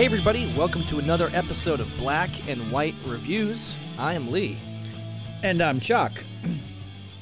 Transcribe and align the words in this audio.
Hey, 0.00 0.06
everybody, 0.06 0.50
welcome 0.56 0.82
to 0.84 0.98
another 0.98 1.28
episode 1.34 1.78
of 1.78 1.94
Black 1.98 2.30
and 2.48 2.72
White 2.72 2.94
Reviews. 3.06 3.76
I 3.98 4.14
am 4.14 4.30
Lee, 4.32 4.58
And 5.42 5.60
I'm 5.60 5.78
Chuck. 5.78 6.24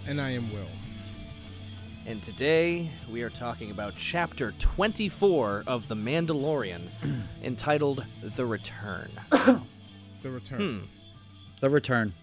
And 0.06 0.20
I 0.20 0.30
am 0.30 0.52
Will. 0.52 0.68
and 2.06 2.22
today 2.22 2.88
we 3.10 3.22
are 3.22 3.30
talking 3.30 3.72
about 3.72 3.94
Chapter 3.98 4.52
24 4.60 5.64
of 5.66 5.88
The 5.88 5.96
Mandalorian, 5.96 6.88
entitled 7.42 8.04
The 8.36 8.46
Return. 8.46 9.10
The 10.22 10.30
return. 10.30 10.60
Hmm. 10.60 10.84
The 11.60 11.70
return. 11.70 12.14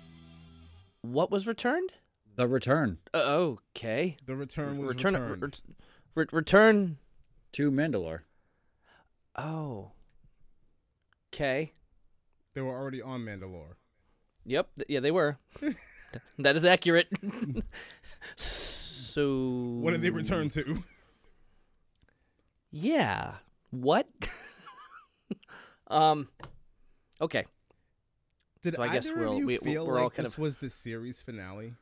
What 1.02 1.32
was 1.32 1.48
returned? 1.48 1.92
The 2.38 2.48
return 2.48 3.00
Uh, 3.14 3.18
okay. 3.74 4.16
The 4.26 4.38
return 4.38 4.78
was 4.78 4.96
return. 4.96 5.14
returned. 5.16 5.62
re- 6.16 6.24
re- 6.24 6.28
return. 6.32 6.98
to 7.52 7.72
Mandalore. 7.72 8.22
Oh. 9.36 9.92
Okay. 11.36 11.74
they 12.54 12.62
were 12.62 12.72
already 12.74 13.02
on 13.02 13.22
Mandalore. 13.22 13.76
Yep. 14.46 14.70
th- 14.78 14.90
Yeah, 14.90 15.00
they 15.02 15.12
were. 15.12 15.38
that 16.40 16.56
is 16.56 16.64
accurate. 16.64 17.08
so. 18.38 19.80
What 19.82 19.92
did 19.92 20.02
they 20.02 20.10
return 20.12 20.48
to? 20.50 20.82
Yeah. 22.72 23.34
What? 23.72 24.08
um. 25.88 26.30
Okay. 27.22 27.46
Did 28.62 28.76
So 28.76 28.82
I 28.84 28.94
guess 28.94 29.06
either 29.08 29.16
we'll- 29.20 29.34
of 29.34 29.40
you 29.40 29.46
we- 29.48 29.58
feel 29.58 29.86
we're 29.86 29.98
all 29.98 30.06
like 30.06 30.14
kind 30.16 30.26
this 30.26 30.34
of- 30.34 30.40
was 30.40 30.58
the 30.58 30.70
series 30.70 31.22
finale? 31.22 31.74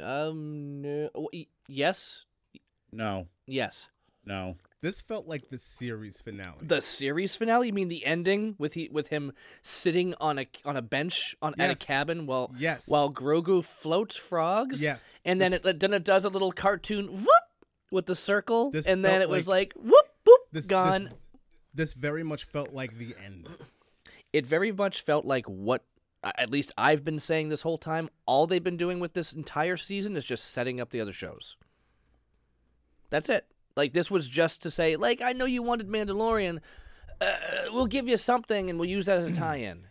Um. 0.00 0.82
No. 0.82 1.10
Yes. 1.66 2.22
No, 2.92 3.26
Yes. 3.46 3.88
no. 4.24 4.56
This 4.80 5.00
felt 5.00 5.26
like 5.26 5.48
the 5.48 5.58
series 5.58 6.20
finale. 6.20 6.58
The 6.62 6.80
series 6.80 7.34
finale. 7.34 7.66
You 7.68 7.72
mean 7.72 7.88
the 7.88 8.06
ending 8.06 8.54
with 8.58 8.74
he 8.74 8.88
with 8.92 9.08
him 9.08 9.32
sitting 9.62 10.14
on 10.20 10.38
a 10.38 10.46
on 10.64 10.76
a 10.76 10.82
bench 10.82 11.34
on 11.42 11.54
at 11.58 11.70
a 11.70 11.74
cabin 11.76 12.26
while 12.26 12.54
yes. 12.56 12.86
while 12.88 13.12
Grogu 13.12 13.64
floats 13.64 14.16
frogs. 14.16 14.80
yes. 14.80 15.18
And 15.24 15.40
then 15.40 15.50
This- 15.50 15.64
it 15.64 15.80
then 15.80 15.92
it 15.92 16.04
does 16.04 16.24
a 16.24 16.28
little 16.28 16.52
cartoon 16.52 17.08
whoop 17.08 17.28
with 17.90 18.06
the 18.06 18.14
circle, 18.14 18.70
and 18.86 19.04
then 19.04 19.20
it 19.20 19.28
was 19.28 19.48
like- 19.48 19.74
like 19.74 19.84
whoop 19.84 20.06
whoop 20.24 20.40
this, 20.52 20.66
gone. 20.66 21.04
This, 21.04 21.14
this 21.74 21.94
very 21.94 22.22
much 22.22 22.44
felt 22.44 22.72
like 22.72 22.98
the 22.98 23.16
end. 23.24 23.48
it 24.32 24.46
very 24.46 24.70
much 24.70 25.00
felt 25.02 25.24
like 25.24 25.46
what 25.46 25.84
at 26.22 26.50
least 26.50 26.70
I've 26.78 27.02
been 27.02 27.18
saying 27.18 27.48
this 27.48 27.62
whole 27.62 27.78
time. 27.78 28.10
All 28.26 28.46
they've 28.46 28.62
been 28.62 28.76
doing 28.76 29.00
with 29.00 29.14
this 29.14 29.32
entire 29.32 29.76
season 29.76 30.16
is 30.16 30.24
just 30.24 30.44
setting 30.52 30.80
up 30.80 30.90
the 30.90 31.00
other 31.00 31.12
shows. 31.12 31.56
That's 33.10 33.28
it. 33.28 33.46
Like 33.78 33.92
this 33.92 34.10
was 34.10 34.28
just 34.28 34.62
to 34.62 34.72
say, 34.72 34.96
like 34.96 35.22
I 35.22 35.32
know 35.32 35.44
you 35.44 35.62
wanted 35.62 35.88
Mandalorian, 35.88 36.58
uh, 37.20 37.26
we'll 37.70 37.86
give 37.86 38.08
you 38.08 38.16
something 38.16 38.68
and 38.68 38.76
we'll 38.76 38.88
use 38.88 39.06
that 39.06 39.20
as 39.20 39.26
a 39.26 39.32
tie-in. 39.40 39.86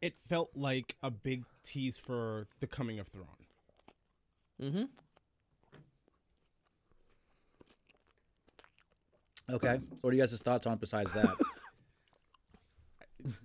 It 0.00 0.14
felt 0.28 0.50
like 0.54 0.94
a 1.02 1.10
big 1.10 1.42
tease 1.64 1.98
for 1.98 2.46
the 2.60 2.68
coming 2.68 3.00
of 3.00 3.08
Thrawn. 3.08 3.26
Mm-hmm. 4.62 4.84
Okay. 9.52 9.80
What 10.02 10.10
are 10.10 10.16
you 10.16 10.22
guys' 10.22 10.40
thoughts 10.40 10.68
on 10.68 10.78
besides 10.78 11.12
that? 11.14 11.36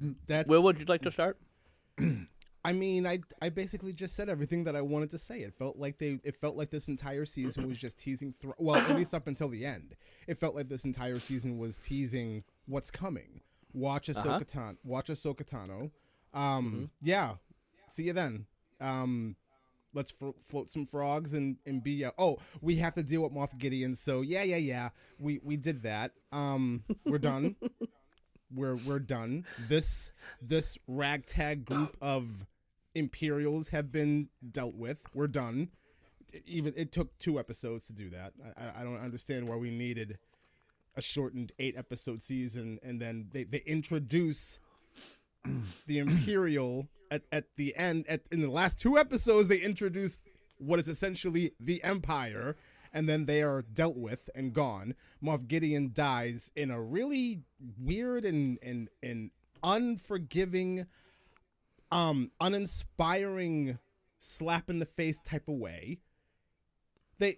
That's 0.28 0.48
Will, 0.48 0.61
would 0.61 0.78
you 0.78 0.86
like 0.86 1.02
to 1.02 1.11
start? 1.11 1.39
I 2.68 2.73
mean, 2.73 3.08
I 3.08 3.20
I 3.42 3.50
basically 3.50 3.94
just 3.94 4.16
said 4.16 4.28
everything 4.30 4.66
that 4.66 4.76
I 4.76 4.82
wanted 4.82 5.10
to 5.11 5.17
say. 5.17 5.39
It 5.39 5.54
felt 5.54 5.78
like 5.78 5.98
they 6.00 6.20
it 6.23 6.36
felt 6.36 6.55
like 6.58 6.70
this 6.70 6.88
entire 6.89 7.26
season 7.26 7.67
was 7.67 7.78
just 7.78 7.98
teasing 7.98 8.33
Thra- 8.33 8.54
well, 8.58 8.76
at 8.76 8.95
least 8.95 9.14
up 9.14 9.28
until 9.28 9.48
the 9.50 9.66
end. 9.66 9.95
It 10.28 10.38
felt 10.38 10.54
like 10.55 10.67
this 10.67 10.83
entire 10.86 11.20
season 11.20 11.58
was 11.58 11.78
teasing 11.78 12.44
what's 12.66 12.92
coming. 12.92 13.42
Watch 13.73 14.08
Ahsoka 14.10 14.26
Uh-huh. 14.36 14.39
Tan- 14.45 14.78
watch 14.83 15.08
Ahsoka 15.08 15.44
Tano. 15.44 15.92
Um 16.33 16.89
yeah. 17.02 17.36
See 17.88 18.04
you 18.04 18.14
then. 18.14 18.48
Um 18.82 19.36
let's 19.94 20.11
fro- 20.11 20.36
float 20.44 20.70
some 20.70 20.86
frogs 20.86 21.34
and 21.34 21.58
and 21.66 21.82
be 21.82 22.04
uh, 22.04 22.11
oh, 22.17 22.38
we 22.61 22.76
have 22.78 22.95
to 22.95 23.04
deal 23.04 23.22
with 23.22 23.32
Moff 23.34 23.58
Gideon. 23.58 23.95
So 23.95 24.22
yeah, 24.22 24.44
yeah, 24.44 24.58
yeah. 24.58 24.89
We 25.20 25.39
we 25.44 25.55
did 25.55 25.84
that. 25.84 26.11
Um 26.34 26.84
we're 27.05 27.17
done 27.17 27.55
we're 28.54 28.76
we're 28.76 28.99
done. 28.99 29.45
This 29.70 30.11
this 30.42 30.78
ragtag 30.88 31.64
group 31.66 31.95
of 32.02 32.45
Imperials 32.98 33.70
have 33.70 33.92
been 33.92 34.30
dealt 34.52 34.76
with. 34.76 35.04
We're 35.14 35.28
done. 35.28 35.70
Even 36.46 36.74
it 36.76 36.92
took 36.92 37.18
two 37.20 37.40
episodes 37.40 37.88
to 37.88 37.94
do 37.94 38.10
that. 38.10 38.34
I, 38.58 38.82
I- 38.82 38.84
don't 38.84 39.00
understand 39.00 39.48
why 39.48 39.56
we 39.56 39.72
needed 39.72 40.18
a 40.96 41.02
shortened 41.02 41.52
eight 41.60 41.76
episode 41.78 42.24
season 42.24 42.80
and 42.82 43.00
then 43.00 43.28
they, 43.32 43.44
they 43.44 43.62
introduce 43.68 44.58
the 45.86 46.00
Imperial 46.06 46.88
at, 47.12 47.22
at 47.32 47.46
the 47.56 47.76
end 47.78 48.06
at 48.10 48.22
in 48.32 48.42
the 48.42 48.50
last 48.50 48.80
two 48.80 48.98
episodes 48.98 49.48
they 49.48 49.60
introduce 49.60 50.18
what 50.58 50.80
is 50.80 50.88
essentially 50.88 51.52
the 51.60 51.84
Empire 51.84 52.56
and 52.92 53.08
then 53.08 53.26
they 53.28 53.44
are 53.44 53.62
dealt 53.62 53.96
with 53.96 54.28
and 54.34 54.54
gone. 54.54 54.96
Moff 55.24 55.48
Gideon 55.48 55.92
dies 55.94 56.52
in 56.56 56.72
a 56.72 56.82
really 56.82 57.42
weird 57.80 58.26
and 58.26 58.58
and 58.64 58.90
and 59.04 59.30
unforgiving, 59.64 60.88
um, 61.92 62.31
uninspiring 62.39 63.80
slap 64.17 64.70
in 64.70 64.80
the 64.80 64.86
face 64.86 65.20
type 65.20 65.48
of 65.48 65.55
way. 65.55 65.99
They 67.20 67.37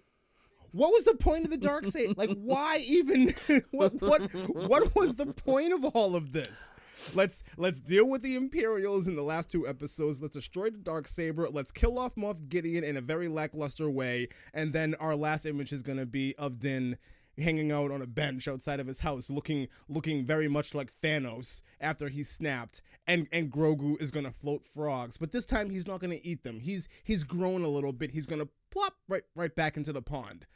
what 0.72 0.92
was 0.92 1.04
the 1.04 1.16
point 1.16 1.44
of 1.44 1.50
the 1.50 1.56
dark 1.56 1.84
side? 1.86 2.16
Like, 2.16 2.30
why 2.36 2.78
even? 2.86 3.34
what 3.70 4.00
what 4.00 4.22
what 4.54 4.94
was 4.94 5.16
the 5.16 5.26
point 5.26 5.72
of 5.72 5.84
all 5.84 6.14
of 6.14 6.32
this? 6.32 6.70
Let's 7.14 7.42
let's 7.56 7.80
deal 7.80 8.06
with 8.06 8.22
the 8.22 8.36
Imperials 8.36 9.08
in 9.08 9.16
the 9.16 9.22
last 9.22 9.50
two 9.50 9.66
episodes. 9.66 10.20
Let's 10.20 10.34
destroy 10.34 10.70
the 10.70 10.78
dark 10.78 11.08
saber. 11.08 11.48
Let's 11.48 11.72
kill 11.72 11.98
off 11.98 12.14
Moff 12.14 12.48
Gideon 12.48 12.84
in 12.84 12.96
a 12.96 13.00
very 13.00 13.28
lackluster 13.28 13.90
way, 13.90 14.28
and 14.54 14.72
then 14.72 14.94
our 15.00 15.16
last 15.16 15.46
image 15.46 15.72
is 15.72 15.82
gonna 15.82 16.06
be 16.06 16.34
of 16.36 16.60
Din 16.60 16.98
hanging 17.38 17.72
out 17.72 17.90
on 17.90 18.02
a 18.02 18.06
bench 18.06 18.48
outside 18.48 18.80
of 18.80 18.86
his 18.86 19.00
house, 19.00 19.30
looking 19.30 19.68
looking 19.88 20.24
very 20.24 20.48
much 20.48 20.74
like 20.74 20.92
Thanos 20.92 21.62
after 21.80 22.08
he 22.08 22.22
snapped, 22.22 22.82
and 23.06 23.26
and 23.32 23.50
Grogu 23.50 24.00
is 24.00 24.10
gonna 24.10 24.32
float 24.32 24.64
frogs, 24.64 25.18
but 25.18 25.32
this 25.32 25.44
time 25.44 25.70
he's 25.70 25.86
not 25.86 26.00
gonna 26.00 26.18
eat 26.22 26.42
them. 26.42 26.60
He's 26.60 26.88
he's 27.04 27.24
grown 27.24 27.62
a 27.62 27.68
little 27.68 27.92
bit. 27.92 28.12
He's 28.12 28.26
gonna 28.26 28.48
plop 28.70 28.94
right 29.08 29.22
right 29.34 29.54
back 29.54 29.76
into 29.76 29.92
the 29.92 30.02
pond. 30.02 30.46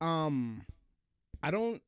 Um, 0.00 0.64
I 1.42 1.52
don't, 1.52 1.80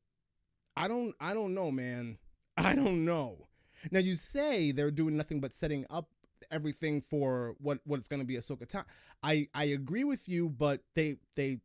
I 0.77 0.87
don't, 0.87 1.13
I 1.19 1.33
don't 1.33 1.53
know, 1.53 1.69
man. 1.69 2.17
I 2.57 2.73
don't 2.73 3.03
know. 3.03 3.47
Now 3.91 3.99
you 3.99 4.15
say 4.15 4.71
they're 4.71 4.89
doing 4.91 5.17
nothing 5.17 5.41
but 5.41 5.53
setting 5.53 5.85
up 5.89 6.07
everything 6.51 7.01
for 7.01 7.55
what 7.59 7.79
what 7.85 7.99
it's 7.99 8.07
going 8.07 8.19
to 8.21 8.25
be 8.25 8.35
Ahsoka 8.35 8.65
Tano. 8.65 8.85
I 9.21 9.47
I 9.53 9.65
agree 9.65 10.03
with 10.03 10.27
you, 10.29 10.49
but 10.49 10.81
they 10.93 11.17
they 11.35 11.59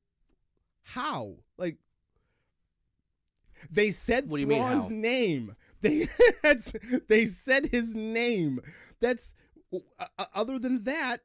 how 0.83 1.37
like 1.57 1.79
they 3.71 3.91
said 3.91 4.29
What 4.29 4.37
do 4.37 4.43
you 4.43 4.47
mean, 4.47 4.63
Thrawn's 4.63 4.91
name. 4.91 5.57
They 5.83 6.09
that's, 6.43 6.75
they 7.09 7.25
said 7.25 7.69
his 7.69 7.95
name. 7.95 8.61
That's 9.01 9.35
uh, 9.73 10.25
other 10.35 10.59
than 10.59 10.85
that. 10.85 11.23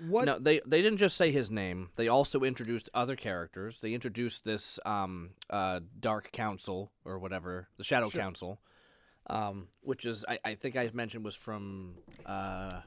What 0.00 0.24
No, 0.24 0.38
they 0.40 0.60
they 0.66 0.82
didn't 0.82 0.98
just 0.98 1.16
say 1.16 1.30
his 1.30 1.48
name. 1.48 1.90
They 1.94 2.08
also 2.08 2.40
introduced 2.40 2.90
other 2.92 3.14
characters. 3.14 3.78
They 3.80 3.94
introduced 3.94 4.44
this 4.44 4.80
um 4.84 5.30
uh 5.48 5.80
Dark 6.00 6.32
Council 6.32 6.90
or 7.04 7.20
whatever, 7.20 7.68
the 7.78 7.84
Shadow 7.84 8.08
Sure. 8.08 8.20
Council, 8.20 8.60
um, 9.30 9.68
which 9.82 10.04
is 10.04 10.24
I, 10.28 10.38
I 10.44 10.54
think 10.54 10.76
I 10.76 10.90
mentioned 10.92 11.24
was 11.24 11.36
from 11.36 11.94
uh 12.26 12.80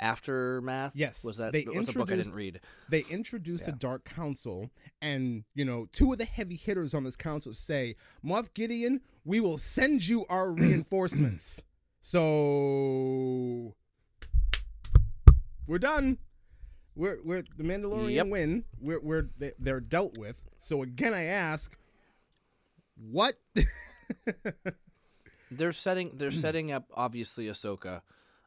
Aftermath. 0.00 0.92
Yes, 0.96 1.22
was 1.22 1.36
that 1.36 1.52
they 1.52 1.64
was 1.64 1.68
a 1.68 1.68
book 1.70 1.76
I 1.76 1.80
introduced- 2.14 2.26
didn't 2.28 2.34
read. 2.36 2.60
they 2.88 3.00
introduced 3.10 3.64
Yeah. 3.68 3.74
a 3.74 3.76
dark 3.76 4.04
council 4.04 4.70
and 5.02 5.44
you 5.54 5.64
know 5.64 5.86
two 5.92 6.12
of 6.12 6.18
the 6.18 6.24
heavy 6.24 6.56
hitters 6.56 6.94
on 6.94 7.04
this 7.04 7.16
council 7.16 7.52
say 7.52 7.96
moff 8.24 8.52
gideon 8.54 9.00
we 9.24 9.38
will 9.40 9.58
send 9.58 10.08
you 10.08 10.24
our 10.28 10.50
reinforcements 10.64 11.62
so 12.00 13.74
we're 15.66 15.78
done 15.78 16.18
we're 16.96 17.18
we're 17.24 17.44
the 17.56 17.62
mandalorian 17.64 18.14
Yep. 18.14 18.26
win 18.28 18.64
we're, 18.80 19.00
we're 19.00 19.28
they, 19.38 19.52
they're 19.58 19.80
dealt 19.80 20.16
with 20.18 20.44
so 20.58 20.82
again 20.82 21.14
i 21.14 21.24
ask 21.24 21.76
what 22.96 23.34
They're 25.52 25.72
setting 25.72 26.12
they're 26.14 26.30
setting 26.46 26.70
up 26.70 26.84
obviously 26.94 27.46
Ahsoka. 27.46 28.02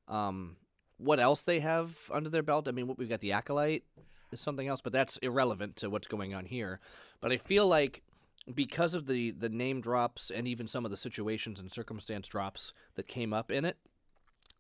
Um, 0.07 0.55
what 0.97 1.19
else 1.19 1.41
they 1.41 1.59
have 1.59 1.95
under 2.11 2.29
their 2.29 2.43
belt? 2.43 2.67
I 2.67 2.71
mean, 2.71 2.87
what 2.87 2.97
we've 2.97 3.09
got 3.09 3.19
the 3.21 3.31
acolyte 3.31 3.83
is 4.31 4.39
something 4.41 4.67
else, 4.67 4.81
but 4.81 4.93
that's 4.93 5.17
irrelevant 5.17 5.75
to 5.77 5.89
what's 5.89 6.07
going 6.07 6.33
on 6.33 6.45
here. 6.45 6.79
But 7.21 7.31
I 7.31 7.37
feel 7.37 7.67
like 7.67 8.01
because 8.53 8.93
of 8.93 9.05
the 9.07 9.31
the 9.31 9.49
name 9.49 9.79
drops 9.81 10.29
and 10.29 10.47
even 10.47 10.67
some 10.67 10.83
of 10.85 10.91
the 10.91 10.97
situations 10.97 11.59
and 11.59 11.71
circumstance 11.71 12.27
drops 12.27 12.73
that 12.95 13.07
came 13.07 13.31
up 13.33 13.49
in 13.51 13.63
it, 13.65 13.77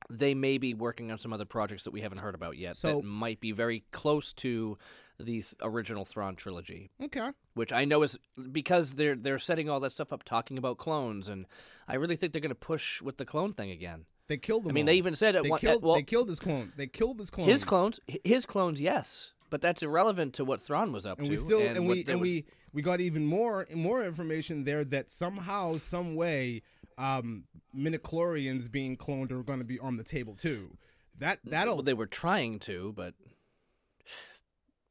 they 0.09 0.33
may 0.33 0.57
be 0.57 0.73
working 0.73 1.11
on 1.11 1.19
some 1.19 1.33
other 1.33 1.45
projects 1.45 1.83
that 1.83 1.91
we 1.91 2.01
haven't 2.01 2.19
heard 2.19 2.35
about 2.35 2.57
yet 2.57 2.77
So- 2.77 2.97
that 2.97 3.03
might 3.05 3.39
be 3.39 3.51
very 3.51 3.83
close 3.91 4.31
to 4.33 4.77
the 5.19 5.43
original 5.61 6.05
Thrawn 6.05 6.35
trilogy, 6.35 6.89
Okay. 7.01 7.31
which 7.53 7.71
I 7.71 7.85
know 7.85 8.01
is 8.03 8.17
because 8.51 8.95
they're 8.95 9.15
they're 9.15 9.37
setting 9.39 9.69
all 9.69 9.79
that 9.81 9.91
stuff 9.91 10.11
up, 10.11 10.23
talking 10.23 10.57
about 10.57 10.77
clones, 10.77 11.27
and 11.29 11.45
I 11.87 11.95
really 11.95 12.15
think 12.15 12.33
they're 12.33 12.41
going 12.41 12.49
to 12.49 12.55
push 12.55 13.01
with 13.01 13.17
the 13.17 13.25
clone 13.25 13.53
thing 13.53 13.69
again. 13.69 14.05
They 14.27 14.37
killed 14.37 14.63
them. 14.63 14.71
I 14.71 14.73
mean, 14.73 14.83
all. 14.85 14.87
they 14.87 14.95
even 14.95 15.15
said 15.15 15.35
at 15.35 15.43
they 15.43 15.49
one 15.49 15.59
killed. 15.59 15.75
at, 15.77 15.81
well, 15.83 15.95
they 15.95 16.03
killed 16.03 16.29
his 16.29 16.39
clone. 16.39 16.71
They 16.77 16.87
killed 16.87 17.19
his 17.19 17.29
clones. 17.29 17.49
his 17.51 17.63
clones, 17.63 17.99
his 18.23 18.45
clones, 18.45 18.79
yes, 18.79 19.31
but 19.49 19.61
that's 19.61 19.83
irrelevant 19.83 20.33
to 20.35 20.45
what 20.45 20.61
Thrawn 20.61 20.91
was 20.93 21.05
up 21.05 21.17
and 21.17 21.25
to. 21.25 21.29
we 21.31 21.35
still 21.35 21.59
and, 21.61 21.87
what 21.87 21.97
we 21.97 22.05
and 22.07 22.19
was- 22.19 22.27
we 22.29 22.45
we 22.71 22.81
got 22.81 22.99
even 23.01 23.25
more 23.25 23.67
more 23.75 24.03
information 24.03 24.63
there 24.63 24.83
that 24.85 25.11
somehow 25.11 25.77
some 25.77 26.15
way 26.15 26.61
um 26.97 27.43
midichlorians 27.75 28.71
being 28.71 28.95
cloned 28.95 29.31
are 29.31 29.43
going 29.43 29.59
to 29.59 29.65
be 29.65 29.79
on 29.79 29.97
the 29.97 30.03
table 30.03 30.35
too 30.35 30.77
that 31.19 31.39
that'll 31.43 31.75
well, 31.77 31.83
they 31.83 31.93
were 31.93 32.05
trying 32.07 32.59
to, 32.59 32.93
but 32.95 33.13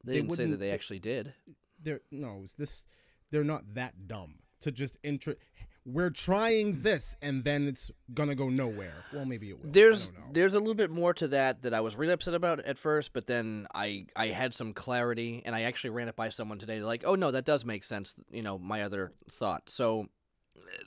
they, 0.05 0.13
They 0.13 0.21
didn't 0.21 0.35
say 0.35 0.45
that 0.47 0.57
they 0.57 0.67
they- 0.67 0.73
actually 0.73 0.99
did. 0.99 1.33
they're 1.81 2.01
no 2.11 2.45
this 2.57 2.85
they're 3.31 3.43
not 3.43 3.73
that 3.73 4.07
dumb 4.07 4.35
to 4.61 4.71
just 4.71 4.97
intro 5.03 5.35
we're 5.85 6.09
trying 6.09 6.81
this 6.81 7.15
and 7.21 7.43
then 7.43 7.67
it's 7.67 7.91
gonna 8.13 8.35
go 8.35 8.49
nowhere 8.49 8.93
well 9.13 9.25
maybe 9.25 9.49
it 9.49 9.61
will 9.61 9.69
There's 9.69 10.07
I 10.09 10.11
don't 10.11 10.19
know. 10.19 10.29
there's 10.33 10.53
a 10.53 10.59
little 10.59 10.75
bit 10.75 10.89
more 10.91 11.13
to 11.15 11.27
that 11.29 11.63
that 11.63 11.73
I 11.73 11.81
was 11.81 11.97
really 11.97 12.13
upset 12.13 12.33
about 12.33 12.59
at 12.61 12.77
first, 12.77 13.11
but 13.13 13.27
then 13.27 13.67
I 13.73 14.05
I 14.15 14.27
had 14.27 14.53
some 14.53 14.73
clarity 14.73 15.41
and 15.45 15.53
I 15.55 15.63
actually 15.63 15.89
ran 15.91 16.07
it 16.07 16.15
by 16.15 16.29
someone 16.29 16.57
today. 16.59 16.81
Like, 16.81 17.03
oh 17.05 17.15
no, 17.15 17.31
that 17.31 17.45
does 17.45 17.65
make 17.65 17.83
sense. 17.83 18.15
You 18.31 18.41
know, 18.43 18.57
my 18.57 18.83
other 18.83 19.11
thought. 19.29 19.69
So 19.69 20.07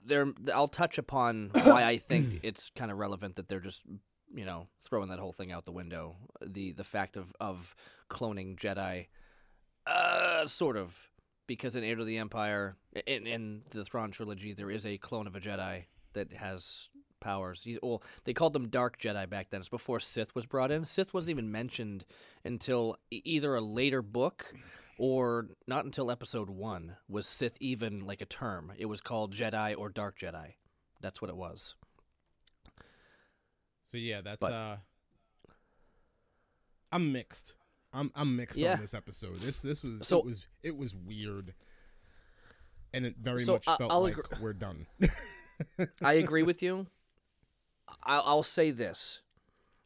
there, 0.05 0.33
I'll 0.55 0.69
touch 0.69 0.97
upon 0.97 1.51
why 1.53 1.85
I 1.85 1.99
think 1.99 2.41
it's 2.43 2.71
kind 2.75 2.91
of 2.91 2.99
relevant 2.99 3.37
that 3.37 3.49
they're 3.49 3.61
just 3.61 3.83
you 4.35 4.45
know 4.45 4.67
throwing 4.83 5.11
that 5.11 5.19
whole 5.19 5.33
thing 5.33 5.53
out 5.53 5.67
the 5.67 5.73
window. 5.73 6.17
The 6.41 6.73
the 6.73 6.85
fact 6.85 7.17
of 7.17 7.35
of 7.39 7.75
cloning 8.09 8.57
Jedi, 8.59 9.09
uh, 9.87 10.47
sort 10.47 10.77
of. 10.77 11.09
Because 11.47 11.77
in 11.77 11.85
Heir 11.85 11.97
to 11.97 12.05
the 12.05 12.19
Empire, 12.19 12.77
in, 13.07 13.27
in 13.27 13.63
the 13.71 13.85
Thrawn 13.85 14.11
trilogy, 14.11 14.53
there 14.53 14.71
is 14.71 14.85
a 14.85 14.99
clone 14.99 15.27
of 15.27 15.37
a 15.37 15.41
Jedi 15.41 15.85
that 16.15 16.33
has 16.33 16.89
powers. 17.21 17.63
He, 17.63 17.79
well, 17.83 18.03
they 18.25 18.33
called 18.33 18.53
them 18.53 18.69
Dark 18.69 19.01
Jedi 19.01 19.29
back 19.29 19.51
then. 19.51 19.61
It's 19.61 19.69
before 19.69 20.01
Sith 20.01 20.35
was 20.35 20.45
brought 20.47 20.71
in. 20.73 20.85
Sith 20.85 21.15
wasn't 21.15 21.31
even 21.31 21.53
mentioned 21.53 22.05
until 22.45 22.97
either 23.11 23.55
a 23.55 23.61
later 23.61 24.03
book 24.03 24.53
or 24.99 25.49
not 25.67 25.85
until 25.85 26.11
Episode 26.11 26.51
One 26.51 26.97
was 27.09 27.27
Sith 27.27 27.57
even 27.61 28.01
like 28.01 28.21
a 28.21 28.27
term. 28.27 28.73
It 28.79 28.87
was 28.87 29.01
called 29.01 29.35
Jedi 29.35 29.75
or 29.77 29.89
Dark 29.89 30.19
Jedi. 30.19 30.55
That's 31.01 31.21
what 31.21 31.29
it 31.31 31.37
was. 31.37 31.75
so 33.85 33.99
yeah 33.99 34.21
that's 34.21 34.41
but- 34.41 34.53
uh 34.53 34.77
i'm 36.93 37.13
mixed 37.13 37.55
i'm 37.97 38.11
i'm 38.15 38.37
mixed 38.37 38.59
Yeah. 38.59 38.75
on 38.75 38.81
this 38.81 38.95
episode 38.95 39.41
this 39.41 39.61
this 39.63 39.83
was 39.83 40.07
So- 40.07 40.19
it 40.19 40.25
was 40.25 40.47
it 40.63 40.77
was 40.77 40.95
weird 40.95 41.55
and 42.93 43.05
it 43.07 43.17
very 43.21 43.43
So, 43.45 43.55
much 43.55 43.67
I- 43.69 43.77
felt 43.77 43.91
I'll 43.91 44.03
like 44.03 44.17
agree- 44.19 44.39
we're 44.41 44.53
done 44.53 44.87
I 46.03 46.13
agree 46.15 46.43
with 46.51 46.63
you. 46.63 46.87
I'll, 48.03 48.23
I'll 48.27 48.43
say 48.43 48.71
this, 48.73 49.21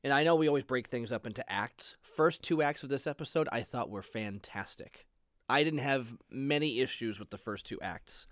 and 0.03 0.13
I 0.13 0.25
know 0.25 0.35
we 0.35 0.49
always 0.49 0.65
break 0.65 0.89
things 0.89 1.13
up 1.13 1.27
into 1.27 1.49
acts. 1.51 1.97
First 2.03 2.43
two 2.43 2.61
acts 2.61 2.83
of 2.83 2.89
this 2.89 3.07
episode, 3.07 3.49
I 3.53 3.63
thought 3.63 3.89
were 3.89 4.03
fantastic. 4.03 5.07
I 5.49 5.63
didn't 5.63 5.79
have 5.81 6.17
many 6.31 6.81
issues 6.81 7.19
with 7.21 7.31
the 7.31 7.39
first 7.39 7.67
two 7.67 7.81
acts. 7.81 8.27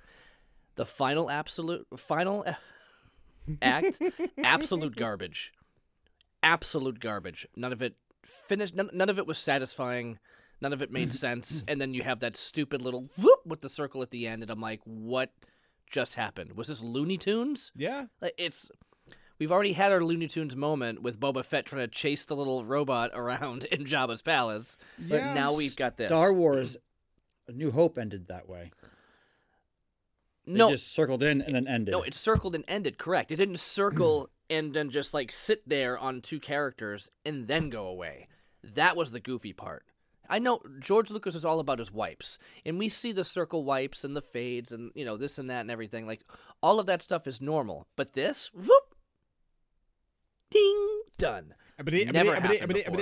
The 0.75 0.85
final 0.87 1.31
absolute 1.31 1.87
final 1.97 2.45
act, 3.63 4.01
absolute 4.43 4.97
garbage, 4.97 5.53
absolute 6.43 6.99
garbage. 6.99 7.47
None 7.57 7.73
of 7.73 7.83
it 7.83 7.95
finished. 8.25 8.75
None, 8.75 8.91
none 8.93 9.09
of 9.09 9.19
it 9.19 9.27
was 9.27 9.39
satisfying. 9.39 10.19
None 10.61 10.73
of 10.73 10.83
it 10.83 10.91
made 10.91 11.13
sense. 11.27 11.65
And 11.69 11.81
then 11.81 11.95
you 11.95 12.03
have 12.03 12.21
that 12.21 12.37
stupid 12.37 12.83
little 12.83 13.09
whoop 13.17 13.41
with 13.47 13.61
the 13.61 13.69
circle 13.69 14.03
at 14.03 14.11
the 14.11 14.27
end, 14.27 14.43
and 14.43 14.51
I'm 14.51 14.61
like, 14.61 14.81
what 14.85 15.33
just 15.91 16.15
happened? 16.15 16.53
Was 16.57 16.69
this 16.69 16.83
Looney 16.83 17.17
Tunes? 17.17 17.73
yeah 17.75 18.07
Like, 18.21 18.35
It's 18.37 18.71
we've 19.39 19.53
already 19.53 19.73
had 19.73 19.93
our 19.93 20.03
Looney 20.03 20.29
Tunes 20.29 20.55
moment 20.55 21.03
with 21.03 21.19
Boba 21.19 21.45
Fett 21.45 21.65
trying 21.67 21.83
to 21.83 21.89
chase 21.89 22.25
the 22.25 22.37
little 22.37 22.65
robot 22.65 23.11
around 23.15 23.65
in 23.73 23.85
Jabba's 23.85 24.23
palace, 24.23 24.77
but 24.99 25.35
now 25.35 25.55
we've 25.55 25.77
got 25.77 25.97
this. 25.97 26.09
Star 26.09 26.33
Wars, 26.33 26.77
A 27.47 27.53
New 27.53 27.71
Hope 27.71 27.99
ended 27.99 28.29
that 28.29 28.49
way. 28.49 28.73
They 30.47 30.55
no, 30.55 30.71
just 30.71 30.95
circled 30.95 31.23
in 31.23 31.43
and 31.43 31.55
then 31.55 31.69
ended. 31.69 31.93
no, 31.93 32.03
it 32.03 32.15
circled 32.15 32.55
and 32.55 32.65
ended. 32.69 32.97
Correct. 32.97 33.31
It 33.31 33.37
didn't 33.37 33.59
circle 33.61 34.31
and 34.51 34.75
then 34.75 34.91
just 34.91 35.15
like 35.15 35.33
sit 35.33 35.69
there 35.69 35.99
on 35.99 36.21
two 36.21 36.41
characters 36.41 37.11
and 37.25 37.49
then 37.49 37.71
go 37.71 37.87
away. 37.87 38.29
That 38.63 38.97
was 38.97 39.11
the 39.11 39.21
goofy 39.21 39.53
part. 39.53 39.85
I 40.31 40.39
know 40.39 40.61
George 40.79 41.11
Lucas 41.11 41.35
is 41.35 41.45
all 41.45 41.59
about 41.59 41.79
his 41.79 41.91
wipes, 41.91 42.39
and 42.65 42.79
we 42.79 42.89
see 42.89 43.13
the 43.13 43.25
circle 43.25 43.65
wipes 43.65 44.05
and 44.05 44.15
the 44.15 44.21
fades 44.23 44.73
and 44.73 44.91
you 44.95 45.05
know 45.05 45.17
this 45.17 45.39
and 45.39 45.49
that 45.49 45.61
and 45.61 45.71
everything. 45.71 46.07
Like 46.07 46.23
all 46.63 46.79
of 46.81 46.87
that 46.87 47.03
stuff 47.03 47.27
is 47.27 47.41
normal, 47.41 47.87
but 47.97 48.13
this, 48.13 48.51
whoop, 48.53 48.95
ding, 50.51 51.03
done. 51.17 51.55
Never 52.13 52.35
happened 52.41 52.75
before. 52.85 52.97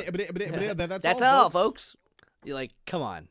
That's, 0.75 1.03
That's 1.03 1.23
all, 1.23 1.45
all, 1.45 1.51
folks. 1.51 1.97
You're 2.45 2.55
like, 2.55 2.73
come 2.87 3.03
on. 3.03 3.29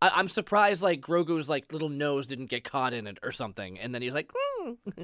I- 0.00 0.12
I'm 0.14 0.28
surprised, 0.28 0.82
like 0.82 1.00
Grogu's 1.00 1.48
like 1.48 1.72
little 1.72 1.88
nose 1.90 2.26
didn't 2.26 2.46
get 2.46 2.64
caught 2.64 2.92
in 2.92 3.06
it 3.06 3.18
or 3.22 3.30
something, 3.32 3.78
and 3.78 3.94
then 3.94 4.02
he's 4.02 4.14
like, 4.14 4.30
"Hmm." 4.34 4.72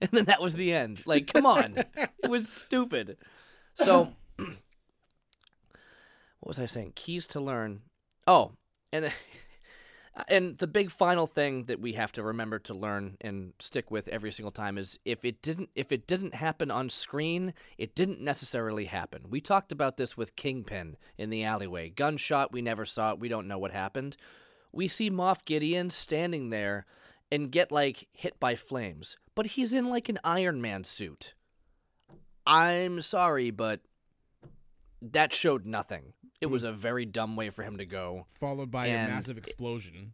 and 0.02 0.10
then 0.12 0.24
that 0.26 0.40
was 0.40 0.54
the 0.54 0.72
end. 0.72 1.06
Like, 1.06 1.32
come 1.32 1.46
on, 1.46 1.84
it 2.22 2.30
was 2.30 2.48
stupid. 2.48 3.18
So, 3.74 4.12
what 4.36 4.56
was 6.42 6.58
I 6.58 6.66
saying? 6.66 6.92
Keys 6.94 7.26
to 7.28 7.40
learn. 7.40 7.82
Oh, 8.26 8.52
and 8.92 9.12
and 10.28 10.58
the 10.58 10.66
big 10.66 10.90
final 10.90 11.26
thing 11.26 11.64
that 11.64 11.80
we 11.80 11.92
have 11.92 12.12
to 12.12 12.22
remember 12.22 12.58
to 12.60 12.74
learn 12.74 13.16
and 13.20 13.52
stick 13.58 13.90
with 13.90 14.08
every 14.08 14.32
single 14.32 14.52
time 14.52 14.78
is 14.78 14.98
if 15.04 15.24
it 15.24 15.42
didn't 15.42 15.70
if 15.74 15.92
it 15.92 16.06
didn't 16.06 16.34
happen 16.34 16.70
on 16.70 16.88
screen, 16.88 17.52
it 17.76 17.94
didn't 17.94 18.20
necessarily 18.20 18.86
happen. 18.86 19.26
We 19.28 19.40
talked 19.40 19.72
about 19.72 19.96
this 19.96 20.16
with 20.16 20.36
Kingpin 20.36 20.96
in 21.18 21.30
the 21.30 21.44
alleyway. 21.44 21.90
Gunshot, 21.90 22.52
we 22.52 22.62
never 22.62 22.86
saw 22.86 23.12
it. 23.12 23.20
We 23.20 23.28
don't 23.28 23.48
know 23.48 23.58
what 23.58 23.72
happened. 23.72 24.16
We 24.72 24.88
see 24.88 25.10
Moff 25.10 25.44
Gideon 25.44 25.90
standing 25.90 26.50
there 26.50 26.86
and 27.30 27.50
get 27.50 27.70
like 27.70 28.08
hit 28.12 28.40
by 28.40 28.54
flames, 28.54 29.16
but 29.40 29.46
he's 29.46 29.72
in 29.72 29.88
like 29.88 30.10
an 30.10 30.18
Iron 30.22 30.60
Man 30.60 30.84
suit. 30.84 31.32
I'm 32.46 33.00
sorry, 33.00 33.50
but 33.50 33.80
that 35.00 35.32
showed 35.32 35.64
nothing. 35.64 36.12
It 36.42 36.46
was 36.48 36.62
a 36.62 36.72
very 36.72 37.06
dumb 37.06 37.36
way 37.36 37.48
for 37.48 37.62
him 37.62 37.78
to 37.78 37.86
go. 37.86 38.26
followed 38.28 38.70
by 38.70 38.88
And 38.88 39.10
a 39.10 39.14
massive 39.14 39.38
explosion. 39.38 40.12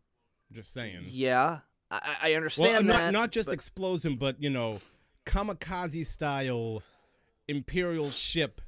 Just 0.52 0.72
saying. 0.72 1.06
Yeah, 1.08 1.58
I, 1.90 1.98
I 2.22 2.28
well, 2.28 2.36
understand 2.36 2.86
not 2.86 2.96
that. 2.98 3.12
not 3.12 3.32
just 3.32 3.48
but- 3.48 3.54
explosion, 3.54 4.14
but 4.14 4.40
you 4.40 4.48
know, 4.48 4.78
kamikaze 5.24 6.06
style 6.06 6.84
imperial 7.48 8.10
ship 8.10 8.60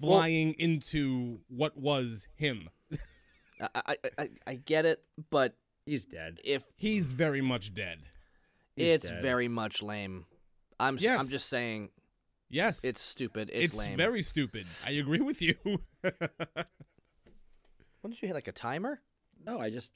Well- 0.00 0.18
flying 0.20 0.54
into 0.54 1.40
what 1.48 1.76
was 1.76 2.28
him. 2.36 2.68
I, 3.60 3.68
I, 3.74 3.96
I, 4.18 4.28
I 4.46 4.54
get 4.54 4.86
it, 4.86 5.02
but 5.30 5.56
He's 5.84 6.04
dead. 6.04 6.38
if 6.44 6.62
He's 6.76 7.10
very 7.10 7.40
much 7.40 7.74
dead. 7.74 8.04
He's 8.76 8.90
it's 8.90 9.10
dead. 9.10 9.22
very 9.22 9.48
much 9.48 9.82
lame, 9.82 10.26
I'm 10.80 10.96
s- 10.98 11.06
I'm 11.06 11.28
just 11.28 11.48
saying 11.48 11.90
Yes, 12.50 12.84
it's 12.84 13.00
stupid. 13.02 13.50
It's, 13.52 13.74
it's 13.74 13.86
lame. 13.88 13.96
very 13.96 14.22
stupid. 14.22 14.66
I 14.86 14.92
agree 14.92 15.20
with 15.20 15.40
you. 15.42 15.54
What 18.00 18.10
did 18.10 18.20
you 18.20 18.28
hit? 18.28 18.34
Like 18.34 18.48
a 18.48 18.52
timer? 18.52 19.00
No, 19.46 19.58
I 19.58 19.70
just. 19.70 19.90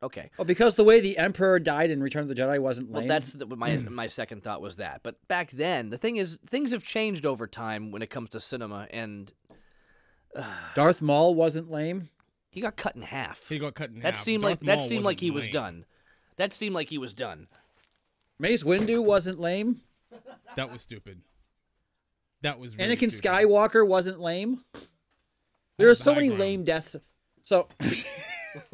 Okay. 0.00 0.30
Oh, 0.38 0.44
because 0.44 0.76
the 0.76 0.84
way 0.84 1.00
the 1.00 1.18
Emperor 1.18 1.58
died 1.58 1.90
in 1.90 2.00
Return 2.00 2.22
of 2.22 2.28
the 2.28 2.34
Jedi 2.36 2.60
wasn't 2.60 2.92
lame. 2.92 3.08
Well, 3.08 3.08
that's 3.08 3.32
the, 3.32 3.46
my 3.46 3.76
my 3.90 4.06
second 4.06 4.44
thought 4.44 4.60
was 4.60 4.76
that. 4.76 5.00
But 5.02 5.16
back 5.26 5.50
then, 5.50 5.90
the 5.90 5.98
thing 5.98 6.16
is, 6.16 6.38
things 6.46 6.70
have 6.70 6.84
changed 6.84 7.26
over 7.26 7.48
time 7.48 7.90
when 7.90 8.00
it 8.00 8.10
comes 8.10 8.30
to 8.30 8.40
cinema, 8.40 8.86
and 8.92 9.32
Darth 10.76 11.02
Maul 11.02 11.34
wasn't 11.34 11.68
lame. 11.68 12.10
he 12.50 12.60
got 12.60 12.76
cut 12.76 12.94
in 12.94 13.02
half. 13.02 13.48
he 13.48 13.58
got 13.58 13.74
cut 13.74 13.90
in 13.90 13.98
that 14.00 14.14
half. 14.14 14.24
seemed 14.24 14.42
Darth 14.42 14.62
like 14.62 14.78
that 14.78 14.88
seemed 14.88 15.04
like 15.04 15.16
wasn't 15.16 15.20
he 15.20 15.30
was 15.32 15.48
done. 15.48 15.84
That 16.36 16.52
seemed 16.52 16.76
like 16.76 16.90
he 16.90 16.98
was 16.98 17.12
done. 17.12 17.48
Mace 18.38 18.62
Windu 18.62 19.04
wasn't 19.04 19.40
lame. 19.40 19.80
That 20.56 20.70
was 20.70 20.82
stupid. 20.82 21.22
That 22.42 22.58
was 22.58 22.74
very 22.74 22.96
Anakin 22.96 23.10
stupid. 23.12 23.30
Skywalker 23.30 23.86
wasn't 23.86 24.20
lame. 24.20 24.64
There 25.78 25.88
are 25.88 25.94
so 25.94 26.14
many 26.14 26.28
ground. 26.28 26.40
lame 26.40 26.64
deaths. 26.64 26.96
So, 27.44 27.68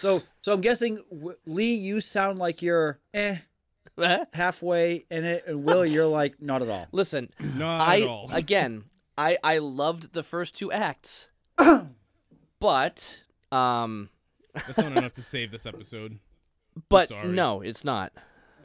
so, 0.00 0.22
so 0.42 0.52
I'm 0.52 0.60
guessing 0.60 1.00
Lee, 1.46 1.74
you 1.74 2.00
sound 2.00 2.38
like 2.38 2.62
you're 2.62 2.98
eh 3.12 3.38
halfway 4.32 5.04
in 5.10 5.24
it, 5.24 5.44
and 5.46 5.64
Will, 5.64 5.86
you're 5.90 6.06
like 6.06 6.40
not 6.40 6.62
at 6.62 6.68
all. 6.68 6.88
Listen, 6.92 7.30
Not 7.38 7.80
I 7.80 8.00
at 8.02 8.08
all. 8.08 8.28
again, 8.32 8.84
I 9.16 9.38
I 9.42 9.58
loved 9.58 10.12
the 10.12 10.22
first 10.22 10.54
two 10.54 10.72
acts, 10.72 11.30
but 12.60 13.20
um, 13.52 14.10
That's 14.54 14.78
not 14.78 14.92
enough 14.96 15.14
to 15.14 15.22
save 15.22 15.50
this 15.50 15.66
episode. 15.66 16.18
But 16.88 17.10
no, 17.24 17.60
it's 17.60 17.84
not. 17.84 18.12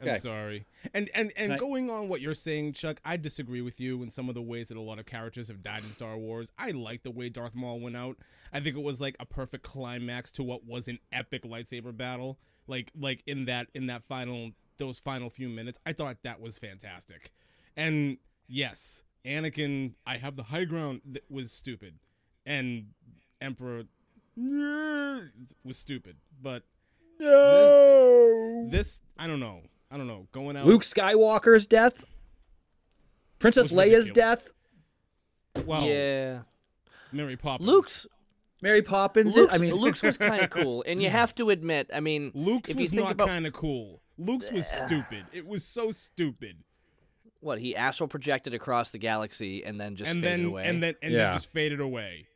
I'm 0.02 0.18
sorry. 0.18 0.66
And 0.94 1.10
and 1.14 1.32
and 1.36 1.48
Can 1.48 1.52
I- 1.52 1.58
going 1.58 1.90
on 1.90 2.08
what 2.08 2.20
you're 2.20 2.34
saying, 2.34 2.72
Chuck, 2.72 3.00
I 3.04 3.16
disagree 3.16 3.60
with 3.60 3.80
you 3.80 4.02
in 4.02 4.10
some 4.10 4.28
of 4.28 4.34
the 4.34 4.42
ways 4.42 4.68
that 4.68 4.76
a 4.76 4.80
lot 4.80 4.98
of 4.98 5.06
characters 5.06 5.48
have 5.48 5.62
died 5.62 5.84
in 5.84 5.92
Star 5.92 6.16
Wars. 6.16 6.52
I 6.58 6.70
like 6.70 7.02
the 7.02 7.10
way 7.10 7.28
Darth 7.28 7.54
Maul 7.54 7.80
went 7.80 7.96
out. 7.96 8.16
I 8.52 8.60
think 8.60 8.76
it 8.76 8.82
was 8.82 9.00
like 9.00 9.16
a 9.20 9.26
perfect 9.26 9.62
climax 9.62 10.30
to 10.32 10.42
what 10.42 10.64
was 10.64 10.88
an 10.88 10.98
epic 11.12 11.42
lightsaber 11.42 11.94
battle. 11.94 12.38
Like 12.66 12.92
like 12.98 13.22
in 13.26 13.44
that 13.46 13.68
in 13.74 13.86
that 13.88 14.02
final 14.02 14.52
those 14.78 14.98
final 14.98 15.28
few 15.28 15.48
minutes. 15.48 15.78
I 15.84 15.92
thought 15.92 16.18
that 16.24 16.40
was 16.40 16.56
fantastic. 16.56 17.32
And 17.76 18.18
yes, 18.48 19.02
Anakin, 19.24 19.94
I 20.06 20.16
have 20.16 20.36
the 20.36 20.44
high 20.44 20.64
ground 20.64 21.02
that 21.04 21.24
was 21.30 21.52
stupid. 21.52 21.98
And 22.46 22.86
Emperor 23.40 23.84
was 24.36 25.76
stupid. 25.76 26.16
But 26.42 26.64
No. 27.20 28.66
this 28.70 29.00
I 29.18 29.26
don't 29.26 29.40
know. 29.40 29.60
I 29.90 29.96
don't 29.96 30.06
know. 30.06 30.26
Going 30.32 30.56
out 30.56 30.66
Luke 30.66 30.82
Skywalker's 30.82 31.66
death. 31.66 32.04
Princess 33.38 33.72
Leia's 33.72 34.08
ridiculous. 34.08 34.44
death. 35.54 35.66
Well, 35.66 35.84
yeah. 35.86 36.40
Mary 37.12 37.36
Poppins. 37.36 37.66
Luke's 37.68 38.06
Mary 38.62 38.82
Poppins. 38.82 39.34
Luke's, 39.34 39.54
I 39.54 39.58
mean, 39.58 39.74
Luke's 39.74 40.02
was 40.02 40.16
kind 40.18 40.42
of 40.42 40.50
cool, 40.50 40.84
and 40.86 41.02
you 41.02 41.08
have 41.10 41.34
to 41.36 41.50
admit, 41.50 41.90
I 41.92 42.00
mean, 42.00 42.30
Luke's 42.34 42.70
if 42.70 42.76
you 42.76 42.82
was 42.82 42.90
think 42.90 43.02
not 43.02 43.12
about 43.12 43.28
kind 43.28 43.46
of 43.46 43.52
cool. 43.52 44.00
Luke's 44.18 44.52
was 44.52 44.66
stupid. 44.66 45.24
It 45.32 45.46
was 45.46 45.64
so 45.64 45.90
stupid. 45.90 46.56
what 47.40 47.58
he 47.58 47.74
astral 47.74 48.06
projected 48.06 48.52
across 48.52 48.90
the 48.90 48.98
galaxy 48.98 49.64
and 49.64 49.80
then 49.80 49.96
just 49.96 50.10
and 50.10 50.20
faded 50.22 50.40
then 50.40 50.46
away. 50.46 50.66
and 50.66 50.82
then 50.82 50.94
and 51.02 51.12
Yeah. 51.14 51.18
then 51.24 51.32
just 51.32 51.50
faded 51.50 51.80
away. 51.80 52.26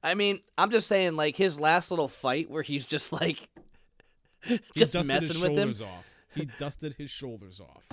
I 0.00 0.14
mean, 0.14 0.40
I'm 0.56 0.70
just 0.70 0.86
saying, 0.86 1.16
like 1.16 1.36
his 1.36 1.58
last 1.58 1.90
little 1.90 2.06
fight 2.06 2.48
where 2.48 2.62
he's 2.62 2.84
just 2.86 3.12
like, 3.12 3.48
He 4.74 4.80
just 4.80 4.92
dusted 4.92 5.06
messing 5.06 5.28
his 5.28 5.42
with 5.42 5.50
him. 5.50 5.56
shoulders 5.56 5.82
off. 5.82 6.14
He 6.34 6.48
dusted 6.58 6.94
his 6.98 7.10
shoulders 7.10 7.60
off. 7.60 7.92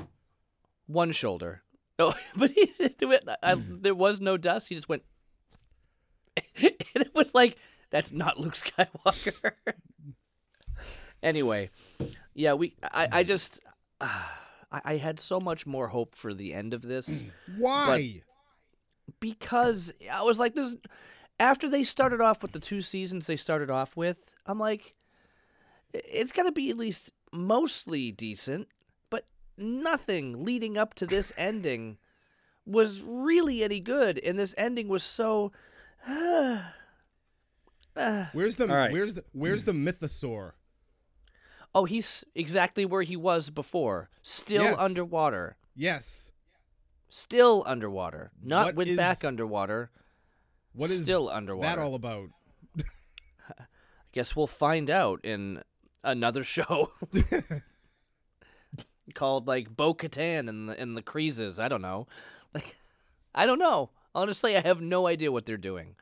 One 0.87 1.11
shoulder. 1.11 1.61
Oh, 1.97 2.13
but 2.35 2.51
he, 2.51 2.73
I, 2.79 3.55
mm. 3.55 3.81
there 3.81 3.95
was 3.95 4.19
no 4.19 4.35
dust. 4.35 4.67
He 4.67 4.75
just 4.75 4.89
went, 4.89 5.03
and 6.35 6.73
it 6.93 7.15
was 7.15 7.33
like 7.33 7.55
that's 7.89 8.11
not 8.11 8.37
Luke 8.37 8.55
Skywalker. 8.55 9.53
anyway, 11.23 11.69
yeah, 12.33 12.51
we. 12.51 12.75
I, 12.83 13.07
I 13.09 13.23
just, 13.23 13.61
I, 14.01 14.27
I 14.83 14.97
had 14.97 15.21
so 15.21 15.39
much 15.39 15.65
more 15.65 15.87
hope 15.87 16.15
for 16.15 16.33
the 16.33 16.53
end 16.53 16.73
of 16.73 16.81
this. 16.81 17.23
Why? 17.57 18.23
because 19.19 19.91
I 20.11 20.23
was 20.23 20.39
like 20.39 20.55
this 20.55 20.73
after 21.39 21.69
they 21.69 21.83
started 21.83 22.21
off 22.21 22.41
with 22.41 22.51
the 22.51 22.59
two 22.59 22.81
seasons 22.81 23.27
they 23.27 23.35
started 23.35 23.69
off 23.69 23.95
with 23.95 24.17
I'm 24.45 24.59
like 24.59 24.95
it's 26.03 26.31
got 26.31 26.43
to 26.43 26.51
be 26.51 26.69
at 26.69 26.77
least 26.77 27.11
mostly 27.31 28.11
decent 28.11 28.67
but 29.09 29.25
nothing 29.57 30.43
leading 30.43 30.77
up 30.77 30.93
to 30.93 31.05
this 31.05 31.31
ending 31.37 31.97
was 32.65 33.01
really 33.01 33.63
any 33.63 33.79
good 33.79 34.17
and 34.19 34.37
this 34.39 34.55
ending 34.57 34.87
was 34.87 35.03
so 35.03 35.51
uh, 36.07 36.59
where's 38.33 38.55
the 38.57 38.67
right. 38.67 38.91
where's 38.91 39.13
the 39.15 39.23
where's 39.31 39.63
the 39.63 39.71
mm. 39.71 39.87
mythosaur? 39.87 40.51
oh 41.73 41.85
he's 41.85 42.23
exactly 42.33 42.85
where 42.85 43.03
he 43.03 43.15
was 43.15 43.49
before 43.49 44.09
still 44.21 44.63
Yes. 44.63 44.79
underwater 44.79 45.57
Yes. 45.75 46.31
still 47.09 47.63
underwater 47.65 48.31
not 48.41 48.67
What 48.67 48.75
went 48.75 48.97
back 48.97 49.23
underwater 49.23 49.91
What 50.73 50.89
is 50.91 51.03
Still 51.03 51.29
underwater? 51.29 51.75
that 51.75 51.81
all 51.81 51.95
about? 51.95 52.29
I 53.49 53.63
guess 54.13 54.35
we'll 54.35 54.47
find 54.47 54.89
out 54.89 55.19
in 55.23 55.61
another 56.05 56.43
show 56.55 56.91
called 59.13 59.47
like 59.47 59.75
Bo 59.75 59.93
Katan 59.93 60.49
and 60.49 60.69
the 60.69 60.79
and 60.79 60.95
the 60.97 61.01
Creases. 61.01 61.59
I 61.59 61.67
don't 61.67 61.81
know. 61.81 62.07
Like, 62.53 62.75
I 63.35 63.45
don't 63.45 63.59
know. 63.59 63.89
Honestly, 64.13 64.55
I 64.55 64.61
have 64.61 64.81
no 64.81 65.07
idea 65.07 65.31
what 65.31 65.45
they're 65.45 65.57
doing. 65.57 65.95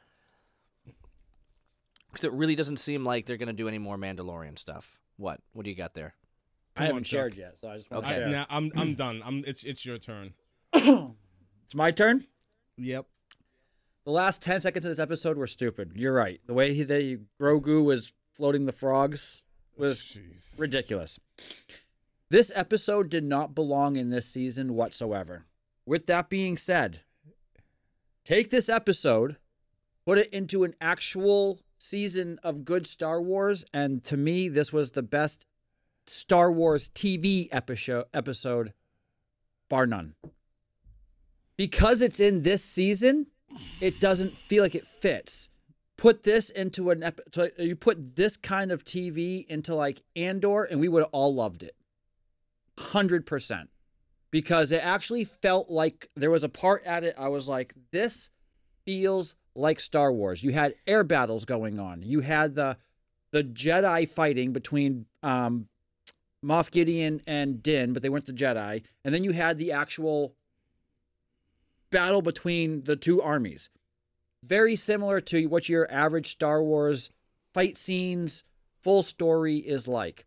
Because 2.11 2.25
it 2.25 2.33
really 2.33 2.55
doesn't 2.55 2.77
seem 2.77 3.03
like 3.03 3.25
they're 3.25 3.37
gonna 3.37 3.53
do 3.53 3.67
any 3.67 3.79
more 3.79 3.97
Mandalorian 3.97 4.57
stuff. 4.59 4.99
What? 5.17 5.39
What 5.53 5.63
do 5.63 5.69
you 5.71 5.75
got 5.75 5.93
there? 5.95 6.13
I 6.77 6.83
haven't 6.83 6.97
on, 6.97 7.03
shared 7.03 7.33
Chuck. 7.33 7.39
yet, 7.39 7.57
so 7.59 7.69
I 7.69 7.77
just 7.77 7.89
want 7.91 8.05
Okay. 8.05 8.15
to 8.15 8.21
I, 8.21 8.23
share. 8.23 8.31
nah, 8.31 8.45
I'm 8.49 8.71
I'm 8.75 8.93
done. 8.95 9.21
I'm 9.25 9.43
it's 9.47 9.63
it's 9.63 9.85
your 9.85 9.97
turn. 9.97 10.33
It's 11.65 11.75
my 11.75 11.91
turn. 11.91 12.25
Yep. 12.77 13.05
The 14.05 14.11
last 14.11 14.41
ten 14.41 14.59
seconds 14.61 14.83
of 14.85 14.89
this 14.91 14.99
episode 14.99 15.37
were 15.37 15.47
stupid. 15.47 15.93
You're 15.95 16.13
right. 16.13 16.39
The 16.45 16.53
way 16.53 16.73
he, 16.73 16.83
they 16.83 17.17
Grogu 17.41 17.83
was 17.83 18.13
floating 18.33 18.65
the 18.65 18.73
frogs 18.73 19.43
was 19.77 20.01
Jeez. 20.01 20.59
ridiculous. 20.59 21.19
This 22.29 22.51
episode 22.55 23.09
did 23.09 23.23
not 23.23 23.53
belong 23.55 23.95
in 23.95 24.09
this 24.09 24.25
season 24.25 24.73
whatsoever. 24.73 25.45
With 25.85 26.07
that 26.07 26.29
being 26.29 26.57
said, 26.57 27.01
take 28.23 28.49
this 28.49 28.69
episode, 28.69 29.37
put 30.05 30.17
it 30.17 30.29
into 30.31 30.63
an 30.63 30.73
actual 30.81 31.59
season 31.77 32.39
of 32.43 32.65
good 32.65 32.87
Star 32.87 33.21
Wars, 33.21 33.65
and 33.73 34.03
to 34.05 34.17
me, 34.17 34.47
this 34.47 34.71
was 34.71 34.91
the 34.91 35.03
best 35.03 35.45
Star 36.07 36.51
Wars 36.51 36.89
TV 36.89 37.47
episode, 37.51 38.05
episode 38.13 38.73
bar 39.69 39.85
none. 39.85 40.15
Because 41.57 42.01
it's 42.01 42.19
in 42.19 42.43
this 42.43 42.63
season, 42.63 43.27
it 43.79 43.99
doesn't 43.99 44.35
feel 44.47 44.63
like 44.63 44.75
it 44.75 44.87
fits 44.87 45.49
put 45.97 46.23
this 46.23 46.49
into 46.49 46.89
an 46.89 47.03
ep- 47.03 47.21
you 47.57 47.75
put 47.75 48.15
this 48.15 48.37
kind 48.37 48.71
of 48.71 48.83
TV 48.83 49.45
into 49.47 49.75
like 49.75 50.01
Andor 50.15 50.63
and 50.63 50.79
we 50.79 50.87
would 50.87 51.03
have 51.03 51.09
all 51.11 51.33
loved 51.33 51.63
it. 51.63 51.75
100% 52.77 53.67
because 54.31 54.71
it 54.71 54.83
actually 54.83 55.23
felt 55.23 55.69
like 55.69 56.09
there 56.15 56.31
was 56.31 56.43
a 56.43 56.49
part 56.49 56.83
at 56.85 57.03
it 57.03 57.13
I 57.17 57.27
was 57.27 57.47
like 57.47 57.75
this 57.91 58.31
feels 58.83 59.35
like 59.55 59.79
Star 59.79 60.11
Wars. 60.11 60.43
You 60.43 60.51
had 60.51 60.73
air 60.87 61.03
battles 61.03 61.45
going 61.45 61.79
on. 61.79 62.01
You 62.01 62.21
had 62.21 62.55
the 62.55 62.77
the 63.31 63.43
Jedi 63.43 64.07
fighting 64.07 64.51
between 64.53 65.05
um 65.21 65.67
Moff 66.43 66.71
Gideon 66.71 67.21
and 67.25 67.63
Din, 67.63 67.93
but 67.93 68.03
they 68.03 68.09
weren't 68.09 68.25
the 68.25 68.33
Jedi. 68.33 68.83
And 69.05 69.13
then 69.13 69.23
you 69.23 69.31
had 69.31 69.57
the 69.57 69.71
actual 69.71 70.35
battle 71.89 72.21
between 72.21 72.83
the 72.83 72.95
two 72.95 73.21
armies 73.21 73.69
very 74.43 74.75
similar 74.75 75.19
to 75.21 75.45
what 75.47 75.69
your 75.69 75.89
average 75.91 76.31
Star 76.31 76.61
Wars 76.61 77.09
fight 77.53 77.77
scenes, 77.77 78.43
full 78.81 79.03
story 79.03 79.57
is 79.57 79.87
like. 79.87 80.25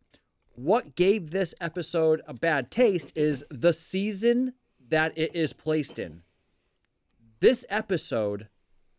What 0.54 0.94
gave 0.96 1.30
this 1.30 1.54
episode 1.60 2.22
a 2.26 2.32
bad 2.32 2.70
taste 2.70 3.12
is 3.14 3.44
the 3.50 3.72
season 3.72 4.54
that 4.88 5.16
it 5.16 5.34
is 5.34 5.52
placed 5.52 5.98
in. 5.98 6.22
This 7.40 7.66
episode 7.68 8.48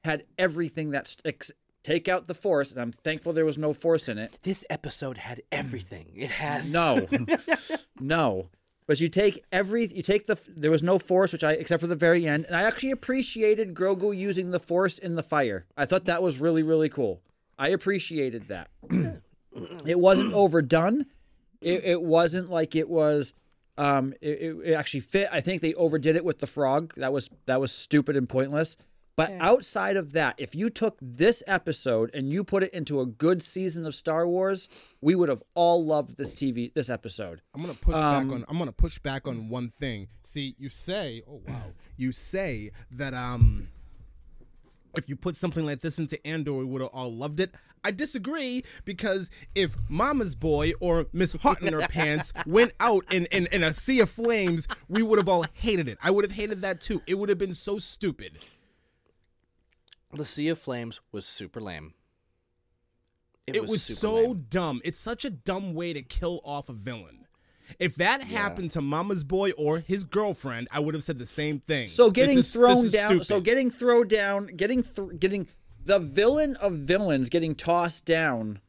had 0.03 0.23
everything 0.37 0.91
that 0.91 1.15
ex- 1.25 1.51
take 1.83 2.07
out 2.07 2.27
the 2.27 2.35
force, 2.35 2.71
and 2.71 2.79
I'm 2.79 2.91
thankful 2.91 3.33
there 3.33 3.45
was 3.45 3.57
no 3.57 3.73
force 3.73 4.07
in 4.07 4.19
it. 4.19 4.37
This 4.43 4.63
episode 4.69 5.17
had 5.17 5.41
everything. 5.51 6.11
It 6.15 6.29
has 6.29 6.71
No, 6.71 7.07
no. 7.99 8.49
But 8.87 9.01
you 9.01 9.09
take 9.09 9.43
every, 9.51 9.87
you 9.87 10.01
take 10.01 10.27
the, 10.27 10.39
there 10.47 10.71
was 10.71 10.81
no 10.81 10.97
force, 10.97 11.33
which 11.33 11.43
I, 11.43 11.51
except 11.51 11.81
for 11.81 11.87
the 11.87 11.95
very 11.95 12.25
end. 12.25 12.45
And 12.45 12.55
I 12.55 12.63
actually 12.63 12.91
appreciated 12.91 13.73
Grogu 13.75 14.15
using 14.15 14.51
the 14.51 14.59
force 14.61 14.97
in 14.97 15.15
the 15.15 15.23
fire. 15.23 15.65
I 15.75 15.85
thought 15.85 16.05
that 16.05 16.23
was 16.23 16.39
really, 16.39 16.63
really 16.63 16.87
cool. 16.87 17.21
I 17.59 17.67
appreciated 17.69 18.47
that. 18.47 18.69
it 19.85 19.99
wasn't 19.99 20.33
overdone. 20.33 21.05
It, 21.59 21.83
it 21.83 22.01
wasn't 22.01 22.49
like 22.49 22.75
it 22.75 22.87
was, 22.87 23.33
um, 23.77 24.13
it, 24.21 24.55
it- 24.63 24.73
actually 24.73 25.01
fit. 25.01 25.27
I 25.33 25.41
think 25.41 25.61
they 25.61 25.73
overdid 25.73 26.15
it 26.15 26.23
with 26.23 26.39
the 26.39 26.47
frog. 26.47 26.93
That 26.95 27.11
was, 27.11 27.29
that 27.45 27.59
was 27.59 27.73
stupid 27.73 28.15
and 28.15 28.29
pointless. 28.29 28.77
But 29.17 29.31
outside 29.39 29.97
of 29.97 30.13
that, 30.13 30.35
if 30.37 30.53
you 30.55 30.69
took 30.69 30.97
this 31.01 31.41
episode 31.47 32.11
and 32.13 32.29
you 32.31 32.43
put 32.43 32.61
it 32.63 32.71
into 32.71 33.01
a 33.01 33.05
good 33.07 33.41
season 33.41 33.85
of 33.87 33.95
Star 33.95 34.27
Wars, 34.27 34.69
we 35.01 35.15
would 35.15 35.27
have 35.27 35.41
all 35.55 35.83
loved 35.83 36.17
this 36.17 36.33
TV, 36.35 36.71
this 36.73 36.87
episode. 36.89 37.41
I'm 37.55 37.61
gonna 37.61 37.73
push 37.73 37.95
Um, 37.95 38.27
back 38.29 38.35
on. 38.35 38.45
I'm 38.47 38.59
gonna 38.59 38.71
push 38.71 38.99
back 38.99 39.27
on 39.27 39.49
one 39.49 39.69
thing. 39.69 40.07
See, 40.23 40.55
you 40.59 40.69
say, 40.69 41.23
oh 41.27 41.41
wow, 41.47 41.63
you 41.97 42.11
say 42.11 42.69
that 42.91 43.15
um, 43.15 43.69
if 44.95 45.09
you 45.09 45.15
put 45.15 45.35
something 45.35 45.65
like 45.65 45.81
this 45.81 45.97
into 45.97 46.25
Andor, 46.25 46.53
we 46.53 46.65
would 46.65 46.81
have 46.81 46.91
all 46.93 47.11
loved 47.11 47.39
it. 47.39 47.51
I 47.83 47.91
disagree 47.91 48.63
because 48.85 49.31
if 49.55 49.75
Mama's 49.89 50.35
Boy 50.35 50.73
or 50.79 51.07
Miss 51.13 51.33
Hot 51.41 51.61
in 51.61 51.73
her 51.73 51.87
pants 51.89 52.33
went 52.45 52.73
out 52.79 53.05
in, 53.11 53.25
in, 53.27 53.47
in 53.51 53.63
a 53.63 53.73
sea 53.73 53.99
of 53.99 54.09
flames, 54.09 54.67
we 54.89 55.01
would 55.01 55.17
have 55.19 55.29
all 55.29 55.45
hated 55.53 55.87
it. 55.87 55.97
I 56.03 56.11
would 56.11 56.25
have 56.25 56.33
hated 56.33 56.61
that 56.61 56.81
too. 56.81 57.01
It 57.07 57.17
would 57.17 57.29
have 57.29 57.37
been 57.37 57.53
so 57.53 57.77
stupid. 57.77 58.39
The 60.13 60.25
Sea 60.25 60.49
of 60.49 60.59
Flames 60.59 61.01
was 61.11 61.25
super 61.25 61.59
lame. 61.61 61.93
It, 63.45 63.67
was, 63.67 63.83
super 63.83 63.99
so 63.99 64.15
lame. 64.15 64.45
dumb. 64.49 64.81
It's 64.83 64.99
such 64.99 65.23
a 65.23 65.29
dumb 65.29 65.73
way 65.73 65.93
to 65.93 66.01
kill 66.01 66.41
off 66.43 66.69
a 66.69 66.73
villain. 66.73 67.27
If 67.79 67.95
that 67.95 68.21
happened 68.21 68.71
to 68.71 68.81
Mama's 68.81 69.23
boy 69.23 69.51
or 69.51 69.79
his 69.79 70.03
girlfriend, 70.03 70.67
I 70.71 70.79
would 70.79 70.93
have 70.93 71.03
said 71.03 71.17
the 71.17 71.25
same 71.25 71.59
thing. 71.59 71.87
So 71.87 72.09
getting 72.09 72.39
is- 72.39 72.53
thrown 72.53 72.75
this 72.75 72.85
is 72.85 72.91
down, 72.93 73.23
so 73.23 73.41
getting 73.41 73.69
thrown 73.69 74.07
down, 74.07 74.47
getting 74.47 74.83
th- 74.83 75.19
getting 75.19 75.47
the 75.83 75.99
villain 75.99 76.55
of 76.57 76.73
villains 76.73 77.29
getting 77.29 77.55
tossed 77.55 78.05
down 78.05 78.59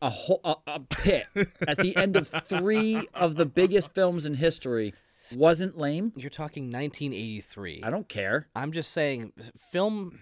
a 0.00 0.10
whole 0.10 0.40
a, 0.44 0.56
a 0.66 0.80
pit 0.80 1.26
at 1.66 1.78
the 1.78 1.96
end 1.96 2.14
of 2.16 2.28
three 2.28 3.06
of 3.14 3.36
the 3.36 3.46
biggest 3.46 3.94
films 3.94 4.24
in 4.26 4.34
history 4.34 4.94
wasn't 5.32 5.78
lame. 5.78 6.12
You're 6.16 6.30
talking 6.30 6.64
1983. 6.64 7.82
I 7.84 7.90
don't 7.90 8.08
care. 8.08 8.48
I'm 8.54 8.72
just 8.72 8.92
saying, 8.92 9.32
film 9.70 10.18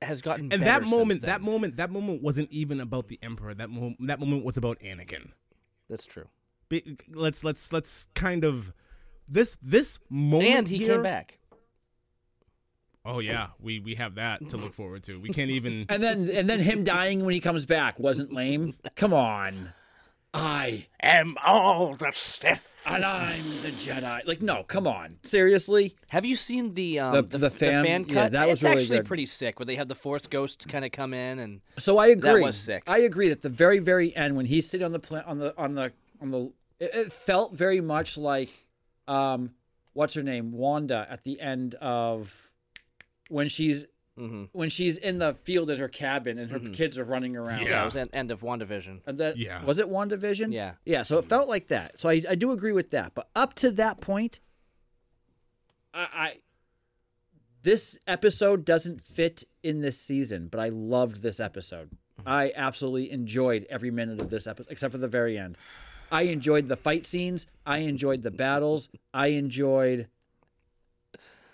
has 0.00 0.20
gotten 0.20 0.44
And 0.44 0.50
better 0.50 0.64
that 0.64 0.80
since 0.80 0.90
moment, 0.90 1.20
then. 1.22 1.28
that 1.28 1.40
moment, 1.42 1.76
that 1.76 1.90
moment 1.90 2.22
wasn't 2.22 2.50
even 2.50 2.80
about 2.80 3.08
the 3.08 3.18
emperor. 3.22 3.54
That 3.54 3.70
moment, 3.70 3.96
that 4.06 4.18
moment 4.20 4.44
was 4.44 4.56
about 4.56 4.78
Anakin. 4.80 5.30
That's 5.88 6.06
true. 6.06 6.24
Be- 6.68 6.96
Let's 7.12 7.44
let's 7.44 7.72
let's 7.72 8.08
kind 8.14 8.44
of 8.44 8.72
this 9.28 9.58
this 9.62 9.98
moment 10.08 10.50
And 10.50 10.68
he 10.68 10.78
here, 10.78 10.94
came 10.94 11.02
back. 11.02 11.38
Oh 13.04 13.18
yeah, 13.18 13.48
we 13.60 13.80
we 13.80 13.96
have 13.96 14.14
that 14.14 14.48
to 14.50 14.56
look 14.56 14.74
forward 14.74 15.02
to. 15.04 15.20
We 15.20 15.30
can't 15.30 15.50
even. 15.50 15.86
And 15.88 16.02
then 16.02 16.30
and 16.30 16.48
then 16.48 16.60
him 16.60 16.84
dying 16.84 17.24
when 17.24 17.34
he 17.34 17.40
comes 17.40 17.66
back 17.66 17.98
wasn't 17.98 18.32
lame. 18.32 18.74
Come 18.96 19.12
on. 19.12 19.72
I 20.34 20.86
Am 21.02 21.36
all 21.44 21.94
the 21.94 22.10
Sith. 22.12 22.68
and 22.86 23.04
I'm 23.04 23.42
the 23.62 23.68
Jedi. 23.68 24.26
Like 24.26 24.40
no, 24.40 24.62
come 24.64 24.86
on. 24.86 25.18
Seriously? 25.24 25.94
Have 26.10 26.24
you 26.24 26.36
seen 26.36 26.74
the 26.74 27.00
um, 27.00 27.12
The- 27.14 27.22
the, 27.22 27.28
the 27.28 27.38
the 27.38 27.50
fan- 27.50 27.84
fan, 27.84 28.04
yeah, 28.08 28.14
cut? 28.14 28.32
that 28.32 28.48
was 28.48 28.58
it's 28.58 28.62
really 28.62 28.76
actually 28.82 28.98
good. 28.98 29.06
pretty 29.06 29.26
sick. 29.26 29.58
Where 29.58 29.66
they 29.66 29.76
have 29.76 29.88
the 29.88 29.94
Force 29.94 30.26
ghosts 30.26 30.64
kind 30.64 30.84
of 30.84 30.92
come 30.92 31.12
in 31.12 31.38
and 31.38 31.60
So 31.78 31.98
I 31.98 32.08
agree. 32.08 32.32
That 32.40 32.42
was 32.42 32.56
sick. 32.56 32.82
I 32.86 33.00
agree 33.00 33.28
that 33.28 33.42
the 33.42 33.48
very 33.50 33.78
very 33.78 34.14
end 34.16 34.36
when 34.36 34.46
he's 34.46 34.68
sitting 34.68 34.84
on 34.84 34.92
the 34.92 34.98
pla- 35.00 35.22
on 35.26 35.38
the 35.38 35.54
on 35.58 35.74
the 35.74 35.92
on 36.20 36.30
the 36.30 36.52
it, 36.80 36.94
it 36.94 37.12
felt 37.12 37.52
very 37.54 37.80
much 37.80 38.16
like 38.16 38.48
um 39.08 39.50
what's 39.92 40.14
her 40.14 40.22
name 40.22 40.52
Wanda 40.52 41.06
at 41.10 41.24
the 41.24 41.40
end 41.40 41.74
of 41.74 42.50
when 43.28 43.48
she's 43.48 43.84
Mhm. 44.18 44.50
when 44.52 44.68
she's 44.68 44.98
in 44.98 45.18
the 45.18 45.32
field 45.32 45.70
at 45.70 45.78
her 45.78 45.88
cabin 45.88 46.38
and 46.38 46.50
her 46.50 46.58
kids 46.58 46.98
are 46.98 47.04
running 47.04 47.34
around. 47.36 47.60
yeah, 47.62 47.68
Yeah. 47.68 47.82
it 47.82 47.84
was 47.86 47.94
the 47.94 48.08
end 48.14 48.30
of 48.30 48.42
WandaVision. 48.42 49.00
And 49.06 49.16
that 49.18 49.38
Yeah. 49.38 49.64
was 49.64 49.78
it 49.78 49.86
WandaVision? 49.88 50.52
Yeah. 50.52 50.74
Yeah, 50.84 51.02
so 51.02 51.18
it 51.18 51.24
felt 51.24 51.48
like 51.48 51.68
that. 51.68 51.98
So 51.98 52.08
I, 52.10 52.22
I 52.28 52.34
do 52.34 52.52
agree 52.52 52.72
with 52.72 52.90
that. 52.90 53.14
But 53.14 53.28
up 53.34 53.54
to 53.54 53.70
that 53.72 54.00
point, 54.02 54.40
I, 55.94 56.08
I 56.12 56.36
this 57.62 57.96
episode 58.06 58.64
doesn't 58.64 59.00
fit 59.04 59.44
in 59.62 59.80
this 59.82 59.98
season, 60.00 60.48
but 60.48 60.58
I 60.60 60.68
loved 60.68 61.22
this 61.22 61.38
episode. 61.40 61.90
I 62.26 62.52
absolutely 62.56 63.10
enjoyed 63.10 63.66
every 63.70 63.90
minute 63.90 64.20
of 64.20 64.30
this 64.30 64.46
episode, 64.46 64.70
except 64.70 64.92
for 64.92 64.98
the 64.98 65.08
very 65.08 65.38
end. 65.38 65.56
I 66.10 66.22
enjoyed 66.22 66.68
the 66.68 66.76
fight 66.76 67.06
scenes. 67.06 67.46
I 67.64 67.78
enjoyed 67.78 68.22
the 68.24 68.30
battles. 68.30 68.88
I 69.14 69.28
enjoyed. 69.28 70.08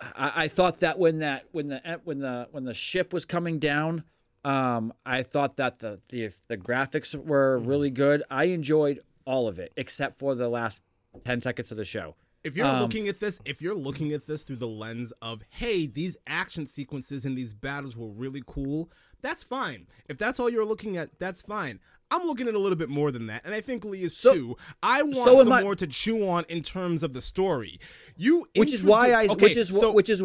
I, 0.00 0.32
I 0.44 0.48
thought 0.48 0.80
that 0.80 0.98
when 0.98 1.18
that 1.18 1.46
when 1.52 1.68
the 1.68 2.00
when 2.04 2.20
the 2.20 2.48
when 2.50 2.64
the 2.64 2.74
ship 2.74 3.12
was 3.12 3.24
coming 3.24 3.58
down, 3.58 4.04
um, 4.44 4.92
I 5.04 5.22
thought 5.22 5.56
that 5.56 5.80
the 5.80 6.00
the 6.08 6.30
the 6.48 6.56
graphics 6.56 7.14
were 7.14 7.58
really 7.58 7.90
good. 7.90 8.22
I 8.30 8.44
enjoyed 8.44 9.00
all 9.24 9.48
of 9.48 9.58
it 9.58 9.72
except 9.76 10.18
for 10.18 10.34
the 10.34 10.48
last 10.48 10.80
ten 11.24 11.40
seconds 11.40 11.70
of 11.70 11.76
the 11.76 11.84
show. 11.84 12.14
If 12.44 12.56
you're 12.56 12.66
Um, 12.66 12.80
looking 12.80 13.08
at 13.08 13.18
this, 13.18 13.40
if 13.44 13.60
you're 13.60 13.74
looking 13.74 14.12
at 14.12 14.26
this 14.26 14.44
through 14.44 14.56
the 14.56 14.68
lens 14.68 15.12
of, 15.20 15.42
hey, 15.50 15.86
these 15.86 16.16
action 16.26 16.66
sequences 16.66 17.24
and 17.24 17.36
these 17.36 17.52
battles 17.52 17.96
were 17.96 18.08
really 18.08 18.42
cool, 18.46 18.90
that's 19.20 19.42
fine. 19.42 19.88
If 20.08 20.18
that's 20.18 20.38
all 20.38 20.48
you're 20.48 20.64
looking 20.64 20.96
at, 20.96 21.18
that's 21.18 21.42
fine. 21.42 21.80
I'm 22.10 22.26
looking 22.26 22.48
at 22.48 22.54
a 22.54 22.58
little 22.58 22.78
bit 22.78 22.88
more 22.88 23.12
than 23.12 23.26
that, 23.26 23.42
and 23.44 23.54
I 23.54 23.60
think 23.60 23.84
Lee 23.84 24.02
is 24.02 24.16
So- 24.16 24.34
too. 24.34 24.56
I 24.82 25.02
want 25.02 25.14
so 25.16 25.42
some 25.44 25.52
I- 25.52 25.62
more 25.62 25.76
to 25.76 25.86
chew 25.86 26.26
on 26.26 26.44
in 26.48 26.62
terms 26.62 27.02
of 27.02 27.12
the 27.12 27.20
story. 27.20 27.78
You, 28.16 28.46
which 28.56 28.72
is 28.72 28.82
why 28.82 29.12
I 29.12 29.26
okay, 29.26 29.44
which 29.46 29.56
is 29.56 29.68
so, 29.68 29.92
which 29.92 30.08
is 30.08 30.22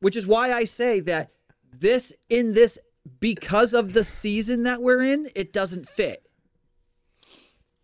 which 0.00 0.16
is 0.16 0.26
why 0.26 0.52
I 0.52 0.64
say 0.64 1.00
that 1.00 1.32
this 1.78 2.12
in 2.28 2.52
this 2.52 2.78
because 3.20 3.74
of 3.74 3.92
the 3.92 4.04
season 4.04 4.62
that 4.64 4.82
we're 4.82 5.02
in, 5.02 5.28
it 5.34 5.52
doesn't 5.52 5.88
fit. 5.88 6.22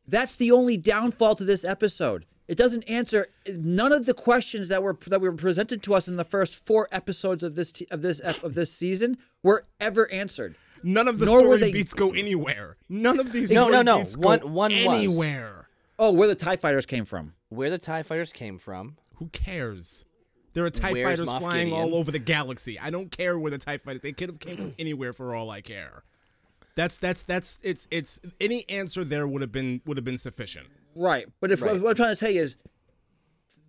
That's 0.07 0.37
the 0.37 0.51
only 0.51 0.77
downfall 0.77 1.37
to 1.37 1.45
this 1.45 1.65
episode. 1.65 2.27
It 2.49 2.57
doesn't 2.59 2.83
answer 2.91 3.29
none 3.49 3.93
of 3.93 4.05
the 4.05 4.15
questions 4.15 4.69
that 4.69 4.83
were 4.83 4.99
that 5.07 5.21
were 5.21 5.33
presented 5.33 5.83
to 5.85 5.95
us 5.95 6.09
in 6.09 6.17
the 6.17 6.25
first 6.25 6.55
four 6.55 6.89
episodes 6.93 7.43
of 7.43 7.55
this 7.55 7.73
of 7.91 8.03
this 8.03 8.21
of 8.21 8.55
this 8.55 8.73
season 8.73 9.17
were 9.43 9.67
ever 9.81 10.11
answered. 10.13 10.57
None 10.85 11.09
of 11.09 11.19
the 11.19 11.27
nor 11.27 11.41
story 11.41 11.59
they- 11.59 11.73
beats 11.73 11.95
go 11.95 12.11
anywhere. 12.11 12.77
None 12.89 13.19
of 13.21 13.33
these 13.33 13.51
No, 13.53 13.63
story 13.63 13.73
no, 13.77 13.83
no. 13.83 13.99
beats 13.99 14.17
go 14.17 14.29
One- 14.29 14.53
one 14.53 14.73
was. 14.73 14.87
anywhere. 14.97 15.69
Oh, 15.99 16.11
where 16.13 16.29
the 16.29 16.35
Tie 16.35 16.57
Fighters 16.57 16.87
came 16.87 17.05
from? 17.05 17.35
Where 17.49 17.71
the 17.71 17.79
Tie 17.79 18.03
Fighters 18.03 18.33
came 18.33 18.59
from? 18.59 18.97
Who 19.17 19.29
cares? 19.29 20.05
There 20.55 20.65
are 20.65 20.71
TIE 20.71 20.93
Where's 20.93 21.05
fighters 21.09 21.29
Moff 21.29 21.39
flying 21.41 21.69
Gideon? 21.71 21.81
all 21.83 21.95
over 21.95 22.11
the 22.11 22.19
galaxy. 22.19 22.79
I 22.79 22.91
don't 22.91 23.11
care 23.11 23.39
where 23.39 23.51
the 23.51 23.59
TIE 23.59 23.79
fighters 23.79 24.03
they 24.03 24.13
could 24.13 24.29
have 24.29 24.39
came 24.39 24.57
from 24.57 24.75
anywhere 24.79 25.13
for 25.15 25.35
all 25.35 25.49
I 25.51 25.61
care. 25.63 26.03
That's 26.75 26.99
that's 26.99 27.23
that's 27.23 27.59
it's 27.63 27.89
it's 27.91 28.21
any 28.41 28.69
answer 28.69 29.05
there 29.05 29.27
would 29.27 29.41
have 29.43 29.53
been 29.53 29.81
would 29.87 29.97
have 29.97 30.05
been 30.05 30.19
sufficient. 30.19 30.67
Right. 30.95 31.27
But 31.41 31.53
if 31.53 31.63
Right. 31.63 31.81
what 31.81 31.91
I'm 31.91 31.97
trying 31.97 32.15
to 32.15 32.21
tell 32.21 32.31
you 32.31 32.43
is 32.43 32.57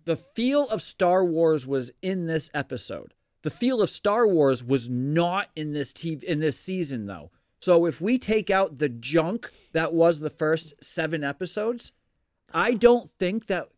the 0.04 0.16
feel 0.16 0.68
of 0.68 0.82
Star 0.82 1.24
Wars 1.24 1.66
was 1.66 1.90
in 2.02 2.26
this 2.26 2.50
episode. 2.52 3.14
The 3.44 3.50
feel 3.50 3.82
of 3.82 3.90
Star 3.90 4.26
Wars 4.26 4.64
was 4.64 4.88
not 4.88 5.50
in 5.54 5.72
this 5.72 5.92
TV 5.92 6.24
in 6.24 6.40
this 6.40 6.58
season 6.58 7.04
though. 7.04 7.30
So 7.60 7.84
if 7.84 8.00
we 8.00 8.18
take 8.18 8.50
out 8.50 8.78
the 8.78 8.88
junk 8.88 9.52
that 9.72 9.92
was 9.92 10.18
the 10.18 10.30
first 10.30 10.82
7 10.82 11.22
episodes, 11.22 11.92
I 12.52 12.72
don't 12.72 13.08
think 13.08 13.46
that 13.46 13.68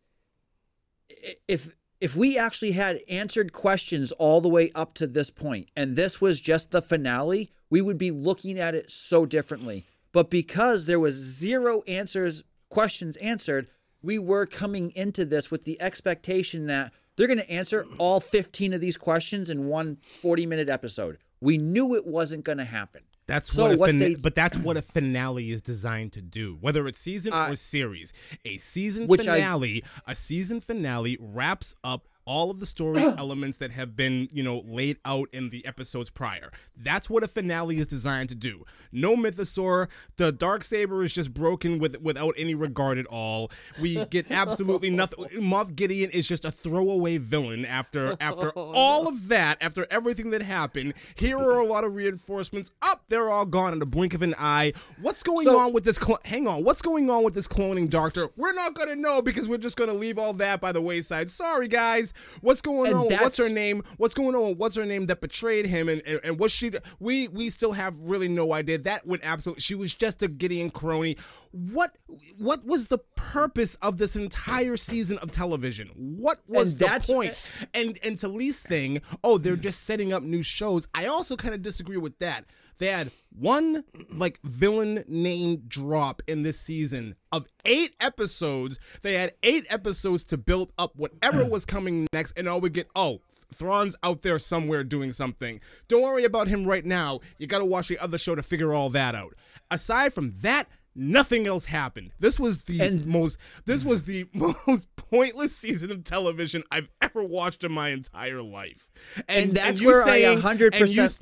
if 1.48 1.74
if 2.00 2.14
we 2.14 2.38
actually 2.38 2.72
had 2.72 3.00
answered 3.09 3.52
questions 3.52 4.12
all 4.12 4.40
the 4.40 4.48
way 4.48 4.70
up 4.74 4.94
to 4.94 5.07
this 5.07 5.31
point 5.31 5.68
and 5.74 5.96
this 5.96 6.20
was 6.20 6.40
just 6.40 6.70
the 6.70 6.83
finale, 6.83 7.50
we 7.68 7.81
would 7.81 7.98
be 7.98 8.12
looking 8.12 8.61
at 8.61 8.76
it 8.76 8.88
so 8.90 9.26
differently. 9.26 9.85
But 10.12 10.31
because 10.31 10.87
there 10.87 11.00
was 11.00 11.14
zero 11.14 11.83
answers, 11.88 12.44
questions 12.68 13.16
answered, 13.16 13.66
we 14.00 14.16
were 14.16 14.46
coming 14.46 14.92
into 14.92 15.24
this 15.24 15.50
with 15.50 15.64
the 15.64 15.81
expectation 15.83 16.66
that 16.66 16.92
they're 17.16 17.26
going 17.26 17.38
to 17.38 17.50
answer 17.50 17.87
all 17.98 18.20
15 18.20 18.72
of 18.74 18.81
these 18.81 18.96
questions 18.96 19.50
in 19.50 19.66
one 19.66 19.98
40-minute 20.22 20.68
episode. 20.68 21.18
We 21.40 21.59
knew 21.59 21.94
it 21.94 22.07
wasn't 22.07 22.44
going 22.44 22.59
to 22.59 22.64
happen. 22.64 23.02
That's 23.26 23.52
So 23.52 23.62
what, 23.64 23.74
a 23.74 23.76
what 23.79 23.98
they- 23.98 24.14
but 24.14 24.35
that's 24.37 24.57
what 24.57 24.76
a 24.76 24.83
finale 24.83 25.50
is 25.50 25.61
designed 25.61 26.12
to 26.12 26.22
do. 26.22 26.57
Whether 26.61 26.87
it's 26.87 27.00
season 27.00 27.33
Uh, 27.33 27.48
or 27.50 27.57
series, 27.57 28.12
a 28.44 28.57
season 28.57 29.09
finale, 29.09 29.83
a 30.07 30.14
season 30.14 30.61
finale 30.61 31.16
wraps 31.20 31.74
up 31.83 32.07
all 32.26 32.50
of 32.50 32.60
the 32.60 32.66
story 32.66 33.00
elements 33.18 33.58
that 33.58 33.70
have 33.70 33.96
been, 33.96 34.28
you 34.32 34.42
know, 34.42 34.62
laid 34.66 34.98
out 35.04 35.28
in 35.32 35.50
the 35.50 35.64
episodes 35.64 36.10
prior. 36.10 36.50
That's 36.76 37.08
what 37.08 37.22
a 37.22 37.28
finale 37.28 37.78
is 37.78 37.86
designed 37.86 38.28
to 38.30 38.34
do. 38.34 38.64
No 38.92 39.16
mythosaur. 39.16 39.88
The 40.16 40.32
dark 40.32 40.64
saber 40.64 41.02
is 41.02 41.12
just 41.12 41.32
broken 41.32 41.78
with 41.78 42.00
without 42.00 42.34
any 42.36 42.54
regard 42.54 42.98
at 42.98 43.06
all. 43.06 43.50
We 43.80 44.04
get 44.06 44.26
absolutely 44.30 44.90
nothing. 44.90 45.24
Moff 45.40 45.74
Gideon 45.74 46.10
is 46.10 46.26
just 46.28 46.44
a 46.44 46.50
throwaway 46.50 47.18
villain 47.18 47.64
after 47.64 48.16
after 48.20 48.52
oh, 48.56 48.72
all 48.74 49.08
of 49.08 49.28
that, 49.28 49.58
after 49.62 49.86
everything 49.90 50.30
that 50.30 50.42
happened. 50.42 50.94
Here 51.16 51.38
are 51.38 51.58
a 51.60 51.64
lot 51.64 51.84
of 51.84 51.94
reinforcements. 51.94 52.72
Up, 52.82 53.04
they're 53.08 53.30
all 53.30 53.46
gone 53.46 53.72
in 53.72 53.78
the 53.78 53.86
blink 53.86 54.14
of 54.14 54.22
an 54.22 54.34
eye. 54.38 54.72
What's 55.00 55.22
going 55.22 55.44
So- 55.46 55.58
on 55.58 55.72
with 55.72 55.84
this? 55.84 55.96
Cl- 55.96 56.18
hang 56.24 56.46
on, 56.48 56.64
what's 56.64 56.82
going 56.82 57.08
on 57.08 57.22
with 57.22 57.34
this 57.34 57.48
cloning 57.48 57.88
doctor? 57.88 58.28
We're 58.36 58.52
not 58.52 58.74
gonna 58.74 58.96
know 58.96 59.22
because 59.22 59.48
we're 59.48 59.58
just 59.58 59.76
gonna 59.76 59.94
leave 59.94 60.18
all 60.18 60.32
that 60.34 60.60
by 60.60 60.72
the 60.72 60.82
wayside. 60.82 61.30
Sorry, 61.30 61.68
guys. 61.68 62.12
What's 62.40 62.62
going 62.62 62.92
And 62.92 63.12
on? 63.12 63.22
What's 63.22 63.38
her 63.38 63.48
name? 63.48 63.83
What's 63.96 64.14
going 64.14 64.35
on? 64.35 64.57
What's 64.57 64.76
her 64.76 64.87
name 64.87 65.07
that 65.07 65.20
betrayed 65.20 65.66
him? 65.66 65.88
And 65.88 66.02
and, 66.07 66.20
and 66.24 66.38
what 66.38 66.50
she? 66.50 66.72
We 66.98 67.29
we 67.29 67.50
still 67.50 67.72
have 67.72 67.98
really 68.00 68.29
no 68.29 68.52
idea. 68.52 68.79
That 68.79 69.07
went 69.07 69.22
absolutely. 69.24 69.61
She 69.61 69.74
was 69.74 69.94
just 69.94 70.22
a 70.22 70.29
Gideon 70.29 70.70
crony. 70.70 71.16
What 71.52 71.96
what 72.38 72.64
was 72.64 72.88
the 72.88 72.98
purpose 72.98 73.76
of 73.76 73.98
this 73.98 74.16
entire 74.16 74.76
season 74.76 75.18
of 75.18 75.31
television? 75.31 75.90
What 75.96 76.40
was 76.46 76.81
And 76.81 77.02
the 77.02 77.12
point? 77.12 77.40
And 77.74 77.98
and 78.02 78.18
to 78.18 78.29
Lee's 78.29 78.61
thing, 78.61 79.02
oh, 79.24 79.38
they're 79.38 79.57
just 79.57 79.85
setting 79.85 80.12
up 80.12 80.22
new 80.22 80.42
shows. 80.42 80.88
I 80.94 81.07
also 81.07 81.37
kind 81.37 81.55
of 81.55 81.62
disagree 81.62 81.96
with 81.96 82.18
that. 82.18 82.44
They 82.78 82.88
had 82.88 83.10
one 83.38 83.84
like 84.10 84.38
villain 84.42 85.04
name 85.08 85.62
drop 85.68 86.22
in 86.26 86.42
this 86.42 86.60
season 86.60 87.16
of 87.32 87.46
eight 87.64 87.94
episodes. 88.00 88.78
They 89.02 89.14
had 89.14 89.32
eight 89.42 89.66
episodes 89.70 90.24
to 90.24 90.36
build 90.36 90.72
up 90.78 90.92
whatever 90.96 91.44
was 91.44 91.64
coming 91.64 92.06
next, 92.12 92.38
and 92.38 92.48
all 92.48 92.60
we 92.60 92.70
get 92.70 92.88
oh. 92.94 93.20
Thrawn's 93.54 93.94
out 94.02 94.22
there 94.22 94.40
somewhere 94.40 94.82
doing 94.82 95.12
something. 95.12 95.60
Don't 95.86 96.02
worry 96.02 96.24
about 96.24 96.48
him 96.48 96.66
right 96.66 96.84
now. 96.84 97.20
You 97.38 97.46
got 97.46 97.60
to 97.60 97.64
watch 97.64 97.86
the 97.86 97.96
other 98.00 98.18
show 98.18 98.34
to 98.34 98.42
figure 98.42 98.74
all 98.74 98.90
that 98.90 99.14
out. 99.14 99.34
Aside 99.70 100.12
from 100.12 100.32
that, 100.40 100.68
nothing 100.96 101.46
else 101.46 101.66
happened. 101.66 102.10
This 102.18 102.40
was 102.40 102.64
the 102.64 102.80
And- 102.80 103.06
most 103.06 103.38
this 103.64 103.84
was 103.84 104.02
the 104.02 104.26
most 104.66 104.88
pointless 104.96 105.56
season 105.56 105.92
of 105.92 106.02
television 106.02 106.64
I've 106.72 106.90
ever 107.00 107.22
watched 107.22 107.62
in 107.62 107.70
my 107.70 107.90
entire 107.90 108.42
life. 108.42 108.90
And 109.28 109.52
that's 109.52 109.80
you 109.80 109.86
where 109.86 110.02
I 110.02 110.06
saying- 110.06 110.40
100% 110.40 111.20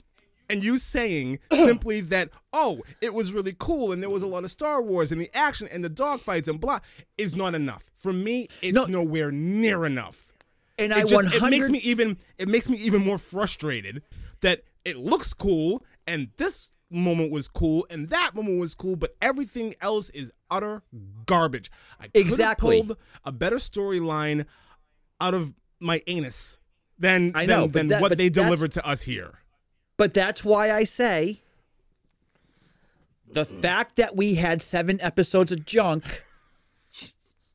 and 0.51 0.63
you, 0.63 0.79
saying 0.79 1.39
simply 1.53 2.01
that 2.01 2.31
oh 2.53 2.83
it 3.01 3.15
was 3.15 3.33
really 3.33 3.55
cool 3.59 3.93
and 3.93 4.03
there 4.03 4.11
was 4.11 4.23
a 4.23 4.27
lot 4.27 4.45
of 4.45 4.51
Star 4.51 4.83
Wars 4.83 5.11
and 5.13 5.21
the 5.21 5.31
action 5.37 5.69
and 5.73 5.85
the 5.85 5.91
dogfights 5.91 6.49
and 6.49 6.61
blah 6.61 6.81
is 7.19 7.35
not 7.37 7.55
enough. 7.55 7.91
For 7.95 8.13
me, 8.13 8.49
it's 8.63 8.75
No. 8.75 8.85
nowhere 8.87 9.31
near 9.31 9.85
enough. 9.85 10.33
And 10.79 10.93
It 10.93 10.99
I 10.99 11.01
just 11.03 11.15
100 11.15 11.47
it 11.47 11.51
makes 11.51 11.69
me 11.71 11.79
even 11.79 12.19
it 12.39 12.49
makes 12.49 12.69
me 12.69 12.77
even 12.79 13.03
more 13.05 13.19
frustrated 13.19 14.03
that 14.41 14.63
it 14.85 14.97
looks 14.97 15.33
cool 15.33 15.85
and 16.07 16.29
this 16.37 16.71
moment 16.91 17.33
was 17.33 17.49
cool 17.49 17.87
and 17.91 18.09
that 18.11 18.35
moment 18.35 18.61
was 18.61 18.75
cool, 18.75 18.95
but 18.97 19.17
everything 19.23 19.75
else 19.81 20.11
is 20.11 20.33
utter 20.51 20.83
garbage. 21.27 21.71
I 21.99 22.05
could 22.09 22.21
Exactly. 22.21 22.77
have 22.79 22.87
pulled 22.89 22.99
a 23.25 23.33
better 23.33 23.57
storyline 23.57 24.47
out 25.21 25.35
of 25.35 25.55
my 25.81 26.03
anus 26.07 26.59
than 26.99 27.33
I 27.35 27.47
than, 27.47 27.61
know, 27.61 27.67
than 27.67 27.89
that- 27.89 28.03
what 28.03 28.17
they 28.19 28.29
delivered 28.29 28.73
to 28.73 28.87
us 28.87 29.03
here. 29.03 29.39
But 29.97 30.15
that's 30.15 30.45
why 30.45 30.73
I 30.73 30.85
say 30.85 31.41
the 33.31 33.45
fact 33.45 33.97
that 33.97 34.17
we 34.17 34.35
had 34.35 34.63
seven 34.63 35.01
episodes 35.01 35.53
of 35.53 35.65
junk 35.65 36.23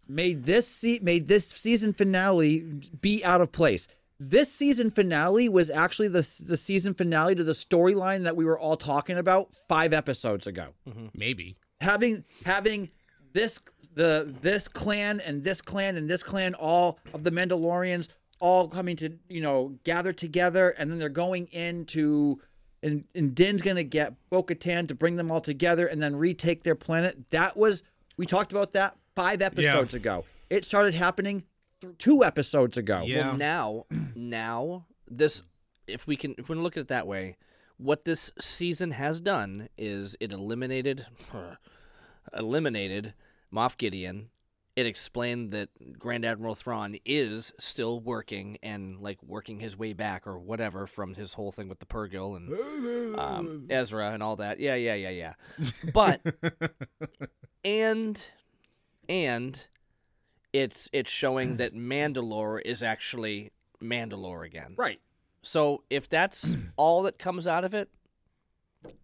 made 0.07 0.43
this 0.45 0.67
se- 0.67 0.99
made 1.01 1.27
this 1.27 1.47
season 1.47 1.93
finale 1.93 2.59
be 3.01 3.23
out 3.23 3.41
of 3.41 3.51
place. 3.51 3.87
This 4.19 4.51
season 4.51 4.91
finale 4.91 5.47
was 5.47 5.69
actually 5.69 6.09
the 6.09 6.27
the 6.45 6.57
season 6.57 6.93
finale 6.93 7.35
to 7.35 7.43
the 7.43 7.53
storyline 7.53 8.23
that 8.23 8.35
we 8.35 8.45
were 8.45 8.59
all 8.59 8.75
talking 8.75 9.17
about 9.17 9.55
five 9.55 9.93
episodes 9.93 10.47
ago. 10.47 10.69
Mm-hmm. 10.87 11.07
Maybe. 11.13 11.55
Having 11.81 12.25
having 12.45 12.89
this 13.33 13.59
the 13.93 14.35
this 14.41 14.67
clan 14.67 15.21
and 15.21 15.43
this 15.43 15.61
clan 15.61 15.95
and 15.95 16.09
this 16.09 16.23
clan 16.23 16.53
all 16.55 16.99
of 17.13 17.23
the 17.23 17.31
Mandalorians 17.31 18.07
all 18.39 18.67
coming 18.67 18.95
to 18.97 19.17
you 19.27 19.41
know 19.41 19.75
gather 19.83 20.13
together 20.13 20.69
and 20.71 20.89
then 20.89 20.99
they're 20.99 21.09
going 21.09 21.47
into 21.47 22.39
and 22.81 23.03
and 23.13 23.35
Din's 23.35 23.61
gonna 23.61 23.83
get 23.83 24.13
Bo-Katan 24.29 24.87
to 24.87 24.95
bring 24.95 25.17
them 25.17 25.29
all 25.31 25.41
together 25.41 25.85
and 25.87 26.01
then 26.01 26.15
retake 26.15 26.63
their 26.63 26.75
planet. 26.75 27.29
That 27.29 27.57
was 27.57 27.83
we 28.17 28.25
talked 28.25 28.51
about 28.51 28.73
that 28.73 28.97
five 29.15 29.41
episodes 29.41 29.93
ago. 29.93 30.25
It 30.49 30.65
started 30.65 30.93
happening 30.93 31.43
th- 31.81 31.97
two 31.97 32.23
episodes 32.23 32.77
ago. 32.77 33.03
Yeah. 33.05 33.29
Well, 33.29 33.37
now, 33.37 33.85
now 34.15 34.85
this, 35.09 35.43
if 35.87 36.07
we 36.07 36.15
can, 36.15 36.35
if 36.37 36.49
we 36.49 36.55
look 36.55 36.77
at 36.77 36.81
it 36.81 36.87
that 36.89 37.07
way, 37.07 37.37
what 37.77 38.05
this 38.05 38.31
season 38.39 38.91
has 38.91 39.21
done 39.21 39.69
is 39.77 40.17
it 40.19 40.33
eliminated, 40.33 41.05
eliminated 42.37 43.13
Moff 43.53 43.77
Gideon. 43.77 44.29
It 44.75 44.85
explained 44.85 45.51
that 45.51 45.69
Grand 45.99 46.23
Admiral 46.23 46.55
Thrawn 46.55 46.95
is 47.05 47.51
still 47.59 47.99
working 47.99 48.57
and 48.63 48.99
like 49.01 49.21
working 49.21 49.59
his 49.59 49.77
way 49.77 49.93
back 49.93 50.25
or 50.25 50.39
whatever 50.39 50.87
from 50.87 51.15
his 51.15 51.33
whole 51.33 51.51
thing 51.51 51.67
with 51.67 51.79
the 51.79 51.85
Purrgil 51.85 52.37
and 52.37 53.19
um, 53.19 53.67
Ezra 53.69 54.11
and 54.11 54.23
all 54.23 54.37
that. 54.37 54.59
Yeah, 54.59 54.75
yeah, 54.75 54.93
yeah, 54.93 55.09
yeah. 55.09 55.33
But 55.93 56.21
and 57.65 58.25
and 59.09 59.65
it's 60.53 60.89
it's 60.93 61.11
showing 61.11 61.57
that 61.57 61.73
Mandalore 61.75 62.61
is 62.63 62.81
actually 62.81 63.51
Mandalore 63.81 64.45
again. 64.45 64.75
Right. 64.77 64.99
So 65.41 65.83
if 65.89 66.07
that's 66.09 66.53
all 66.77 67.03
that 67.03 67.19
comes 67.19 67.47
out 67.47 67.65
of 67.65 67.73
it, 67.73 67.89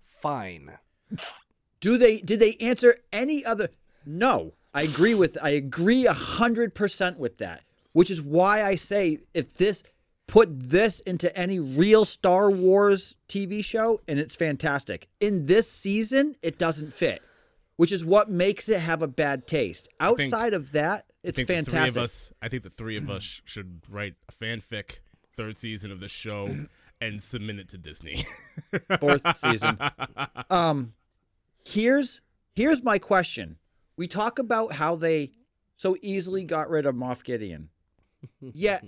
fine. 0.06 0.78
Do 1.80 1.98
they 1.98 2.20
did 2.20 2.40
they 2.40 2.54
answer 2.62 2.98
any 3.12 3.44
other 3.46 3.70
No. 4.06 4.54
I 4.76 4.82
agree 4.84 5.16
with 5.16 5.38
I 5.42 5.52
agree 5.52 6.06
a 6.06 6.14
hundred 6.14 6.76
percent 6.76 7.18
with 7.18 7.38
that. 7.38 7.64
Which 7.94 8.12
is 8.12 8.22
why 8.22 8.62
I 8.64 8.76
say 8.76 9.20
if 9.34 9.54
this 9.54 9.82
put 10.28 10.50
this 10.70 11.00
into 11.02 11.36
any 11.38 11.60
real 11.60 12.04
Star 12.04 12.52
Wars 12.52 13.16
TV 13.30 13.64
show 13.64 14.02
and 14.06 14.20
it's 14.20 14.36
fantastic. 14.36 15.08
In 15.22 15.46
this 15.46 15.72
season, 15.72 16.36
it 16.42 16.58
doesn't 16.60 16.94
fit. 16.94 17.22
Which 17.78 17.92
is 17.92 18.04
what 18.06 18.30
makes 18.30 18.68
it 18.70 18.80
have 18.80 19.02
a 19.02 19.08
bad 19.08 19.48
taste. 19.48 19.88
Outside 20.00 20.54
of 20.54 20.74
that, 20.74 21.06
I 21.08 21.30
it's 21.30 21.36
think 21.38 21.48
the 21.48 21.54
three 21.54 21.56
fantastic. 21.56 21.98
of 21.98 22.04
us. 22.04 22.34
I 22.42 22.48
think 22.50 22.64
the 22.64 22.70
three 22.70 22.98
of 22.98 23.10
us 23.10 23.42
should 23.46 23.82
write 23.90 24.16
a 24.30 24.32
fanfic 24.32 25.00
third 25.36 25.58
season 25.58 25.92
of 25.92 26.00
the 26.02 26.08
show 26.08 26.66
and 27.02 27.22
submit 27.24 27.60
it 27.60 27.70
to 27.70 27.78
Disney. 27.78 28.26
fourth 29.00 29.38
season. 29.38 29.78
Um, 30.50 30.94
here's 31.66 32.22
here's 32.56 32.84
my 32.84 33.00
question. 33.00 33.58
We 33.98 34.08
talk 34.08 34.40
about 34.40 34.74
how 34.74 34.96
they 34.96 35.32
so 35.76 35.96
easily 36.02 36.44
got 36.44 36.70
rid 36.70 36.86
of 36.86 36.96
Moff 36.96 37.24
Gideon, 37.24 37.70
yet 38.42 38.84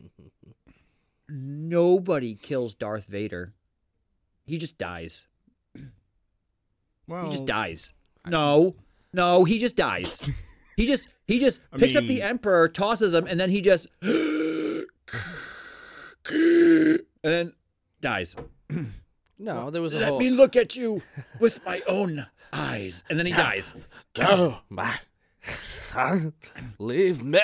nobody 1.29 2.35
kills 2.35 2.73
Darth 2.73 3.05
Vader. 3.05 3.53
He 4.45 4.57
just 4.57 4.77
dies. 4.77 5.27
well, 7.07 7.25
He 7.25 7.31
just 7.31 7.45
dies. 7.45 7.93
No, 8.25 8.75
no, 9.13 9.43
he 9.45 9.59
just 9.59 9.75
dies. 9.75 10.29
He 10.75 10.85
just 10.85 11.07
he 11.25 11.39
just 11.39 11.61
I 11.73 11.77
picks 11.77 11.95
up 11.95 12.03
the 12.05 12.21
Emperor, 12.21 12.67
tosses 12.67 13.13
him, 13.13 13.27
and 13.27 13.39
then 13.39 13.49
he 13.49 13.61
just 13.61 13.87
and 14.01 14.87
then 17.23 17.53
dies. 18.01 18.35
No, 19.39 19.69
there 19.69 19.81
was 19.81 19.93
a 19.93 19.99
Let 19.99 20.09
whole. 20.09 20.19
me 20.19 20.29
look 20.29 20.55
at 20.55 20.75
you 20.75 21.01
with 21.39 21.63
my 21.65 21.81
own 21.87 22.25
eyes. 22.51 23.03
And 23.09 23.19
then 23.19 23.25
he 23.25 23.33
dies. 23.33 23.73
Oh 24.19 24.59
my 24.69 24.97
son, 25.43 26.33
leave 26.79 27.23
me. 27.23 27.39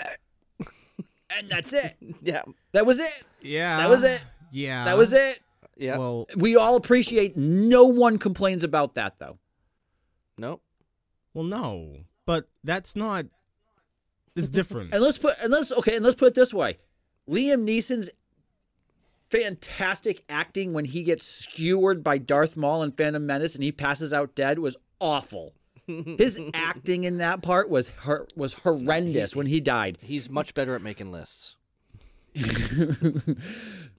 And 1.37 1.49
that's 1.49 1.71
it. 1.73 1.95
Yeah, 2.21 2.41
That 2.71 2.85
was 2.85 2.99
it. 2.99 3.23
yeah, 3.41 3.77
That 3.77 3.89
was 3.89 4.03
it. 4.03 4.21
Yeah, 4.51 4.85
That 4.85 4.97
was 4.97 5.13
it. 5.13 5.39
yeah. 5.77 5.97
Well, 5.97 6.25
We 6.35 6.55
all 6.55 6.75
appreciate 6.75 7.37
no 7.37 7.83
one 7.85 8.17
complains 8.17 8.63
about 8.63 8.95
that 8.95 9.19
though. 9.19 9.37
nope. 10.37 10.61
well, 11.33 11.43
no, 11.45 11.97
but 12.25 12.47
that's 12.63 12.95
not. 12.95 13.25
It's 14.35 14.49
different. 14.49 14.93
And 14.93 15.03
let's 15.03 15.19
put 15.19 15.35
and 15.43 15.51
let's 15.51 15.71
okay, 15.71 15.95
and 15.95 16.03
let's 16.03 16.15
put 16.15 16.29
it 16.29 16.33
this 16.35 16.53
way. 16.53 16.79
Liam 17.29 17.67
Neeson's 17.69 18.09
fantastic 19.37 20.23
acting 20.29 20.73
when 20.73 20.85
he 20.85 21.03
gets 21.03 21.25
skewered 21.25 22.03
by 22.03 22.17
Darth 22.17 22.55
Maul 22.55 22.83
and 22.83 22.95
Phantom 22.95 23.25
Menace 23.25 23.55
and 23.55 23.63
he 23.63 23.71
passes 23.71 24.13
out 24.13 24.35
dead 24.35 24.59
was 24.59 24.77
awful. 24.99 25.53
His 25.87 26.39
acting 26.53 27.03
in 27.03 27.17
that 27.17 27.41
part 27.41 27.69
was 27.69 27.89
hor- 28.01 28.27
was 28.35 28.53
horrendous 28.53 29.35
when 29.35 29.47
he 29.47 29.59
died. 29.59 29.97
He's 30.01 30.29
much 30.29 30.53
better 30.53 30.75
at 30.75 30.81
making 30.81 31.11
lists. 31.11 31.55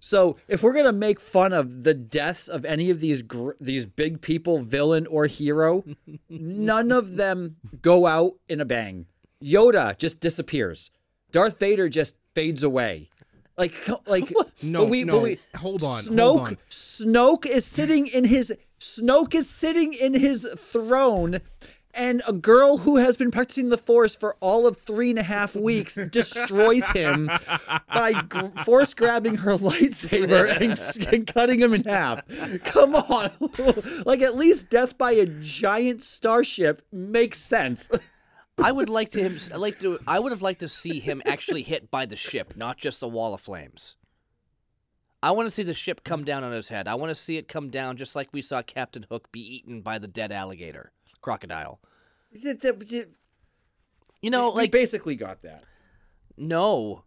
So 0.00 0.36
if 0.48 0.62
we're 0.62 0.74
gonna 0.74 0.92
make 0.92 1.18
fun 1.18 1.54
of 1.54 1.84
the 1.84 1.94
deaths 1.94 2.46
of 2.46 2.66
any 2.66 2.90
of 2.90 3.00
these 3.00 3.22
gr- 3.22 3.52
these 3.58 3.86
big 3.86 4.20
people, 4.20 4.58
villain 4.58 5.06
or 5.06 5.24
hero, 5.24 5.82
none 6.28 6.92
of 6.92 7.16
them 7.16 7.56
go 7.80 8.04
out 8.06 8.32
in 8.46 8.60
a 8.60 8.66
bang. 8.66 9.06
Yoda 9.42 9.96
just 9.96 10.20
disappears. 10.20 10.90
Darth 11.32 11.58
Vader 11.58 11.88
just 11.88 12.16
fades 12.34 12.62
away. 12.62 13.08
Like 13.56 13.74
like 14.06 14.32
No, 14.62 14.80
but 14.80 14.90
we, 14.90 15.04
no, 15.04 15.12
but 15.14 15.22
we, 15.22 15.38
hold 15.56 15.82
on, 15.82 16.02
Snoke 16.02 16.18
hold 16.18 16.40
on. 16.40 16.56
Snoke 16.70 17.46
is 17.46 17.64
sitting 17.64 18.06
in 18.06 18.24
his 18.24 18.52
Snoke 18.80 19.34
is 19.34 19.48
sitting 19.48 19.94
in 19.94 20.14
his 20.14 20.46
throne. 20.56 21.40
And 21.96 22.22
a 22.26 22.32
girl 22.32 22.78
who 22.78 22.96
has 22.96 23.16
been 23.16 23.30
practicing 23.30 23.68
the 23.68 23.78
Force 23.78 24.16
for 24.16 24.36
all 24.40 24.66
of 24.66 24.78
three 24.78 25.10
and 25.10 25.18
a 25.18 25.22
half 25.22 25.54
weeks 25.54 25.94
destroys 25.94 26.84
him 26.88 27.30
by 27.94 28.20
gr- 28.28 28.48
force 28.64 28.94
grabbing 28.94 29.36
her 29.36 29.52
lightsaber 29.52 30.50
and, 30.60 31.06
and 31.14 31.24
cutting 31.24 31.60
him 31.60 31.72
in 31.72 31.84
half. 31.84 32.20
Come 32.64 32.96
on. 32.96 33.30
like, 34.06 34.22
at 34.22 34.34
least 34.34 34.70
death 34.70 34.98
by 34.98 35.12
a 35.12 35.26
giant 35.26 36.02
starship 36.02 36.82
makes 36.90 37.38
sense. 37.38 37.88
I 38.62 38.70
would 38.72 38.88
like 38.88 39.10
to 39.10 39.20
him. 39.20 39.38
I 39.52 39.56
like 39.56 39.78
to. 39.80 39.98
I 40.06 40.18
would 40.18 40.32
have 40.32 40.42
liked 40.42 40.60
to 40.60 40.68
see 40.68 41.00
him 41.00 41.22
actually 41.26 41.62
hit 41.62 41.90
by 41.90 42.06
the 42.06 42.16
ship, 42.16 42.54
not 42.56 42.76
just 42.78 43.00
the 43.00 43.08
wall 43.08 43.34
of 43.34 43.40
flames. 43.40 43.96
I 45.22 45.30
want 45.30 45.46
to 45.46 45.50
see 45.50 45.62
the 45.62 45.74
ship 45.74 46.04
come 46.04 46.24
down 46.24 46.44
on 46.44 46.52
his 46.52 46.68
head. 46.68 46.86
I 46.86 46.94
want 46.96 47.08
to 47.10 47.14
see 47.14 47.36
it 47.38 47.48
come 47.48 47.70
down 47.70 47.96
just 47.96 48.14
like 48.14 48.28
we 48.32 48.42
saw 48.42 48.62
Captain 48.62 49.06
Hook 49.10 49.32
be 49.32 49.40
eaten 49.40 49.80
by 49.80 49.98
the 49.98 50.06
dead 50.06 50.30
alligator, 50.32 50.92
crocodile. 51.22 51.80
You 54.20 54.30
know, 54.30 54.50
we 54.50 54.56
like 54.56 54.70
basically 54.70 55.16
got 55.16 55.42
that. 55.42 55.64
no, 56.36 57.04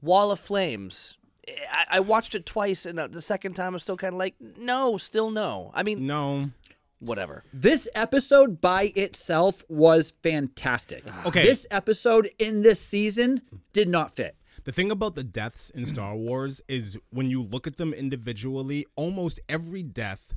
wall 0.00 0.30
of 0.30 0.40
flames. 0.40 1.18
I, 1.48 1.96
I 1.96 2.00
watched 2.00 2.34
it 2.34 2.46
twice, 2.46 2.86
and 2.86 2.98
uh, 2.98 3.06
the 3.06 3.22
second 3.22 3.54
time 3.54 3.74
I'm 3.74 3.78
still 3.80 3.96
kind 3.96 4.14
of 4.14 4.18
like, 4.18 4.34
no, 4.40 4.96
still 4.96 5.30
no. 5.30 5.70
I 5.74 5.82
mean, 5.82 6.06
no. 6.06 6.50
Whatever. 6.98 7.44
This 7.52 7.88
episode 7.94 8.60
by 8.60 8.92
itself 8.96 9.64
was 9.68 10.12
fantastic. 10.22 11.04
Okay. 11.26 11.42
This 11.42 11.66
episode 11.70 12.30
in 12.38 12.62
this 12.62 12.80
season 12.80 13.42
did 13.72 13.88
not 13.88 14.14
fit. 14.16 14.36
The 14.64 14.72
thing 14.72 14.90
about 14.90 15.14
the 15.14 15.24
deaths 15.24 15.70
in 15.70 15.86
Star 15.86 16.14
Wars 16.26 16.60
is 16.68 16.98
when 17.10 17.28
you 17.30 17.42
look 17.42 17.66
at 17.66 17.76
them 17.76 17.92
individually, 17.92 18.86
almost 18.96 19.40
every 19.48 19.82
death 19.82 20.34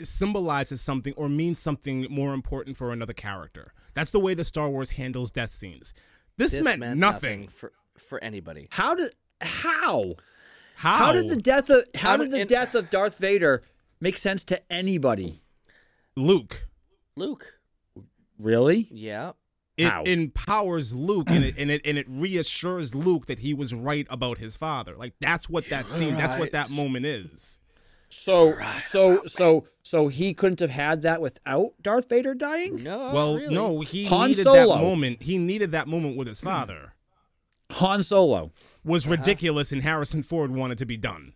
symbolizes 0.00 0.80
something 0.80 1.12
or 1.16 1.28
means 1.28 1.58
something 1.58 2.06
more 2.10 2.34
important 2.34 2.76
for 2.76 2.92
another 2.92 3.12
character. 3.12 3.72
That's 3.94 4.10
the 4.10 4.20
way 4.20 4.34
the 4.34 4.44
Star 4.44 4.68
Wars 4.68 4.90
handles 4.90 5.30
death 5.30 5.52
scenes. 5.52 5.92
This, 6.36 6.52
This 6.52 6.62
meant, 6.64 6.80
meant 6.80 6.98
nothing. 6.98 7.48
for 7.48 7.72
for 7.96 8.22
anybody. 8.24 8.66
How 8.72 8.94
did 8.94 9.12
how? 9.40 10.14
How? 10.76 10.96
How 10.96 11.12
did 11.12 11.28
the 11.28 11.36
death 11.36 11.70
of 11.70 11.84
how, 11.94 12.10
How 12.10 12.16
did 12.16 12.24
did- 12.24 12.32
the 12.32 12.40
and- 12.40 12.48
death 12.48 12.74
of 12.74 12.90
Darth 12.90 13.18
Vader 13.18 13.62
make 14.04 14.18
sense 14.18 14.44
to 14.44 14.72
anybody? 14.72 15.42
Luke? 16.14 16.68
Luke. 17.16 17.54
Really? 18.38 18.86
Yeah. 18.90 19.32
It 19.76 19.88
How? 19.88 20.02
empowers 20.04 20.94
Luke 20.94 21.28
and 21.30 21.42
it, 21.44 21.58
and 21.58 21.70
it 21.70 21.80
and 21.84 21.98
it 21.98 22.06
reassures 22.08 22.94
Luke 22.94 23.26
that 23.26 23.40
he 23.40 23.52
was 23.52 23.74
right 23.74 24.06
about 24.08 24.38
his 24.38 24.54
father. 24.54 24.94
Like 24.94 25.14
that's 25.20 25.48
what 25.48 25.68
that 25.70 25.88
scene, 25.88 26.14
that's 26.14 26.38
what 26.38 26.52
that 26.52 26.70
moment 26.70 27.06
is. 27.06 27.58
So 28.08 28.56
so 28.78 29.22
so 29.26 29.66
so 29.82 30.06
he 30.06 30.32
couldn't 30.34 30.60
have 30.60 30.70
had 30.70 31.02
that 31.02 31.20
without 31.20 31.72
Darth 31.82 32.08
Vader 32.08 32.34
dying? 32.34 32.84
No, 32.84 33.10
well, 33.12 33.36
really. 33.36 33.54
no, 33.54 33.80
he 33.80 34.04
Han 34.04 34.28
needed 34.28 34.44
Solo. 34.44 34.76
that 34.76 34.80
moment. 34.80 35.22
He 35.22 35.38
needed 35.38 35.72
that 35.72 35.88
moment 35.88 36.16
with 36.16 36.28
his 36.28 36.40
hmm. 36.40 36.46
father. 36.46 36.94
Han 37.72 38.04
Solo, 38.04 38.52
Was 38.84 39.06
uh-huh. 39.06 39.16
ridiculous, 39.16 39.72
and 39.72 39.82
Harrison 39.82 40.22
Ford 40.22 40.52
wanted 40.52 40.78
to 40.78 40.86
be 40.86 40.96
done. 40.96 41.32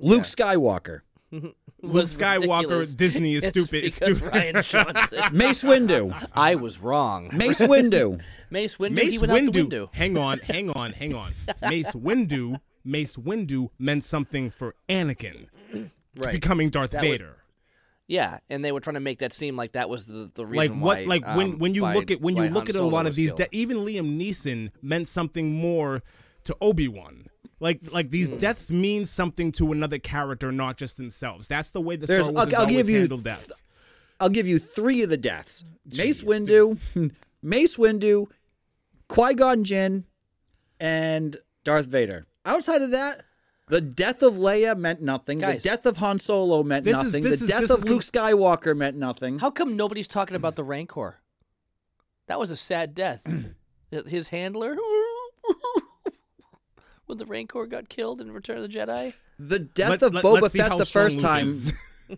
Luke 0.00 0.22
Skywalker, 0.22 1.00
Luke 1.30 1.54
Was 1.82 2.16
Skywalker, 2.16 2.62
ridiculous. 2.62 2.94
Disney 2.94 3.34
is 3.34 3.44
It's 3.44 3.48
stupid. 3.50 3.84
It's 3.84 3.98
because 3.98 4.16
stupid. 4.18 4.32
Rian 4.34 4.64
Johnson. 4.70 5.22
Mace 5.36 5.62
Windu, 5.62 6.28
I 6.32 6.54
was 6.54 6.78
wrong. 6.78 7.30
Mace 7.32 7.58
Windu, 7.60 8.20
Mace 8.50 8.76
Windu. 8.76 8.88
he 8.88 8.94
Mace 8.94 9.20
went 9.20 9.32
out 9.32 9.36
the 9.36 9.42
Windu. 9.50 9.54
window. 9.62 9.90
Hang 9.92 10.16
on, 10.16 10.38
hang 10.40 10.70
on, 10.70 10.92
hang 10.92 11.14
on. 11.14 11.32
Mace 11.62 11.92
Windu. 11.92 12.60
Mace 12.84 13.16
Windu 13.16 13.68
meant 13.78 14.04
something 14.04 14.50
for 14.50 14.74
Anakin 14.88 15.48
Right. 16.16 16.32
becoming 16.32 16.70
Darth 16.70 16.92
That 16.92 17.02
was- 17.02 17.10
Vader. 17.10 17.34
Yeah, 18.10 18.38
and 18.48 18.64
they 18.64 18.72
were 18.72 18.80
trying 18.80 18.94
to 18.94 19.00
make 19.00 19.18
that 19.18 19.34
seem 19.34 19.54
like 19.54 19.72
that 19.72 19.90
was 19.90 20.06
the, 20.06 20.30
the 20.34 20.42
like 20.42 20.70
what 20.72 20.80
why. 21.00 21.04
like 21.04 21.36
when 21.36 21.52
um, 21.52 21.58
when 21.58 21.74
you 21.74 21.82
why- 21.82 21.92
look 21.94 22.10
at 22.10 22.22
when 22.22 22.36
you 22.36 22.44
look 22.44 22.54
Han 22.54 22.68
at 22.68 22.74
a 22.76 22.78
Solo 22.78 22.88
lot 22.88 23.06
of 23.06 23.14
these 23.14 23.28
killed. 23.34 23.50
de- 23.50 23.56
even 23.56 23.76
Liam 23.78 24.18
Neeson 24.18 24.70
meant 24.80 25.08
something 25.08 25.52
more 25.54 26.02
to 26.44 26.56
Obi-Wan. 26.62 27.26
Like 27.60 27.80
like 27.90 28.10
these 28.10 28.30
Hmm. 28.30 28.36
deaths 28.36 28.70
mean 28.70 29.04
something 29.06 29.50
to 29.52 29.72
another 29.72 29.98
character, 29.98 30.52
not 30.52 30.76
just 30.76 30.96
themselves. 30.96 31.48
That's 31.48 31.70
the 31.70 31.80
way 31.80 31.96
the 31.96 32.06
There's- 32.06 32.24
Star 32.26 32.32
Wars 32.34 32.52
I'll- 32.54 32.60
I'll 32.60 32.66
give 32.66 32.74
always 32.76 32.88
you 32.88 32.98
handled 33.00 33.24
deaths. 33.24 33.62
I'll 34.20 34.28
give 34.28 34.46
you 34.46 34.58
three 34.58 35.02
of 35.02 35.10
the 35.10 35.16
deaths: 35.16 35.64
Mace 35.84 36.22
Jeez, 36.22 36.24
Windu, 36.94 37.10
Mace 37.42 37.76
Windu, 37.76 38.26
Qui 39.08 39.34
Gon 39.34 39.64
Jinn, 39.64 40.04
and 40.80 41.36
Darth 41.64 41.86
Vader. 41.86 42.26
Outside 42.44 42.82
of 42.82 42.90
that, 42.92 43.24
the 43.68 43.80
death 43.80 44.22
of 44.22 44.34
Leia 44.34 44.76
meant 44.76 45.02
nothing. 45.02 45.38
Guys. 45.40 45.62
the 45.62 45.68
death 45.68 45.84
of 45.86 45.96
Han 45.98 46.18
Solo 46.20 46.62
meant 46.62 46.84
This 46.84 46.96
is- 46.98 47.04
nothing. 47.04 47.22
this 47.24 47.38
the 47.40 47.44
is- 47.44 47.48
death 47.50 47.60
this 47.62 47.70
of 47.70 47.78
is 47.78 47.84
Luke 47.84 48.02
Skywalker 48.02 48.76
meant 48.76 48.96
nothing. 48.96 49.38
How 49.40 49.50
come 49.50 49.76
nobody's 49.76 50.08
talking 50.08 50.36
about 50.36 50.56
the 50.56 50.64
Rancor? 50.64 51.16
That 52.28 52.38
was 52.38 52.50
a 52.50 52.56
sad 52.56 52.94
death. 52.94 53.22
His 53.90 54.28
handler, 54.28 54.76
when 57.08 57.18
the 57.18 57.26
Rancor 57.26 57.66
got 57.66 57.88
killed 57.88 58.20
in 58.20 58.30
Return 58.32 58.58
of 58.58 58.62
the 58.62 58.68
Jedi. 58.78 59.14
The 59.38 59.58
death 59.60 59.90
Let- 59.90 60.02
of 60.02 60.14
let- 60.14 60.24
Boba 60.24 60.50
Fett 60.56 60.76
the 60.78 60.84
first 60.84 61.16
Luke 61.16 61.24
time. 61.24 61.52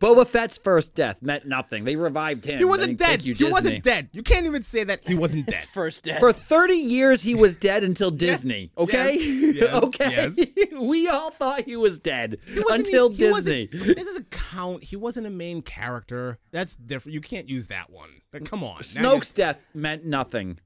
Boba 0.00 0.26
Fett's 0.26 0.58
first 0.58 0.94
death 0.94 1.22
meant 1.22 1.46
nothing. 1.46 1.84
They 1.84 1.96
revived 1.96 2.44
him. 2.44 2.58
he 2.58 2.64
wasn't 2.64 2.98
Thank 2.98 3.20
dead. 3.20 3.22
you, 3.26 3.32
he 3.34 3.38
Disney. 3.38 3.52
wasn't 3.52 3.82
dead. 3.82 4.08
You 4.12 4.22
can't 4.22 4.46
even 4.46 4.62
say 4.62 4.84
that 4.84 5.06
he 5.06 5.14
wasn't 5.14 5.46
dead. 5.46 5.64
First 5.72 6.04
death. 6.04 6.20
For 6.20 6.32
30 6.32 6.74
years, 6.74 7.22
he 7.22 7.34
was 7.34 7.56
dead 7.56 7.84
until 7.84 8.10
Disney. 8.28 8.70
Okay? 8.76 9.16
yes, 9.18 9.56
yes, 9.56 9.82
okay? 9.82 10.10
yes. 10.10 10.36
we 10.78 11.08
all 11.08 11.30
thought 11.30 11.62
he 11.62 11.76
was 11.76 11.98
dead 11.98 12.38
He 12.46 12.60
wasn't 12.60 12.86
until 12.86 13.10
he 13.10 13.30
wasn't- 13.30 13.70
Disney. 13.70 13.94
This 13.94 14.06
is 14.06 14.16
a 14.18 14.24
count. 14.24 14.84
He 14.84 14.96
wasn't 14.96 15.26
a 15.26 15.30
main 15.30 15.62
character. 15.62 16.38
That's 16.50 16.76
different. 16.76 17.14
You 17.14 17.20
can't 17.20 17.48
use 17.48 17.68
that 17.68 17.90
one. 17.90 18.10
But 18.30 18.44
come 18.48 18.62
on. 18.62 18.82
Snoke's 18.82 19.32
death 19.32 19.64
meant 19.74 20.04
nothing. 20.04 20.58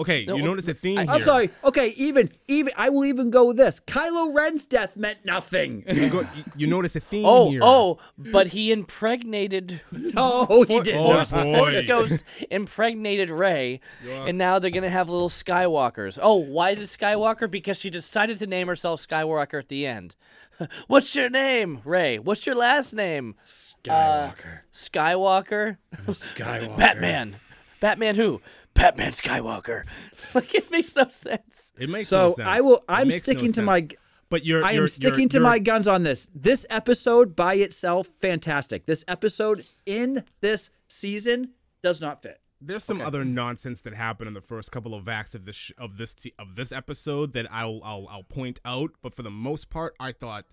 Okay, 0.00 0.24
No, 0.24 0.36
you 0.36 0.42
notice 0.42 0.68
a 0.68 0.74
theme 0.74 0.98
here. 0.98 1.10
I'm 1.10 1.22
sorry. 1.22 1.50
Okay, 1.64 1.88
even 1.96 2.30
even 2.46 2.72
I 2.76 2.88
will 2.90 3.04
even 3.04 3.30
go 3.30 3.46
with 3.46 3.56
this. 3.56 3.80
Kylo 3.80 4.32
Ren's 4.32 4.64
death 4.64 4.96
meant 4.96 5.24
nothing. 5.24 5.84
You, 5.88 6.08
go, 6.08 6.20
you, 6.20 6.44
you 6.56 6.66
notice 6.68 6.94
a 6.94 7.00
theme 7.00 7.24
oh, 7.26 7.50
here. 7.50 7.60
oh, 7.62 7.98
but 8.16 8.48
he 8.48 8.70
impregnated. 8.70 9.80
no, 9.90 10.64
he 10.68 10.80
did 10.80 10.94
Oh. 10.94 11.24
Force 11.24 11.86
Ghost 11.86 12.24
impregnated 12.50 13.30
Rey, 13.30 13.80
and 14.06 14.38
now 14.38 14.58
they're 14.58 14.70
gonna 14.70 14.88
have 14.90 15.08
little 15.08 15.28
Skywalkers. 15.28 16.18
Oh, 16.22 16.36
why 16.36 16.70
is 16.70 16.78
it 16.78 16.98
Skywalker? 17.00 17.50
Because 17.50 17.78
she 17.78 17.90
decided 17.90 18.38
to 18.38 18.46
name 18.46 18.68
herself 18.68 19.06
Skywalker 19.06 19.58
at 19.58 19.68
the 19.68 19.86
end. 19.86 20.14
What's 20.86 21.14
your 21.14 21.30
name, 21.30 21.80
Rey? 21.84 22.18
What's 22.18 22.46
your 22.46 22.54
last 22.56 22.92
name? 22.92 23.34
Uh, 23.38 23.44
Skywalker. 23.44 24.60
Skywalker. 24.72 25.76
Skywalker. 26.06 26.76
Batman. 26.76 27.36
Batman 27.80 28.16
who? 28.16 28.40
Batman 28.78 29.12
Skywalker. 29.12 29.84
like 30.34 30.54
it 30.54 30.70
makes 30.70 30.94
no 30.96 31.08
sense. 31.08 31.72
It 31.78 31.88
makes 31.90 32.08
So 32.08 32.28
no 32.28 32.34
sense. 32.34 32.48
I 32.48 32.60
will. 32.60 32.82
I'm 32.88 33.08
makes 33.08 33.26
no 33.26 33.32
sticking 33.32 33.48
to 33.52 33.54
sense. 33.54 33.66
my. 33.66 33.88
But 34.30 34.44
you're. 34.44 34.64
I 34.64 34.72
you're, 34.72 34.82
am 34.84 34.88
sticking 34.88 35.20
you're, 35.20 35.28
to 35.30 35.34
you're- 35.38 35.44
my 35.44 35.58
guns 35.58 35.86
on 35.88 36.02
this. 36.02 36.28
This 36.34 36.64
episode 36.70 37.34
by 37.36 37.54
itself, 37.54 38.08
fantastic. 38.20 38.86
This 38.86 39.04
episode 39.08 39.64
in 39.86 40.24
this 40.40 40.70
season 40.88 41.50
does 41.82 42.00
not 42.00 42.22
fit. 42.22 42.40
There's 42.60 42.82
some 42.82 43.00
other 43.00 43.24
nonsense 43.24 43.82
that 43.82 43.94
happened 43.94 44.26
in 44.28 44.34
the 44.34 44.40
first 44.40 44.72
couple 44.72 44.92
of 44.92 45.08
acts 45.08 45.34
of 45.36 45.44
this 45.44 45.54
sh- 45.54 45.72
of 45.78 45.96
this 45.96 46.12
t- 46.14 46.34
of 46.38 46.56
this 46.56 46.72
episode 46.72 47.32
that 47.34 47.46
I'll 47.52 47.80
I'll 47.84 48.06
I'll 48.10 48.22
point 48.24 48.58
out. 48.64 48.90
But 49.00 49.14
for 49.14 49.22
the 49.22 49.30
most 49.30 49.70
part, 49.70 49.94
I 50.00 50.10
thought 50.12 50.44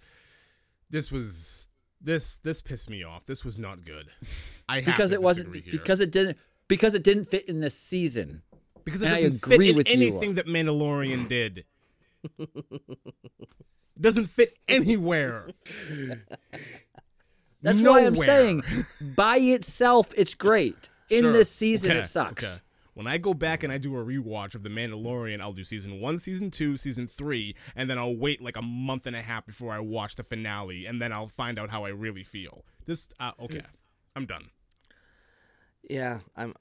this 0.89 1.11
was 1.11 1.67
this 1.99 2.37
this 2.37 2.61
pissed 2.61 2.89
me 2.91 3.03
off. 3.03 3.25
This 3.25 3.43
was 3.43 3.57
not 3.57 3.83
good. 3.83 4.07
I 4.69 4.75
have 4.81 4.85
because 4.85 5.09
to 5.09 5.15
it 5.15 5.21
wasn't 5.23 5.55
here. 5.55 5.63
because 5.71 5.99
it 5.99 6.11
didn't 6.11 6.37
because 6.67 6.93
it 6.95 7.03
didn't 7.03 7.25
fit 7.25 7.47
in 7.47 7.59
this 7.59 7.77
season. 7.77 8.41
because 8.83 9.01
it 9.01 9.05
and 9.05 9.15
I 9.15 9.21
doesn't 9.23 9.37
agree 9.43 9.57
fit 9.57 9.69
in 9.71 9.75
with 9.77 9.87
you. 9.89 9.93
anything 9.93 10.35
that 10.35 10.47
Mandalorian 10.47 11.27
did. 11.27 11.65
doesn't 13.99 14.25
fit 14.27 14.57
anywhere. 14.67 15.47
That's 17.61 17.81
why 17.81 18.05
I'm 18.05 18.15
saying 18.15 18.63
by 19.01 19.37
itself 19.37 20.11
it's 20.17 20.33
great. 20.35 20.89
In 21.09 21.21
Sure. 21.21 21.33
this 21.33 21.51
season 21.51 21.91
Okay, 21.91 21.99
it 21.99 22.05
sucks. 22.05 22.43
okay. 22.43 22.53
When 22.95 23.05
I 23.07 23.17
go 23.19 23.33
back 23.33 23.61
and 23.63 23.71
I 23.73 23.77
do 23.77 23.95
a 23.97 24.03
rewatch 24.03 24.55
of 24.55 24.63
The 24.63 24.69
Mandalorian, 24.69 25.41
I'll 25.41 25.51
do 25.53 25.63
season 25.63 25.99
one, 25.99 26.17
season 26.17 26.49
two, 26.49 26.77
season 26.77 27.07
three, 27.07 27.55
and 27.75 27.89
then 27.89 27.97
I'll 27.99 28.15
wait 28.15 28.41
like 28.41 28.55
a 28.57 28.61
month 28.61 29.05
and 29.05 29.15
a 29.15 29.21
half 29.21 29.45
before 29.45 29.73
I 29.73 29.79
watch 29.79 30.15
the 30.15 30.23
finale, 30.23 30.85
and 30.85 31.01
then 31.01 31.11
I'll 31.11 31.27
find 31.27 31.59
out 31.59 31.69
how 31.69 31.83
I 31.85 31.89
really 31.89 32.23
feel. 32.23 32.63
This, 32.85 33.09
uh, 33.19 33.31
okay, 33.41 33.61
I'm 34.15 34.25
done. 34.25 34.45
Yeah, 35.89 36.19
I'm. 36.35 36.53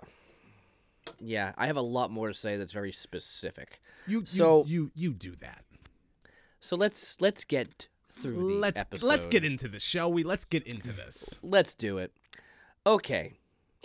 Yeah, 1.20 1.52
I 1.56 1.66
have 1.66 1.76
a 1.76 1.82
lot 1.82 2.10
more 2.10 2.28
to 2.28 2.34
say 2.34 2.56
that's 2.56 2.72
very 2.72 2.92
specific. 2.92 3.80
You, 4.06 4.20
you, 4.20 4.26
So- 4.26 4.64
you, 4.66 4.90
you 4.94 5.12
do 5.12 5.34
that. 5.37 5.64
So 6.60 6.76
let's 6.76 7.20
let's 7.20 7.44
get 7.44 7.88
through 8.12 8.37
the 8.37 8.54
Let's 8.58 8.80
episode. 8.80 9.06
let's 9.06 9.26
get 9.26 9.44
into 9.44 9.68
this, 9.68 9.82
shall 9.82 10.10
we? 10.12 10.22
Let's 10.22 10.44
get 10.46 10.66
into 10.66 10.92
this. 10.92 11.34
Let's 11.42 11.74
do 11.74 11.98
it. 11.98 12.12
Okay. 12.87 13.34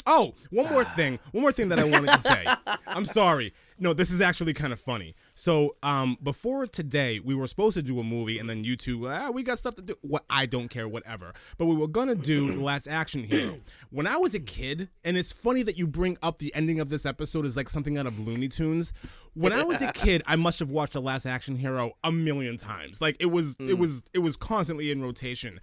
Oh, 0.06 0.34
one 0.49 0.71
more 0.71 0.86
thing. 0.86 1.19
One 1.34 1.41
more 1.41 1.52
thing 1.52 1.69
that 1.69 1.80
I 1.80 1.84
wanted 1.84 2.12
to 2.12 2.19
say. 2.19 2.45
I'm 2.88 3.04
sorry. 3.06 3.54
No, 3.82 3.94
this 3.94 4.12
is 4.12 4.20
actually 4.20 4.54
kind 4.54 4.74
of 4.74 4.80
funny. 4.80 5.15
So, 5.36 5.78
um, 5.84 6.18
before 6.22 6.68
today, 6.68 7.20
we 7.20 7.34
were 7.34 7.48
supposed 7.48 7.76
to 7.76 7.82
do 7.82 8.00
a 8.00 8.04
movie, 8.04 8.38
and 8.38 8.50
then 8.50 8.63
you 8.63 8.76
two, 8.76 9.08
ah, 9.08 9.30
we 9.32 9.42
got 9.42 9.58
stuff 9.58 9.76
to 9.76 9.82
do. 9.82 9.96
What 10.02 10.26
I 10.30 10.46
don't 10.46 10.68
care, 10.68 10.88
whatever. 10.88 11.34
But 11.58 11.65
we 11.65 11.76
were 11.76 11.88
gonna 11.88 12.15
do 12.15 12.54
the 12.54 12.62
Last 12.62 12.88
Action 12.88 13.24
Hero. 13.24 13.60
When 13.92 14.06
I 14.06 14.18
was 14.18 14.36
a 14.36 14.39
kid, 14.39 14.89
and 15.04 15.18
it's 15.18 15.32
funny 15.32 15.63
that 15.63 15.78
you 15.78 15.88
bring 15.88 16.18
up 16.22 16.38
the 16.38 16.54
ending 16.54 16.80
of 16.80 16.89
this 16.89 17.06
episode 17.06 17.46
is 17.46 17.56
like 17.58 17.70
something 17.70 17.98
out 17.98 18.06
of 18.06 18.20
Looney 18.20 18.48
Tunes. 18.50 18.94
When 19.34 19.54
I 19.54 19.63
was 19.63 19.82
a 19.82 19.92
kid, 19.94 20.22
I 20.28 20.36
must 20.36 20.60
have 20.60 20.70
watched 20.70 20.94
the 20.94 21.02
Last 21.02 21.26
Action 21.26 21.56
Hero 21.56 21.94
a 22.04 22.12
million 22.12 22.58
times. 22.58 23.02
Like 23.02 23.15
it 23.20 23.28
was, 23.28 23.56
it 23.60 23.78
was, 23.78 24.04
it 24.13 24.20
was 24.20 24.36
constantly 24.36 24.92
in 24.92 25.02
rotation. 25.02 25.60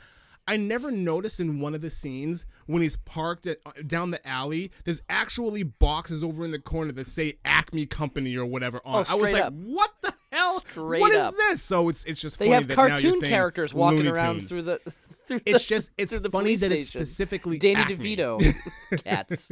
I 0.48 0.56
never 0.56 0.90
noticed 0.92 1.40
in 1.40 1.60
one 1.60 1.74
of 1.74 1.80
the 1.82 1.90
scenes 1.90 2.46
when 2.66 2.80
he's 2.82 2.96
parked 2.96 3.46
at, 3.46 3.58
uh, 3.66 3.72
down 3.86 4.10
the 4.12 4.26
alley, 4.26 4.70
there's 4.84 5.02
actually 5.08 5.62
boxes 5.64 6.22
over 6.22 6.44
in 6.44 6.52
the 6.52 6.58
corner 6.58 6.92
that 6.92 7.06
say 7.06 7.38
Acme 7.44 7.86
Company 7.86 8.36
or 8.36 8.46
whatever 8.46 8.80
on. 8.84 9.04
Oh, 9.08 9.12
I 9.12 9.14
was 9.16 9.32
like, 9.32 9.42
up. 9.42 9.52
what 9.54 9.92
the 10.02 10.14
hell? 10.30 10.62
Straight 10.70 11.00
what 11.00 11.12
is 11.12 11.30
this? 11.32 11.62
So 11.62 11.88
it's 11.88 12.04
it's 12.04 12.20
just 12.20 12.38
They 12.38 12.46
funny 12.46 12.54
have 12.54 12.68
that 12.68 12.76
now 12.76 12.82
you're 12.84 12.90
cartoon 12.90 13.20
saying 13.20 13.30
characters 13.32 13.74
walking 13.74 13.98
Looney 13.98 14.10
around 14.10 14.36
Tunes. 14.38 14.50
through 14.50 14.62
the. 14.62 14.80
Through 15.26 15.40
It's 15.44 15.64
the- 15.64 15.68
just 15.74 15.90
it's 15.98 16.12
the 16.12 16.30
funny 16.30 16.54
that 16.54 16.70
it's 16.70 16.86
specifically 16.86 17.58
Danny 17.58 17.80
Acme. 17.80 17.96
DeVito 18.16 18.54
cats. 19.04 19.50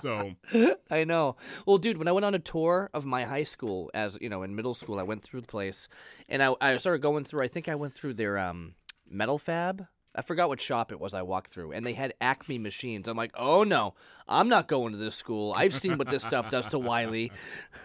So 0.00 0.32
I 0.90 1.04
know. 1.04 1.36
Well, 1.66 1.78
dude, 1.78 1.96
when 1.96 2.06
I 2.08 2.12
went 2.12 2.26
on 2.26 2.34
a 2.34 2.38
tour 2.38 2.90
of 2.92 3.06
my 3.06 3.24
high 3.24 3.44
school, 3.44 3.90
as 3.94 4.18
you 4.20 4.28
know, 4.28 4.42
in 4.42 4.54
middle 4.54 4.74
school, 4.74 4.98
I 4.98 5.02
went 5.04 5.22
through 5.22 5.40
the 5.40 5.46
place, 5.46 5.88
and 6.28 6.42
I, 6.42 6.54
I 6.60 6.76
started 6.76 7.00
going 7.00 7.24
through. 7.24 7.42
I 7.42 7.48
think 7.48 7.66
I 7.66 7.74
went 7.76 7.94
through 7.94 8.12
their 8.14 8.36
um, 8.36 8.74
metal 9.08 9.38
fab. 9.38 9.86
I 10.14 10.22
forgot 10.22 10.48
what 10.48 10.60
shop 10.60 10.92
it 10.92 11.00
was 11.00 11.12
I 11.12 11.22
walked 11.22 11.50
through, 11.50 11.72
and 11.72 11.84
they 11.84 11.94
had 11.94 12.14
Acme 12.20 12.58
machines. 12.58 13.08
I'm 13.08 13.16
like, 13.16 13.32
oh 13.36 13.64
no, 13.64 13.94
I'm 14.28 14.48
not 14.48 14.68
going 14.68 14.92
to 14.92 14.98
this 14.98 15.16
school. 15.16 15.52
I've 15.56 15.74
seen 15.74 15.98
what 15.98 16.08
this 16.08 16.22
stuff 16.22 16.50
does 16.50 16.68
to 16.68 16.78
Wiley. 16.78 17.32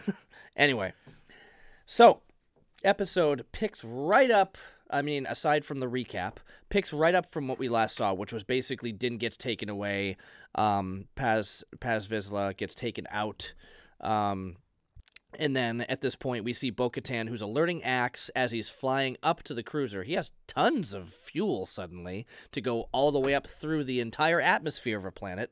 anyway, 0.55 0.93
so 1.85 2.21
episode 2.83 3.45
picks 3.51 3.83
right 3.83 4.29
up. 4.29 4.57
I 4.91 5.01
mean, 5.01 5.25
aside 5.27 5.65
from 5.65 5.79
the 5.79 5.87
recap, 5.87 6.35
picks 6.69 6.93
right 6.93 7.15
up 7.15 7.31
from 7.31 7.47
what 7.47 7.59
we 7.59 7.69
last 7.69 7.97
saw, 7.97 8.13
which 8.13 8.33
was 8.33 8.43
basically 8.43 8.91
Din 8.91 9.17
gets 9.17 9.37
taken 9.37 9.69
away, 9.69 10.17
um, 10.55 11.05
Paz 11.15 11.63
Paz 11.79 12.07
Vizsla 12.07 12.55
gets 12.55 12.75
taken 12.75 13.07
out, 13.11 13.53
um, 14.01 14.57
and 15.37 15.55
then 15.55 15.81
at 15.81 16.01
this 16.01 16.15
point 16.15 16.43
we 16.43 16.53
see 16.53 16.69
Bo-Katan, 16.69 17.29
who's 17.29 17.41
alerting 17.41 17.83
Axe 17.83 18.29
as 18.35 18.51
he's 18.51 18.69
flying 18.69 19.17
up 19.21 19.43
to 19.43 19.53
the 19.53 19.63
cruiser. 19.63 20.03
He 20.03 20.13
has 20.13 20.31
tons 20.47 20.93
of 20.93 21.09
fuel 21.09 21.65
suddenly 21.65 22.25
to 22.51 22.61
go 22.61 22.89
all 22.91 23.11
the 23.11 23.19
way 23.19 23.35
up 23.35 23.45
through 23.47 23.83
the 23.83 23.99
entire 23.99 24.41
atmosphere 24.41 24.97
of 24.97 25.05
a 25.05 25.11
planet. 25.11 25.51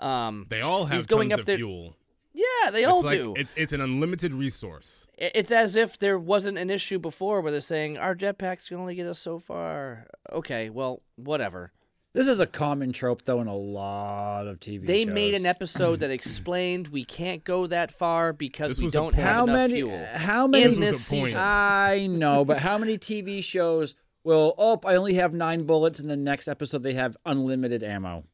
Um, 0.00 0.46
they 0.50 0.60
all 0.60 0.86
have 0.86 1.06
going 1.06 1.30
tons 1.30 1.38
up 1.38 1.40
of 1.40 1.46
there- 1.46 1.56
fuel. 1.56 1.96
Yeah, 2.36 2.70
they 2.72 2.80
It's 2.80 2.88
all 2.88 3.02
like 3.04 3.18
do. 3.20 3.34
it's 3.36 3.54
it's 3.56 3.72
an 3.72 3.80
unlimited 3.80 4.32
resource. 4.32 5.06
It's 5.16 5.52
as 5.52 5.76
if 5.76 6.00
there 6.00 6.18
wasn't 6.18 6.58
an 6.58 6.68
issue 6.68 6.98
before 6.98 7.40
where 7.40 7.52
they're 7.52 7.60
saying 7.60 7.96
our 7.96 8.16
jetpacks 8.16 8.66
can 8.66 8.78
only 8.78 8.96
get 8.96 9.06
us 9.06 9.20
so 9.20 9.38
far. 9.38 10.08
Okay, 10.32 10.68
well, 10.68 11.00
whatever. 11.14 11.70
This 12.14 12.28
is 12.28 12.38
a 12.38 12.46
common 12.46 12.92
trope, 12.92 13.24
though, 13.24 13.40
in 13.40 13.48
a 13.48 13.56
lot 13.56 14.46
of 14.46 14.60
TV 14.60 14.86
They 14.86 15.04
shows. 15.04 15.12
made 15.14 15.34
an 15.34 15.46
episode 15.46 15.98
that 16.00 16.10
explained 16.12 16.88
we 16.88 17.04
can't 17.04 17.42
go 17.42 17.66
that 17.66 17.90
far 17.90 18.32
because 18.32 18.68
This 18.70 18.78
we 18.78 18.84
was 18.84 18.94
a 18.94 18.98
don't 18.98 19.04
point. 19.12 19.16
have 19.16 19.34
How 19.34 19.42
enough 19.44 19.56
many? 19.56 19.74
fuel. 19.74 20.06
How 20.14 20.46
many? 20.46 20.64
in 20.64 20.80
was 20.80 20.90
this 20.90 21.06
a 21.08 21.10
point. 21.10 21.26
season. 21.26 21.40
I 21.42 22.06
know, 22.08 22.44
but 22.44 22.58
how 22.58 22.78
many 22.78 22.98
TV 22.98 23.42
shows 23.42 23.96
will? 24.22 24.54
Oh, 24.58 24.80
I 24.86 24.94
only 24.94 25.14
have 25.14 25.34
nine 25.34 25.64
bullets, 25.64 25.98
and 25.98 26.08
the 26.08 26.16
next 26.16 26.46
episode 26.46 26.84
they 26.84 26.94
have 26.94 27.16
unlimited 27.26 27.82
ammo. 27.82 28.24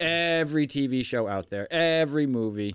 Every 0.00 0.66
TV 0.66 1.04
show 1.04 1.28
out 1.28 1.48
there, 1.50 1.72
every 1.72 2.26
movie. 2.26 2.74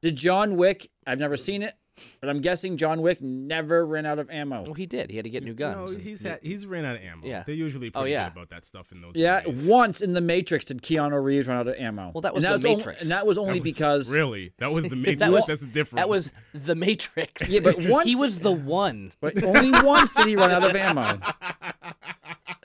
Did 0.00 0.16
John 0.16 0.56
Wick? 0.56 0.88
I've 1.06 1.18
never 1.18 1.36
seen 1.36 1.62
it, 1.62 1.74
but 2.20 2.28
I'm 2.28 2.40
guessing 2.40 2.76
John 2.76 3.02
Wick 3.02 3.20
never 3.22 3.86
ran 3.86 4.06
out 4.06 4.18
of 4.18 4.28
ammo. 4.30 4.62
Well, 4.62 4.74
he 4.74 4.86
did. 4.86 5.10
He 5.10 5.16
had 5.16 5.24
to 5.24 5.30
get 5.30 5.42
new 5.44 5.54
guns. 5.54 5.92
No, 5.92 5.98
he's 5.98 6.22
had, 6.22 6.40
he's 6.42 6.66
ran 6.66 6.84
out 6.84 6.96
of 6.96 7.02
ammo. 7.02 7.26
Yeah. 7.26 7.44
They're 7.46 7.54
usually 7.54 7.88
Oh, 7.94 8.00
pretty 8.00 8.12
yeah. 8.12 8.28
good 8.28 8.32
about 8.36 8.50
that 8.50 8.64
stuff 8.64 8.90
in 8.92 9.00
those. 9.00 9.12
Yeah, 9.14 9.42
movies. 9.46 9.66
once 9.66 10.00
in 10.00 10.12
the 10.12 10.20
Matrix 10.20 10.64
did 10.64 10.82
Keanu 10.82 11.22
Reeves 11.22 11.46
run 11.46 11.58
out 11.58 11.68
of 11.68 11.74
ammo. 11.76 12.10
Well, 12.14 12.22
that 12.22 12.34
was 12.34 12.44
and 12.44 12.52
The 12.54 12.58
that's 12.58 12.64
on- 12.72 12.78
Matrix. 12.78 13.02
and 13.02 13.10
that 13.10 13.26
was 13.26 13.38
only 13.38 13.52
That 13.58 13.64
was- 13.64 13.72
because 13.74 14.10
really 14.10 14.52
that 14.58 14.72
was 14.72 14.84
the 14.84 14.96
Matrix. 14.96 15.18
That 15.20 15.32
was- 15.32 15.46
That's 15.46 15.60
the 15.60 15.66
difference. 15.66 16.00
That 16.00 16.08
was 16.08 16.32
the 16.52 16.74
Matrix. 16.74 17.48
Yeah, 17.48 17.60
but 17.60 17.78
once- 17.78 18.06
he 18.06 18.16
was 18.16 18.38
the 18.40 18.52
one. 18.52 19.12
but 19.20 19.42
only 19.42 19.70
once 19.82 20.12
did 20.12 20.26
he 20.26 20.36
run 20.36 20.50
out 20.50 20.64
of 20.68 20.74
ammo. 20.76 21.20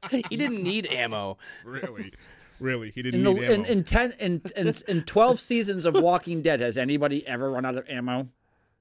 He 0.09 0.37
didn't 0.37 0.63
need 0.63 0.87
ammo. 0.87 1.37
really, 1.63 2.13
really. 2.59 2.89
He 2.89 3.03
didn't 3.03 3.19
In 3.19 3.23
the 3.25 3.33
need 3.33 3.49
in, 3.51 3.65
in 3.65 3.83
ten 3.83 4.13
in, 4.19 4.41
in 4.55 4.73
in 4.87 5.03
twelve 5.03 5.39
seasons 5.39 5.85
of 5.85 5.93
Walking 5.93 6.41
Dead, 6.41 6.61
has 6.61 6.79
anybody 6.79 7.27
ever 7.27 7.51
run 7.51 7.63
out 7.63 7.77
of 7.77 7.87
ammo? 7.87 8.29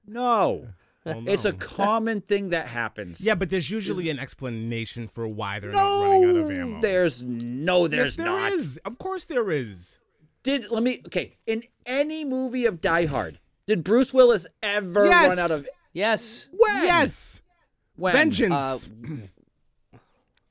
No. 0.09 0.67
Well, 1.05 1.23
It's 1.29 1.45
a 1.45 1.53
common 1.53 2.19
thing 2.19 2.49
that 2.49 2.67
happens. 2.67 3.21
yeah, 3.21 3.33
but 3.33 3.49
there's 3.49 3.71
usually 3.71 4.09
an 4.09 4.19
explanation 4.19 5.07
for 5.07 5.27
why 5.29 5.59
they're 5.61 5.71
no, 5.71 5.77
not 5.77 6.03
running 6.09 6.29
out 6.29 6.35
of 6.35 6.51
ammo. 6.51 6.81
there's 6.81 7.23
no, 7.23 7.87
there's 7.87 8.09
yes, 8.09 8.15
there 8.17 8.25
not. 8.25 8.51
is. 8.51 8.77
Of 8.83 8.97
course, 8.97 9.23
there 9.23 9.49
is. 9.49 9.97
Did 10.43 10.69
let 10.69 10.83
me 10.83 11.01
okay? 11.07 11.37
In 11.47 11.63
any 11.85 12.25
movie 12.25 12.65
of 12.65 12.81
Die 12.81 13.05
Hard, 13.05 13.39
did 13.65 13.83
Bruce 13.85 14.13
Willis 14.13 14.45
ever 14.61 15.05
Yes. 15.05 15.29
run 15.29 15.39
out 15.39 15.51
of 15.51 15.67
Yes. 15.93 16.49
when? 16.51 16.83
Yes, 16.83 17.41
when? 17.95 18.13
vengeance. 18.13 18.89
Uh, 19.93 19.97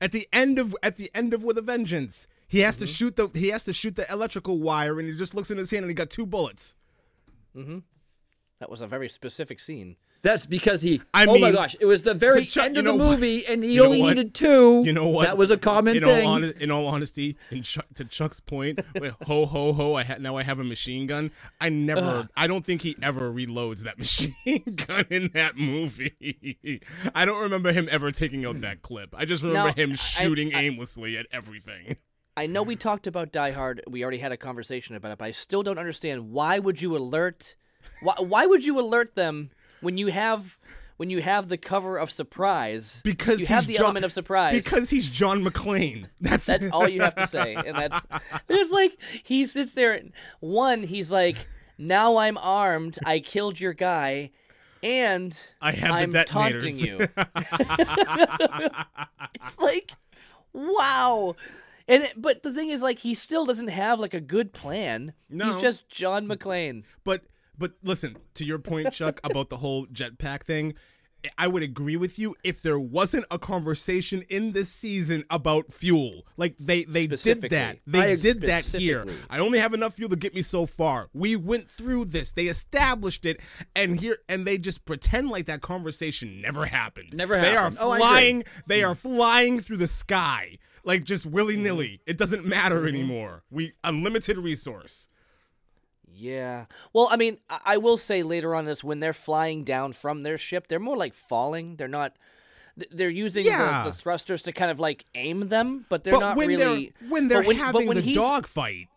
at 0.01 0.11
the 0.11 0.27
end 0.33 0.57
of 0.57 0.75
at 0.81 0.97
the 0.97 1.11
end 1.13 1.33
of 1.35 1.43
with 1.43 1.59
a 1.59 1.61
vengeance, 1.61 2.27
he 2.47 2.61
has 2.61 2.75
to 2.77 2.85
Mm-hmm. 2.85 2.91
shoot 2.91 3.15
the 3.17 3.27
he 3.39 3.49
has 3.49 3.63
to 3.65 3.71
shoot 3.71 3.95
the 3.95 4.11
electrical 4.11 4.57
wire, 4.59 4.99
and 4.99 5.07
he 5.07 5.15
just 5.15 5.35
looks 5.35 5.51
in 5.51 5.59
his 5.59 5.69
hand, 5.69 5.83
and 5.83 5.91
he 5.91 5.95
got 5.95 6.09
two 6.09 6.25
bullets. 6.25 6.75
That 8.59 8.69
was 8.69 8.81
a 8.81 8.87
very 8.87 9.09
specific 9.09 9.59
scene. 9.59 9.95
That's 10.21 10.45
because 10.45 10.81
he. 10.81 11.01
I 11.13 11.25
oh 11.27 11.39
my 11.39 11.51
gosh! 11.53 11.77
It 11.79 11.85
was 11.85 12.03
the 12.03 12.13
very 12.13 12.41
to 12.41 12.45
Chuck- 12.51 12.65
end 12.65 12.77
of 12.77 12.83
the 12.83 12.91
know 12.91 12.97
what? 12.97 13.11
movie, 13.11 13.45
and 13.47 13.63
he 13.63 13.71
You 13.75 13.85
only 13.85 14.01
needed 14.01 14.33
two. 14.33 14.83
You 14.85 14.91
know 14.91 15.07
what? 15.07 15.25
That 15.25 15.37
was 15.37 15.49
a 15.49 15.57
common 15.57 15.95
in 15.95 16.03
thing. 16.03 16.27
All 16.27 16.33
hon- 16.33 16.53
in 16.59 16.69
all 16.71 16.87
honesty, 16.87 17.37
in 17.51 17.63
Chuck, 17.63 17.85
to 17.95 18.03
Chuck's 18.03 18.41
point, 18.41 18.81
with 18.99 19.15
ho 19.25 19.45
ho 19.45 19.71
ho, 19.71 19.93
I 19.95 20.03
ha- 20.03 20.17
now 20.19 20.35
I 20.35 20.43
have 20.43 20.59
a 20.59 20.63
machine 20.65 21.07
gun. 21.07 21.31
I 21.61 21.69
never, 21.69 22.27
I 22.35 22.47
don't 22.47 22.65
think 22.65 22.81
he 22.81 22.97
ever 23.01 23.31
reloads 23.31 23.83
that 23.83 23.97
machine 23.97 24.63
gun 24.87 25.05
in 25.09 25.29
that 25.35 25.55
movie. 25.55 26.81
I 27.15 27.23
don't 27.23 27.41
remember 27.41 27.71
him 27.71 27.87
ever 27.89 28.11
taking 28.11 28.45
out 28.45 28.59
that 28.59 28.81
clip. 28.81 29.15
I 29.17 29.23
just 29.23 29.41
remember 29.41 29.69
Now, 29.69 29.73
him 29.75 29.91
I- 29.93 29.95
shooting 29.95 30.53
I- 30.53 30.63
aimlessly 30.63 31.17
at 31.17 31.27
everything. 31.31 31.95
I 32.35 32.45
know 32.45 32.63
we 32.63 32.75
talked 32.77 33.07
about 33.07 33.31
Die 33.31 33.51
Hard. 33.51 33.83
We 33.89 34.01
already 34.03 34.19
had 34.19 34.31
a 34.33 34.37
conversation 34.37 34.95
about 34.95 35.11
it, 35.11 35.17
but 35.17 35.25
I 35.25 35.31
still 35.31 35.63
don't 35.63 35.79
understand 35.79 36.31
why 36.31 36.59
would 36.59 36.81
you 36.81 36.95
alert? 36.95 37.55
Why, 38.01 38.15
why 38.19 38.45
would 38.45 38.63
you 38.65 38.79
alert 38.79 39.15
them 39.15 39.49
when 39.81 39.97
you 39.97 40.07
have 40.07 40.57
when 40.97 41.09
you 41.09 41.21
have 41.21 41.47
the 41.47 41.57
cover 41.57 41.97
of 41.97 42.11
surprise? 42.11 43.01
Because 43.03 43.35
you 43.39 43.45
he's 43.45 43.47
have 43.49 43.67
the 43.67 43.73
John- 43.75 43.85
element 43.85 44.05
of 44.05 44.11
surprise. 44.11 44.53
Because 44.53 44.89
he's 44.89 45.09
John 45.09 45.43
McClane. 45.43 46.07
That's 46.21 46.45
That's 46.45 46.67
all 46.71 46.87
you 46.89 47.01
have 47.01 47.15
to 47.15 47.27
say, 47.27 47.55
and 47.55 47.75
that's 47.77 48.05
there's 48.47 48.71
like 48.71 48.97
he 49.23 49.45
sits 49.45 49.73
there. 49.73 49.93
and 49.93 50.11
One, 50.41 50.83
he's 50.83 51.09
like, 51.11 51.37
"Now 51.77 52.17
I'm 52.17 52.37
armed. 52.37 52.99
I 53.05 53.19
killed 53.19 53.59
your 53.59 53.73
guy, 53.73 54.31
and 54.83 55.41
I 55.61 55.71
have 55.71 56.11
the 56.11 56.19
I'm 56.19 56.25
taunting 56.25 56.59
detonators." 56.59 56.85
you." 56.85 57.07
it's 59.45 59.57
like, 59.59 59.91
wow. 60.53 61.35
And 61.87 62.03
it, 62.03 62.13
but 62.17 62.43
the 62.43 62.53
thing 62.53 62.69
is, 62.69 62.81
like, 62.83 62.99
he 62.99 63.15
still 63.15 63.45
doesn't 63.45 63.69
have 63.69 63.99
like 63.99 64.13
a 64.13 64.21
good 64.21 64.53
plan. 64.53 65.13
No. 65.29 65.53
He's 65.53 65.61
just 65.61 65.89
John 65.89 66.27
McClane. 66.27 66.83
But 67.03 67.23
but 67.59 67.73
listen 67.83 68.17
to 68.35 68.45
your 68.45 68.57
point, 68.59 68.91
Chuck, 68.93 69.19
about 69.23 69.49
the 69.49 69.57
whole 69.57 69.85
jetpack 69.87 70.43
thing. 70.43 70.73
I 71.37 71.49
would 71.49 71.63
agree 71.63 71.97
with 71.97 72.17
you 72.17 72.35
if 72.45 72.61
there 72.61 72.79
wasn't 72.79 73.25
a 73.29 73.37
conversation 73.37 74.23
in 74.29 74.53
this 74.53 74.69
season 74.69 75.25
about 75.29 75.73
fuel. 75.73 76.21
Like 76.37 76.55
they 76.57 76.85
they 76.85 77.07
did 77.07 77.41
that. 77.49 77.79
They 77.85 78.13
I- 78.13 78.15
did 78.15 78.39
that 78.43 78.63
here. 78.63 79.05
I 79.29 79.39
only 79.39 79.59
have 79.59 79.73
enough 79.73 79.95
fuel 79.95 80.09
to 80.11 80.15
get 80.15 80.33
me 80.33 80.41
so 80.41 80.65
far. 80.65 81.09
We 81.13 81.35
went 81.35 81.69
through 81.69 82.05
this. 82.05 82.31
They 82.31 82.45
established 82.45 83.25
it, 83.25 83.41
and 83.75 83.99
here 83.99 84.15
and 84.29 84.45
they 84.45 84.57
just 84.57 84.85
pretend 84.85 85.29
like 85.29 85.45
that 85.47 85.59
conversation 85.61 86.39
never 86.39 86.67
happened. 86.67 87.13
Never 87.13 87.39
They 87.39 87.53
are. 87.55 87.71
Oh, 87.77 87.97
flying. 87.97 88.45
they 88.67 88.81
are 88.81 88.95
flying 88.95 89.59
through 89.59 89.77
the 89.77 89.87
sky 89.87 90.57
like 90.85 91.03
just 91.03 91.25
willy 91.25 91.57
nilly. 91.57 92.01
It 92.07 92.17
doesn't 92.17 92.45
matter 92.45 92.87
anymore. 92.87 93.43
We 93.51 93.73
unlimited 93.83 94.37
resource. 94.37 95.09
Yeah. 96.19 96.65
Well, 96.93 97.07
I 97.11 97.15
mean, 97.15 97.37
I, 97.49 97.59
I 97.65 97.77
will 97.77 97.97
say 97.97 98.23
later 98.23 98.53
on 98.55 98.65
this 98.65 98.83
when 98.83 98.99
they're 98.99 99.13
flying 99.13 99.63
down 99.63 99.93
from 99.93 100.23
their 100.23 100.37
ship, 100.37 100.67
they're 100.67 100.79
more 100.79 100.97
like 100.97 101.13
falling. 101.13 101.75
They're 101.77 101.87
not. 101.87 102.13
th- 102.77 102.91
They're 102.91 103.09
using 103.09 103.45
Yeah. 103.45 103.83
the, 103.85 103.91
the 103.91 103.95
thrusters 103.97 104.41
to 104.43 104.51
kind 104.51 104.69
of 104.71 104.79
like 104.79 105.05
aim 105.15 105.47
them, 105.49 105.85
but 105.89 106.03
they're 106.03 106.13
but 106.13 106.19
not 106.19 106.37
when 106.37 106.47
really. 106.49 106.93
they're 106.99 107.09
when 107.09 107.27
they're 107.27 107.37
when- 107.43 107.57
but 107.57 107.65
having 107.65 107.87
when 107.87 107.97
the 107.97 108.03
he's- 108.03 108.15
dog 108.15 108.47
fight, 108.47 108.87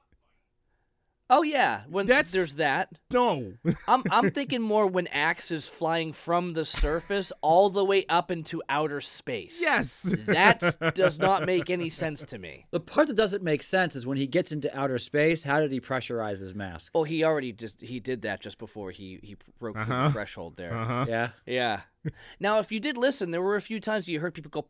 Oh 1.31 1.43
yeah, 1.43 1.83
when 1.89 2.05
That's- 2.05 2.31
there's 2.33 2.57
that. 2.57 2.91
no. 3.11 3.55
I'm 3.89 4.03
I'm 4.11 4.31
thinking 4.33 4.61
more 4.61 4.87
when 4.87 5.07
Axe 5.07 5.51
is 5.51 5.67
flying 5.67 6.13
from 6.13 6.53
the 6.53 6.65
surface 6.67 7.33
all 7.41 7.71
the 7.71 7.85
way 7.85 8.05
up 8.09 8.31
into 8.31 8.63
outer 8.69 9.01
space. 9.01 9.59
yes. 9.61 10.15
That 10.27 10.77
does 10.95 11.19
not 11.19 11.47
make 11.47 11.71
any 11.71 11.89
sense 11.89 12.23
to 12.25 12.39
me. 12.39 12.67
the 12.71 12.81
part 12.81 13.09
that 13.09 13.17
doesn't 13.17 13.43
make 13.43 13.63
sense 13.63 13.97
is 13.97 14.07
when 14.07 14.19
he 14.19 14.27
gets 14.27 14.53
into 14.53 14.77
outer 14.79 14.99
space. 14.99 15.43
How 15.43 15.61
did 15.61 15.73
he 15.73 15.81
pressurize 15.81 16.39
his 16.41 16.55
mask? 16.55 16.93
Well, 16.95 17.05
he 17.05 17.25
already 17.25 17.53
just 17.53 17.81
he 17.81 17.99
did 17.99 18.23
that 18.23 18.41
just 18.41 18.59
before 18.59 18.91
he 18.91 19.19
he 19.23 19.37
broke 19.59 19.79
Uh-huh. 19.81 20.05
the 20.09 20.13
threshold 20.13 20.57
there. 20.57 20.75
Uh-huh. 20.75 21.07
Yeah. 21.09 21.29
Yeah. 21.47 21.81
Now, 22.41 22.59
if 22.59 22.73
you 22.73 22.81
did 22.81 22.97
listen, 22.99 23.31
there 23.31 23.41
were 23.41 23.55
a 23.55 23.61
few 23.63 23.79
times 23.79 24.09
you 24.09 24.19
heard 24.19 24.35
people 24.35 24.51
go 24.51 24.61
or 24.61 24.67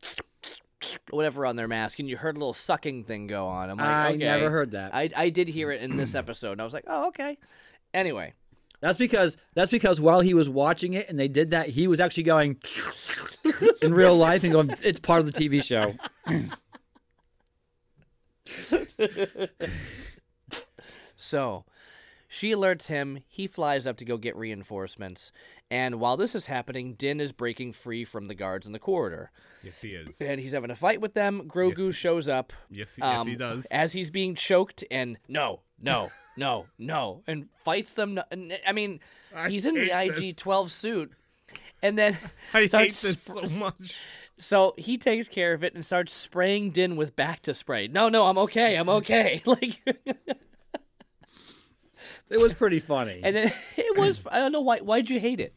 whatever 1.11 1.47
on 1.47 1.57
their 1.57 1.68
mask, 1.68 1.99
and 1.99 2.09
you 2.09 2.16
heard 2.16 2.37
a 2.37 2.38
little 2.38 2.53
sucking 2.53 3.05
thing 3.05 3.27
go 3.27 3.47
on. 3.47 3.71
I'm 3.71 3.79
like, 3.79 3.88
I 3.88 4.09
okay. 4.11 4.16
never 4.18 4.51
heard 4.51 4.73
that. 4.73 4.95
I 4.95 5.11
I 5.14 5.29
did 5.31 5.49
hear 5.49 5.71
it 5.71 5.83
in 5.83 5.97
this 5.97 6.14
episode, 6.14 6.53
and 6.53 6.61
I 6.61 6.64
was 6.64 6.75
like, 6.75 6.85
oh, 6.87 7.09
okay. 7.09 7.38
Anyway, 7.95 8.33
That's 8.81 8.99
because 8.99 9.37
that's 9.55 9.71
because 9.71 10.01
while 10.01 10.21
he 10.21 10.35
was 10.35 10.49
watching 10.49 10.95
it 10.95 11.09
and 11.09 11.18
they 11.18 11.29
did 11.29 11.51
that, 11.51 11.68
he 11.68 11.87
was 11.87 12.01
actually 12.01 12.25
going 12.25 12.59
in 13.83 13.95
real 13.95 14.16
life 14.16 14.45
and 14.45 14.53
going, 14.53 14.71
"It's 14.83 15.01
part 15.01 15.21
of 15.21 15.27
the 15.27 15.33
TV 15.33 15.62
show." 15.62 15.95
so 21.16 21.64
she 22.29 22.53
alerts 22.53 22.87
him. 22.87 23.21
He 23.29 23.47
flies 23.47 23.87
up 23.87 23.97
to 23.99 24.05
go 24.05 24.16
get 24.16 24.37
reinforcements, 24.37 25.33
and 25.73 25.99
while 25.99 26.17
this 26.19 26.35
is 26.35 26.45
happening, 26.47 26.95
Din 26.95 27.19
is 27.21 27.33
breaking 27.33 27.73
free 27.73 28.05
from 28.05 28.29
the 28.29 28.35
guards 28.35 28.67
in 28.67 28.73
the 28.73 28.79
corridor, 28.79 29.31
Yes, 29.63 29.81
he 29.81 29.91
is. 29.95 30.21
and 30.21 30.39
he's 30.39 30.53
having 30.53 30.71
a 30.71 30.77
fight 30.77 31.01
with 31.01 31.15
them. 31.15 31.49
Grogu 31.49 31.87
Yes. 31.87 31.95
shows 31.95 32.29
up. 32.29 32.53
Yes, 32.71 32.95
he- 32.97 33.03
yes, 33.03 33.25
he 33.27 33.33
um, 33.33 33.39
does. 33.39 33.67
As 33.73 33.93
he's 33.95 34.11
being 34.11 34.35
choked, 34.35 34.85
and 34.91 35.19
no, 35.29 35.61
no, 35.81 36.11
no, 36.37 36.67
no, 36.79 37.23
and 37.27 37.49
fights 37.65 37.95
them. 37.95 38.21
I 38.67 38.73
mean, 38.73 39.01
I 39.35 39.49
he's 39.49 39.65
in 39.67 39.75
the 39.75 39.91
IG 39.99 40.37
12 40.37 40.71
suit, 40.71 41.13
and 41.83 41.99
then 41.99 42.19
I 42.55 42.67
starts 42.67 43.03
hate 43.03 43.09
this 43.09 43.23
sp- 43.25 43.49
so 43.49 43.59
much. 43.59 44.01
So 44.39 44.75
he 44.77 44.99
takes 44.99 45.29
care 45.29 45.53
of 45.55 45.62
it 45.64 45.75
and 45.75 45.85
starts 45.85 46.12
spraying 46.12 46.70
Din 46.73 46.97
with 46.97 47.14
bacta 47.16 47.55
spray. 47.55 47.87
No, 47.89 48.09
no, 48.09 48.27
I'm 48.27 48.39
okay. 48.39 48.77
I'm 48.77 48.89
okay. 48.89 49.41
Like, 49.47 49.81
It 52.31 52.41
was 52.41 52.55
pretty 52.55 52.81
funny. 52.81 53.20
and 53.23 53.37
then 53.37 53.53
it 53.77 53.97
was. 53.99 54.20
I 54.31 54.39
don't 54.39 54.53
know 54.53 54.62
why. 54.62 54.79
Why'd 54.79 55.11
you 55.11 55.20
hate 55.20 55.39
it? 55.39 55.55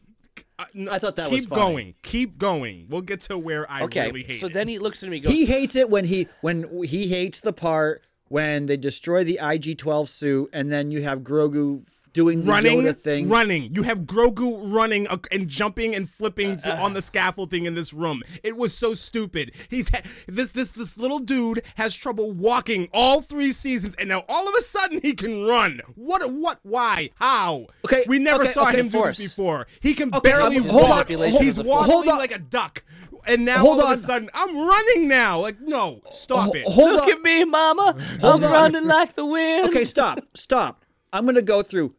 I 0.58 0.98
thought 0.98 1.16
that 1.16 1.28
Keep 1.28 1.36
was 1.40 1.46
funny. 1.46 1.60
going. 1.60 1.94
Keep 2.02 2.38
going. 2.38 2.86
We'll 2.88 3.02
get 3.02 3.20
to 3.22 3.36
where 3.38 3.70
I 3.70 3.82
Okay. 3.82 4.06
really 4.06 4.22
hate 4.22 4.40
so 4.40 4.46
it. 4.46 4.52
then 4.54 4.68
he 4.68 4.78
looks 4.78 5.02
at 5.02 5.10
me. 5.10 5.16
and 5.16 5.24
Goes, 5.24 5.32
he 5.34 5.44
hates 5.46 5.76
it 5.76 5.90
when 5.90 6.04
he 6.06 6.28
when 6.40 6.82
he 6.84 7.08
hates 7.08 7.40
the 7.40 7.52
part 7.52 8.02
when 8.28 8.66
they 8.66 8.76
destroy 8.76 9.22
the 9.22 9.38
IG-12 9.40 10.08
suit 10.08 10.50
and 10.52 10.72
then 10.72 10.90
you 10.90 11.02
have 11.02 11.20
Grogu 11.20 11.84
doing 12.16 12.44
the 12.44 12.50
running, 12.50 12.80
Yoda 12.80 12.96
thing. 12.96 13.28
running. 13.28 13.74
You 13.74 13.82
have 13.84 14.00
Grogu 14.00 14.72
running 14.74 15.06
uh, 15.06 15.18
and 15.30 15.46
jumping 15.48 15.94
and 15.94 16.08
flipping 16.08 16.58
th- 16.58 16.74
on 16.78 16.94
the 16.94 17.02
scaffolding 17.02 17.66
in 17.66 17.74
this 17.74 17.92
room. 17.92 18.22
It 18.42 18.56
was 18.56 18.72
so 18.74 18.94
stupid. 18.94 19.52
He's 19.68 19.90
ha- 19.90 20.00
this 20.26 20.50
this 20.50 20.70
this 20.70 20.96
little 20.96 21.18
dude 21.20 21.62
has 21.76 21.94
trouble 21.94 22.32
walking 22.32 22.88
all 22.92 23.20
three 23.20 23.52
seasons, 23.52 23.94
and 23.98 24.08
now 24.08 24.24
all 24.28 24.48
of 24.48 24.54
a 24.58 24.62
sudden 24.62 25.00
he 25.02 25.12
can 25.12 25.44
run. 25.44 25.80
What? 25.94 26.32
What? 26.32 26.58
Why? 26.62 27.10
How? 27.16 27.66
Okay, 27.84 28.04
we 28.08 28.18
never 28.18 28.42
okay, 28.44 28.52
saw 28.52 28.68
okay, 28.68 28.80
him 28.80 28.88
do 28.88 28.98
Force. 28.98 29.18
this 29.18 29.28
before. 29.28 29.66
He 29.80 29.94
can 29.94 30.08
Okay, 30.14 30.30
barely 30.30 30.56
um, 30.56 30.64
hold 30.64 30.84
on, 30.84 30.90
walk. 30.90 31.08
hold- 31.10 31.42
He's 31.42 31.62
walking 31.62 32.16
like 32.16 32.34
a 32.34 32.38
duck, 32.38 32.82
and 33.28 33.44
now 33.44 33.58
Hold 33.58 33.80
all 33.80 33.88
on. 33.88 33.92
of 33.92 33.98
a 33.98 34.02
sudden 34.02 34.30
I'm 34.32 34.56
running 34.56 35.06
now. 35.08 35.40
Like 35.40 35.60
no, 35.60 36.00
stop 36.10 36.46
Ho- 36.46 36.52
it. 36.54 36.64
Hold 36.64 36.92
Look 36.92 37.02
on. 37.04 37.10
at 37.12 37.20
me, 37.20 37.44
Mama. 37.44 37.94
Hold 38.22 38.42
I'm 38.42 38.44
on. 38.44 38.52
running 38.52 38.86
like 38.86 39.14
the 39.14 39.26
wind. 39.26 39.68
Okay, 39.68 39.84
stop. 39.84 40.20
Stop. 40.34 40.84
I'm 41.12 41.24
going 41.24 41.36
to 41.36 41.42
go 41.42 41.62
through 41.62 41.94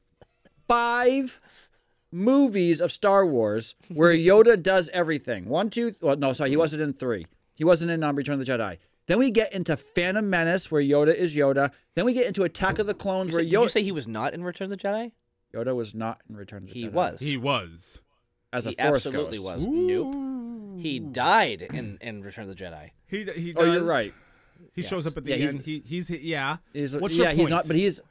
five 0.67 1.39
movies 2.11 2.81
of 2.81 2.91
Star 2.91 3.25
Wars 3.25 3.75
where 3.89 4.11
Yoda 4.15 4.61
does 4.61 4.89
everything. 4.93 5.45
One, 5.49 5.69
two, 5.69 5.91
th- 5.91 6.01
well, 6.01 6.15
no, 6.15 6.33
sorry, 6.33 6.49
he 6.51 6.57
wasn't 6.57 6.81
in 6.81 6.93
three. 6.93 7.25
He 7.55 7.63
wasn't 7.63 7.91
in 7.91 8.03
um, 8.03 8.15
Return 8.15 8.39
of 8.39 8.45
the 8.45 8.51
Jedi. 8.51 8.77
Then 9.07 9.19
we 9.19 9.31
get 9.31 9.53
into 9.53 9.75
Phantom 9.77 10.29
Menace 10.29 10.69
where 10.69 10.81
Yoda 10.81 11.15
is 11.15 11.35
Yoda. 11.35 11.71
Then 11.95 12.05
we 12.05 12.13
get 12.13 12.25
into 12.27 12.43
Attack 12.43 12.77
of 12.79 12.87
the 12.87 12.93
Clones 12.93 13.31
where 13.31 13.41
Did 13.41 13.51
you 13.51 13.59
Yoda 13.59 13.69
say 13.71 13.81
he 13.83 13.91
was 13.91 14.07
not 14.07 14.33
in 14.33 14.43
Return 14.43 14.71
of 14.71 14.77
the 14.77 14.87
Jedi? 14.87 15.11
Yoda 15.53 15.75
was 15.75 15.95
not 15.95 16.19
in 16.29 16.35
Return 16.35 16.63
of 16.63 16.69
the 16.69 16.73
He 16.73 16.81
Jedi. 16.81 16.89
He 16.89 16.89
was. 16.89 17.19
He 17.21 17.37
was. 17.37 18.01
as 18.53 18.67
a 18.67 18.71
force 18.73 18.75
ghost. 18.75 18.83
he 18.83 18.87
Force 18.89 19.05
absolutely 19.07 19.37
ghost. 19.37 19.45
was. 19.45 19.65
Nope. 19.65 20.81
He 20.81 20.99
died 20.99 21.61
in, 21.73 21.97
in 22.01 22.21
Return 22.21 22.49
of 22.49 22.55
the 22.55 22.63
Jedi. 22.63 22.91
He 23.07 23.23
he. 23.23 23.53
Oh, 23.55 23.63
you're 23.71 23.83
right. 23.83 24.13
He 24.73 24.81
shows 24.83 25.07
up 25.07 25.17
at 25.17 25.23
the 25.23 25.31
Yeah, 25.31 25.35
he's- 25.37 25.53
end. 25.53 25.61
He 25.63 25.81
he's 25.85 26.09
yeah. 26.09 26.57
He's, 26.73 26.95
What's 26.95 27.15
yeah, 27.17 27.29
your 27.29 27.33
he's 27.33 27.49
not, 27.49 27.65
but 27.65 27.75
he's 27.75 28.01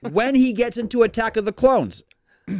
when 0.00 0.34
he 0.34 0.52
gets 0.52 0.76
into 0.78 1.02
Attack 1.02 1.36
of 1.36 1.44
the 1.44 1.52
Clones 1.52 2.02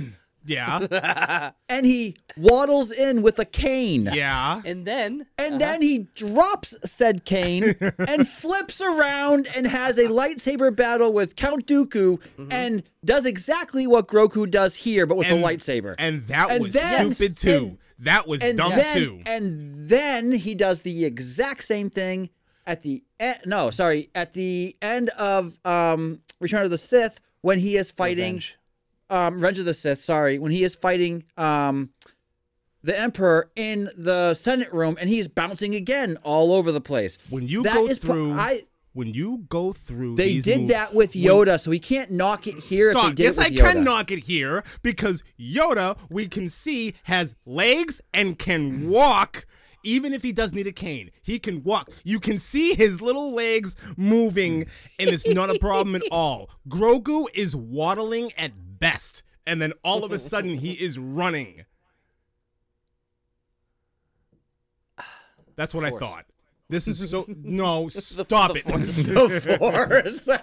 yeah 0.45 1.51
and 1.69 1.85
he 1.87 2.17
waddles 2.37 2.91
in 2.91 3.21
with 3.23 3.39
a 3.39 3.45
cane. 3.45 4.09
yeah. 4.13 4.63
And 4.65 4.87
then 4.87 5.27
And 5.37 5.55
uh-huh. 5.55 5.59
then 5.59 5.83
he 5.83 6.07
drops 6.15 6.75
said 6.85 7.25
cane 7.25 7.75
and 7.99 8.27
flips 8.29 8.81
around 8.81 9.49
and 9.55 9.67
has 9.67 9.99
a 9.99 10.05
lightsaber 10.05 10.75
battle 10.75 11.13
with 11.13 11.37
Count 11.37 11.67
Dooku 11.67 12.19
mm-hmm. 12.21 12.47
and 12.51 12.83
does 13.05 13.27
exactly 13.27 13.87
what 13.87 14.09
Grogu 14.09 14.49
does 14.51 14.77
here, 14.77 15.05
but 15.07 15.17
with 15.19 15.27
And- 15.27 15.41
a 15.41 15.47
lightsaber. 15.47 15.95
And 15.99 16.23
that 16.23 16.51
And 16.51 16.63
was 16.65 16.73
then- 16.73 17.11
stupid 17.11 17.37
too. 17.37 17.51
and- 17.51 17.79
that 18.01 18.29
was 18.29 18.41
and 18.43 18.57
dumb 18.57 18.73
then, 18.75 18.95
too. 18.97 19.21
And 19.27 19.61
then 19.61 20.31
he 20.31 20.55
does 20.55 20.83
the 20.83 21.05
exact 21.05 21.65
same 21.65 21.91
thing 21.91 22.31
at 22.69 22.83
the 22.83 23.03
end. 23.19 23.39
No, 23.47 23.71
sorry, 23.71 24.11
at 24.15 24.35
the 24.35 24.77
end 24.81 25.09
of 25.19 25.59
um, 25.65 26.21
Return 26.39 26.63
of 26.65 26.71
the 26.71 26.79
Sith 26.79 27.19
when 27.41 27.59
he 27.59 27.77
is 27.77 27.91
fighting 27.91 28.35
Revenge. 28.35 28.55
um, 29.11 29.35
Revenge 29.37 29.59
of 29.59 29.65
the 29.65 29.75
Sith. 29.75 30.05
Sorry, 30.05 30.39
when 30.39 30.53
he 30.53 30.63
is 30.63 30.77
fighting 30.77 31.25
um, 31.37 31.91
the 32.85 32.97
Emperor 32.97 33.51
in 33.57 33.89
the 33.97 34.35
Senate 34.35 34.73
room, 34.73 34.97
and 35.01 35.09
he's 35.09 35.27
bouncing 35.27 35.75
again 35.75 36.19
all 36.23 36.53
over 36.53 36.71
the 36.71 36.81
place. 36.81 37.19
when 37.31 37.49
you 37.49 37.63
That 37.65 37.75
go 37.75 37.87
is 37.87 37.99
pro- 37.99 38.15
through, 38.15 38.33
I- 38.35 38.63
when 38.93 39.15
you 39.15 39.45
go 39.49 39.73
through, 39.73 40.17
They 40.17 40.39
did 40.41 40.57
movies- 40.63 40.71
that 40.71 40.95
with 40.95 41.15
when- 41.15 41.25
Yoda, 41.25 41.61
so 41.61 41.71
we 41.71 41.79
can't 41.79 42.11
knock 42.11 42.47
it 42.47 42.59
here 42.59 42.91
Stop. 42.93 43.05
if 43.05 43.09
they 43.11 43.15
did 43.15 43.25
yes, 43.25 43.39
I 43.39 43.49
Yoda. 43.51 43.57
can 43.73 43.85
knock 43.85 44.11
it 44.11 44.21
here 44.25 44.63
because 44.83 45.23
Yoda, 45.41 45.97
we 46.11 46.27
can 46.27 46.49
see, 46.49 46.95
has 47.05 47.35
legs 47.47 48.01
and 48.13 48.39
can 48.39 48.89
walk. 48.91 49.47
Even 49.89 50.13
if 50.13 50.23
he 50.23 50.33
does 50.33 50.53
need 50.53 50.67
a 50.67 50.73
cane, 50.73 51.11
he 51.23 51.39
can 51.39 51.63
walk. 51.63 51.91
You 52.05 52.21
can 52.21 52.39
see 52.39 52.75
his 52.75 53.01
little 53.01 53.33
legs 53.33 53.75
moving, 53.97 54.67
and 54.99 55.09
it's 55.09 55.27
not 55.27 55.49
a 55.49 55.59
problem 55.59 55.97
at 55.97 56.03
all. 56.11 56.51
Grogu 56.69 57.27
is 57.35 57.57
waddling 57.57 58.33
at 58.37 58.79
best, 58.79 59.23
and 59.47 59.63
then 59.63 59.73
all 59.83 60.05
of 60.05 60.13
a 60.13 60.19
sudden 60.19 60.59
he 60.59 60.73
is 60.73 60.99
running. 60.99 61.65
That's 65.57 65.75
what 65.75 65.87
I 65.87 65.91
thought. 65.91 66.27
This 66.69 66.87
is 66.87 67.09
so 67.09 67.25
no. 67.43 67.89
Stop 67.89 68.57
it. 68.57 68.65
the 68.67 69.57
force. 69.59 70.29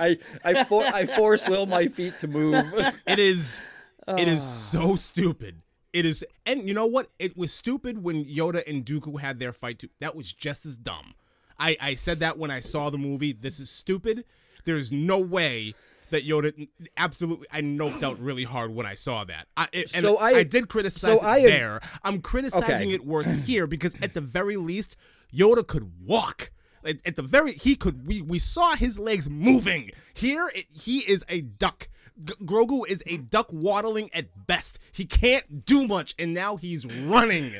I 0.00 0.16
I 0.44 0.62
for, 0.62 0.84
I 0.84 1.06
force 1.06 1.48
will 1.48 1.66
my 1.66 1.88
feet 1.88 2.20
to 2.20 2.28
move. 2.28 2.72
It 3.04 3.18
is 3.18 3.60
it 4.06 4.28
is 4.28 4.38
ah. 4.38 4.44
so 4.44 4.94
stupid. 4.94 5.56
It 5.92 6.06
is 6.06 6.24
and 6.46 6.66
you 6.68 6.74
know 6.74 6.86
what? 6.86 7.08
It 7.18 7.36
was 7.36 7.52
stupid 7.52 8.02
when 8.02 8.24
Yoda 8.24 8.62
and 8.68 8.84
Dooku 8.84 9.20
had 9.20 9.38
their 9.38 9.52
fight 9.52 9.78
too. 9.80 9.88
That 10.00 10.14
was 10.14 10.32
just 10.32 10.64
as 10.66 10.76
dumb. 10.76 11.14
I, 11.58 11.76
I 11.80 11.94
said 11.94 12.20
that 12.20 12.38
when 12.38 12.50
I 12.50 12.60
saw 12.60 12.90
the 12.90 12.98
movie. 12.98 13.32
This 13.32 13.60
is 13.60 13.68
stupid. 13.70 14.24
There's 14.64 14.90
no 14.92 15.18
way 15.18 15.74
that 16.10 16.24
Yoda 16.26 16.68
absolutely 16.96 17.46
I 17.52 17.60
noped 17.60 18.02
out 18.02 18.18
really 18.18 18.44
hard 18.44 18.74
when 18.74 18.86
I 18.86 18.94
saw 18.94 19.24
that. 19.24 19.46
I 19.56 19.68
it, 19.72 19.92
and 19.94 20.02
So 20.02 20.16
I- 20.16 20.30
I 20.38 20.42
did 20.44 20.68
criticize 20.68 21.00
so 21.00 21.16
it 21.18 21.22
I- 21.24 21.42
there. 21.42 21.80
I'm 22.02 22.20
criticizing 22.20 22.88
Okay. 22.88 22.94
it 22.94 23.04
worse 23.04 23.30
here 23.46 23.66
because 23.66 23.94
at 24.02 24.14
the 24.14 24.20
very 24.20 24.56
least 24.56 24.96
Yoda 25.34 25.66
could 25.66 25.92
walk. 26.06 26.50
At, 26.84 26.96
at 27.04 27.16
the 27.16 27.22
very 27.22 27.52
he 27.52 27.76
could 27.76 28.06
we 28.06 28.22
we 28.22 28.38
saw 28.38 28.74
his 28.74 28.98
legs 28.98 29.28
moving. 29.28 29.90
Here 30.14 30.50
it, 30.54 30.64
he 30.72 30.98
is 31.00 31.24
a 31.28 31.42
duck. 31.42 31.88
G- 32.24 32.34
Grogu 32.44 32.86
is 32.88 33.02
a 33.06 33.16
duck 33.18 33.48
waddling 33.52 34.10
at 34.14 34.46
best. 34.46 34.78
He 34.92 35.04
can't 35.04 35.64
do 35.64 35.86
much, 35.86 36.14
and 36.18 36.32
now 36.34 36.56
he's 36.56 36.86
running. 36.86 37.50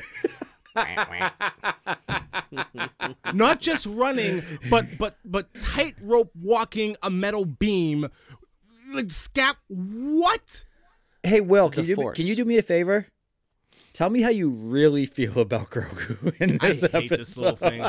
Not 3.33 3.59
just 3.59 3.85
running, 3.85 4.43
but 4.69 4.85
but 4.97 5.17
but 5.25 5.53
tightrope 5.59 6.31
walking 6.39 6.95
a 7.01 7.09
metal 7.09 7.45
beam, 7.45 8.07
like 8.93 9.07
scap. 9.07 9.55
What? 9.67 10.65
Hey 11.23 11.41
Will, 11.41 11.69
can 11.69 11.83
The 11.83 11.89
you 11.89 11.95
do 11.95 11.99
me, 11.99 12.03
Force. 12.03 12.15
can 12.17 12.25
you 12.25 12.35
do 12.35 12.45
me 12.45 12.57
a 12.57 12.61
favor? 12.61 13.05
Tell 13.93 14.09
me 14.09 14.21
how 14.21 14.29
you 14.29 14.49
really 14.49 15.05
feel 15.05 15.39
about 15.39 15.69
Grogu 15.69 16.33
in 16.39 16.57
I 16.61 16.67
hate 16.73 16.83
episode. 16.93 17.09
this 17.17 17.37
little 17.37 17.55
thing. 17.57 17.85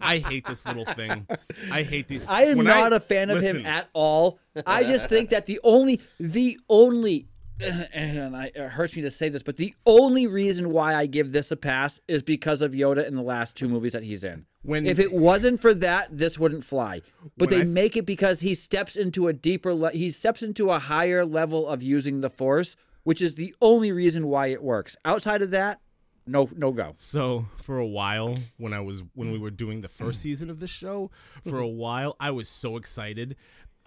I 0.00 0.18
hate 0.18 0.44
this 0.46 0.66
little 0.66 0.84
thing. 0.84 1.26
I 1.70 1.82
hate 1.82 2.08
the. 2.08 2.20
I 2.26 2.44
am 2.44 2.58
not 2.58 2.92
a 2.92 3.00
fan 3.00 3.30
of 3.30 3.36
listen, 3.38 3.60
him 3.60 3.66
at 3.66 3.88
all. 3.92 4.38
I 4.66 4.82
just 4.82 5.08
think 5.08 5.30
that 5.30 5.46
the 5.46 5.60
only, 5.62 6.00
the 6.18 6.58
only, 6.68 7.28
and 7.60 8.36
I, 8.36 8.46
it 8.54 8.70
hurts 8.70 8.96
me 8.96 9.02
to 9.02 9.10
say 9.10 9.28
this, 9.28 9.44
but 9.44 9.56
the 9.56 9.72
only 9.86 10.26
reason 10.26 10.70
why 10.70 10.94
I 10.96 11.06
give 11.06 11.32
this 11.32 11.50
a 11.52 11.56
pass 11.56 12.00
is 12.08 12.22
because 12.24 12.60
of 12.60 12.72
Yoda 12.72 13.06
in 13.06 13.14
the 13.14 13.22
last 13.22 13.56
two 13.56 13.68
movies 13.68 13.92
that 13.92 14.02
he's 14.02 14.24
in. 14.24 14.46
When- 14.62 14.84
if 14.84 14.98
it 14.98 15.12
wasn't 15.12 15.60
for 15.60 15.72
that, 15.74 16.08
this 16.10 16.40
wouldn't 16.40 16.64
fly. 16.64 17.02
But 17.36 17.50
they 17.50 17.60
I- 17.60 17.64
make 17.64 17.96
it 17.96 18.04
because 18.04 18.40
he 18.40 18.54
steps 18.54 18.96
into 18.96 19.28
a 19.28 19.32
deeper, 19.32 19.72
le- 19.72 19.92
he 19.92 20.10
steps 20.10 20.42
into 20.42 20.70
a 20.72 20.80
higher 20.80 21.24
level 21.24 21.68
of 21.68 21.84
using 21.84 22.20
the 22.20 22.30
Force, 22.30 22.74
which 23.06 23.22
is 23.22 23.36
the 23.36 23.54
only 23.62 23.92
reason 23.92 24.26
why 24.26 24.48
it 24.48 24.60
works. 24.60 24.96
Outside 25.04 25.40
of 25.40 25.52
that, 25.52 25.78
no, 26.26 26.48
no 26.56 26.72
go. 26.72 26.92
So 26.96 27.46
for 27.56 27.78
a 27.78 27.86
while, 27.86 28.36
when 28.56 28.72
I 28.72 28.80
was 28.80 29.04
when 29.14 29.30
we 29.30 29.38
were 29.38 29.52
doing 29.52 29.80
the 29.80 29.88
first 29.88 30.20
season 30.20 30.50
of 30.50 30.58
the 30.58 30.66
show, 30.66 31.12
for 31.44 31.60
a 31.60 31.68
while 31.68 32.16
I 32.18 32.32
was 32.32 32.48
so 32.48 32.76
excited 32.76 33.36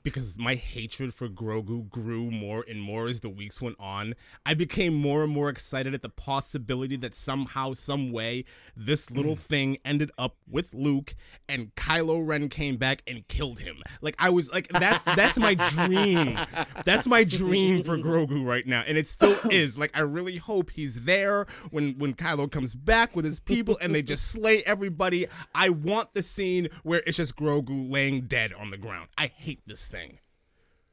because 0.04 0.38
my 0.38 0.56
hatred 0.56 1.14
for 1.14 1.28
Grogu 1.28 1.90
grew 1.90 2.32
more 2.32 2.66
and 2.68 2.82
more 2.82 3.08
as 3.08 3.20
the 3.20 3.30
weeks 3.30 3.62
went 3.62 3.76
on. 3.80 4.16
I 4.46 4.54
became 4.54 4.94
more 4.94 5.24
and 5.24 5.32
more 5.32 5.50
excited 5.50 5.94
at 5.94 6.02
the 6.02 6.10
possibility 6.10 6.96
that 6.98 7.16
somehow, 7.16 7.74
some 7.74 8.12
way, 8.12 8.46
this 8.76 9.12
little 9.12 9.36
mm. 9.36 9.40
thing 9.40 9.78
ended 9.84 10.12
up 10.18 10.38
with 10.48 10.74
Luke 10.74 11.16
and 11.48 11.74
Kylo 11.76 12.26
Ren 12.26 12.50
came 12.50 12.78
back 12.78 13.02
and 13.08 13.28
killed 13.28 13.60
him. 13.60 13.82
Like 14.02 14.16
I 14.20 14.30
was 14.30 14.52
like, 14.52 14.68
that's 14.70 15.04
that's 15.04 15.38
my 15.38 15.56
dream. 15.56 16.40
That's 16.86 17.08
my 17.08 17.24
dream 17.24 17.84
for 17.84 17.98
Grogu 17.98 18.46
right 18.46 18.66
now, 18.66 18.84
and 18.88 18.98
it 18.98 19.08
still 19.08 19.38
is. 19.52 19.78
Like 19.78 19.92
I 19.94 20.02
really 20.02 20.38
hope 20.38 20.72
he's 20.72 21.04
there 21.04 21.46
when 21.72 21.98
when 21.98 22.14
Kylo 22.14 22.50
comes 22.50 22.76
back 22.76 23.16
with 23.16 23.26
his 23.26 23.40
people 23.40 23.78
and 23.82 23.94
they 23.94 24.02
just 24.02 24.28
slay 24.28 24.64
everybody. 24.66 25.28
I 25.54 25.70
want 25.70 26.14
the 26.14 26.22
scene 26.22 26.70
where 26.84 27.02
it's 27.06 27.18
just 27.18 27.36
Grogu 27.36 27.92
laying 27.92 28.22
dead 28.22 28.54
on 28.54 28.72
the 28.72 28.78
ground. 28.78 29.10
I 29.18 29.28
hate 29.28 29.62
this 29.68 29.88
thing. 29.88 29.99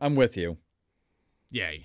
I'm 0.01 0.15
with 0.15 0.37
you. 0.37 0.59
Yay. 1.51 1.85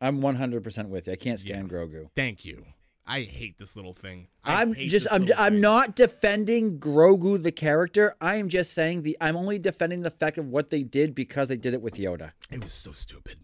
I'm 0.00 0.20
100% 0.20 0.88
with 0.88 1.06
you. 1.06 1.12
I 1.12 1.16
can't 1.16 1.40
stand 1.40 1.70
Grogu. 1.70 2.08
Thank 2.14 2.44
you. 2.44 2.64
I 3.10 3.22
hate 3.22 3.56
this 3.56 3.74
little 3.74 3.94
thing. 3.94 4.28
I 4.44 4.60
I'm 4.60 4.74
just 4.74 5.06
I'm 5.10 5.26
I'm 5.38 5.54
thing. 5.54 5.60
not 5.62 5.96
defending 5.96 6.78
Grogu 6.78 7.42
the 7.42 7.50
character. 7.50 8.14
I 8.20 8.36
am 8.36 8.50
just 8.50 8.74
saying 8.74 9.02
the 9.02 9.16
I'm 9.18 9.34
only 9.34 9.58
defending 9.58 10.02
the 10.02 10.10
fact 10.10 10.36
of 10.36 10.46
what 10.48 10.68
they 10.68 10.82
did 10.82 11.14
because 11.14 11.48
they 11.48 11.56
did 11.56 11.72
it 11.72 11.80
with 11.80 11.94
Yoda. 11.94 12.32
It 12.50 12.62
was 12.62 12.74
so 12.74 12.92
stupid. 12.92 13.38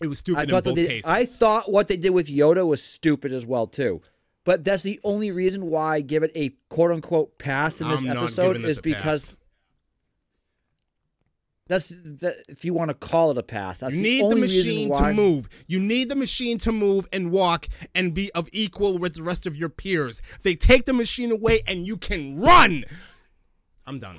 It 0.00 0.06
was 0.06 0.20
stupid 0.20 0.40
I 0.40 0.42
in 0.44 0.48
thought 0.48 0.64
both 0.64 0.74
that 0.76 0.80
they, 0.80 0.86
cases. 0.86 1.10
I 1.10 1.26
thought 1.26 1.70
what 1.70 1.88
they 1.88 1.98
did 1.98 2.10
with 2.10 2.28
Yoda 2.28 2.66
was 2.66 2.82
stupid 2.82 3.30
as 3.30 3.44
well 3.44 3.66
too. 3.66 4.00
But 4.44 4.64
that's 4.64 4.84
the 4.84 4.98
only 5.04 5.32
reason 5.32 5.66
why 5.66 5.96
I 5.96 6.00
give 6.00 6.22
it 6.22 6.32
a 6.34 6.54
quote 6.70 6.90
unquote 6.90 7.38
pass 7.38 7.82
in 7.82 7.88
this 7.90 8.06
I'm 8.06 8.16
episode 8.16 8.56
this 8.56 8.70
is 8.70 8.78
because 8.80 9.34
pass. 9.34 9.36
That's 11.68 11.88
that 11.88 12.36
if 12.48 12.64
you 12.64 12.74
want 12.74 12.90
to 12.90 12.94
call 12.94 13.30
it 13.30 13.38
a 13.38 13.42
pass. 13.42 13.78
That's 13.80 13.94
You 13.94 14.02
need 14.02 14.22
the 14.22 14.36
reason 14.36 14.40
machine 14.40 14.94
to 14.94 15.12
move. 15.12 15.48
You 15.66 15.78
need 15.78 16.08
the 16.08 16.16
machine 16.16 16.58
to 16.58 16.72
move 16.72 17.06
and 17.12 17.30
walk 17.30 17.68
and 17.94 18.14
be 18.14 18.30
of 18.34 18.48
equal 18.52 18.98
with 18.98 19.14
the 19.14 19.22
rest 19.22 19.46
of 19.46 19.54
your 19.54 19.68
peers. 19.68 20.20
They 20.42 20.54
take 20.54 20.86
the 20.86 20.94
machine 20.94 21.30
away 21.30 21.60
and 21.66 21.86
you 21.86 21.96
can 21.96 22.40
run. 22.40 22.84
I'm 23.86 23.98
done. 23.98 24.18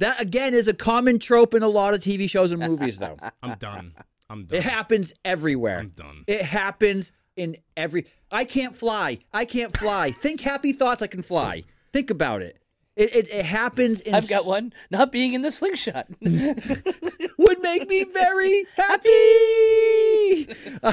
That 0.00 0.20
again 0.20 0.54
is 0.54 0.66
a 0.66 0.74
common 0.74 1.18
trope 1.18 1.54
in 1.54 1.62
a 1.62 1.68
lot 1.68 1.94
of 1.94 2.00
TV 2.00 2.28
shows 2.28 2.52
and 2.52 2.62
movies, 2.62 2.98
though. 2.98 3.16
I'm 3.42 3.56
done. 3.58 3.94
I'm 4.28 4.44
done. 4.44 4.58
It 4.58 4.64
happens 4.64 5.12
everywhere. 5.24 5.78
I'm 5.78 5.88
done. 5.90 6.24
It 6.26 6.42
happens 6.42 7.12
in 7.36 7.56
every. 7.76 8.06
I 8.30 8.44
can't 8.44 8.74
fly. 8.74 9.18
I 9.32 9.44
can't 9.44 9.76
fly. 9.76 10.12
Think 10.12 10.40
happy 10.40 10.72
thoughts. 10.72 11.02
I 11.02 11.06
can 11.06 11.22
fly. 11.22 11.64
Think 11.92 12.10
about 12.10 12.42
it. 12.42 12.59
It 12.96 13.14
it, 13.14 13.28
it 13.32 13.44
happens 13.44 14.00
in. 14.00 14.14
I've 14.14 14.28
got 14.28 14.46
one. 14.46 14.72
Not 14.90 15.12
being 15.12 15.32
in 15.34 15.42
the 15.42 15.50
slingshot. 15.50 16.06
would 16.20 17.62
make 17.62 17.88
me 17.88 18.04
very 18.04 18.66
happy. 18.76 20.46
Uh, 20.82 20.92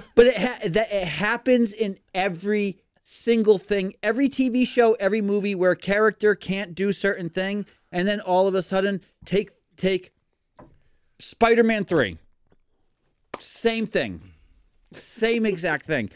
but 0.14 0.26
it 0.26 0.36
ha- 0.36 0.58
that 0.64 0.88
it 0.92 1.06
happens 1.06 1.72
in 1.72 1.98
every 2.14 2.78
single 3.02 3.56
thing, 3.58 3.94
every 4.02 4.28
TV 4.28 4.66
show, 4.66 4.94
every 4.94 5.22
movie 5.22 5.54
where 5.54 5.70
a 5.70 5.76
character 5.76 6.34
can't 6.34 6.74
do 6.74 6.92
certain 6.92 7.30
thing, 7.30 7.64
and 7.90 8.06
then 8.06 8.20
all 8.20 8.46
of 8.46 8.54
a 8.54 8.62
sudden 8.62 9.00
take 9.24 9.50
take 9.76 10.12
Spider-Man 11.18 11.84
three. 11.84 12.18
Same 13.40 13.86
thing, 13.86 14.20
same 14.92 15.46
exact 15.46 15.86
thing. 15.86 16.10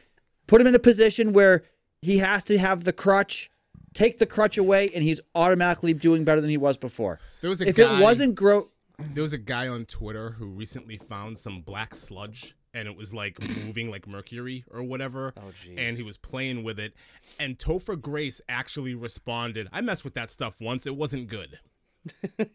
Put 0.46 0.60
him 0.60 0.66
in 0.66 0.74
a 0.74 0.80
position 0.80 1.32
where 1.32 1.62
he 2.02 2.18
has 2.18 2.44
to 2.44 2.58
have 2.58 2.84
the 2.84 2.92
crutch. 2.92 3.50
Take 3.94 4.18
the 4.18 4.26
crutch 4.26 4.58
away, 4.58 4.90
and 4.94 5.02
he's 5.02 5.20
automatically 5.34 5.92
doing 5.92 6.24
better 6.24 6.40
than 6.40 6.50
he 6.50 6.56
was 6.56 6.78
before. 6.78 7.20
There 7.40 7.50
was 7.50 7.60
a 7.62 7.68
if 7.68 7.76
guy- 7.76 7.98
it 7.98 8.02
wasn't 8.02 8.34
grow, 8.34 8.70
There 8.98 9.22
was 9.22 9.32
a 9.32 9.38
guy 9.38 9.68
on 9.68 9.84
Twitter 9.84 10.30
who 10.38 10.46
recently 10.46 10.96
found 10.96 11.38
some 11.38 11.60
black 11.60 11.94
sludge 11.94 12.54
and 12.74 12.88
it 12.88 12.96
was 12.96 13.12
like 13.12 13.38
moving 13.64 13.90
like 13.90 14.06
mercury 14.06 14.64
or 14.70 14.82
whatever. 14.82 15.34
Oh. 15.36 15.52
And 15.76 15.96
he 15.96 16.02
was 16.02 16.16
playing 16.16 16.62
with 16.64 16.78
it. 16.78 16.94
And 17.38 17.58
Topher 17.58 18.00
Grace 18.00 18.40
actually 18.48 18.94
responded, 18.94 19.68
I 19.72 19.80
messed 19.80 20.04
with 20.04 20.14
that 20.14 20.30
stuff 20.30 20.60
once. 20.60 20.86
It 20.86 20.96
wasn't 20.96 21.28
good. 21.28 21.58
that 22.38 22.48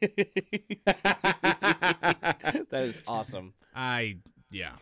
is 2.72 3.02
awesome. 3.08 3.54
I, 3.76 4.18
yeah. 4.52 4.74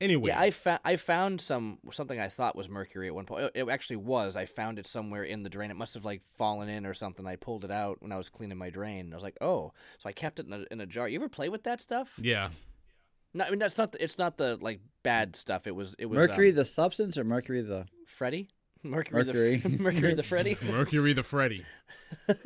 Anyways. 0.00 0.28
Yeah, 0.28 0.40
I 0.40 0.50
found 0.50 0.80
I 0.84 0.96
found 0.96 1.40
some 1.40 1.78
something 1.92 2.18
I 2.18 2.28
thought 2.28 2.56
was 2.56 2.68
mercury 2.68 3.08
at 3.08 3.14
one 3.14 3.26
point. 3.26 3.44
It, 3.44 3.52
it 3.54 3.68
actually 3.68 3.96
was. 3.96 4.34
I 4.34 4.46
found 4.46 4.78
it 4.78 4.86
somewhere 4.86 5.24
in 5.24 5.42
the 5.42 5.50
drain. 5.50 5.70
It 5.70 5.76
must 5.76 5.94
have 5.94 6.04
like 6.04 6.22
fallen 6.38 6.68
in 6.70 6.86
or 6.86 6.94
something. 6.94 7.26
I 7.26 7.36
pulled 7.36 7.64
it 7.64 7.70
out 7.70 7.98
when 8.00 8.10
I 8.10 8.16
was 8.16 8.30
cleaning 8.30 8.56
my 8.56 8.70
drain. 8.70 9.12
I 9.12 9.16
was 9.16 9.22
like, 9.22 9.36
oh, 9.42 9.72
so 9.98 10.08
I 10.08 10.12
kept 10.12 10.40
it 10.40 10.46
in 10.46 10.52
a, 10.52 10.64
in 10.70 10.80
a 10.80 10.86
jar. 10.86 11.06
You 11.06 11.18
ever 11.18 11.28
play 11.28 11.50
with 11.50 11.64
that 11.64 11.80
stuff? 11.80 12.10
yeah. 12.18 12.48
No, 13.32 13.44
I 13.44 13.50
mean 13.50 13.60
that's 13.60 13.78
not. 13.78 13.92
The, 13.92 14.02
it's 14.02 14.18
not 14.18 14.38
the 14.38 14.58
like 14.60 14.80
bad 15.04 15.36
stuff. 15.36 15.68
It 15.68 15.74
was. 15.74 15.94
It 15.98 16.06
was 16.06 16.16
Mercury 16.16 16.48
um, 16.48 16.56
the 16.56 16.64
substance 16.64 17.16
or 17.16 17.22
Mercury 17.22 17.60
the 17.60 17.86
Freddy. 18.06 18.48
Mercury. 18.82 19.24
Mercury. 19.24 19.56
The, 19.58 19.68
Mercury 19.68 20.14
the 20.14 20.22
Freddy. 20.24 20.56
Mercury 20.62 21.12
the 21.12 21.22
Freddy. 21.22 21.64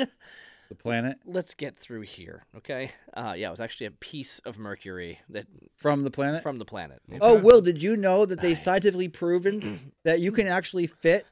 the 0.68 0.74
planet 0.74 1.18
Let's 1.26 1.54
get 1.54 1.78
through 1.78 2.02
here, 2.02 2.44
okay? 2.56 2.92
Uh, 3.12 3.34
yeah, 3.36 3.48
it 3.48 3.50
was 3.50 3.60
actually 3.60 3.86
a 3.86 3.90
piece 3.92 4.38
of 4.40 4.58
mercury 4.58 5.20
that 5.28 5.46
from 5.76 6.02
the 6.02 6.10
planet? 6.10 6.42
from 6.42 6.58
the 6.58 6.64
planet. 6.64 7.00
oh, 7.20 7.38
Will, 7.40 7.60
did 7.60 7.82
you 7.82 7.96
know 7.96 8.26
that 8.26 8.40
they 8.40 8.54
scientifically 8.54 9.08
proven 9.08 9.92
that 10.04 10.20
you 10.20 10.32
can 10.32 10.46
actually 10.46 10.86
fit 10.86 11.26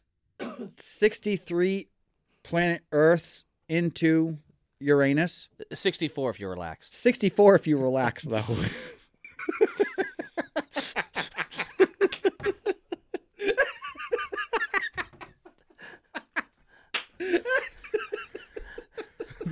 63 0.76 1.89
planet 2.43 2.83
Earths 2.93 3.45
into 3.68 4.39
Uranus? 4.80 5.49
Sixty-four 5.70 6.30
if 6.30 6.41
you 6.41 6.49
relax. 6.49 6.93
64 6.93 7.55
if 7.55 7.66
you 7.66 7.78
relax 7.78 8.24
though. 8.24 8.43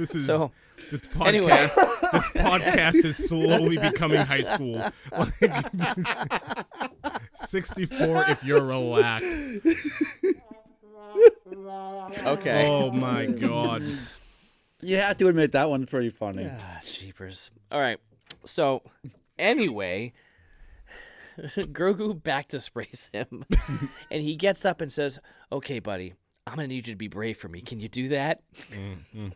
This 0.00 0.14
is 0.14 0.24
So, 0.24 0.50
this 0.90 1.02
podcast. 1.14 1.26
anyway. 1.26 1.68
this 2.12 2.28
podcast 2.30 3.04
is 3.04 3.28
slowly 3.28 3.76
becoming 3.76 4.22
high 4.22 4.40
school. 4.40 4.82
Sixty-four 7.34 8.24
if 8.28 8.42
you're 8.42 8.64
relaxed. 8.64 9.50
Okay. 12.24 12.66
Oh 12.66 12.90
my 12.92 13.26
god. 13.26 13.82
you 14.80 14.96
have 14.96 15.18
to 15.18 15.28
admit 15.28 15.52
that 15.52 15.68
one's 15.68 15.90
pretty 15.90 16.08
funny. 16.08 16.48
Ah, 16.50 16.80
jeepers. 16.82 17.50
All 17.70 17.80
right. 17.80 17.98
So, 18.46 18.80
anyway, 19.38 20.14
Grogu 21.38 22.18
bacta 22.22 22.58
sprays 22.60 23.10
him, 23.12 23.44
and 24.10 24.22
he 24.22 24.34
gets 24.36 24.64
up 24.64 24.80
and 24.80 24.90
says, 24.90 25.18
"Okay, 25.52 25.78
buddy, 25.78 26.14
I'm 26.50 26.56
gonna 26.56 26.68
need 26.68 26.86
you 26.86 26.94
to 26.94 26.98
be 26.98 27.08
brave 27.08 27.36
for 27.36 27.48
me. 27.48 27.60
Can 27.60 27.80
you 27.80 27.88
do 27.88 28.08
that? 28.08 28.42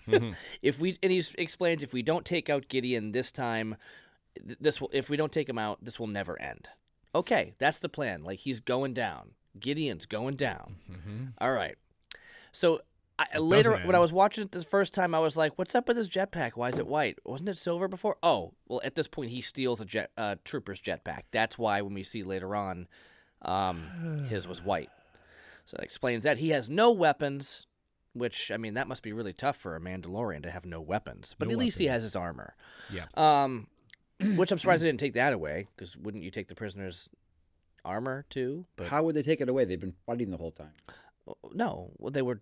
if 0.63 0.79
we 0.79 0.99
and 1.03 1.13
he 1.13 1.23
explains 1.39 1.83
if 1.83 1.93
we 1.93 2.03
don't 2.03 2.25
take 2.25 2.51
out 2.51 2.69
Gideon 2.69 3.13
this 3.13 3.31
time, 3.31 3.77
this 4.43 4.81
will 4.81 4.91
if 4.93 5.09
we 5.09 5.17
don't 5.17 5.33
take 5.33 5.49
him 5.49 5.59
out, 5.59 5.79
this 5.83 6.01
will 6.01 6.09
never 6.09 6.41
end. 6.41 6.69
Okay, 7.15 7.55
that's 7.59 7.79
the 7.79 7.89
plan. 7.89 8.25
Like 8.25 8.41
he's 8.41 8.61
going 8.61 8.95
down. 8.95 9.31
Gideon's 9.59 10.07
going 10.07 10.35
down. 10.35 10.77
All 11.39 11.53
right. 11.53 11.77
So 12.51 12.81
I, 13.19 13.39
later, 13.39 13.77
when 13.85 13.95
I 13.95 14.01
was 14.01 14.13
watching 14.13 14.43
it 14.43 14.51
the 14.51 14.65
first 14.65 14.93
time, 14.93 15.15
I 15.15 15.21
was 15.21 15.37
like, 15.37 15.53
"What's 15.57 15.77
up 15.77 15.87
with 15.87 15.97
his 15.97 16.09
jetpack? 16.09 16.53
Why 16.57 16.69
is 16.69 16.79
it 16.81 16.87
white? 16.87 17.19
Wasn't 17.25 17.49
it 17.49 17.57
silver 17.57 17.87
before?" 17.87 18.17
Oh, 18.25 18.55
well, 18.67 18.81
at 18.83 18.97
this 18.97 19.07
point, 19.07 19.31
he 19.31 19.41
steals 19.41 19.81
a 19.81 19.85
jet 19.85 20.11
uh, 20.17 20.37
trooper's 20.45 20.81
jetpack. 20.81 21.23
That's 21.31 21.57
why 21.57 21.81
when 21.83 21.95
we 21.95 22.03
see 22.03 22.25
later 22.25 22.57
on, 22.57 22.89
um, 23.43 24.27
his 24.29 24.49
was 24.49 24.63
white. 24.63 24.91
So 25.67 25.77
that 25.79 25.85
explains 25.85 26.25
that 26.25 26.39
he 26.39 26.51
has 26.51 26.69
no 26.69 26.91
weapons. 26.91 27.67
Which 28.13 28.53
I 28.53 28.59
mean, 28.59 28.75
that 28.75 28.87
must 28.87 29.03
be 29.03 29.13
really 29.13 29.33
tough 29.33 29.57
for 29.57 29.75
a 29.75 29.81
Mandalorian 29.81 30.45
to 30.45 30.51
have 30.51 30.65
no 30.65 30.81
weapons. 30.81 31.35
But 31.37 31.49
No 31.49 31.53
at 31.53 31.59
least 31.59 31.79
he 31.79 31.87
has 31.87 32.03
his 32.03 32.15
armor. 32.15 32.55
Yeah. 32.93 33.07
Um, 33.17 33.67
which 34.37 34.53
I'm 34.53 34.59
surprised 34.59 34.83
they 34.83 34.89
didn't 34.89 35.01
take 35.01 35.15
that 35.15 35.33
away. 35.33 35.67
Because 35.75 35.97
wouldn't 35.97 36.23
you 36.23 36.31
take 36.31 36.47
the 36.47 36.55
prisoner's 36.55 37.09
armor 37.85 38.25
too? 38.31 38.67
But 38.77 38.87
How 38.87 39.03
would 39.03 39.17
they 39.17 39.23
take 39.23 39.41
it 39.41 39.49
away? 39.49 39.65
They've 39.65 39.81
been 39.81 39.97
fighting 40.07 40.31
the 40.31 40.37
whole 40.37 40.53
time. 40.53 40.73
no, 41.53 41.91
well, 41.99 42.13
they 42.13 42.23
were 42.23 42.41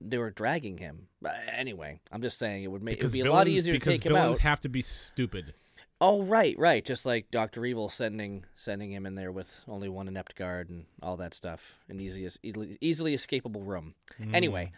they 0.00 0.18
were 0.18 0.30
dragging 0.30 0.78
him. 0.78 1.06
But 1.22 1.36
anyway, 1.52 2.00
I'm 2.10 2.22
just 2.22 2.38
saying 2.38 2.64
it 2.64 2.70
would 2.70 2.82
make 2.82 2.98
it 2.98 3.04
would 3.04 3.12
be 3.12 3.20
a 3.20 3.24
villains, 3.24 3.38
lot 3.38 3.48
easier 3.48 3.74
to 3.74 3.78
take 3.78 4.04
him 4.04 4.12
out. 4.12 4.14
Because 4.14 4.22
villains 4.22 4.38
have 4.38 4.60
to 4.60 4.68
be 4.68 4.82
stupid. 4.82 5.54
Oh, 6.00 6.22
right, 6.22 6.58
right. 6.58 6.84
Just 6.84 7.06
like 7.06 7.30
Doctor 7.30 7.64
Evil 7.64 7.88
sending 7.88 8.44
sending 8.54 8.92
him 8.92 9.06
in 9.06 9.14
there 9.14 9.32
with 9.32 9.62
only 9.66 9.88
one 9.88 10.08
inept 10.08 10.36
guard 10.36 10.68
and 10.68 10.84
all 11.02 11.16
that 11.16 11.32
stuff, 11.32 11.74
an 11.88 12.00
easiest 12.00 12.38
easily, 12.42 12.76
easily 12.80 13.16
escapable 13.16 13.66
room. 13.66 13.94
Anyway, 14.34 14.72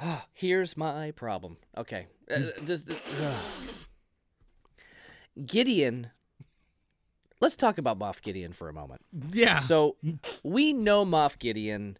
here's 0.32 0.76
my 0.76 1.10
problem. 1.12 1.56
Okay, 1.76 2.06
uh, 2.30 2.38
this, 2.62 2.82
this- 2.82 3.88
ugh. 5.40 5.46
Gideon. 5.46 6.10
Let's 7.40 7.56
talk 7.56 7.76
about 7.78 7.98
Moff 7.98 8.22
Gideon 8.22 8.52
for 8.52 8.68
a 8.68 8.72
moment. 8.72 9.02
Yeah. 9.32 9.58
So 9.58 9.96
we 10.44 10.72
know 10.72 11.04
Moff 11.04 11.38
Gideon. 11.40 11.98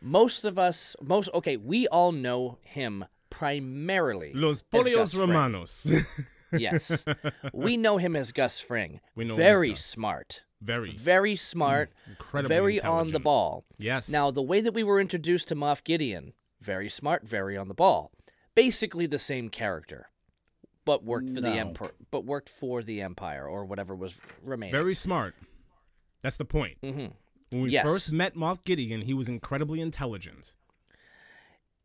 Most 0.00 0.44
of 0.44 0.58
us, 0.58 0.96
most 1.00 1.30
okay, 1.32 1.56
we 1.56 1.86
all 1.86 2.10
know 2.10 2.58
him 2.62 3.04
primarily. 3.30 4.32
Los 4.34 4.62
Pollos 4.62 5.14
Hermanos. 5.14 5.92
Yes, 6.58 7.04
we 7.52 7.76
know 7.84 7.96
him 7.98 8.14
as 8.16 8.32
Gus 8.32 8.60
Fring. 8.60 9.00
We 9.14 9.24
know 9.24 9.34
him 9.34 9.40
as 9.40 9.44
very 9.44 9.74
smart, 9.76 10.42
Very. 10.60 10.96
very 10.96 11.36
smart, 11.36 11.92
Incredibly 12.08 12.54
very 12.54 12.80
on 12.80 13.08
the 13.08 13.18
ball. 13.20 13.64
Yes. 13.78 14.08
Now, 14.08 14.30
the 14.30 14.42
way 14.42 14.60
that 14.60 14.72
we 14.74 14.82
were 14.84 15.00
introduced 15.00 15.48
to 15.48 15.54
Moff 15.56 15.82
Gideon, 15.84 16.32
very 16.60 16.88
smart, 16.88 17.26
very 17.26 17.56
on 17.56 17.68
the 17.68 17.74
ball. 17.74 18.12
Basically 18.54 19.06
the 19.06 19.18
same 19.18 19.48
character, 19.48 20.10
but 20.84 21.04
worked 21.04 21.30
for 21.30 21.40
the 21.40 21.50
No. 21.50 21.56
empire, 21.56 21.92
but 22.10 22.24
worked 22.24 22.48
for 22.48 22.82
the 22.82 23.00
empire 23.00 23.46
or 23.48 23.64
whatever 23.64 23.94
was 23.94 24.20
remaining. 24.42 24.72
Very 24.72 24.94
smart. 24.94 25.34
That's 26.22 26.36
the 26.36 26.44
point. 26.44 26.76
hmm 26.82 27.06
When 27.50 27.62
we 27.62 27.70
Yes. 27.70 27.84
first 27.84 28.12
met 28.12 28.34
Moff 28.34 28.62
Gideon, 28.64 29.02
he 29.02 29.14
was 29.14 29.28
incredibly 29.28 29.80
intelligent. 29.80 30.52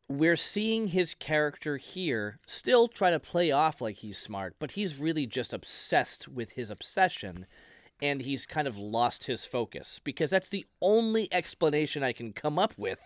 We're 0.10 0.38
seeing 0.38 0.88
his 0.88 1.14
character 1.14 1.78
here 1.78 2.40
still 2.48 2.88
try 2.88 3.12
to 3.12 3.20
play 3.20 3.52
off 3.52 3.82
like 3.82 3.98
he's 3.98 4.18
smart, 4.18 4.56
but 4.60 4.72
he's 4.72 4.98
really 4.98 5.26
just 5.26 5.54
obsessed 5.54 6.28
with 6.28 6.52
his 6.52 6.70
obsession 6.70 7.46
and 8.02 8.22
he's 8.22 8.46
kind 8.46 8.68
of 8.68 8.78
lost 8.78 9.24
his 9.26 9.44
focus 9.46 10.00
because 10.04 10.30
that's 10.30 10.50
the 10.50 10.66
only 10.82 11.28
explanation 11.34 12.04
I 12.04 12.14
can 12.14 12.32
come 12.32 12.60
up 12.60 12.74
with 12.78 13.00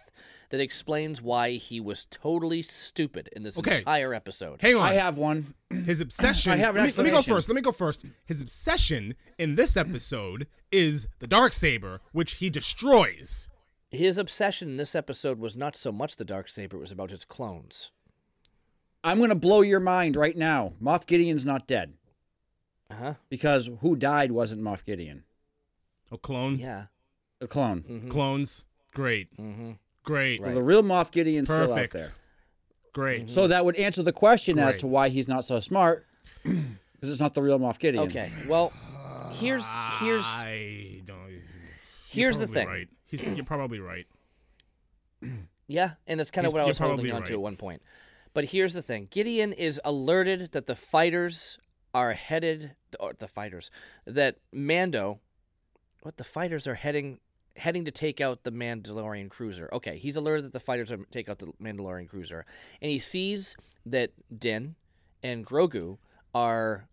that 0.49 0.59
explains 0.59 1.21
why 1.21 1.51
he 1.51 1.79
was 1.79 2.05
totally 2.11 2.61
stupid 2.61 3.29
in 3.33 3.43
this 3.43 3.57
Okay. 3.57 3.77
entire 3.77 4.13
episode. 4.13 4.61
Hang 4.61 4.75
on. 4.75 4.81
I 4.81 4.93
have 4.95 5.17
one. 5.17 5.53
His 5.69 6.01
obsession. 6.01 6.51
I 6.51 6.57
have 6.57 6.75
an 6.75 6.83
let, 6.83 6.91
me, 6.91 6.97
let 6.97 7.05
me 7.05 7.11
go 7.11 7.21
first. 7.21 7.47
Let 7.47 7.55
me 7.55 7.61
go 7.61 7.71
first. 7.71 8.05
His 8.25 8.41
obsession 8.41 9.15
in 9.39 9.55
this 9.55 9.77
episode 9.77 10.47
is 10.73 11.07
the 11.19 11.27
dark 11.27 11.53
saber, 11.53 12.01
which 12.11 12.33
he 12.33 12.49
destroys. 12.49 13.47
His 13.91 14.17
obsession 14.17 14.69
in 14.69 14.77
this 14.77 14.95
episode 14.95 15.37
was 15.39 15.55
not 15.55 15.75
so 15.75 15.91
much 15.91 16.15
the 16.15 16.25
dark 16.25 16.47
saber, 16.49 16.77
it 16.77 16.79
was 16.79 16.91
about 16.91 17.09
his 17.11 17.25
clones. 17.25 17.91
I'm 19.03 19.17
going 19.17 19.29
to 19.29 19.35
blow 19.35 19.61
your 19.61 19.79
mind 19.79 20.15
right 20.15 20.37
now. 20.37 20.73
Moff 20.81 21.05
Gideon's 21.05 21.43
not 21.45 21.67
dead 21.67 21.93
Uh-huh. 22.89 23.15
because 23.29 23.69
who 23.81 23.95
died 23.95 24.31
wasn't 24.31 24.61
Moff 24.61 24.85
Gideon. 24.85 25.23
A 26.11 26.17
clone. 26.17 26.57
Yeah. 26.57 26.85
A 27.41 27.47
clone. 27.47 27.83
Mhm. 27.83 28.09
Clones. 28.09 28.65
Great. 28.93 29.35
Mhm. 29.37 29.77
Great. 30.03 30.39
Right. 30.39 30.47
Well, 30.47 30.55
the 30.55 30.63
real 30.63 30.83
Moff 30.83 31.11
Gideon's 31.11 31.47
still 31.49 31.61
out 31.63 31.69
Perfect. 31.69 31.93
there. 31.93 32.13
Great. 32.93 33.29
So 33.29 33.47
that 33.47 33.65
would 33.65 33.75
answer 33.77 34.03
the 34.03 34.11
question 34.13 34.59
as 34.59 34.75
to 34.77 34.87
why 34.87 35.09
he's 35.09 35.27
not 35.27 35.45
so 35.45 35.59
smart, 35.59 36.05
because 36.43 37.09
it's 37.09 37.21
not 37.21 37.33
the 37.33 37.41
real 37.41 37.57
Moff 37.59 37.79
Gideon. 37.79 38.03
Okay. 38.09 38.31
Well, 38.47 38.71
here's 39.31 39.65
here's 39.99 40.23
I 40.25 41.01
don't. 41.05 41.41
here's 42.11 42.37
the 42.39 42.47
thing. 42.47 42.67
Right. 42.67 42.89
He's, 43.11 43.21
you're 43.21 43.45
probably 43.45 43.79
right. 43.79 44.07
Yeah, 45.67 45.91
and 46.05 46.19
that's 46.19 46.31
kind 46.31 46.45
of 46.45 46.51
He's- 46.51 46.53
what 46.53 46.65
I 46.65 46.67
was 46.67 46.77
holding 46.79 47.11
on 47.13 47.23
to 47.23 47.33
at 47.33 47.39
one 47.39 47.55
point. 47.55 47.81
But 48.33 48.45
here's 48.45 48.73
the 48.73 48.81
thing: 48.81 49.07
Gideon 49.09 49.53
is 49.53 49.79
alerted 49.85 50.51
that 50.51 50.65
the 50.67 50.75
fighters 50.75 51.59
are 51.93 52.11
headed, 52.11 52.75
or 52.99 53.13
the 53.17 53.27
fighters, 53.29 53.71
that 54.05 54.35
Mando, 54.51 55.21
what 56.01 56.17
the 56.17 56.25
fighters 56.25 56.67
are 56.67 56.75
heading, 56.75 57.19
heading 57.55 57.85
to 57.85 57.91
take 57.91 58.19
out 58.19 58.43
the 58.43 58.51
Mandalorian 58.51 59.29
cruiser. 59.29 59.69
Okay, 59.71 59.97
he's 59.97 60.17
alerted 60.17 60.43
that 60.45 60.53
the 60.53 60.59
fighters 60.59 60.91
are 60.91 60.97
take 61.09 61.29
out 61.29 61.39
the 61.39 61.53
Mandalorian 61.61 62.09
cruiser, 62.09 62.45
and 62.81 62.91
he 62.91 62.99
sees 62.99 63.55
that 63.85 64.11
Din 64.37 64.75
and 65.23 65.45
Grogu 65.45 65.99
are 66.35 66.85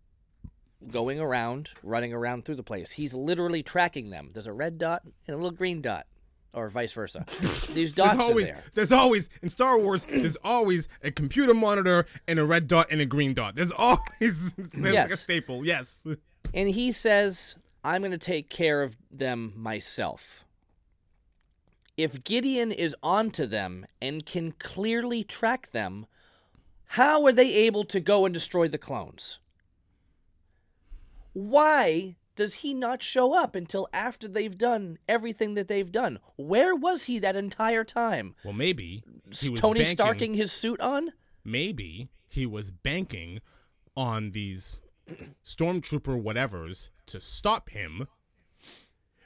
going 0.91 1.19
around, 1.19 1.69
running 1.83 2.13
around 2.13 2.45
through 2.45 2.55
the 2.55 2.63
place. 2.63 2.91
He's 2.91 3.13
literally 3.13 3.63
tracking 3.63 4.09
them. 4.09 4.31
There's 4.33 4.47
a 4.47 4.53
red 4.53 4.77
dot 4.77 5.03
and 5.27 5.33
a 5.33 5.37
little 5.37 5.51
green 5.51 5.81
dot, 5.81 6.05
or 6.53 6.69
vice 6.69 6.93
versa. 6.93 7.25
These 7.39 7.93
dots 7.93 8.15
There's 8.15 8.19
always, 8.19 8.49
are 8.49 8.53
there. 8.53 8.63
there's 8.73 8.91
always 8.91 9.29
in 9.41 9.49
Star 9.49 9.77
Wars. 9.77 10.05
There's 10.05 10.37
always 10.37 10.87
a 11.03 11.11
computer 11.11 11.53
monitor 11.53 12.05
and 12.27 12.39
a 12.39 12.45
red 12.45 12.67
dot 12.67 12.87
and 12.91 13.01
a 13.01 13.05
green 13.05 13.33
dot. 13.33 13.55
There's 13.55 13.71
always 13.71 14.53
there's 14.57 14.95
like 14.95 15.11
a 15.11 15.17
staple. 15.17 15.65
Yes. 15.65 16.05
And 16.53 16.69
he 16.69 16.91
says, 16.91 17.55
I'm 17.83 18.01
going 18.01 18.11
to 18.11 18.17
take 18.17 18.49
care 18.49 18.81
of 18.81 18.97
them 19.11 19.53
myself. 19.55 20.43
If 21.97 22.23
Gideon 22.23 22.71
is 22.71 22.95
onto 23.03 23.45
them 23.45 23.85
and 24.01 24.25
can 24.25 24.53
clearly 24.53 25.23
track 25.23 25.71
them, 25.71 26.05
how 26.85 27.25
are 27.25 27.33
they 27.33 27.53
able 27.53 27.83
to 27.85 27.99
go 27.99 28.23
and 28.25 28.33
destroy 28.33 28.69
the 28.69 28.77
clones? 28.77 29.39
Why 31.39 32.15
does 32.35 32.55
he 32.55 32.73
not 32.73 33.01
show 33.03 33.33
up 33.33 33.55
until 33.55 33.87
after 33.93 34.27
they've 34.27 34.57
done 34.57 34.97
everything 35.07 35.53
that 35.55 35.67
they've 35.67 35.91
done? 35.91 36.19
Where 36.35 36.75
was 36.75 37.05
he 37.05 37.19
that 37.19 37.35
entire 37.35 37.83
time? 37.83 38.35
Well, 38.43 38.53
maybe 38.53 39.03
he 39.31 39.49
was 39.49 39.59
Tony 39.59 39.83
banking, 39.83 39.97
Starking 39.97 40.35
his 40.35 40.51
suit 40.51 40.79
on? 40.81 41.13
Maybe 41.43 42.09
he 42.27 42.45
was 42.45 42.71
banking 42.71 43.39
on 43.95 44.31
these 44.31 44.81
stormtrooper 45.43 46.21
whatevers 46.21 46.89
to 47.07 47.19
stop 47.19 47.69
him. 47.69 48.07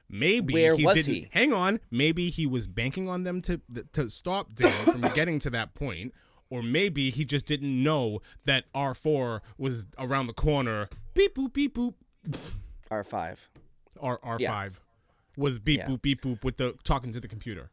Maybe 0.10 0.54
Where 0.54 0.76
he 0.76 0.86
was 0.86 0.96
didn't. 0.98 1.14
he? 1.14 1.28
Hang 1.32 1.54
on. 1.54 1.80
Maybe 1.90 2.30
he 2.30 2.46
was 2.46 2.68
banking 2.68 3.10
on 3.10 3.24
them 3.24 3.42
to 3.42 3.62
to 3.94 4.10
stop 4.10 4.54
Dan 4.54 4.72
from 4.86 5.02
getting 5.16 5.40
to 5.40 5.50
that 5.50 5.74
point, 5.74 6.14
or 6.50 6.62
maybe 6.62 7.10
he 7.10 7.26
just 7.26 7.46
didn't 7.46 7.84
know 7.84 8.22
that 8.46 8.66
R 8.76 8.94
four 8.94 9.42
was 9.58 9.86
around 9.98 10.28
the 10.28 10.34
corner. 10.34 10.88
Beep 11.16 11.36
boop 11.36 11.54
beep 11.54 11.76
boop. 11.76 11.96
R5. 12.92 13.38
R 14.00 14.20
R 14.24 14.38
Yeah. 14.40 14.50
five 14.50 14.80
was 15.38 15.60
beep 15.60 15.80
Yeah. 15.80 15.88
boop 15.88 16.02
beep 16.02 16.22
boop 16.22 16.44
with 16.44 16.58
the 16.58 16.74
talking 16.84 17.12
to 17.14 17.20
the 17.20 17.28
computer. 17.28 17.72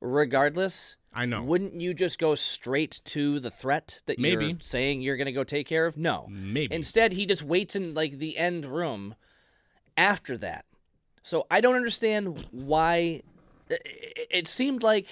Regardless, 0.00 0.96
I 1.12 1.26
know. 1.26 1.42
Wouldn't 1.42 1.80
you 1.80 1.94
just 1.94 2.18
go 2.18 2.34
straight 2.34 3.00
to 3.06 3.38
the 3.40 3.50
threat 3.50 4.02
that 4.06 4.18
Maybe. 4.18 4.46
you're 4.46 4.56
saying 4.60 5.00
you're 5.00 5.16
going 5.16 5.26
to 5.26 5.32
go 5.32 5.44
take 5.44 5.66
care 5.66 5.86
of? 5.86 5.96
No. 5.96 6.26
Maybe. 6.28 6.74
Instead, 6.74 7.12
he 7.12 7.24
just 7.24 7.42
waits 7.42 7.76
in 7.76 7.94
like 7.94 8.18
the 8.18 8.36
end 8.36 8.66
room 8.66 9.14
after 9.96 10.36
that. 10.38 10.64
So 11.22 11.46
I 11.50 11.60
don't 11.60 11.76
understand 11.76 12.44
why 12.50 13.22
it, 13.70 14.46
seemed 14.46 14.82
like 14.82 15.06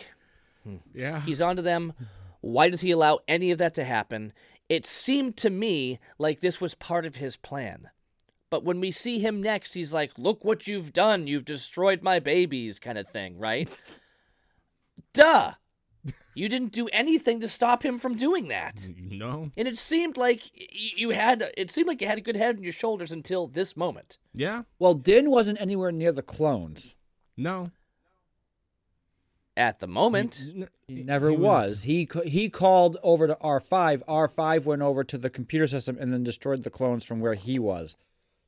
hmm, 0.64 0.76
yeah. 0.93 1.20
he's 1.22 1.40
onto 1.40 1.62
them. 1.62 1.95
Why 2.40 2.68
does 2.68 2.80
he 2.82 2.90
allow 2.90 3.20
any 3.28 3.51
of 3.51 3.59
that 3.59 3.74
to 3.76 3.84
happen? 3.84 4.32
It 4.68 4.84
seemed 4.84 5.36
to 5.38 5.49
me 5.51 6.01
like 6.18 6.40
this 6.40 6.61
was 6.61 6.74
part 6.74 7.07
of 7.07 7.16
his 7.16 7.36
plan. 7.36 7.88
But 8.53 8.64
when 8.64 8.80
we 8.80 8.90
see 8.92 9.18
him 9.18 9.42
next, 9.42 9.72
he's 9.72 9.94
like, 9.94 10.11
"Look 10.18 10.44
what 10.44 10.66
you've 10.66 10.92
done. 10.92 11.26
You've 11.26 11.46
destroyed 11.46 12.03
my 12.03 12.18
babies," 12.18 12.78
kind 12.78 12.98
of 12.98 13.09
thing, 13.09 13.38
right? 13.38 13.66
Duh. 15.14 15.53
You 16.34 16.50
didn't 16.50 16.72
do 16.72 16.86
anything 16.88 17.40
to 17.40 17.48
stop 17.48 17.82
him 17.82 17.98
from 17.98 18.14
doing 18.14 18.48
that. 18.48 18.86
no. 18.94 19.50
And 19.57 19.66
it 19.66 19.78
seemed 19.78 20.18
like 20.18 20.42
you 20.96 21.11
had 21.11 21.42
it 21.57 21.70
seemed 21.70 21.88
like 21.88 22.03
you 22.03 22.07
had 22.09 22.18
a 22.18 22.20
good 22.22 22.36
head 22.36 22.57
on 22.59 22.62
your 22.62 22.74
shoulders 22.74 23.11
until 23.11 23.46
this 23.48 23.74
moment. 23.74 24.18
Yeah. 24.34 24.64
Well, 24.78 24.92
Din 24.92 25.30
wasn't 25.30 25.59
anywhere 25.59 25.90
near 25.90 26.12
the 26.12 26.20
clones. 26.22 26.94
No. 27.38 27.70
At 29.57 29.80
the 29.80 29.86
moment, 29.88 30.42
N- 30.46 30.68
He 30.88 31.03
never 31.03 31.32
was. 31.32 31.84
He 31.84 32.07
he 32.26 32.50
called 32.50 32.98
over 33.03 33.26
to 33.26 33.36
R5. 33.36 34.03
R5 34.07 34.64
went 34.66 34.82
over 34.82 35.05
to 35.05 35.16
the 35.16 35.30
computer 35.30 35.66
system 35.66 35.96
and 35.98 36.12
then 36.12 36.22
destroyed 36.22 36.64
the 36.64 36.70
clones 36.70 37.03
from 37.05 37.20
where 37.20 37.34
he 37.34 37.59
was. 37.59 37.96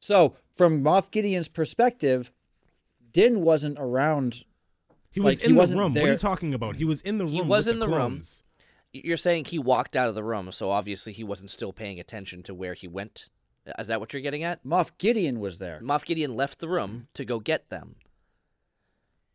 So, 0.04 0.36
from 0.52 0.84
Moff 0.84 1.10
Gideon's 1.10 1.48
perspective, 1.48 2.30
Din 3.10 3.40
wasn't 3.40 3.78
around. 3.78 4.44
He 5.10 5.18
was 5.18 5.36
Like, 5.36 5.38
he 5.40 5.48
in 5.48 5.54
the 5.54 5.58
wasn't 5.58 5.80
room. 5.80 5.94
What 5.94 6.04
are 6.04 6.12
you 6.12 6.18
talking 6.18 6.52
about? 6.52 6.76
He 6.76 6.84
was 6.84 7.00
in 7.00 7.16
the 7.16 7.24
room. 7.24 7.32
He 7.32 7.40
was 7.40 7.64
with 7.64 7.76
in 7.76 7.80
the 7.80 7.88
room. 7.88 8.20
you're 8.92 9.16
saying 9.16 9.46
he 9.46 9.58
walked 9.58 9.96
out 9.96 10.10
of 10.10 10.14
the 10.14 10.22
room, 10.22 10.52
so 10.52 10.70
obviously 10.70 11.14
he 11.14 11.24
wasn't 11.24 11.50
still 11.50 11.72
paying 11.72 11.98
attention 11.98 12.42
to 12.42 12.52
where 12.52 12.74
he 12.74 12.86
went. 12.86 13.30
Is 13.78 13.86
that 13.86 13.98
what 13.98 14.12
you're 14.12 14.20
getting 14.20 14.42
at? 14.42 14.62
Moff 14.62 14.90
Gideon 14.98 15.40
was 15.40 15.56
there. 15.58 15.80
Moff 15.82 16.04
Gideon 16.04 16.36
left 16.36 16.58
the 16.58 16.68
room 16.68 16.90
mm-hmm. 16.90 17.04
to 17.14 17.24
go 17.24 17.40
get 17.40 17.70
them. 17.70 17.96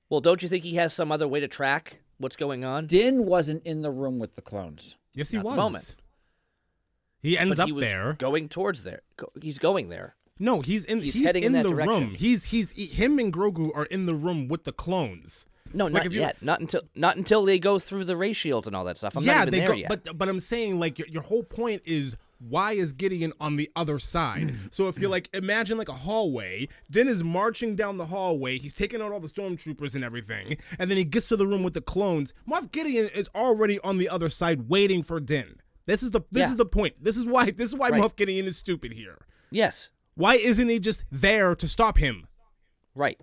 Well, 0.08 0.22
don't 0.22 0.44
you 0.44 0.50
think 0.50 0.64
he 0.64 0.76
has 0.76 0.94
some 0.94 1.12
other 1.12 1.28
way 1.28 1.40
to 1.40 1.48
track 1.48 2.02
what's 2.20 2.36
going 2.36 2.64
on? 2.64 2.86
Din 2.86 3.26
wasn't 3.26 3.64
in 3.66 3.82
the 3.82 3.90
room 3.90 4.20
with 4.20 4.36
the 4.36 4.44
clones. 4.44 4.98
Yes, 5.16 5.32
he 5.32 5.38
Not 5.38 5.44
the 5.44 5.50
was. 5.50 5.58
moment. 5.58 5.96
He 7.24 7.40
ends 7.40 7.58
but 7.58 7.64
up 7.64 7.68
he 7.68 7.72
was 7.72 7.84
there. 7.84 8.14
going 8.20 8.50
towards 8.50 8.84
there. 8.84 9.02
He's 9.42 9.58
going 9.58 9.90
there. 9.90 10.16
No, 10.40 10.62
he's 10.62 10.86
in. 10.86 11.02
He's 11.02 11.14
He's, 11.14 11.26
heading 11.26 11.44
in 11.44 11.48
in, 11.48 11.54
that 11.54 11.64
the 11.64 11.70
direction. 11.76 11.94
room. 12.08 12.16
He's 12.16 12.46
he's 12.46 12.72
he- 12.72 12.86
him 12.86 13.20
and 13.20 13.32
Grogu 13.34 13.76
are 13.76 13.86
in 13.86 14.06
the 14.06 14.16
room 14.16 14.48
with 14.48 14.64
the 14.64 14.72
clones. 14.72 15.46
No, 15.74 15.86
Like, 15.86 16.06
not 16.06 16.12
you- 16.12 16.20
yet. 16.22 16.38
Not 16.42 16.62
until 16.62 16.82
not 16.96 17.18
until 17.18 17.46
they 17.46 17.60
go 17.60 17.78
through 17.78 18.06
the 18.06 18.16
ray 18.18 18.34
shields 18.34 18.66
and 18.66 18.76
all 18.76 18.86
that 18.86 18.98
stuff. 18.98 19.16
I'm 19.18 19.24
yeah, 19.24 19.40
not 19.40 19.48
even 19.50 19.60
they 19.60 19.66
go. 19.66 19.74
yet. 19.74 19.90
But 19.90 20.18
but 20.18 20.30
I'm 20.30 20.40
saying 20.40 20.80
like 20.80 20.98
your, 20.98 21.08
your 21.10 21.22
whole 21.22 21.44
point 21.44 21.82
is 21.86 22.16
why 22.40 22.72
is 22.72 22.94
Gideon 22.94 23.34
on 23.42 23.58
the 23.58 23.70
other 23.76 24.00
side? 24.00 24.56
so 24.72 24.88
if 24.88 24.98
you're 24.98 25.12
like 25.12 25.30
imagine 25.34 25.78
like 25.78 25.90
a 25.90 25.94
hallway, 25.94 26.70
Din 26.90 27.08
is 27.10 27.24
marching 27.24 27.76
down 27.76 27.98
the 27.98 28.06
hallway. 28.08 28.58
He's 28.58 28.74
taking 28.74 29.02
out 29.02 29.12
all 29.12 29.20
the 29.20 29.28
stormtroopers 29.28 29.94
and 29.94 30.04
everything, 30.04 30.58
and 30.80 30.90
then 30.90 30.98
he 30.98 31.04
gets 31.04 31.28
to 31.30 31.36
the 31.36 31.46
room 31.46 31.62
with 31.64 31.74
the 31.74 31.82
clones. 31.82 32.34
Moff 32.50 32.72
Gideon 32.72 33.10
is 33.14 33.30
already 33.36 33.78
on 33.82 33.98
the 34.00 34.08
other 34.10 34.30
side 34.30 34.70
waiting 34.70 35.04
for 35.04 35.20
Din. 35.20 35.58
This 35.86 36.02
is 36.02 36.12
the 36.12 36.22
this 36.32 36.42
Yeah. 36.48 36.50
is 36.52 36.56
the 36.56 36.66
point. 36.66 36.96
This 37.04 37.18
is 37.18 37.26
why 37.26 37.52
this 37.52 37.68
is 37.70 37.76
why 37.76 37.90
Right. 37.90 38.02
Moff 38.02 38.16
Gideon 38.16 38.46
is 38.48 38.58
stupid 38.58 38.94
here. 38.94 39.18
yes, 39.52 39.90
Why 40.20 40.36
isn't 40.36 40.68
he 40.68 40.82
just 40.82 41.06
there 41.10 41.56
to 41.56 41.66
stop 41.66 41.98
him? 41.98 42.28
right. 42.94 43.18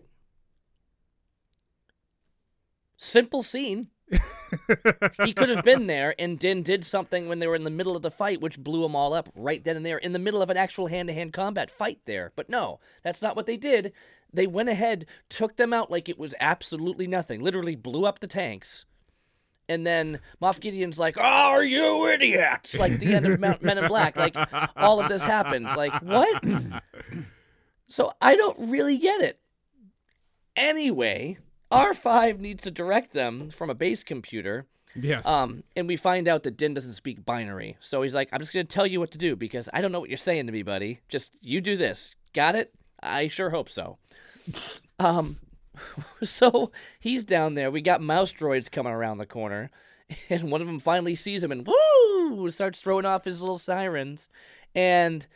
Simple 2.96 3.42
scene. 3.42 3.90
he 5.22 5.34
could 5.34 5.50
have 5.50 5.62
been 5.62 5.88
there, 5.88 6.14
and 6.18 6.38
Din 6.38 6.62
did 6.62 6.86
something 6.86 7.28
when 7.28 7.38
they 7.38 7.46
were 7.46 7.54
in 7.54 7.64
the 7.64 7.70
middle 7.70 7.96
of 7.96 8.02
the 8.02 8.10
fight, 8.10 8.40
which 8.40 8.58
blew 8.58 8.80
them 8.80 8.96
all 8.96 9.12
up 9.12 9.28
right 9.34 9.62
then 9.62 9.76
and 9.76 9.84
there, 9.84 9.98
in 9.98 10.12
the 10.12 10.18
middle 10.18 10.40
of 10.40 10.48
an 10.48 10.56
actual 10.56 10.86
hand-to-hand 10.86 11.34
combat 11.34 11.70
fight 11.70 11.98
there. 12.06 12.32
But 12.34 12.48
no, 12.48 12.80
that's 13.02 13.20
not 13.20 13.36
what 13.36 13.44
they 13.44 13.58
did. 13.58 13.92
They 14.32 14.46
went 14.46 14.70
ahead, 14.70 15.04
took 15.28 15.56
them 15.56 15.74
out 15.74 15.90
like 15.90 16.08
it 16.08 16.18
was 16.18 16.34
absolutely 16.40 17.06
nothing. 17.06 17.42
Literally 17.42 17.76
blew 17.76 18.06
up 18.06 18.20
the 18.20 18.26
tanks. 18.26 18.86
And 19.68 19.86
then 19.86 20.20
Moff 20.40 20.60
Gideon's 20.60 20.98
like, 20.98 21.16
"Oh, 21.18 21.22
are 21.22 21.64
you 21.64 22.08
idiots?" 22.08 22.76
Like 22.76 22.98
the 22.98 23.14
end 23.14 23.26
of 23.26 23.40
Men 23.40 23.58
Men 23.60 23.78
in 23.78 23.88
Black. 23.88 24.16
Like 24.16 24.36
all 24.76 25.00
of 25.00 25.08
this 25.08 25.24
happened. 25.24 25.64
Like 25.64 25.92
what? 26.02 26.42
so 27.88 28.12
I 28.20 28.36
don't 28.36 28.70
really 28.70 28.98
get 28.98 29.20
it. 29.22 29.40
Anyway, 30.56 31.38
R5 31.70 32.38
needs 32.38 32.62
to 32.62 32.70
direct 32.70 33.12
them 33.12 33.50
from 33.50 33.70
a 33.70 33.74
base 33.74 34.04
computer. 34.04 34.66
Yes. 34.94 35.26
Um, 35.26 35.62
and 35.74 35.86
we 35.86 35.96
find 35.96 36.28
out 36.28 36.42
that 36.44 36.56
Din 36.56 36.74
doesn't 36.74 36.94
speak 36.94 37.24
binary. 37.24 37.76
So 37.80 38.02
he's 38.02 38.14
like, 38.14 38.28
I'm 38.32 38.40
just 38.40 38.52
going 38.52 38.66
to 38.66 38.72
tell 38.72 38.86
you 38.86 39.00
what 39.00 39.10
to 39.10 39.18
do 39.18 39.36
because 39.36 39.68
I 39.72 39.80
don't 39.80 39.92
know 39.92 40.00
what 40.00 40.08
you're 40.08 40.16
saying 40.16 40.46
to 40.46 40.52
me, 40.52 40.62
buddy. 40.62 41.00
Just 41.08 41.32
you 41.40 41.60
do 41.60 41.76
this. 41.76 42.14
Got 42.32 42.54
it? 42.54 42.72
I 43.02 43.28
sure 43.28 43.50
hope 43.50 43.68
so. 43.68 43.98
Um, 44.98 45.38
so 46.22 46.70
he's 47.00 47.24
down 47.24 47.54
there. 47.54 47.70
We 47.70 47.80
got 47.80 48.00
mouse 48.00 48.32
droids 48.32 48.70
coming 48.70 48.92
around 48.92 49.18
the 49.18 49.26
corner. 49.26 49.70
And 50.30 50.52
one 50.52 50.60
of 50.60 50.68
them 50.68 50.78
finally 50.78 51.16
sees 51.16 51.42
him 51.42 51.50
and 51.50 51.66
woo 51.66 52.48
starts 52.50 52.80
throwing 52.80 53.04
off 53.04 53.24
his 53.24 53.40
little 53.40 53.58
sirens. 53.58 54.28
And 54.72 55.26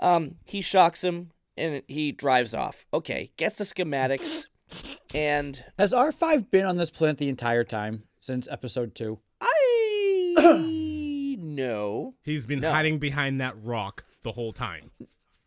um, 0.00 0.34
he 0.44 0.62
shocks 0.62 1.04
him 1.04 1.30
and 1.56 1.80
he 1.86 2.10
drives 2.10 2.54
off. 2.54 2.86
Okay, 2.92 3.30
gets 3.36 3.58
the 3.58 3.64
schematics. 3.64 4.46
And 5.14 5.62
Has 5.78 5.92
R5 5.92 6.50
been 6.50 6.64
on 6.64 6.74
this 6.76 6.90
planet 6.90 7.18
the 7.18 7.28
entire 7.28 7.62
time 7.62 8.02
since 8.18 8.48
episode 8.50 8.96
two? 8.96 9.20
I 9.40 11.36
no 11.38 12.14
He's 12.24 12.46
been 12.46 12.60
no. 12.60 12.72
hiding 12.72 12.98
behind 12.98 13.40
that 13.40 13.54
rock 13.62 14.04
the 14.22 14.32
whole 14.32 14.52
time. 14.52 14.90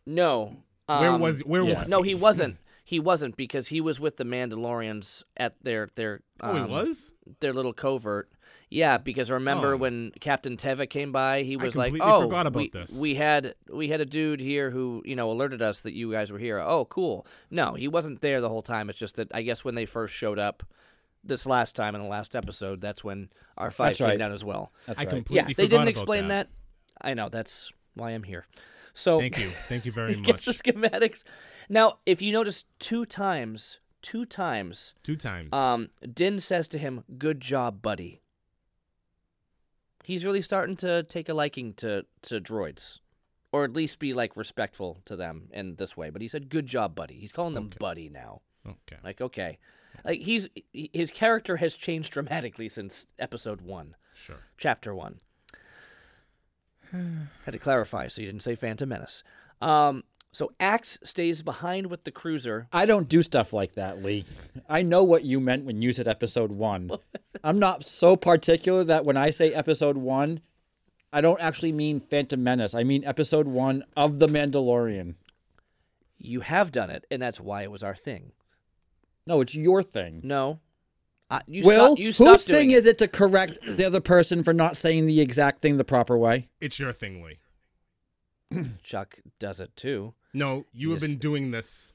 no. 0.06 0.56
Where 0.86 1.10
Um, 1.12 1.20
was 1.20 1.40
where 1.40 1.64
yeah. 1.64 1.80
was 1.80 1.88
No, 1.88 2.00
he 2.00 2.14
wasn't. 2.14 2.56
He 2.88 2.98
wasn't 2.98 3.36
because 3.36 3.68
he 3.68 3.82
was 3.82 4.00
with 4.00 4.16
the 4.16 4.24
Mandalorians 4.24 5.22
at 5.36 5.62
their 5.62 5.90
their 5.94 6.22
Oh, 6.40 6.54
he 6.54 6.60
um, 6.60 6.70
was. 6.70 7.12
their 7.40 7.52
little 7.52 7.74
covert. 7.74 8.30
Yeah, 8.70 8.96
because 8.96 9.30
remember 9.30 9.74
Oh. 9.74 9.76
when 9.76 10.10
Captain 10.20 10.56
Teva 10.56 10.88
came 10.88 11.12
by, 11.12 11.42
he 11.42 11.58
was 11.58 11.76
like, 11.76 11.88
completely 11.92 12.10
"Oh, 12.10 12.22
forgot 12.22 12.46
about 12.46 12.60
we, 12.60 12.68
this." 12.70 12.98
we 12.98 13.14
had 13.14 13.54
we 13.70 13.88
had 13.88 14.00
a 14.00 14.06
dude 14.06 14.40
here 14.40 14.70
who 14.70 15.02
you 15.04 15.14
know 15.16 15.30
alerted 15.30 15.60
us 15.60 15.82
that 15.82 15.92
you 15.92 16.10
guys 16.12 16.32
were 16.32 16.38
here. 16.38 16.58
Oh, 16.60 16.86
cool. 16.86 17.26
No, 17.50 17.74
he 17.74 17.88
wasn't 17.88 18.22
there 18.22 18.40
the 18.40 18.48
whole 18.48 18.62
time. 18.62 18.88
It's 18.88 18.98
just 18.98 19.16
that 19.16 19.28
I 19.34 19.42
guess 19.42 19.64
when 19.66 19.74
they 19.74 19.84
first 19.84 20.14
showed 20.14 20.38
up 20.38 20.62
this 21.22 21.44
last 21.44 21.76
time 21.76 21.94
in 21.94 22.00
the 22.00 22.08
last 22.08 22.34
episode, 22.34 22.80
that's 22.80 23.04
when 23.04 23.28
our 23.58 23.70
fight 23.70 23.88
That's 23.88 23.98
came 23.98 24.06
right. 24.08 24.18
down 24.18 24.32
as 24.32 24.44
well. 24.44 24.72
That's 24.86 24.98
I 24.98 25.02
right. 25.02 25.08
completely 25.10 25.36
Yeah, 25.36 25.44
they 25.48 25.52
forgot 25.52 25.68
didn't 25.68 25.74
about 25.82 25.88
explain 25.88 26.28
that. 26.28 26.48
that. 27.02 27.06
I 27.06 27.12
know 27.12 27.28
that's 27.28 27.70
why 27.94 28.12
I'm 28.12 28.22
here. 28.22 28.46
So 28.98 29.20
Thank 29.20 29.38
you. 29.38 29.48
Thank 29.68 29.84
you 29.86 29.92
very 29.92 30.14
he 30.16 30.20
gets 30.22 30.44
the 30.44 30.52
schematics. 30.52 31.22
Now, 31.68 31.98
if 32.04 32.20
you 32.20 32.32
notice, 32.32 32.64
two 32.80 33.04
times, 33.04 33.78
two 34.02 34.24
times, 34.26 34.94
Two 35.04 35.14
times. 35.14 35.52
um, 35.52 35.90
Din 36.12 36.40
says 36.40 36.66
to 36.68 36.78
him, 36.78 37.04
"Good 37.16 37.40
job, 37.40 37.80
buddy." 37.80 38.22
He's 40.04 40.24
really 40.24 40.42
starting 40.42 40.76
to 40.78 41.02
take 41.04 41.28
a 41.28 41.34
liking 41.34 41.74
to 41.74 42.06
to 42.22 42.40
droids, 42.40 42.98
or 43.52 43.64
at 43.64 43.72
least 43.72 43.98
be 44.00 44.14
like 44.14 44.36
respectful 44.36 44.98
to 45.04 45.14
them 45.16 45.48
in 45.52 45.76
this 45.76 45.96
way. 45.96 46.10
But 46.10 46.22
he 46.22 46.28
said, 46.28 46.48
"Good 46.48 46.66
job, 46.66 46.94
buddy." 46.96 47.14
He's 47.20 47.32
calling 47.32 47.54
them 47.54 47.66
Okay. 47.66 47.76
buddy 47.78 48.08
now. 48.08 48.40
okay. 48.66 48.96
Like, 49.04 49.20
okay, 49.20 49.58
like 50.04 50.22
he's 50.22 50.48
his 50.72 51.10
character 51.12 51.58
has 51.58 51.74
changed 51.74 52.12
dramatically 52.12 52.68
since 52.68 53.06
episode 53.18 53.60
one, 53.60 53.94
Sure. 54.14 54.42
chapter 54.56 54.92
one. 54.94 55.20
Had 57.44 57.52
to 57.52 57.58
clarify 57.58 58.08
so 58.08 58.20
you 58.20 58.26
didn't 58.26 58.42
say 58.42 58.54
Phantom 58.54 58.88
Menace. 58.88 59.22
Um, 59.60 60.04
so 60.32 60.52
Axe 60.60 60.98
stays 61.02 61.42
behind 61.42 61.88
with 61.88 62.04
the 62.04 62.10
cruiser. 62.10 62.68
I 62.72 62.86
don't 62.86 63.08
do 63.08 63.22
stuff 63.22 63.52
like 63.52 63.74
that, 63.74 64.02
Lee. 64.02 64.24
I 64.68 64.82
know 64.82 65.02
what 65.02 65.24
you 65.24 65.40
meant 65.40 65.64
when 65.64 65.82
you 65.82 65.92
said 65.92 66.06
episode 66.06 66.52
one. 66.52 66.90
I'm 67.44 67.58
not 67.58 67.84
so 67.84 68.16
particular 68.16 68.84
that 68.84 69.04
when 69.04 69.16
I 69.16 69.30
say 69.30 69.52
episode 69.52 69.96
one, 69.96 70.40
I 71.12 71.20
don't 71.20 71.40
actually 71.40 71.72
mean 71.72 72.00
Phantom 72.00 72.42
Menace. 72.42 72.74
I 72.74 72.84
mean 72.84 73.04
episode 73.04 73.46
one 73.46 73.84
of 73.96 74.18
The 74.18 74.26
Mandalorian. 74.26 75.14
You 76.18 76.40
have 76.40 76.72
done 76.72 76.90
it, 76.90 77.06
and 77.10 77.22
that's 77.22 77.40
why 77.40 77.62
it 77.62 77.70
was 77.70 77.82
our 77.82 77.94
thing. 77.94 78.32
No, 79.26 79.40
it's 79.40 79.54
your 79.54 79.82
thing. 79.82 80.20
No. 80.24 80.60
Uh, 81.30 81.40
you 81.46 81.62
Will, 81.64 81.86
stop, 81.88 81.98
you 81.98 82.12
stop 82.12 82.26
whose 82.28 82.44
doing 82.46 82.58
thing 82.58 82.70
it. 82.70 82.74
is 82.78 82.86
it 82.86 82.98
to 82.98 83.08
correct 83.08 83.58
the 83.76 83.84
other 83.84 84.00
person 84.00 84.42
for 84.42 84.54
not 84.54 84.76
saying 84.78 85.06
the 85.06 85.20
exact 85.20 85.60
thing 85.60 85.76
the 85.76 85.84
proper 85.84 86.16
way? 86.16 86.48
It's 86.60 86.78
your 86.80 86.92
thing, 86.92 87.22
Lee. 87.22 87.38
Chuck 88.82 89.18
does 89.38 89.60
it 89.60 89.76
too. 89.76 90.14
No, 90.32 90.64
you 90.72 90.90
have 90.92 91.02
Yes. 91.02 91.10
been 91.10 91.18
doing 91.18 91.50
this 91.50 91.92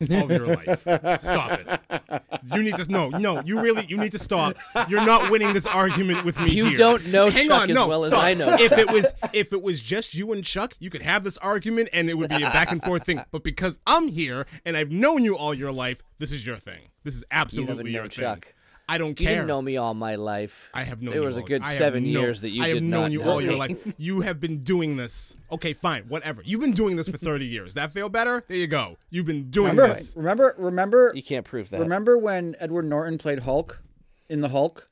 all 0.12 0.24
of 0.24 0.30
your 0.30 0.46
life. 0.54 0.82
Stop 1.20 1.58
it. 1.58 2.22
You 2.54 2.62
need 2.62 2.76
to 2.76 2.88
no, 2.90 3.08
no. 3.08 3.42
You 3.42 3.60
really, 3.60 3.84
you 3.88 3.96
need 3.96 4.12
to 4.12 4.18
stop. 4.18 4.56
You're 4.88 5.04
not 5.04 5.28
winning 5.30 5.54
this 5.54 5.66
argument 5.66 6.24
with 6.24 6.38
me 6.38 6.50
You 6.52 6.66
here. 6.66 6.76
don't 6.78 7.06
know 7.08 7.28
Hang 7.30 7.48
Chuck 7.48 7.62
on, 7.62 7.70
as 7.70 7.74
no, 7.74 7.88
well 7.88 8.04
as. 8.04 8.12
I 8.12 8.34
know 8.34 8.50
If 8.54 8.70
Chuck. 8.70 8.78
it 8.78 8.92
was, 8.92 9.06
if 9.32 9.52
it 9.52 9.60
was 9.62 9.80
just 9.80 10.14
you 10.14 10.32
and 10.32 10.44
Chuck, 10.44 10.74
you 10.78 10.88
could 10.88 11.02
have 11.02 11.24
this 11.24 11.36
argument 11.38 11.88
and 11.92 12.08
it 12.08 12.14
would 12.18 12.28
be 12.28 12.36
a 12.42 12.50
back 12.50 12.70
and 12.70 12.80
forth 12.82 13.04
thing. 13.04 13.22
But 13.32 13.42
because 13.42 13.80
I'm 13.86 14.08
here 14.08 14.46
and 14.64 14.76
I've 14.76 14.90
known 14.92 15.24
you 15.24 15.36
all 15.36 15.52
your 15.52 15.72
life, 15.72 16.02
this 16.18 16.30
is 16.32 16.46
your 16.46 16.58
thing. 16.58 16.90
This 17.02 17.14
is 17.16 17.24
absolutely 17.32 17.90
your 17.92 18.02
thing. 18.08 18.10
Chuck. 18.24 18.54
I 18.90 18.96
don't 18.96 19.18
You 19.20 19.26
care. 19.26 19.34
didn't 19.34 19.48
know 19.48 19.60
me 19.60 19.76
all 19.76 19.92
my 19.92 20.14
life. 20.14 20.70
I 20.72 20.84
have 20.84 21.02
known 21.02 21.12
There 21.12 21.20
you 21.20 21.26
was 21.28 21.36
a 21.36 21.42
good 21.42 21.62
I 21.62 21.76
seven 21.76 22.04
known- 22.04 22.22
years 22.22 22.40
that 22.40 22.50
you 22.50 22.62
I 22.62 22.68
have 22.68 22.76
did 22.76 22.82
known 22.84 23.02
not 23.02 23.10
you 23.12 23.22
know 23.22 23.30
all 23.30 23.40
your 23.42 23.56
life. 23.56 23.76
You 23.98 24.22
have 24.22 24.40
been 24.40 24.60
doing 24.60 24.96
this. 24.96 25.36
Okay, 25.52 25.72
fine, 25.74 26.04
whatever. 26.04 26.40
You've 26.44 26.60
been 26.62 26.72
doing 26.72 26.96
this 26.96 27.08
for 27.08 27.18
30 27.18 27.46
years. 27.56 27.74
That 27.74 27.90
feel 27.92 28.08
better? 28.08 28.44
There 28.48 28.56
you 28.56 28.66
go. 28.66 28.96
You've 29.10 29.26
been 29.26 29.50
doing 29.50 29.70
Remember, 29.76 29.94
this. 29.94 30.14
remember, 30.16 30.54
remember, 30.58 31.12
You 31.14 31.22
can't 31.22 31.44
prove 31.44 31.68
that. 31.70 31.80
remember 31.80 32.16
when 32.16 32.56
Edward 32.58 32.86
Norton 32.86 33.18
played 33.18 33.40
Hulk 33.40 33.82
in 34.28 34.40
the 34.40 34.48
Hulk? 34.48 34.88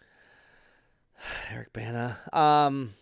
Eric 1.50 1.72
Bana. 1.72 2.18
Um, 2.32 2.92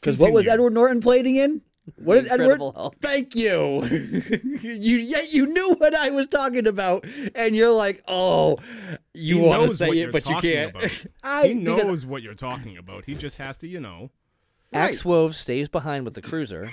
Because 0.00 0.18
what 0.18 0.32
was 0.32 0.46
Edward 0.46 0.72
Norton 0.74 1.00
playing 1.00 1.34
in? 1.36 1.62
What 1.96 2.14
did 2.16 2.24
Edward? 2.32 2.44
Incredible 2.44 2.72
Hulk. 2.72 2.96
Thank 3.00 3.34
you. 3.36 3.82
you 4.62 4.96
yet 4.96 5.32
you 5.32 5.46
knew 5.46 5.74
what 5.78 5.94
I 5.94 6.10
was 6.10 6.26
talking 6.28 6.66
about, 6.66 7.04
and 7.34 7.54
you're 7.56 7.70
like, 7.72 8.02
oh, 8.08 8.58
you 9.14 9.38
He 9.38 9.46
want 9.46 9.68
to 9.68 9.74
say 9.74 9.88
what 9.88 9.96
it, 9.96 10.00
you're 10.00 10.12
but 10.12 10.26
you 10.26 10.34
talking 10.34 10.52
can't. 10.52 10.70
about. 10.76 11.04
I 11.22 11.46
he 11.48 11.54
because- 11.54 11.84
knows 11.84 12.06
what 12.06 12.22
you're 12.22 12.34
talking 12.34 12.76
about. 12.76 13.04
He 13.06 13.14
just 13.14 13.36
has 13.38 13.56
to, 13.58 13.68
you 13.68 13.80
know. 13.80 14.10
Axe 14.72 15.02
Wove 15.02 15.34
stays 15.34 15.70
behind 15.70 16.04
with 16.04 16.12
the 16.12 16.20
cruiser 16.20 16.68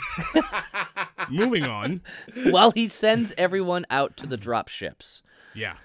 Moving 1.29 1.63
on. 1.63 2.01
while 2.49 2.71
he 2.71 2.89
sends 2.89 3.33
everyone 3.37 3.85
out 3.89 4.17
to 4.17 4.27
the 4.27 4.35
drop 4.35 4.67
ships. 4.67 5.23
Yeah. 5.53 5.75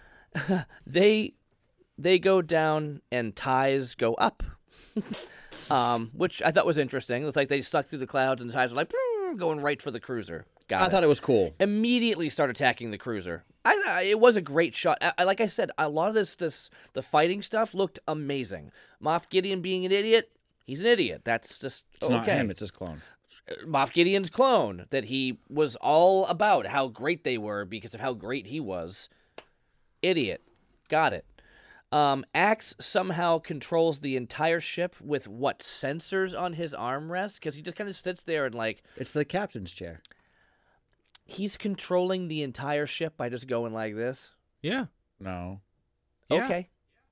They 0.84 1.34
they 1.96 2.18
go 2.18 2.42
down 2.42 3.00
and 3.12 3.36
ties 3.36 3.94
go 3.94 4.14
up. 4.14 4.42
um, 5.70 6.10
which 6.12 6.42
I 6.44 6.50
thought 6.50 6.66
was 6.66 6.78
interesting. 6.78 7.22
It 7.22 7.26
It's 7.28 7.36
like 7.36 7.48
they 7.48 7.62
stuck 7.62 7.86
through 7.86 8.00
the 8.00 8.06
clouds 8.08 8.40
and 8.42 8.50
the 8.50 8.54
ties 8.54 8.70
were 8.70 8.76
like 8.76 8.90
"Brrr," 9.34 9.38
going 9.38 9.60
right 9.60 9.80
for 9.80 9.90
the 9.90 10.00
cruiser. 10.00 10.46
Got 10.68 10.82
I 10.82 10.86
it. 10.86 10.90
thought 10.90 11.04
it 11.04 11.08
was 11.08 11.20
cool. 11.20 11.54
immediately 11.58 12.30
start 12.30 12.48
attacking 12.50 12.90
the 12.92 12.98
cruiser. 12.98 13.44
I, 13.64 13.82
I 13.88 14.02
it 14.02 14.20
was 14.20 14.36
a 14.36 14.40
great 14.40 14.74
shot. 14.74 14.98
I, 15.00 15.12
I- 15.18 15.24
like 15.24 15.40
I 15.40 15.46
said, 15.46 15.70
a 15.78 15.88
lot 15.88 16.08
of 16.08 16.14
this 16.14 16.34
this 16.36 16.70
the 16.92 17.02
fighting 17.02 17.42
stuff 17.42 17.74
looked 17.74 17.98
amazing. 18.08 18.70
Moff 19.02 19.28
Gideon 19.28 19.60
being 19.62 19.84
an 19.84 19.92
idiot, 19.92 20.30
he's 20.66 20.80
an 20.80 20.86
idiot. 20.86 21.22
That's 21.24 21.58
just 21.58 21.84
It's 21.96 22.04
okay. 22.04 22.14
not 22.14 22.26
him; 22.26 22.50
it's 22.50 22.60
his 22.60 22.70
clone. 22.70 23.02
Uh, 23.50 23.54
Moff 23.66 23.92
Gideon's 23.92 24.30
clone 24.30 24.86
that 24.90 25.04
he 25.06 25.38
was 25.48 25.74
all 25.76 26.26
about 26.26 26.66
how 26.66 26.86
great 26.88 27.24
they 27.24 27.36
were 27.38 27.64
because 27.64 27.92
of 27.94 28.00
how 28.00 28.12
great 28.14 28.46
he 28.46 28.60
was. 28.60 29.08
Idiot. 30.02 30.42
Got 30.88 31.12
it. 31.12 31.24
Um, 31.92 32.24
Axe 32.34 32.74
somehow 32.78 33.38
controls 33.38 34.00
the 34.00 34.16
entire 34.16 34.60
ship 34.60 34.94
with 35.00 35.26
what 35.26 35.58
sensors 35.58 36.38
on 36.38 36.52
his 36.52 36.72
armrest 36.72 37.34
because 37.34 37.56
he 37.56 37.62
just 37.62 37.76
kind 37.76 37.90
of 37.90 37.96
sits 37.96 38.22
there 38.22 38.46
and 38.46 38.54
like 38.54 38.82
It's 38.96 39.10
the 39.12 39.24
captain's 39.24 39.72
chair. 39.72 40.02
he's 41.24 41.56
controlling 41.56 42.28
the 42.28 42.42
entire 42.42 42.86
ship 42.86 43.16
by 43.16 43.28
just 43.28 43.46
going 43.48 43.72
like 43.72 43.96
this. 43.96 44.28
Yeah. 44.62 44.86
No, 45.18 45.60
Yeah. 46.30 46.44
Okay. 46.44 46.68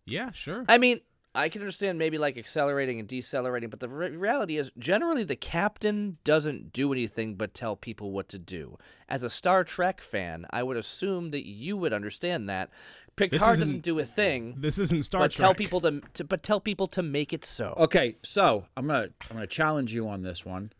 Yeah, 0.06 0.30
sure. 0.30 0.64
I 0.68 0.78
mean, 0.78 1.00
I 1.34 1.48
can 1.50 1.60
understand 1.60 1.98
maybe 1.98 2.16
like 2.16 2.38
accelerating 2.38 2.98
and 2.98 3.06
decelerating, 3.08 3.68
but 3.68 3.80
the 3.80 3.88
re- 3.88 4.16
reality 4.16 4.56
is 4.56 4.70
generally 4.78 5.24
the 5.24 5.36
captain 5.36 6.16
doesn't 6.24 6.72
do 6.72 6.92
anything 6.92 7.34
but 7.34 7.52
tell 7.52 7.76
people 7.76 8.10
what 8.12 8.28
to 8.30 8.38
do. 8.38 8.78
As 9.08 9.22
a 9.22 9.28
Star 9.30 9.64
Trek 9.64 10.00
fan, 10.00 10.46
I 10.50 10.62
would 10.62 10.76
assume 10.78 11.30
that 11.32 11.46
you 11.46 11.76
would 11.76 11.92
understand 11.92 12.48
that. 12.48 12.70
Picard 13.18 13.32
isn't- 13.54 13.60
doesn't 13.66 13.80
do 13.82 13.98
a 13.98 14.04
thing, 14.04 14.54
This 14.58 14.78
isn't 14.78 15.04
Star 15.04 15.20
but 15.22 15.30
Trek. 15.32 15.44
tell 15.46 15.54
people 15.54 15.80
to, 15.82 16.00
to 16.14 16.24
but 16.24 16.42
tell 16.42 16.60
people 16.60 16.86
to 16.88 17.02
make 17.02 17.32
it 17.32 17.44
so. 17.44 17.74
Okay, 17.76 18.16
so 18.22 18.66
I'm 18.76 18.86
gonna 18.86 19.08
I'm 19.30 19.36
gonna 19.36 19.46
challenge 19.46 19.92
you 19.92 20.08
on 20.08 20.22
this 20.22 20.44
one. 20.44 20.72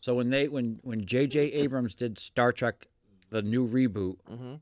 So 0.00 0.14
when 0.14 0.30
they 0.30 0.48
when 0.48 0.80
when 0.82 1.04
J.J. 1.06 1.40
Abrams 1.52 1.94
did 1.94 2.18
Star 2.18 2.50
Trek, 2.52 2.88
the 3.30 3.42
new 3.42 3.66
reboot, 3.66 4.16
Mhm. 4.30 4.60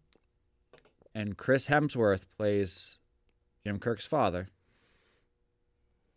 and 1.15 1.37
Chris 1.37 1.69
Hemsworth 1.69 2.27
plays 2.37 2.99
Jim 3.65 3.79
Kirk's 3.79 4.05
father 4.07 4.49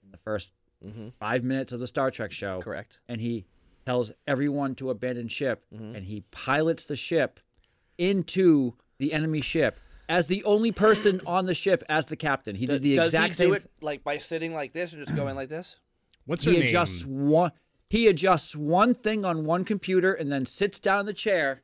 in 0.03 0.11
the 0.11 0.17
first 0.17 0.51
hmm 0.81 1.09
five 1.19 1.43
minutes 1.43 1.71
of 1.71 1.79
the 1.79 1.87
Star 1.87 2.11
Trek 2.11 2.31
show, 2.33 2.61
Correct. 2.61 2.99
and 3.07 3.21
he 3.21 3.45
tells 3.85 4.11
everyone 4.27 4.75
to 4.75 4.89
abandon 4.89 5.27
ship, 5.29 5.65
Mhm. 5.73 5.95
and 5.95 6.05
he 6.05 6.21
pilots 6.31 6.85
the 6.85 6.95
ship 6.95 7.39
into 7.97 8.75
the 8.97 9.13
enemy 9.13 9.39
ship 9.41 9.79
as 10.09 10.27
the 10.27 10.43
only 10.43 10.71
person 10.71 11.21
on 11.25 11.45
the 11.45 11.55
ship 11.55 11.83
as 11.89 12.05
the 12.07 12.15
captain. 12.15 12.55
He 12.55 12.65
did 12.65 12.81
the 12.81 12.95
Does 12.95 13.09
exact 13.09 13.29
he 13.31 13.33
same 13.35 13.47
do 13.49 13.53
it 13.55 13.65
like 13.81 14.03
by 14.03 14.17
sitting 14.17 14.53
like 14.53 14.73
this 14.73 14.93
and 14.93 15.03
just 15.05 15.15
going 15.15 15.35
like 15.35 15.49
this? 15.49 15.77
What's 16.25 16.45
her 16.45 16.51
he 16.51 16.59
name? 16.59 16.67
adjusts 16.67 17.05
one 17.05 17.51
he 17.89 18.07
adjusts 18.07 18.55
one 18.55 18.93
thing 18.93 19.23
on 19.25 19.45
one 19.45 19.63
computer 19.65 20.13
and 20.13 20.31
then 20.31 20.45
sits 20.45 20.79
down 20.79 21.01
in 21.01 21.05
the 21.05 21.13
chair 21.13 21.61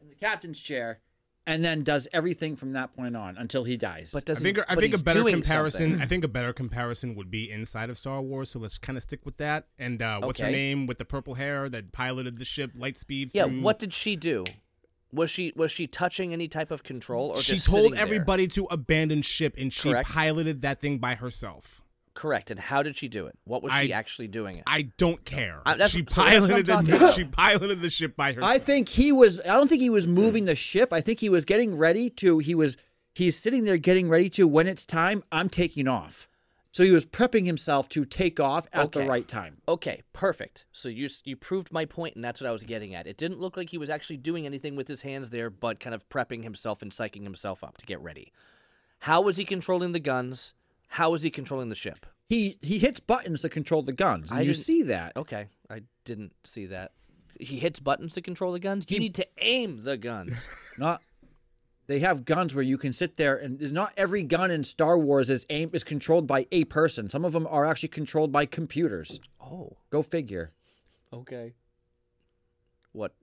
in 0.00 0.08
the 0.08 0.14
captain's 0.16 0.60
chair 0.60 0.98
and 1.46 1.64
then 1.64 1.82
does 1.82 2.06
everything 2.12 2.54
from 2.56 2.70
that 2.72 2.94
point 2.94 3.16
on 3.16 3.36
until 3.36 3.64
he 3.64 3.76
dies 3.76 4.10
But 4.12 4.24
I 4.24 4.26
does 4.26 4.38
think 4.40 4.56
he, 4.58 4.62
I 4.68 4.74
but 4.74 4.80
think 4.80 4.94
a 4.94 4.96
he's 4.96 5.02
better 5.02 5.20
doing 5.20 5.34
comparison. 5.34 5.88
something. 5.90 6.00
I 6.02 6.06
think 6.06 6.24
a 6.24 6.28
better 6.28 6.52
comparison 6.52 7.14
would 7.16 7.30
be 7.32 7.50
inside 7.50 7.90
of 7.90 7.98
Star 7.98 8.22
Wars. 8.22 8.50
So 8.50 8.60
let's 8.60 8.78
kind 8.78 8.96
of 8.96 9.02
stick 9.02 9.24
with 9.26 9.38
that. 9.38 9.66
And 9.78 10.00
uh, 10.00 10.20
what's 10.20 10.38
her 10.38 10.46
Okay. 10.46 10.54
name 10.54 10.86
with 10.86 10.98
the 10.98 11.04
purple 11.04 11.34
hair 11.34 11.68
that 11.68 11.90
piloted 11.92 12.38
the 12.38 12.44
ship 12.44 12.72
Lightspeed? 12.78 13.30
Yeah, 13.34 13.46
through- 13.46 13.60
what 13.60 13.80
did 13.80 13.92
she 13.92 14.14
do? 14.14 14.44
Was 15.12 15.30
she 15.30 15.52
was 15.56 15.70
she 15.70 15.86
touching 15.86 16.32
any 16.32 16.48
type 16.48 16.70
of 16.70 16.82
control 16.82 17.30
or 17.30 17.36
she 17.38 17.54
just 17.56 17.66
told 17.66 17.78
sitting 17.82 17.92
there? 17.94 18.02
everybody 18.02 18.46
to 18.48 18.66
abandon 18.70 19.22
ship, 19.22 19.54
and 19.58 19.72
she 19.72 19.90
Correct. 19.90 20.08
piloted 20.08 20.62
that 20.62 20.80
thing 20.80 20.98
by 20.98 21.14
herself. 21.16 21.82
Correct. 22.14 22.50
And 22.50 22.60
how 22.60 22.82
did 22.82 22.96
she 22.96 23.08
do 23.08 23.26
it? 23.26 23.38
What 23.44 23.62
was 23.62 23.72
she 23.72 23.90
actually 23.92 24.28
doing 24.28 24.56
it? 24.56 24.64
I 24.66 24.90
don't 24.98 25.24
care. 25.24 25.62
Uh, 25.64 25.76
I- 25.80 25.86
she 25.86 25.98
so 25.98 26.04
that's 26.04 26.16
what 26.16 26.26
I'm 26.26 26.40
piloted 26.40 26.66
talking 26.66 26.90
the 26.98 27.12
she 27.12 27.24
piloted 27.24 27.80
the 27.80 27.88
ship 27.90 28.16
by 28.16 28.32
herself. 28.34 28.50
i 28.52 28.58
think 28.58 28.88
he 28.90 29.12
was 29.12 29.40
i 29.40 29.44
don't 29.48 29.68
think 29.68 29.80
he 29.80 29.88
was 29.90 30.06
moving 30.06 30.44
the 30.44 30.54
ship 30.54 30.92
i 30.92 31.00
think 31.00 31.20
he 31.20 31.28
was 31.30 31.44
getting 31.46 31.76
ready 31.76 32.10
to 32.10 32.38
he 32.38 32.54
was 32.54 32.76
he's 33.14 33.38
sitting 33.38 33.64
there 33.64 33.76
getting 33.78 34.08
ready 34.10 34.28
to 34.30 34.46
when 34.46 34.66
it's 34.66 34.84
time 34.86 35.22
i'm 35.32 35.48
taking 35.48 35.88
off 35.88 36.28
so 36.72 36.82
he 36.82 36.90
was 36.90 37.06
prepping 37.06 37.46
himself 37.46 37.88
to 37.90 38.04
take 38.04 38.40
off 38.40 38.66
at 38.72 38.90
the 38.92 39.04
right 39.04 39.28
time 39.28 39.58
Okay, 39.68 40.02
perfect. 40.12 40.64
So 40.72 40.88
you 40.88 41.08
you 41.24 41.36
proved 41.36 41.70
my 41.70 41.84
point, 41.84 42.16
and 42.16 42.24
that's 42.24 42.40
what 42.40 42.48
I 42.48 42.52
was 42.52 42.64
getting 42.64 42.94
at. 42.94 43.06
It 43.06 43.16
didn't 43.16 43.38
look 43.38 43.56
like 43.56 43.70
he 43.70 43.78
was 43.78 43.88
actually 43.90 44.16
doing 44.16 44.44
anything 44.46 44.74
with 44.74 44.88
his 44.88 45.02
hands 45.02 45.30
there, 45.30 45.50
but 45.50 45.78
kind 45.78 45.94
of 45.94 46.08
prepping 46.08 46.42
himself 46.42 46.82
and 46.82 46.90
psyching 46.90 47.22
himself 47.22 47.62
up 47.62 47.78
to 47.78 47.86
get 47.86 48.00
ready. 48.00 48.32
How 49.00 49.20
was 49.20 49.36
he 49.36 49.44
controlling 49.44 49.92
the 49.92 50.00
guns? 50.00 50.54
How 50.88 51.10
was 51.10 51.22
he 51.22 51.30
controlling 51.30 51.68
the 51.68 51.74
ship? 51.76 52.06
he 52.28 52.56
he 52.62 52.78
hits 52.78 52.98
buttons 53.00 53.42
to 53.42 53.48
control 53.48 53.82
the 53.82 53.92
guns, 53.92 54.30
and 54.30 54.40
I 54.40 54.42
you 54.42 54.54
see 54.54 54.82
that. 54.84 55.14
Okay, 55.16 55.46
I 55.70 55.82
didn't 56.04 56.32
see 56.44 56.66
that. 56.66 56.92
He 57.38 57.58
hits 57.58 57.80
buttons 57.80 58.14
to 58.14 58.22
control 58.22 58.52
the 58.52 58.58
guns. 58.58 58.86
You 58.88 58.94
He- 58.96 59.00
need 59.00 59.14
to 59.16 59.26
aim 59.38 59.80
the 59.82 59.96
guns. 59.96 60.48
Not 60.78 61.02
they 61.86 61.98
have 61.98 62.24
guns 62.24 62.54
where 62.54 62.62
you 62.64 62.78
can 62.78 62.92
sit 62.92 63.16
there, 63.16 63.36
and 63.36 63.72
not 63.72 63.92
every 63.96 64.22
gun 64.22 64.50
in 64.50 64.64
Star 64.64 64.96
Wars 64.98 65.28
is 65.28 65.46
aim 65.50 65.70
is 65.72 65.82
controlled 65.84 66.26
by 66.26 66.46
a 66.52 66.64
person. 66.64 67.10
Some 67.10 67.24
of 67.24 67.32
them 67.32 67.46
are 67.50 67.64
actually 67.64 67.88
controlled 67.90 68.30
by 68.32 68.46
computers. 68.46 69.20
oh, 69.40 69.76
Go 69.90 70.02
figure. 70.02 70.52
okay. 71.12 71.54
What? 72.92 73.14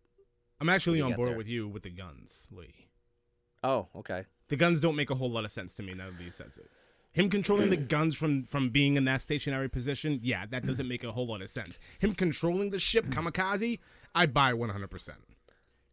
I'm 0.60 0.68
actually 0.70 0.98
you 0.98 1.06
on 1.06 1.14
board 1.14 1.30
there? 1.30 1.38
with 1.38 1.48
you 1.48 1.68
with 1.68 1.84
the 1.84 1.90
guns, 1.90 2.50
Lee. 2.52 2.88
Oh, 3.64 3.88
okay. 3.96 4.26
The 4.50 4.56
guns 4.56 4.82
don't 4.82 4.96
make 4.96 5.10
a 5.10 5.16
whole 5.16 5.30
lot 5.32 5.46
of 5.46 5.52
sense 5.52 5.76
to 5.76 5.84
me 5.84 5.94
now 5.94 6.10
that 6.10 6.22
he 6.24 6.32
says 6.32 6.58
it. 6.58 6.70
Him 7.12 7.30
controlling 7.30 7.70
the 7.70 7.78
guns 7.96 8.16
from 8.16 8.44
from 8.44 8.70
being 8.70 8.96
in 8.96 9.06
that 9.06 9.22
stationary 9.22 9.70
position, 9.70 10.20
yeah, 10.24 10.46
that 10.48 10.66
doesn't 10.66 10.88
make 10.88 11.04
a 11.04 11.12
whole 11.12 11.28
lot 11.28 11.42
of 11.42 11.50
sense. 11.50 11.80
Him 12.00 12.14
controlling 12.14 12.72
the 12.72 12.80
ship, 12.80 13.06
kamikaze, 13.10 13.80
I 14.14 14.26
buy 14.26 14.54
100%. 14.54 15.10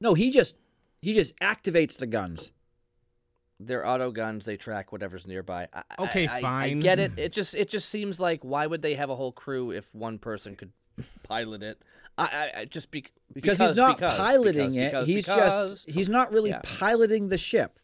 No, 0.01 0.15
he 0.15 0.31
just 0.31 0.57
he 1.01 1.15
just 1.15 1.39
activates 1.41 1.97
the 1.99 2.07
guns. 2.07 2.51
They're 3.59 3.87
auto 3.87 4.11
guns. 4.11 4.45
They 4.45 4.57
track 4.57 4.93
whatever's 4.93 5.27
nearby. 5.27 5.69
I, 5.73 5.83
I- 5.99 6.03
Okay, 6.05 6.27
I- 6.27 6.37
I, 6.39 6.41
fine. 6.43 6.81
get 6.81 6.99
it. 6.99 7.13
It 7.19 7.33
just 7.33 7.55
it 7.55 7.71
just 7.71 7.89
seems 7.89 8.21
like 8.21 8.45
why 8.45 8.67
would 8.67 8.83
they 8.83 8.95
have 8.95 9.09
a 9.11 9.17
whole 9.17 9.33
crew 9.33 9.71
if 9.71 9.95
one 9.95 10.19
person 10.19 10.57
could 10.57 10.73
pilot 11.23 11.63
it? 11.63 11.81
I, 12.19 12.25
I, 12.25 12.61
I 12.61 12.65
just 12.65 12.91
be, 12.91 13.05
Because, 13.35 13.59
he's 13.59 13.75
not 13.77 13.99
because, 13.99 14.17
piloting 14.17 14.71
because, 14.73 14.77
it. 14.77 14.91
because, 14.91 15.07
he's 15.09 15.27
because. 15.27 15.73
just 15.85 15.91
he's 15.91 16.09
not 16.09 16.33
really 16.33 16.51
Yeah. 16.51 16.61
piloting 16.63 17.29
the 17.29 17.37
ship. 17.39 17.79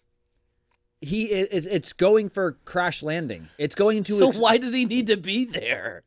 He 1.01 1.25
it, 1.27 1.49
it- 1.53 1.67
it's 1.67 1.93
going 1.93 2.29
for 2.29 2.53
crash 2.65 3.03
landing. 3.03 3.49
It's 3.59 3.75
going 3.75 4.05
to 4.05 4.19
So 4.19 4.29
ex- 4.29 4.39
why 4.39 4.57
does 4.59 4.73
he 4.75 4.85
need 4.85 5.07
to 5.09 5.17
be 5.17 5.45
there? 5.45 6.05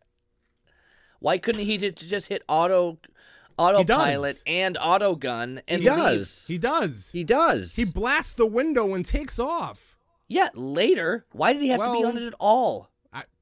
Why 1.20 1.38
couldn't 1.40 1.66
he 1.66 1.78
just 1.78 2.28
hit 2.28 2.44
auto 2.48 3.00
autopilot 3.58 4.42
and 4.46 4.78
auto 4.80 5.16
gun 5.16 5.62
and 5.68 5.82
he 5.82 5.86
does. 5.86 6.46
He 6.48 6.58
does. 6.58 7.12
He 7.12 7.24
does. 7.24 7.76
He 7.76 7.86
blasts 7.86 8.34
the 8.34 8.46
window 8.46 8.94
and 8.94 9.06
takes 9.06 9.40
off. 9.40 9.96
Yeah, 10.28 10.50
later. 10.54 11.26
Why 11.32 11.54
did 11.54 11.62
he 11.62 11.70
have 11.70 11.80
to 11.80 11.94
be 11.94 12.04
on 12.04 12.18
it 12.18 12.24
at 12.24 12.34
all? 12.40 12.90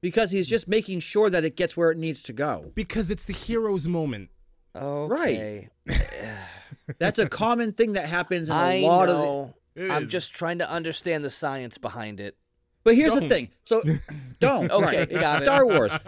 because 0.01 0.31
he's 0.31 0.47
just 0.47 0.67
making 0.67 0.99
sure 0.99 1.29
that 1.29 1.43
it 1.43 1.55
gets 1.55 1.75
where 1.75 1.89
it 1.89 1.97
needs 1.97 2.21
to 2.23 2.33
go. 2.33 2.71
Because 2.75 3.09
it's 3.09 3.25
the 3.25 3.33
hero's 3.33 3.87
moment. 3.87 4.29
Oh, 4.75 5.11
okay. 5.11 5.69
That's 6.99 7.19
a 7.19 7.27
common 7.29 7.71
thing 7.71 7.93
that 7.93 8.07
happens 8.07 8.49
in 8.49 8.55
a 8.55 8.59
I 8.59 8.79
lot 8.81 9.09
of 9.09 9.17
the, 9.17 9.87
know. 9.87 9.93
I'm 9.95 10.03
is. 10.03 10.11
just 10.11 10.33
trying 10.33 10.59
to 10.59 10.69
understand 10.69 11.23
the 11.23 11.29
science 11.29 11.77
behind 11.77 12.19
it. 12.19 12.37
But 12.83 12.95
here's 12.95 13.13
the 13.13 13.21
Don't. 13.21 13.29
thing. 13.29 13.49
So 13.63 13.81
don't. 14.39 14.69
Okay, 14.71 14.85
right. 14.85 14.95
It's 15.11 15.19
got 15.19 15.41
it. 15.41 15.45
Star 15.45 15.65
Wars. 15.65 15.95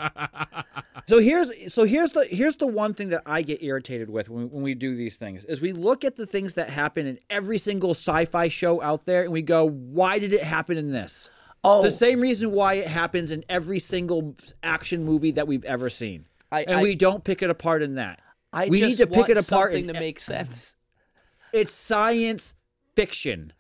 So 1.08 1.20
here's 1.20 1.72
so 1.72 1.84
here's 1.84 2.14
the 2.14 2.26
here's 2.26 2.56
the 2.56 2.66
one 2.66 2.96
thing 2.96 3.10
that 3.10 3.22
I 3.28 3.44
get 3.44 3.62
irritated 3.62 4.10
with 4.10 4.28
when, 4.28 4.50
when 4.50 4.64
we 4.64 4.74
do 4.74 4.96
these 4.96 5.18
things 5.18 5.46
is 5.46 5.62
we 5.62 5.72
look 5.72 6.04
at 6.04 6.16
the 6.16 6.26
things 6.26 6.56
that 6.56 6.72
happen 6.72 7.06
in 7.06 7.20
every 7.30 7.60
single 7.60 7.92
sci-fi 7.92 8.48
show 8.48 8.82
out 8.82 9.06
there 9.06 9.22
and 9.22 9.32
we 9.32 9.44
go, 9.44 9.70
why 9.70 10.18
did 10.18 10.34
it 10.34 10.42
happen 10.42 10.78
in 10.78 10.92
this? 10.94 11.30
Oh, 11.64 11.84
The 11.84 11.92
same 11.92 12.22
reason 12.22 12.52
why 12.52 12.76
it 12.76 12.88
happens 12.88 13.32
in 13.32 13.46
every 13.50 13.78
single 13.78 14.36
action 14.64 15.04
movie 15.04 15.30
that 15.34 15.48
we've 15.48 15.66
ever 15.66 15.92
seen. 15.92 16.26
I- 16.52 16.64
and 16.64 16.78
I- 16.78 16.82
we 16.82 16.96
don't 16.96 17.24
pick 17.24 17.44
it 17.44 17.52
apart 17.52 17.84
in 17.84 17.96
that. 17.96 18.20
I 18.52 18.68
we 18.68 18.80
just 18.80 18.90
need 18.90 19.06
to 19.06 19.08
pick 19.08 19.30
it 19.30 19.38
apart 19.38 19.74
something 19.74 19.88
in- 19.90 19.94
to 19.94 20.00
make 20.00 20.20
sense. 20.20 20.76
It's 21.54 21.74
science 21.74 22.56
fiction. 22.96 23.54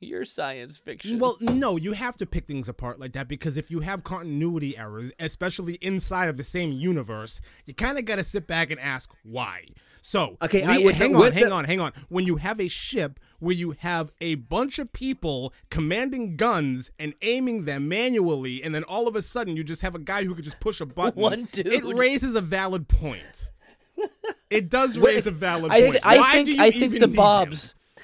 Your 0.00 0.24
science 0.24 0.78
fiction. 0.78 1.18
Well, 1.18 1.36
no, 1.40 1.76
you 1.76 1.92
have 1.92 2.16
to 2.18 2.26
pick 2.26 2.46
things 2.46 2.68
apart 2.68 3.00
like 3.00 3.12
that 3.14 3.26
because 3.26 3.58
if 3.58 3.68
you 3.68 3.80
have 3.80 4.04
continuity 4.04 4.78
errors, 4.78 5.10
especially 5.18 5.74
inside 5.80 6.28
of 6.28 6.36
the 6.36 6.44
same 6.44 6.70
universe, 6.72 7.40
you 7.66 7.74
kind 7.74 7.98
of 7.98 8.04
got 8.04 8.16
to 8.16 8.22
sit 8.24 8.46
back 8.46 8.70
and 8.70 8.78
ask 8.78 9.12
why. 9.24 9.64
So, 10.00 10.36
Okay, 10.40 10.62
I- 10.62 10.76
Lee, 10.76 10.84
with 10.84 10.94
hang 10.94 11.12
the- 11.12 11.18
on, 11.18 11.32
hang 11.32 11.44
the- 11.46 11.50
on, 11.50 11.64
hang 11.64 11.80
on. 11.80 11.92
When 12.08 12.24
you 12.26 12.36
have 12.36 12.60
a 12.60 12.68
ship 12.68 13.18
where 13.40 13.54
you 13.56 13.74
have 13.80 14.12
a 14.20 14.36
bunch 14.36 14.78
of 14.78 14.92
people 14.92 15.52
commanding 15.68 16.36
guns 16.36 16.92
and 17.00 17.14
aiming 17.22 17.64
them 17.64 17.88
manually, 17.88 18.62
and 18.62 18.72
then 18.72 18.84
all 18.84 19.08
of 19.08 19.16
a 19.16 19.22
sudden 19.22 19.56
you 19.56 19.64
just 19.64 19.82
have 19.82 19.96
a 19.96 19.98
guy 19.98 20.22
who 20.24 20.34
could 20.36 20.44
just 20.44 20.60
push 20.60 20.80
a 20.80 20.86
button, 20.86 21.20
One 21.20 21.48
dude. 21.50 21.66
it 21.66 21.84
raises 21.84 22.36
a 22.36 22.40
valid 22.40 22.86
point. 22.86 23.50
It 24.48 24.70
does 24.70 24.96
raise 24.96 25.26
a 25.26 25.32
valid 25.32 25.72
I, 25.72 25.80
point. 25.80 25.92
th- 25.94 26.04
I 26.06 26.18
Why 26.18 26.32
think 26.34 26.46
do 26.46 26.52
you 26.52 26.62
I 26.62 26.70
think 26.70 26.84
even 26.84 27.00
the 27.00 27.06
need 27.08 27.16
him? 27.16 27.16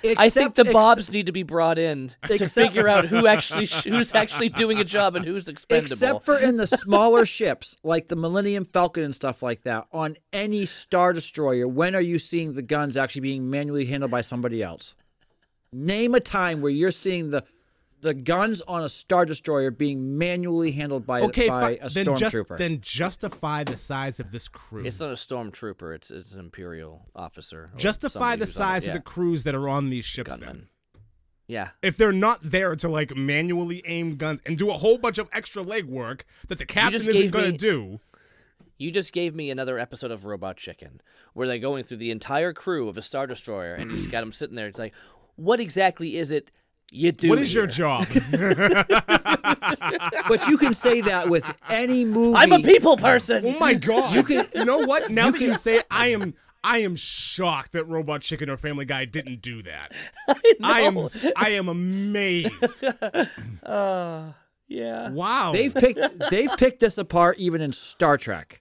Bobs. 0.05 0.17
I 0.19 0.31
think 0.31 0.51
Except- 0.51 0.55
the 0.57 0.63
ex- 0.63 0.73
Bobs 0.73 1.11
need 1.13 1.27
to 1.27 1.33
be 1.33 1.43
brought 1.43 1.79
in 1.79 2.11
to 2.27 2.35
Except- 2.35 2.53
figure 2.53 2.89
out 2.89 3.07
who 3.07 3.27
actually 3.27 3.67
who's 3.91 4.15
actually 4.15 4.49
doing 4.51 4.79
a 4.79 4.85
job 4.85 5.17
and 5.17 5.25
who's 5.25 5.49
expendable. 5.49 5.93
Except 5.93 6.25
for 6.25 6.39
in 6.39 6.57
the 6.57 6.67
smaller 6.67 7.25
ships, 7.27 7.77
like 7.83 8.09
the 8.09 8.17
Millennium 8.17 8.65
Falcon 8.65 9.03
and 9.03 9.15
stuff 9.15 9.43
like 9.43 9.63
that, 9.63 9.87
on 9.93 10.17
any 10.33 10.67
Star 10.67 11.13
Destroyer, 11.13 11.67
when 11.67 11.95
are 11.95 12.01
you 12.01 12.19
seeing 12.19 12.55
the 12.55 12.63
guns 12.63 12.97
actually 12.97 13.23
being 13.23 13.49
manually 13.51 13.87
handled 13.87 14.11
by 14.11 14.21
somebody 14.21 14.63
else? 14.63 14.95
Name 15.73 16.15
a 16.15 16.21
time 16.21 16.61
where 16.61 16.71
you're 16.71 16.91
seeing 16.93 17.31
the 17.31 17.43
the 18.05 18.15
guns 18.15 18.61
on 18.63 18.85
a 18.85 18.89
Star 18.89 19.25
Destroyer 19.25 19.71
being 19.71 20.19
manually 20.19 20.73
handled 20.73 21.07
by, 21.07 21.23
Okay, 21.23 21.49
by 21.49 21.79
fi- 21.79 21.85
a 21.87 21.89
then, 21.89 22.17
just, 22.17 22.37
then 22.59 22.81
justify 22.81 23.65
the 23.65 23.77
size 23.79 24.21
of 24.21 24.31
this 24.31 24.47
crew. 24.47 24.85
it's 24.85 25.01
not 25.01 25.11
a 25.11 25.15
stormtrooper; 25.15 25.95
it's 25.95 26.11
it's 26.11 26.33
an 26.35 26.41
imperial 26.41 27.09
officer. 27.17 27.69
justify 27.77 28.37
the 28.37 28.45
who's 28.45 28.57
on 28.57 28.63
it, 28.63 28.67
size 28.67 28.87
yeah. 28.87 28.91
of 28.93 28.99
the 28.99 29.03
crews 29.03 29.45
that 29.45 29.55
are 29.55 29.69
on 29.69 29.89
these 29.91 30.05
ships 30.05 30.37
then. 30.37 30.67
Yeah, 31.47 31.71
If 31.83 31.97
they're 31.99 32.11
not 32.13 32.41
there 32.43 32.75
to 32.77 32.89
like 32.89 33.15
manually 33.17 33.83
aim 33.85 34.17
guns 34.17 34.41
and 34.47 34.57
do 34.57 34.71
a 34.71 34.75
whole 34.75 34.97
bunch 34.97 35.19
of 35.19 35.29
extra 35.33 35.63
legwork 35.63 36.23
that 36.49 36.59
the 36.59 36.65
captain 36.65 37.01
isn't 37.07 37.31
going 37.33 37.53
to 37.53 37.57
do. 37.59 38.01
you 38.79 38.91
just 38.91 39.13
gave 39.13 39.35
me 39.35 39.51
another 39.51 39.79
episode 39.79 40.11
of 40.11 40.25
Robot 40.25 40.57
Chicken 40.57 41.01
where 41.35 41.47
they're 41.47 41.59
going 41.59 41.85
through 41.85 41.99
the 41.99 42.11
entire 42.11 42.53
crew 42.55 42.89
of 42.89 42.97
a 42.97 43.03
star 43.03 43.27
destroyer, 43.27 43.75
and 43.75 43.91
you 43.91 43.97
just 43.99 44.11
got 44.11 44.21
them 44.21 44.33
sitting 44.33 44.57
there. 44.57 44.69
It's 44.69 44.79
like, 44.79 44.95
what 45.37 45.61
exactly 45.61 46.17
is 46.17 46.31
it 46.31 46.51
you 46.95 47.11
do? 47.13 47.29
What 47.29 47.41
is 47.41 47.53
your 47.53 47.67
job? 47.67 48.07
but 50.29 50.47
you 50.49 50.57
can 50.57 50.73
say 50.75 51.01
that 51.01 51.29
with 51.29 51.45
any 51.69 52.05
movie. 52.05 52.37
I'm 52.37 52.53
a 52.53 52.61
people 52.61 52.97
person. 52.97 53.45
oh 53.45 53.59
my 53.59 53.75
god! 53.75 54.15
You 54.15 54.23
can, 54.23 54.47
you 54.55 54.65
know 54.65 54.79
what? 54.79 55.11
Now 55.11 55.33
that 55.33 55.41
you 55.41 55.55
say 55.57 55.79
it, 55.79 55.87
I 55.91 56.09
am, 56.09 56.35
I 56.63 56.79
am 56.79 56.95
shocked 56.95 57.73
that 57.73 57.85
Robot 57.85 58.21
Chicken 58.21 58.49
or 58.49 58.57
Family 58.57 58.85
Guy 58.85 59.07
didn't 59.07 59.43
do 59.43 59.63
that. 59.65 59.93
I 60.63 60.83
am. 60.83 60.99
I 61.37 61.51
am 61.51 61.69
amazed. 61.69 62.85
Uh, 63.65 64.33
yeah. 64.69 65.09
Wow. 65.11 65.53
They've 65.53 65.75
picked 65.75 66.01
they've 66.31 66.55
picked 66.59 66.81
this 66.81 66.99
apart 66.99 67.39
even 67.39 67.63
in 67.63 67.73
Star 67.73 68.19
Trek. 68.19 68.61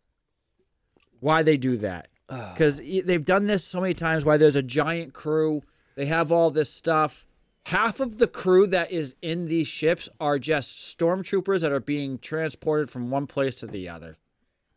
Why 1.19 1.43
they 1.43 1.57
do 1.57 1.75
that? 1.77 2.07
Because 2.27 2.79
they've 2.79 3.25
done 3.25 3.47
this 3.47 3.65
so 3.65 3.81
many 3.81 3.93
times. 3.93 4.23
Why 4.23 4.37
there's 4.37 4.55
a 4.55 4.63
giant 4.63 5.13
crew, 5.13 5.61
they 5.95 6.05
have 6.05 6.31
all 6.31 6.51
this 6.51 6.69
stuff. 6.69 7.27
Half 7.67 7.99
of 7.99 8.17
the 8.17 8.27
crew 8.27 8.67
that 8.67 8.91
is 8.91 9.15
in 9.21 9.47
these 9.47 9.67
ships 9.67 10.09
are 10.19 10.37
just 10.37 10.97
stormtroopers 10.97 11.61
that 11.61 11.71
are 11.71 11.79
being 11.79 12.17
transported 12.19 12.89
from 12.89 13.09
one 13.09 13.25
place 13.25 13.55
to 13.55 13.67
the 13.67 13.87
other. 13.87 14.17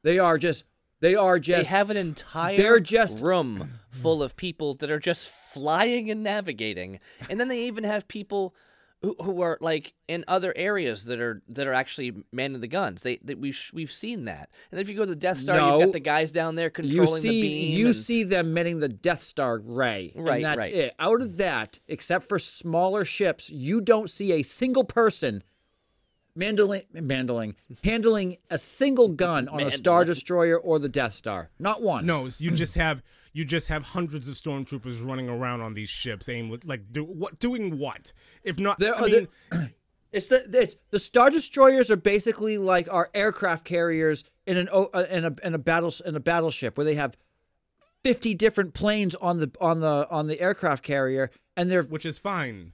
They 0.03 0.19
are 0.19 0.39
just 0.39 0.65
they 1.01 1.15
are 1.15 1.39
just 1.39 1.69
They 1.69 1.77
have 1.77 1.91
an 1.91 1.97
entire 1.99 2.57
they're 2.57 2.81
just- 2.81 3.21
room 3.23 3.81
full 3.91 4.23
of 4.23 4.37
people 4.37 4.75
that 4.77 4.91
are 4.91 4.99
just 5.01 5.29
flying 5.31 6.11
and 6.11 6.23
navigating, 6.23 7.01
and 7.29 7.39
then 7.41 7.49
they 7.49 7.65
even 7.67 7.85
have 7.85 8.09
people 8.09 8.55
who, 9.03 9.15
who 9.23 9.41
are 9.43 9.59
like 9.61 9.93
in 10.09 10.25
other 10.27 10.53
areas 10.57 11.05
that 11.05 11.21
are 11.21 11.43
that 11.49 11.67
are 11.67 11.73
actually 11.73 12.13
manning 12.33 12.61
the 12.61 12.67
guns. 12.69 13.03
They, 13.03 13.19
they 13.23 13.35
we've 13.35 13.61
we've 13.73 13.93
seen 13.93 14.25
that. 14.25 14.51
And 14.71 14.81
if 14.81 14.89
you 14.89 14.95
go 14.97 15.05
to 15.05 15.11
the 15.11 15.17
Death 15.17 15.37
Star, 15.39 15.57
No. 15.57 15.79
you've 15.79 15.87
got 15.89 15.93
the 15.93 16.01
guys 16.01 16.33
down 16.33 16.55
there 16.55 16.67
you 16.67 16.71
controlling 16.71 17.23
see 17.23 17.29
the 17.43 17.49
beam. 17.49 17.79
you 17.79 17.87
and- 17.87 17.95
see 17.97 18.23
them 18.25 18.55
manning 18.55 18.81
the 18.81 18.89
Death 18.89 19.21
Star 19.21 19.59
ray, 19.59 20.13
Right, 20.17 20.37
and 20.37 20.45
that's 20.45 20.59
right. 20.59 20.73
it. 20.75 20.95
Out 20.99 21.21
of 21.21 21.37
that, 21.37 21.79
except 21.89 22.29
for 22.29 22.39
smaller 22.39 23.05
ships, 23.05 23.51
you 23.51 23.81
don't 23.81 24.09
see 24.11 24.33
a 24.33 24.43
single 24.43 24.85
person 24.85 25.43
mandling, 26.39 26.85
mandling, 26.93 27.55
handling 27.85 28.37
a 28.51 28.59
single 28.59 29.09
gun 29.09 29.49
on 29.49 29.61
a 29.63 29.71
Star 29.71 30.05
Destroyer 30.05 30.59
or 30.59 30.79
the 30.79 30.89
Death 30.89 31.15
Star. 31.15 31.51
Not 31.59 31.83
one. 31.83 32.05
No, 32.07 32.29
you 32.39 32.51
just 32.51 32.75
have 32.75 33.03
you 33.37 33.45
just 33.45 33.69
have 33.69 33.83
hundreds 33.83 34.29
of 34.29 34.35
stormtroopers 34.35 35.07
running 35.07 35.29
around 35.29 35.61
on 35.61 35.75
these 35.75 35.91
ships, 35.91 36.27
aim 36.27 36.59
like 36.65 36.91
do 36.91 37.05
what 37.05 37.39
doing 37.39 37.79
what? 37.79 38.15
If 38.43 38.59
not, 38.59 38.79
There 38.79 38.95
I 38.95 38.99
are 38.99 39.07
mean, 39.07 39.29
the, 39.51 39.73
it's 40.13 40.29
the 40.29 40.49
it's, 40.55 40.77
the 40.91 40.99
Star 40.99 41.29
Destroyers 41.29 41.91
are 41.91 41.97
basically 41.97 42.57
like 42.57 42.91
our 42.91 43.11
aircraft 43.13 43.67
carriers 43.67 44.25
in 44.47 44.57
an 44.57 44.71
uh, 44.73 45.05
in 45.11 45.27
a 45.27 45.35
in 45.45 45.53
a 45.53 45.59
battle 45.59 45.93
in 46.07 46.17
a 46.17 46.21
battleship 46.21 46.79
where 46.79 46.87
they 46.87 46.95
have 46.95 47.19
fifty 48.03 48.35
different 48.35 48.73
planes 48.73 49.15
on 49.17 49.37
the 49.37 49.51
on 49.61 49.81
the 49.81 50.09
on 50.11 50.29
the 50.29 50.41
aircraft 50.41 50.83
carrier, 50.83 51.31
and 51.59 51.71
they're 51.71 51.83
which 51.83 52.07
is 52.07 52.19
fine. 52.19 52.73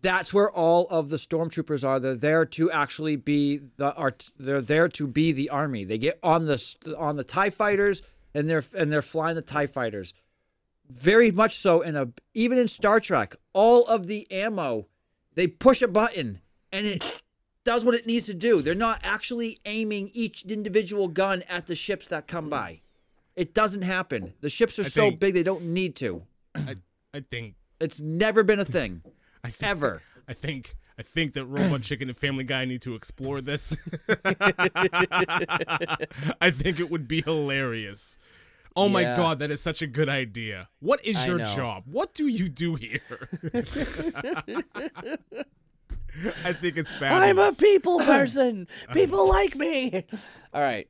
that's 0.00 0.34
where 0.34 0.50
all 0.50 0.88
of 0.88 1.10
the 1.10 1.18
stormtroopers 1.18 1.86
are. 1.86 2.00
They're 2.00 2.16
there 2.16 2.44
to 2.46 2.68
actually 2.72 3.14
be 3.14 3.60
the 3.76 3.94
art. 3.94 4.30
They're 4.36 4.60
there 4.60 4.88
to 4.88 5.06
be 5.06 5.30
the 5.30 5.50
army. 5.50 5.84
They 5.84 5.98
get 5.98 6.18
on 6.22 6.46
the 6.46 6.60
on 6.98 7.14
the 7.14 7.22
Tie 7.24 7.50
fighters 7.50 8.02
and 8.38 8.48
they're 8.48 8.64
and 8.76 8.92
they're 8.92 9.02
flying 9.02 9.34
the 9.34 9.42
Tie 9.42 9.66
fighters. 9.66 10.14
Very 10.88 11.30
much 11.30 11.58
so 11.58 11.80
in 11.82 11.96
a 11.96 12.08
even 12.34 12.56
in 12.58 12.68
Star 12.68 13.00
Trek, 13.00 13.36
all 13.52 13.84
of 13.84 14.06
the 14.06 14.30
ammo, 14.30 14.86
they 15.34 15.46
push 15.46 15.82
a 15.82 15.88
button 15.88 16.40
and 16.72 16.86
it 16.86 17.22
does 17.64 17.84
what 17.84 17.94
it 17.94 18.06
needs 18.06 18.26
to 18.26 18.34
do. 18.34 18.62
They're 18.62 18.74
not 18.74 19.00
actually 19.02 19.58
aiming 19.66 20.10
each 20.14 20.44
individual 20.44 21.08
gun 21.08 21.42
at 21.48 21.66
the 21.66 21.74
ships 21.74 22.08
that 22.08 22.26
come 22.26 22.48
by. 22.48 22.80
It 23.36 23.54
doesn't 23.54 23.82
happen. 23.82 24.34
The 24.40 24.48
ships 24.50 24.78
are 24.78 24.84
so 24.84 25.02
think- 25.02 25.20
big 25.20 25.34
they 25.34 25.42
don't 25.42 25.64
need 25.66 25.94
to. 25.96 26.22
I, 26.54 26.76
I 27.12 27.20
think 27.20 27.54
It's 27.80 28.00
never 28.00 28.42
been 28.42 28.58
a 28.58 28.64
thing. 28.64 29.02
I 29.44 29.50
think, 29.50 29.70
Ever. 29.70 30.02
I 30.26 30.32
think 30.32 30.74
I 30.98 31.02
think 31.02 31.34
that 31.34 31.44
Robot 31.46 31.82
Chicken 31.82 32.08
and 32.08 32.16
Family 32.16 32.42
Guy 32.42 32.64
need 32.64 32.82
to 32.82 32.94
explore 32.96 33.40
this. 33.40 33.76
I 36.40 36.50
think 36.50 36.80
it 36.80 36.90
would 36.90 37.06
be 37.06 37.22
hilarious. 37.22 38.18
Oh 38.74 38.88
my 38.88 39.04
god, 39.04 39.38
that 39.40 39.50
is 39.50 39.60
such 39.60 39.82
a 39.82 39.86
good 39.86 40.08
idea. 40.08 40.68
What 40.80 41.04
is 41.04 41.16
I 41.18 41.26
your 41.26 41.38
know. 41.38 41.44
job? 41.44 41.84
What 41.86 42.14
do 42.14 42.26
you 42.26 42.48
do 42.48 42.76
here? 42.76 43.00
I 46.44 46.52
think 46.52 46.76
it's 46.76 46.90
fabulous. 46.90 47.22
I'm 47.22 47.38
a 47.38 47.52
people 47.52 47.98
person. 48.04 48.66
People 48.92 49.28
like 49.28 49.54
me. 49.56 50.04
All 50.52 50.62
right. 50.62 50.88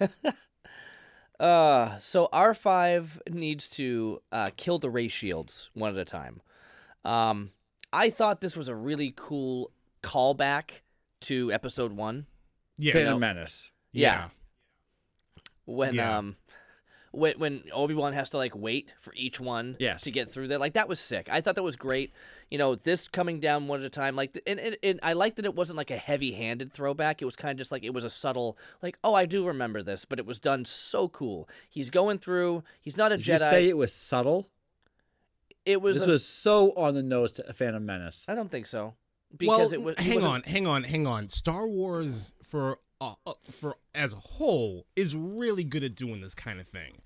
uh, 1.40 1.98
so 1.98 2.28
R 2.32 2.54
five 2.54 3.20
needs 3.30 3.68
to 3.70 4.22
uh, 4.32 4.50
kill 4.56 4.78
the 4.78 4.90
ray 4.90 5.08
shields 5.08 5.70
one 5.74 5.92
at 5.92 5.98
a 5.98 6.04
time. 6.04 6.40
Um, 7.04 7.50
I 7.96 8.10
thought 8.10 8.40
this 8.40 8.56
was 8.56 8.68
a 8.68 8.74
really 8.74 9.12
cool 9.16 9.70
callback 10.02 10.82
to 11.22 11.50
episode 11.52 11.92
one 11.92 12.26
yes. 12.76 12.94
Phantom 12.94 13.18
Menace. 13.18 13.72
Yeah. 13.92 14.28
when 15.64 15.94
Yeah. 15.94 16.18
um 16.18 16.36
when 17.12 17.38
when 17.38 17.62
Obi 17.72 17.94
Wan 17.94 18.12
has 18.12 18.28
to 18.30 18.36
like 18.36 18.54
wait 18.54 18.92
for 19.00 19.14
each 19.16 19.40
one 19.40 19.76
Yes. 19.78 20.02
to 20.02 20.10
get 20.10 20.28
through 20.28 20.48
there. 20.48 20.58
Like 20.58 20.74
that 20.74 20.86
was 20.88 21.00
sick. 21.00 21.28
I 21.30 21.40
thought 21.40 21.54
that 21.54 21.62
was 21.62 21.76
great. 21.76 22.12
You 22.50 22.58
know, 22.58 22.74
this 22.74 23.08
coming 23.08 23.40
down 23.40 23.66
one 23.68 23.80
at 23.80 23.86
a 23.86 23.90
time. 23.90 24.14
Like, 24.14 24.38
and, 24.46 24.60
and, 24.60 24.76
and 24.82 25.00
I 25.02 25.14
liked 25.14 25.36
that 25.36 25.46
it 25.46 25.54
wasn't 25.54 25.78
like 25.78 25.90
a 25.90 25.96
heavy-handed 25.96 26.72
throwback. 26.74 27.22
It 27.22 27.24
was 27.24 27.34
kind 27.34 27.52
of 27.52 27.58
just 27.58 27.72
like 27.72 27.82
it 27.84 27.94
was 27.94 28.04
a 28.04 28.10
subtle, 28.10 28.56
like, 28.82 28.98
oh, 29.02 29.14
I 29.14 29.24
do 29.24 29.46
remember 29.46 29.82
this, 29.82 30.04
but 30.04 30.18
it 30.18 30.26
was 30.26 30.38
done 30.38 30.64
so 30.66 31.08
cool. 31.08 31.48
He's 31.70 31.88
going 31.90 32.18
through. 32.18 32.62
He's 32.82 32.96
not 32.98 33.10
a 33.12 33.16
Did 33.16 33.26
Jedi. 33.26 33.32
you 33.32 33.38
say 33.50 33.68
it 33.70 33.76
was 33.78 33.92
subtle? 33.94 34.48
It 35.66 35.82
was. 35.82 35.98
This 35.98 36.04
a- 36.04 36.10
was 36.12 36.24
so 36.24 36.72
on 36.72 36.94
the 36.94 37.02
nose 37.02 37.32
to 37.32 37.52
Phantom 37.52 37.84
Menace. 37.84 38.24
I 38.28 38.34
don't 38.34 38.50
think 38.50 38.66
so. 38.66 38.94
Because 39.36 39.72
well, 39.72 39.72
it 39.72 39.82
was. 39.82 39.98
he 39.98 40.10
hang 40.10 40.24
on, 40.24 40.42
hang 40.44 40.66
on, 40.66 40.84
hang 40.84 41.06
on. 41.06 41.28
Star 41.28 41.66
Wars 41.66 42.32
for 42.42 42.78
uh, 43.00 43.14
uh, 43.26 43.32
for 43.50 43.76
as 43.94 44.14
a 44.14 44.18
whole 44.18 44.86
is 44.94 45.14
really 45.14 45.64
good 45.64 45.84
at 45.84 45.94
doing 45.94 46.20
this 46.20 46.34
kind 46.34 46.60
of 46.60 46.66
thing. 46.66 47.02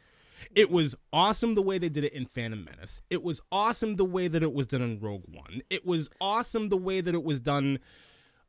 It 0.54 0.70
was 0.70 0.94
awesome 1.12 1.54
the 1.54 1.62
way 1.62 1.78
they 1.78 1.88
did 1.88 2.04
it 2.04 2.14
in 2.14 2.24
Phantom 2.24 2.64
Menace. 2.64 3.02
It 3.10 3.22
was 3.22 3.42
awesome 3.52 3.96
the 3.96 4.04
way 4.04 4.28
that 4.28 4.42
it 4.42 4.52
was 4.52 4.66
done 4.66 4.82
in 4.82 5.00
Rogue 5.00 5.24
One. 5.26 5.60
It 5.68 5.84
was 5.84 6.08
awesome 6.20 6.68
the 6.68 6.76
way 6.76 7.00
that 7.00 7.14
it 7.14 7.24
was 7.24 7.40
done. 7.40 7.78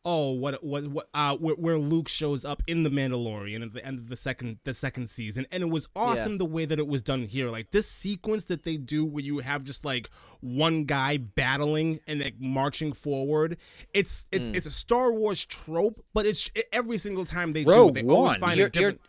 Oh, 0.03 0.31
what 0.31 0.63
what 0.63 0.87
what? 0.87 1.09
Uh, 1.13 1.37
where, 1.37 1.53
where 1.53 1.77
Luke 1.77 2.07
shows 2.07 2.43
up 2.43 2.63
in 2.65 2.81
the 2.81 2.89
Mandalorian 2.89 3.61
at 3.61 3.71
the 3.73 3.85
end 3.85 3.99
of 3.99 4.09
the 4.09 4.15
second 4.15 4.57
the 4.63 4.73
second 4.73 5.11
season, 5.11 5.45
and 5.51 5.61
it 5.61 5.69
was 5.69 5.87
awesome 5.95 6.39
the 6.39 6.45
way 6.45 6.65
that 6.65 6.79
it 6.79 6.87
was 6.87 7.03
done 7.03 7.21
here. 7.23 7.49
Like 7.51 7.69
this 7.69 7.87
sequence 7.87 8.45
that 8.45 8.63
they 8.63 8.77
do, 8.77 9.05
where 9.05 9.23
you 9.23 9.39
have 9.39 9.63
just 9.63 9.85
like 9.85 10.09
one 10.39 10.85
guy 10.85 11.17
battling 11.17 11.99
and 12.07 12.19
like 12.19 12.33
marching 12.39 12.93
forward. 12.93 13.57
It's 13.93 14.25
it's 14.31 14.47
Hmm. 14.47 14.55
it's 14.55 14.65
a 14.65 14.71
Star 14.71 15.13
Wars 15.13 15.45
trope, 15.45 16.03
but 16.15 16.25
it's 16.25 16.49
every 16.73 16.97
single 16.97 17.25
time 17.25 17.53
they 17.53 17.63
Rogue 17.63 17.93
do 17.93 17.99
it, 17.99 18.07
they 18.07 18.11
always 18.13 18.37
find 18.37 18.57
You're- 18.57 18.69
a 18.69 18.71
different. 18.71 19.01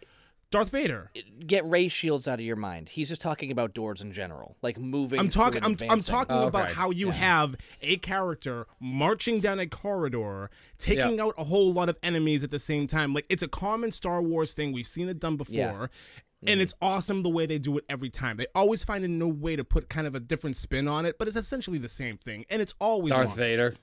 Darth 0.52 0.70
Vader. 0.70 1.10
Get 1.44 1.68
ray 1.68 1.88
shields 1.88 2.28
out 2.28 2.38
of 2.38 2.44
your 2.44 2.54
mind. 2.56 2.90
He's 2.90 3.08
just 3.08 3.20
talking 3.20 3.50
about 3.50 3.74
doors 3.74 4.00
in 4.02 4.12
general, 4.12 4.56
like 4.62 4.78
moving. 4.78 5.18
I'm 5.18 5.28
talking. 5.28 5.64
I'm, 5.64 5.76
I'm 5.90 6.02
talking 6.02 6.36
Oh, 6.36 6.46
about 6.46 6.66
okay. 6.66 6.74
how 6.74 6.90
you 6.90 7.10
have 7.10 7.56
a 7.80 7.96
character 7.96 8.66
marching 8.78 9.40
down 9.40 9.58
a 9.58 9.66
corridor, 9.66 10.50
taking 10.78 11.18
out 11.18 11.34
a 11.36 11.44
whole 11.44 11.72
lot 11.72 11.88
of 11.88 11.98
enemies 12.02 12.44
at 12.44 12.50
the 12.50 12.60
same 12.60 12.86
time. 12.86 13.12
Like 13.12 13.26
it's 13.28 13.42
a 13.42 13.48
common 13.48 13.90
Star 13.90 14.22
Wars 14.22 14.52
thing. 14.52 14.72
We've 14.72 14.86
seen 14.86 15.08
it 15.08 15.18
done 15.18 15.36
before. 15.36 15.54
Yeah. 15.56 15.72
Mm-hmm. 15.72 16.48
And 16.48 16.60
it's 16.60 16.74
awesome 16.82 17.22
the 17.22 17.28
way 17.28 17.46
they 17.46 17.58
do 17.58 17.78
it 17.78 17.84
every 17.88 18.10
time. 18.10 18.36
They 18.36 18.46
always 18.54 18.82
find 18.82 19.04
a 19.04 19.08
new 19.08 19.28
way 19.28 19.54
to 19.56 19.62
put 19.64 19.88
kind 19.88 20.08
of 20.08 20.14
a 20.16 20.20
different 20.20 20.56
spin 20.56 20.88
on 20.88 21.06
it, 21.06 21.16
but 21.16 21.28
it's 21.28 21.36
essentially 21.36 21.78
the 21.78 21.88
same 21.88 22.16
thing, 22.16 22.44
and 22.50 22.60
it's 22.60 22.74
always 22.80 23.12
Darth 23.12 23.28
awesome. 23.28 23.38
Vader. 23.38 23.76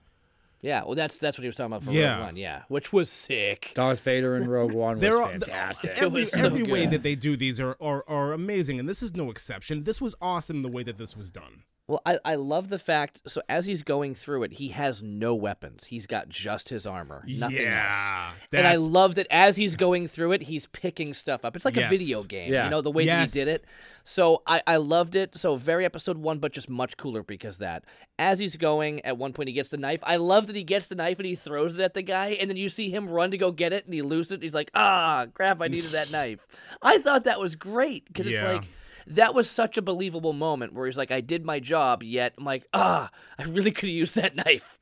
Yeah, 0.61 0.83
well, 0.83 0.95
that's 0.95 1.17
that's 1.17 1.37
what 1.37 1.43
he 1.43 1.47
was 1.47 1.55
talking 1.55 1.73
about 1.73 1.83
for 1.85 1.91
Yeah. 1.91 2.15
Rogue 2.17 2.25
One. 2.25 2.35
Yeah, 2.35 2.63
which 2.67 2.91
was 2.91 3.09
sick. 3.09 3.71
Darth 3.75 4.01
Vader 4.01 4.35
in 4.35 4.49
Rogue 4.49 4.73
One 4.73 4.95
was 4.95 5.01
There 5.01 5.21
are 5.21 5.29
fantastic. 5.29 5.91
every 6.01 6.21
was 6.21 6.31
so 6.31 6.39
every 6.45 6.63
way 6.63 6.85
that 6.85 7.01
they 7.03 7.15
do 7.15 7.37
these 7.37 7.59
are, 7.59 7.77
are 7.79 8.03
are 8.07 8.33
amazing, 8.33 8.79
and 8.79 8.87
this 8.89 9.01
is 9.01 9.15
no 9.15 9.29
exception. 9.31 9.83
This 9.83 10.01
was 10.01 10.15
awesome 10.21 10.61
the 10.61 10.69
way 10.69 10.83
that 10.83 10.97
this 10.97 11.15
was 11.15 11.31
done. 11.31 11.63
Well, 11.89 12.01
I, 12.05 12.19
I 12.23 12.35
love 12.35 12.69
the 12.69 12.77
fact. 12.77 13.23
So 13.27 13.41
as 13.49 13.65
he's 13.65 13.81
going 13.81 14.13
through 14.13 14.43
it, 14.43 14.53
he 14.53 14.67
has 14.69 15.01
no 15.01 15.33
weapons. 15.33 15.85
He's 15.85 16.05
got 16.05 16.29
just 16.29 16.69
his 16.69 16.85
armor, 16.85 17.23
nothing 17.27 17.57
yeah, 17.63 18.29
else. 18.31 18.37
And 18.53 18.67
I 18.67 18.75
love 18.75 19.15
that 19.15 19.25
as 19.31 19.55
he's 19.57 19.75
going 19.75 20.07
through 20.07 20.33
it, 20.33 20.43
he's 20.43 20.67
picking 20.67 21.15
stuff 21.15 21.43
up. 21.43 21.55
It's 21.55 21.65
like 21.65 21.75
Yes. 21.75 21.87
a 21.91 21.97
video 21.97 22.21
game, 22.21 22.53
Yeah. 22.53 22.65
you 22.65 22.69
know, 22.69 22.81
the 22.81 22.91
way 22.91 23.05
Yes. 23.05 23.31
that 23.33 23.39
he 23.39 23.43
did 23.45 23.51
it. 23.55 23.65
So 24.03 24.43
I, 24.45 24.61
I 24.67 24.75
loved 24.77 25.15
it. 25.15 25.35
So 25.35 25.55
very 25.55 25.83
episode 25.83 26.19
one, 26.19 26.37
but 26.37 26.53
just 26.53 26.69
much 26.69 26.95
cooler 26.95 27.23
because 27.23 27.57
that. 27.57 27.85
As 28.19 28.37
he's 28.37 28.55
going, 28.55 29.03
at 29.03 29.17
one 29.17 29.33
point 29.33 29.49
he 29.49 29.53
gets 29.53 29.69
the 29.69 29.77
knife. 29.77 29.99
I 30.03 30.17
love 30.17 30.45
that 30.45 30.55
he 30.55 30.63
gets 30.63 30.89
the 30.89 30.95
knife 30.95 31.17
and 31.17 31.25
he 31.25 31.33
throws 31.35 31.79
it 31.79 31.83
at 31.83 31.95
the 31.95 32.03
guy, 32.03 32.37
and 32.39 32.51
then 32.51 32.57
you 32.57 32.69
see 32.69 32.91
him 32.91 33.09
run 33.09 33.31
to 33.31 33.37
go 33.39 33.51
get 33.51 33.73
it, 33.73 33.85
and 33.85 33.93
he 33.95 34.03
loses 34.03 34.33
it. 34.33 34.43
He's 34.43 34.53
like, 34.53 34.69
ah, 34.75 35.25
crap, 35.33 35.59
I 35.59 35.69
needed 35.69 35.89
that 35.91 36.11
knife. 36.11 36.45
I 36.83 36.99
thought 36.99 37.23
that 37.23 37.39
was 37.39 37.55
great 37.55 38.05
because 38.05 38.27
it's 38.27 38.43
like 38.43 38.65
that 39.09 39.33
was 39.33 39.49
such 39.49 39.77
a 39.77 39.81
believable 39.81 40.33
moment 40.33 40.73
where 40.73 40.85
he's 40.85 40.97
like, 40.97 41.11
I 41.11 41.21
did 41.21 41.43
my 41.45 41.59
job, 41.59 42.03
yet 42.03 42.33
I'm 42.37 42.45
like, 42.45 42.65
ah, 42.73 43.09
I 43.37 43.43
really 43.43 43.71
could 43.71 43.89
have 43.89 43.95
used 43.95 44.15
that 44.15 44.35
knife. 44.45 44.79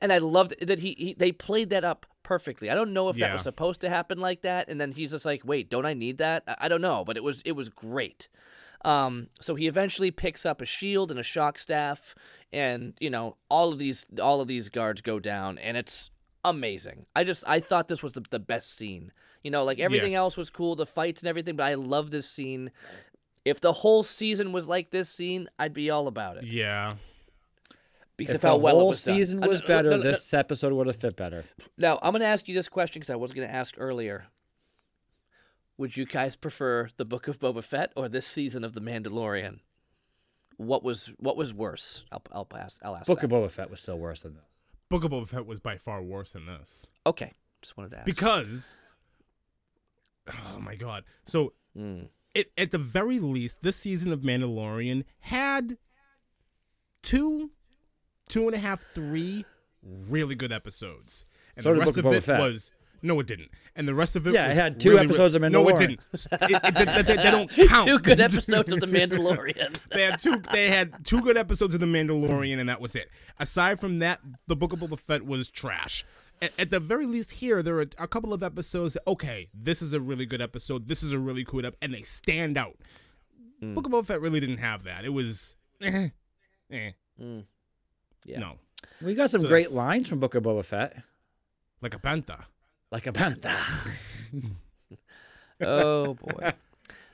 and 0.00 0.12
I 0.12 0.18
loved 0.18 0.54
that 0.60 0.78
he, 0.80 0.94
he 0.98 1.14
they 1.14 1.32
played 1.32 1.70
that 1.70 1.84
up 1.84 2.06
perfectly. 2.22 2.70
I 2.70 2.74
don't 2.74 2.92
know 2.92 3.08
if 3.08 3.16
that 3.16 3.32
was 3.32 3.42
supposed 3.42 3.80
to 3.82 3.88
happen 3.88 4.18
like 4.18 4.42
that, 4.42 4.68
and 4.68 4.80
then 4.80 4.92
he's 4.92 5.10
just 5.12 5.24
like, 5.24 5.42
wait, 5.44 5.70
don't 5.70 5.86
I 5.86 5.94
need 5.94 6.18
that? 6.18 6.44
I, 6.46 6.56
I 6.60 6.68
don't 6.68 6.80
know, 6.82 7.04
but 7.04 7.16
it 7.16 7.24
was 7.24 7.40
it 7.44 7.52
was 7.52 7.68
great. 7.68 8.28
Um, 8.84 9.28
so 9.40 9.54
he 9.54 9.66
eventually 9.66 10.10
picks 10.10 10.44
up 10.46 10.60
a 10.60 10.66
shield 10.66 11.10
and 11.10 11.18
a 11.18 11.22
shock 11.24 11.58
staff, 11.58 12.14
and 12.52 12.92
you 13.00 13.10
know 13.10 13.36
all 13.48 13.72
of 13.72 13.78
these 13.78 14.04
all 14.22 14.40
of 14.40 14.48
these 14.48 14.68
guards 14.68 15.00
go 15.00 15.18
down, 15.18 15.56
and 15.58 15.76
it's 15.76 16.10
amazing. 16.44 17.06
I 17.16 17.24
just 17.24 17.42
I 17.46 17.60
thought 17.60 17.88
this 17.88 18.02
was 18.02 18.12
the, 18.12 18.24
the 18.30 18.38
best 18.38 18.76
scene. 18.76 19.12
You 19.42 19.50
know, 19.50 19.64
like 19.64 19.78
everything 19.78 20.12
Yes. 20.12 20.18
else 20.18 20.36
was 20.36 20.50
cool, 20.50 20.74
the 20.74 20.86
fights 20.86 21.22
and 21.22 21.28
everything, 21.28 21.56
but 21.56 21.64
I 21.64 21.74
love 21.74 22.10
this 22.10 22.28
scene. 22.28 22.70
If 23.46 23.60
the 23.60 23.72
whole 23.72 24.02
season 24.02 24.50
was 24.52 24.66
like 24.66 24.90
this 24.90 25.08
scene, 25.08 25.48
I'd 25.58 25.72
be 25.72 25.88
all 25.88 26.08
about 26.08 26.36
it 26.38 26.44
Yeah. 26.44 26.96
because 28.16 28.34
If 28.34 28.42
of 28.42 28.48
how 28.48 28.56
the 28.58 28.62
well 28.64 28.78
whole 28.78 28.88
was 28.88 29.04
done. 29.04 29.14
season 29.16 29.44
Uh, 29.44 29.46
was 29.48 29.60
no, 29.60 29.64
no, 29.64 29.68
better, 29.68 29.90
no, 29.90 29.96
no, 29.98 30.02
this 30.02 30.34
episode 30.34 30.72
would 30.72 30.86
have 30.88 30.96
fit 30.96 31.14
better. 31.16 31.44
Now 31.78 31.98
I'm 32.02 32.12
going 32.12 32.20
to 32.22 32.26
ask 32.26 32.48
you 32.48 32.54
this 32.54 32.68
question 32.68 33.00
because 33.00 33.10
I 33.10 33.16
was 33.16 33.32
going 33.32 33.46
to 33.46 33.54
ask 33.54 33.74
earlier. 33.78 34.26
Would 35.78 35.96
you 35.96 36.06
guys 36.06 36.34
prefer 36.36 36.88
the 36.96 37.04
Book 37.04 37.28
of 37.28 37.38
Boba 37.38 37.62
Fett 37.62 37.92
or 37.96 38.08
this 38.08 38.26
season 38.26 38.64
of 38.64 38.72
The 38.74 38.80
Mandalorian? 38.80 39.60
What 40.56 40.82
was 40.82 41.12
what 41.18 41.36
was 41.36 41.52
worse? 41.54 42.04
I'll 42.10 42.22
I'll 42.32 42.44
pass. 42.46 42.80
I'll 42.82 42.96
ask. 42.96 43.06
Book 43.06 43.20
that. 43.20 43.26
of 43.26 43.30
Boba 43.30 43.50
Fett 43.50 43.70
was 43.70 43.78
still 43.80 43.98
worse 43.98 44.22
than 44.22 44.34
this. 44.34 44.44
Book 44.88 45.04
of 45.04 45.10
Boba 45.10 45.28
Fett 45.28 45.44
was 45.46 45.60
by 45.60 45.76
far 45.76 46.02
worse 46.02 46.32
than 46.32 46.46
this. 46.46 46.90
Okay, 47.06 47.32
just 47.62 47.76
wanted 47.76 47.90
to 47.90 47.96
ask. 47.98 48.06
because 48.06 48.76
oh 50.28 50.58
my 50.60 50.74
god 50.74 51.04
so 51.24 51.52
Mm. 51.78 52.08
It, 52.36 52.52
at 52.58 52.70
the 52.70 52.78
very 52.78 53.18
least 53.18 53.60
this 53.62 53.76
season 53.76 54.12
of 54.12 54.20
mandalorian 54.20 55.04
had 55.20 55.76
two 57.02 57.50
two 58.28 58.46
and 58.46 58.54
a 58.54 58.58
half 58.58 58.80
three 58.80 59.44
really 60.10 60.34
good 60.34 60.52
episodes 60.52 61.26
and 61.56 61.62
So 61.62 61.72
the 61.74 61.80
rest 61.80 61.98
of 61.98 62.04
of 62.06 62.12
it 62.14 62.24
Fett. 62.24 62.40
was 62.40 62.70
no 63.02 63.20
it 63.20 63.26
didn't 63.26 63.50
and 63.76 63.86
the 63.86 63.94
rest 63.94 64.16
of 64.16 64.26
it 64.26 64.34
Yeah, 64.34 64.46
it 64.46 64.48
was 64.48 64.56
had 64.56 64.80
two 64.80 64.90
really, 64.90 65.04
episodes 65.04 65.34
of 65.34 65.42
Mandalorian. 65.42 65.52
no 65.52 65.68
it 65.68 65.76
didn't 65.78 66.00
it, 66.12 66.26
it, 66.32 66.74
they, 66.74 67.02
they- 67.02 67.16
they 67.22 67.30
don't 67.30 67.50
count 67.68 67.86
Two 67.88 67.98
good 68.00 68.20
episodes 68.28 68.72
of 68.72 68.80
The 68.80 68.86
Mandalorian. 68.86 69.76
they 69.90 70.02
had 70.02 70.18
two 70.18 70.40
they 70.52 70.70
had 70.70 71.04
two 71.04 71.20
good 71.22 71.36
episodes 71.36 71.74
of 71.74 71.80
the 71.80 71.86
mandalorian 71.86 72.58
and 72.58 72.68
that 72.68 72.80
was 72.80 72.96
it 72.96 73.08
aside 73.38 73.78
from 73.78 74.00
that 74.00 74.20
the 74.48 74.56
book 74.56 74.72
of 74.72 74.80
boba 74.80 74.98
fett 74.98 75.24
was 75.24 75.50
trash 75.50 76.04
at, 76.42 76.52
at 76.58 76.70
the 76.70 76.80
very 76.80 77.06
least 77.06 77.30
here 77.32 77.62
there 77.62 77.78
are 77.78 77.86
a 77.98 78.06
couple 78.08 78.32
of 78.32 78.42
episodes 78.42 78.94
that 78.94 79.02
okay 79.06 79.48
this 79.54 79.80
is 79.82 79.92
a 79.92 80.00
really 80.00 80.26
good 80.26 80.40
episode 80.42 80.88
this 80.88 81.02
is 81.02 81.12
a 81.12 81.18
really 81.18 81.44
cool 81.44 81.60
episode 81.60 81.78
and 81.82 81.94
they 81.94 82.02
stand 82.02 82.56
out 82.58 82.76
book 83.60 83.86
of 83.86 83.92
boba 83.92 84.04
fett 84.06 84.20
really 84.20 84.40
didn't 84.40 84.58
have 84.58 84.84
that 84.84 85.04
it 85.04 85.10
was 85.10 85.56
eh, 85.82 86.08
eh, 86.70 86.90
Yeah. 88.24 88.38
no 88.38 88.58
We 89.02 89.14
got 89.14 89.30
some 89.30 89.40
So 89.42 89.48
great 89.48 89.70
lines 89.72 90.08
from 90.08 90.20
Book 90.20 90.34
of 90.34 90.42
Boba 90.44 90.64
Fett. 90.64 91.02
like 91.82 91.94
a 91.94 91.98
panther 91.98 92.44
Like 92.92 93.06
a 93.06 93.12
panther. 93.12 93.56
Oh 95.60 96.14
boy. 96.14 96.52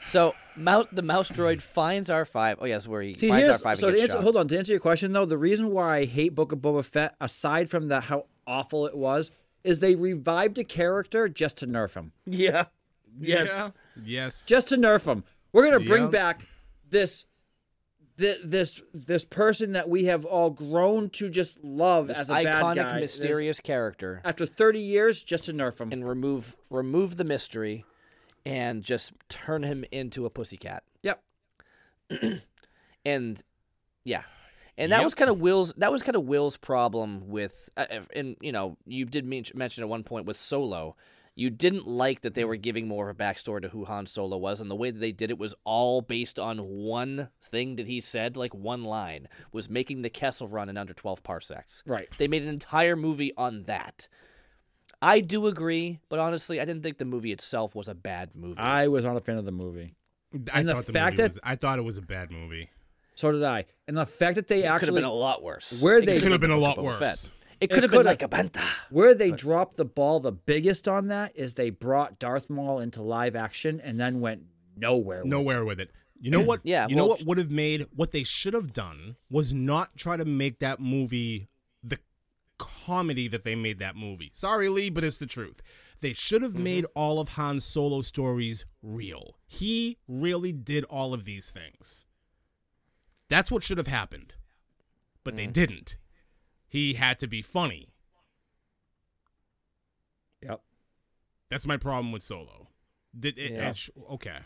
So 0.08 0.34
mouse, 0.56 0.86
the 0.90 1.02
mouse 1.02 1.28
droid 1.30 1.62
finds 1.62 2.10
R 2.10 2.24
five. 2.24 2.58
Oh 2.60 2.64
yes, 2.66 2.88
where 2.88 3.02
he 3.02 3.16
See, 3.16 3.28
finds 3.28 3.42
R 3.44 3.48
here's 3.50 3.62
five 3.62 3.78
so 3.78 3.86
and 3.86 3.94
to 3.94 4.00
gets 4.00 4.10
answer. 4.14 4.18
shot. 4.18 4.22
Hold 4.24 4.36
on 4.36 4.48
to 4.48 4.58
answer 4.58 4.72
your 4.72 4.80
question 4.80 5.12
though. 5.12 5.24
The 5.24 5.38
reason 5.38 5.70
why 5.70 5.98
I 5.98 6.04
hate 6.06 6.34
Book 6.34 6.50
of 6.50 6.58
Boba 6.58 6.84
Fett, 6.84 7.14
aside 7.20 7.70
from 7.70 7.86
the 7.86 8.00
how 8.00 8.26
awful 8.52 8.86
it 8.86 8.96
was, 8.96 9.30
is 9.64 9.78
they 9.78 9.94
revived 9.94 10.58
a 10.58 10.64
character 10.64 11.28
just 11.28 11.56
to 11.58 11.66
nerf 11.66 11.94
him. 11.94 12.12
Yeah. 12.26 12.66
yeah 13.20 13.70
yes 14.02 14.46
Just 14.46 14.68
to 14.68 14.76
nerf 14.76 15.04
him. 15.06 15.24
We're 15.52 15.64
gonna 15.70 15.84
bring 15.84 16.04
Yep. 16.04 16.12
back 16.12 16.46
this 16.88 17.26
th- 18.18 18.40
this 18.44 18.82
this 18.92 19.24
person 19.24 19.72
that 19.72 19.88
we 19.88 20.04
have 20.04 20.24
all 20.24 20.50
grown 20.50 21.08
to 21.10 21.28
just 21.30 21.62
love 21.64 22.06
This 22.08 22.16
as 22.18 22.30
a 22.30 22.42
bad 22.42 22.62
iconic, 22.62 22.76
guy. 22.76 23.00
this- 23.00 23.18
mysterious 23.18 23.60
character, 23.60 24.20
after 24.24 24.44
30 24.46 24.78
years, 24.80 25.22
just 25.22 25.44
to 25.44 25.52
nerf 25.52 25.80
him. 25.80 25.92
and 25.92 26.06
remove 26.08 26.56
remove 26.70 27.16
the 27.16 27.24
mystery, 27.24 27.84
and 28.46 28.82
just 28.82 29.12
turn 29.28 29.62
him 29.62 29.84
into 29.92 30.24
a 30.26 30.30
pussycat. 30.30 30.82
yep. 31.02 31.22
and 33.04 33.42
yeah 34.04 34.22
and 34.82 34.92
that 34.92 34.98
Yep. 34.98 35.04
was 35.04 35.14
kind 35.14 35.30
of 35.30 35.40
will's 35.40 35.72
that 35.78 35.90
was 35.92 36.02
kind 36.02 36.16
of 36.16 36.24
will's 36.24 36.56
problem 36.56 37.28
with 37.28 37.68
uh, 37.76 37.86
uh, 37.90 38.00
and 38.14 38.36
you 38.40 38.52
know 38.52 38.76
you 38.86 39.04
did 39.04 39.24
mention 39.24 39.82
at 39.82 39.88
one 39.88 40.02
point 40.04 40.26
with 40.26 40.36
solo 40.36 40.96
you 41.34 41.48
didn't 41.48 41.86
like 41.86 42.20
that 42.20 42.34
they 42.34 42.44
were 42.44 42.56
giving 42.56 42.86
more 42.86 43.08
of 43.08 43.16
a 43.18 43.18
backstory 43.18 43.62
to 43.62 43.68
who 43.70 43.86
Han 43.86 44.04
Solo 44.04 44.36
was, 44.36 44.60
and 44.60 44.70
the 44.70 44.76
way 44.76 44.90
that 44.90 44.98
they 45.00 45.12
did 45.12 45.30
it 45.30 45.38
was 45.38 45.54
all 45.64 46.02
based 46.02 46.38
on 46.38 46.58
one 46.58 47.30
thing 47.40 47.76
that 47.76 47.86
he 47.86 48.02
said, 48.02 48.36
like 48.36 48.52
one 48.54 48.84
line, 48.84 49.28
was 49.50 49.70
making 49.70 50.02
the 50.02 50.10
Kessel 50.10 50.46
Run 50.46 50.68
in 50.68 50.76
under 50.76 50.92
12 50.92 51.22
parsecs. 51.22 51.82
Right. 51.86 52.06
They 52.18 52.28
made 52.28 52.42
an 52.42 52.50
entire 52.50 52.96
movie 52.96 53.32
on 53.38 53.62
that. 53.62 54.08
I 55.00 55.20
do 55.20 55.46
agree, 55.46 56.00
but 56.10 56.18
honestly, 56.18 56.60
I 56.60 56.66
didn't 56.66 56.82
think 56.82 56.98
the 56.98 57.06
movie 57.06 57.32
itself 57.32 57.74
was 57.74 57.88
a 57.88 57.94
bad 57.94 58.32
movie. 58.34 58.58
I 58.58 58.88
was 58.88 59.06
not 59.06 59.16
a 59.16 59.20
fan 59.20 59.38
of 59.38 59.46
the 59.46 59.52
movie. 59.52 59.94
I 60.52 60.60
And 60.60 60.68
the 60.68 60.74
thought 60.74 60.84
the 60.86 60.92
fact 60.92 61.12
movie 61.14 61.22
that- 61.22 61.30
was, 61.30 61.40
I 61.42 61.56
thought 61.56 61.78
it 61.78 61.82
was 61.82 61.96
a 61.96 62.02
bad 62.02 62.30
movie. 62.30 62.68
So 63.14 63.32
did 63.32 63.42
I. 63.42 63.66
And 63.86 63.96
the 63.96 64.06
fact 64.06 64.36
that 64.36 64.48
they 64.48 64.64
it 64.64 64.78
could 64.78 64.88
have 64.88 64.94
been 64.94 65.04
a 65.04 65.12
lot 65.12 65.42
worse. 65.42 65.80
Where 65.80 65.98
It 65.98 66.06
they- 66.06 66.14
could've 66.18 66.32
Could 66.32 66.40
been 66.40 66.50
a 66.50 66.56
lot 66.56 66.76
Boba 66.78 66.98
Fett. 66.98 67.00
worse. 67.08 67.30
It 67.60 67.70
It 67.70 67.70
could 67.74 67.82
have 67.84 67.92
been 67.92 68.04
like 68.04 68.22
a 68.22 68.28
banta. 68.28 68.62
where 68.90 69.14
they 69.14 69.30
dropped 69.30 69.76
the 69.76 69.84
ball 69.84 70.18
the 70.18 70.32
biggest 70.32 70.88
on 70.88 71.06
that 71.08 71.32
is 71.36 71.54
they 71.54 71.70
brought 71.70 72.18
Darth 72.18 72.50
Maul 72.50 72.80
into 72.80 73.02
live 73.02 73.36
action 73.36 73.80
and 73.80 74.00
then 74.00 74.20
went 74.20 74.42
nowhere. 74.76 75.18
with 75.18 75.26
it. 75.26 75.28
Nowhere 75.28 75.64
with 75.64 75.80
it. 75.80 75.92
You 76.20 76.30
know 76.30 76.40
what? 76.40 76.60
Yeah, 76.64 76.86
You 76.88 76.96
know 76.96 77.06
what 77.06 77.24
would 77.24 77.38
have 77.38 77.50
made 77.52 77.86
what 77.94 78.10
they 78.12 78.24
should 78.24 78.54
have 78.54 78.72
done 78.72 79.16
was 79.30 79.52
not 79.52 79.96
try 79.96 80.16
to 80.16 80.24
make 80.24 80.58
that 80.60 80.80
movie 80.80 81.48
the 81.84 81.98
comedy 82.58 83.28
that 83.28 83.44
they 83.44 83.54
made 83.54 83.78
that 83.78 83.94
movie. 83.96 84.30
Sorry, 84.34 84.68
Lee, 84.68 84.90
but 84.90 85.04
it's 85.04 85.18
the 85.18 85.26
truth. 85.26 85.62
They 86.00 86.12
should 86.12 86.42
have 86.42 86.54
mm-hmm. 86.54 86.64
made 86.64 86.86
all 86.96 87.20
of 87.20 87.30
Han's 87.30 87.64
solo 87.64 88.02
stories 88.02 88.64
real. 88.82 89.36
He 89.46 89.98
really 90.08 90.52
did 90.52 90.84
all 90.84 91.14
of 91.14 91.24
these 91.24 91.50
things. 91.50 92.04
That's 93.28 93.50
what 93.50 93.62
should 93.62 93.78
have 93.78 93.86
happened. 93.86 94.34
But 95.24 95.36
they 95.36 95.46
didn't. 95.46 95.96
He 96.68 96.94
had 96.94 97.18
to 97.20 97.26
be 97.26 97.42
funny. 97.42 97.92
Yep. 100.42 100.60
That's 101.48 101.66
my 101.66 101.76
problem 101.76 102.12
with 102.12 102.22
Solo. 102.22 102.68
Did 103.18 103.38
it, 103.38 103.52
Yeah. 103.52 103.70
it 103.70 103.88
okay. 104.10 104.38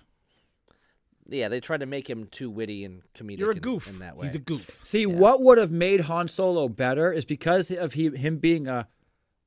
Yeah, 1.29 1.49
they 1.49 1.61
tried 1.61 1.81
to 1.81 1.87
make 1.87 2.09
him 2.09 2.27
too 2.27 2.51
witty 2.51 2.85
and 2.85 3.03
comedic. 3.16 3.39
You're 3.39 3.51
a 3.51 3.55
goof. 3.55 3.89
in 3.89 3.99
that 3.99 4.16
way. 4.16 4.27
He's 4.27 4.37
a 4.37 4.41
goof. 4.41 4.81
See, 4.85 5.07
what 5.07 5.43
would 5.43 5.59
have 5.59 5.72
made 5.72 6.03
Han 6.03 6.29
Solo 6.29 6.68
better 6.68 7.12
is 7.12 7.24
because 7.24 7.70
of 7.70 7.95
he, 7.95 8.11
him 8.11 8.39
being 8.39 8.68
a, 8.68 8.87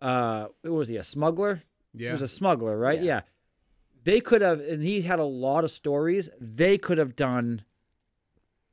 uh, 0.02 0.48
what 0.62 0.74
was 0.74 0.90
he, 0.90 0.98
a 0.98 1.04
smuggler? 1.04 1.64
Yeah. 1.94 2.10
He 2.10 2.12
was 2.14 2.22
a 2.22 2.28
smuggler, 2.28 2.78
right? 2.78 3.00
Yeah. 3.00 3.06
Yeah. 3.06 3.22
They 4.04 4.20
could 4.20 4.42
have, 4.42 4.60
and 4.60 4.82
he 4.82 5.02
had 5.02 5.20
a 5.20 5.26
lot 5.26 5.64
of 5.64 5.72
stories. 5.72 6.30
They 6.40 6.78
could 6.78 6.98
have 6.98 7.16
done 7.16 7.64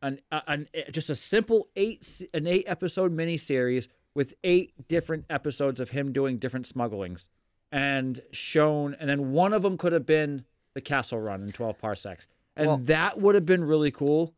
an, 0.06 0.20
an 0.46 0.68
just 0.92 1.10
a 1.10 1.16
simple 1.16 1.68
eight 1.76 2.22
an 2.32 2.46
eight 2.46 2.64
episode 2.66 3.12
miniseries 3.16 3.88
with 4.14 4.34
eight 4.44 4.88
different 4.88 5.24
episodes 5.28 5.80
of 5.80 5.90
him 5.90 6.12
doing 6.12 6.38
different 6.38 6.66
smugglings, 6.66 7.28
and 7.70 8.22
shown, 8.30 8.96
and 8.98 9.08
then 9.08 9.32
one 9.32 9.52
of 9.52 9.62
them 9.62 9.76
could 9.76 9.92
have 9.92 10.06
been 10.06 10.44
the 10.74 10.80
Kessel 10.80 11.18
Run 11.20 11.42
in 11.42 11.52
twelve 11.52 11.78
parsecs, 11.78 12.28
and 12.56 12.66
Well- 12.66 12.76
that 12.78 13.20
would 13.20 13.34
have 13.34 13.46
been 13.46 13.64
really 13.64 13.90
cool. 13.90 14.34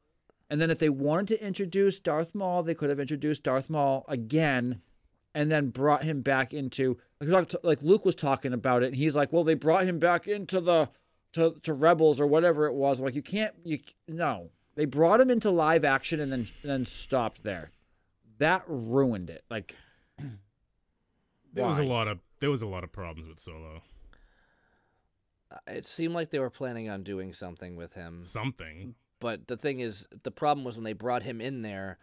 And 0.51 0.61
then 0.63 0.71
if 0.71 0.79
they 0.79 0.89
wanted 0.89 1.29
to 1.37 1.47
introduce 1.47 2.01
Darth 2.01 2.35
Maul, 2.35 2.63
they 2.63 2.75
could 2.75 2.89
have 2.89 2.99
introduced 2.99 3.43
Darth 3.43 3.69
Maul 3.69 4.07
again 4.09 4.81
and 5.35 5.51
then 5.53 5.69
brought 5.69 6.05
him 6.05 6.23
back 6.23 6.55
into 6.55 6.97
like, 7.21 7.53
like 7.63 7.83
Luke 7.83 8.07
was 8.07 8.15
talking 8.15 8.55
about 8.55 8.83
it 8.83 8.87
and 8.87 8.97
he's 8.97 9.15
like, 9.15 9.31
"Well, 9.33 9.45
they 9.45 9.55
brought 9.55 9.85
him 9.85 9.99
back 9.99 10.27
into 10.27 10.61
the 10.61 10.89
to, 11.35 11.57
to 11.63 11.75
Rebels 11.75 12.19
or 12.19 12.27
whatever 12.27 12.67
it 12.67 12.73
was." 12.73 12.99
I'm 12.99 13.05
like, 13.05 13.15
"You 13.15 13.23
can't 13.23 13.55
you 13.63 13.81
no. 14.09 14.51
They 14.79 14.85
brought 14.85 15.21
him 15.21 15.29
into 15.29 15.51
live 15.51 15.85
action 15.85 16.21
and 16.21 16.31
then 16.31 16.47
then 16.63 16.87
stopped 16.87 17.43
there. 17.43 17.73
That 18.39 18.63
ruined 18.69 19.29
it. 19.29 19.43
Like 19.51 19.75
There 21.53 21.67
was 21.67 21.81
a 21.81 21.83
lot 21.83 22.07
of 22.07 22.21
there 22.39 22.49
was 22.49 22.63
a 22.63 22.67
lot 22.69 22.85
of 22.85 22.93
problems 22.93 23.29
with 23.29 23.41
Solo. 23.41 23.83
It 25.67 25.85
seemed 25.85 26.15
like 26.15 26.31
they 26.31 26.39
were 26.39 26.49
planning 26.49 26.89
on 26.89 27.03
doing 27.03 27.35
something 27.35 27.75
with 27.75 27.95
him, 27.95 28.23
Something 28.23 28.95
but 29.19 29.49
the 29.49 29.57
thing 29.57 29.81
is, 29.81 30.07
the 30.23 30.31
problem 30.31 30.65
was 30.65 30.77
when 30.77 30.85
they 30.85 30.93
brought 30.93 31.25
him 31.25 31.41
in 31.41 31.63
there. 31.63 31.99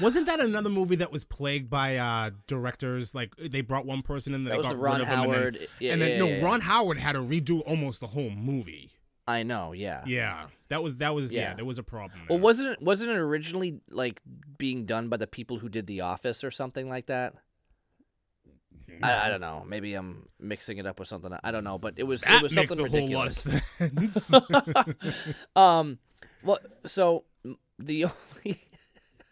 wasn't 0.00 0.24
that 0.24 0.40
another 0.40 0.70
movie 0.70 0.96
that 0.96 1.12
was 1.12 1.22
plagued 1.22 1.68
by 1.68 1.98
uh 1.98 2.30
directors 2.46 3.14
like 3.14 3.36
they 3.36 3.60
brought 3.60 3.84
one 3.84 4.00
person 4.00 4.32
in 4.32 4.44
That 4.44 4.52
they 4.52 4.56
was 4.56 4.64
got 4.68 4.72
the 4.72 4.78
Ron 4.78 5.00
rid 5.00 5.02
of 5.02 5.08
him 5.08 5.20
and 5.20 5.32
Howard. 5.34 5.54
then, 5.56 5.66
yeah, 5.80 5.92
and 5.92 6.00
then 6.00 6.10
yeah, 6.12 6.18
no 6.18 6.26
yeah, 6.28 6.36
yeah. 6.36 6.44
Ron 6.46 6.60
Howard 6.62 6.96
had 6.96 7.12
to 7.12 7.18
redo 7.18 7.60
almost 7.66 8.00
the 8.00 8.06
whole 8.06 8.30
movie. 8.30 8.92
I 9.32 9.42
know, 9.42 9.72
yeah. 9.72 10.02
Yeah, 10.06 10.46
that 10.68 10.82
was 10.82 10.96
that 10.96 11.14
was 11.14 11.32
yeah, 11.32 11.40
Yeah. 11.40 11.54
there 11.54 11.64
was 11.64 11.78
a 11.78 11.82
problem. 11.82 12.20
Well, 12.28 12.38
wasn't 12.38 12.68
it 12.70 12.82
wasn't 12.82 13.10
it 13.10 13.16
originally 13.16 13.80
like 13.90 14.20
being 14.58 14.84
done 14.86 15.08
by 15.08 15.16
the 15.16 15.26
people 15.26 15.58
who 15.58 15.68
did 15.68 15.86
The 15.86 16.02
Office 16.02 16.44
or 16.44 16.50
something 16.50 16.88
like 16.88 17.06
that? 17.06 17.34
I, 19.02 19.26
I 19.26 19.28
don't 19.30 19.40
know. 19.40 19.64
Maybe 19.66 19.94
I'm 19.94 20.28
mixing 20.38 20.78
it 20.78 20.86
up 20.86 20.98
with 20.98 21.08
something. 21.08 21.32
I 21.42 21.50
don't 21.50 21.64
know, 21.64 21.78
but 21.78 21.94
it 21.96 22.02
was 22.04 22.20
that 22.22 22.36
it 22.36 22.42
was 22.42 22.54
makes 22.54 22.74
something 22.76 22.94
a 22.94 23.00
whole 23.00 23.10
lot 23.10 23.26
of 23.28 23.34
sense. 23.34 24.32
Um, 25.56 25.98
well, 26.42 26.58
so 26.84 27.24
the 27.78 28.04
only 28.04 28.60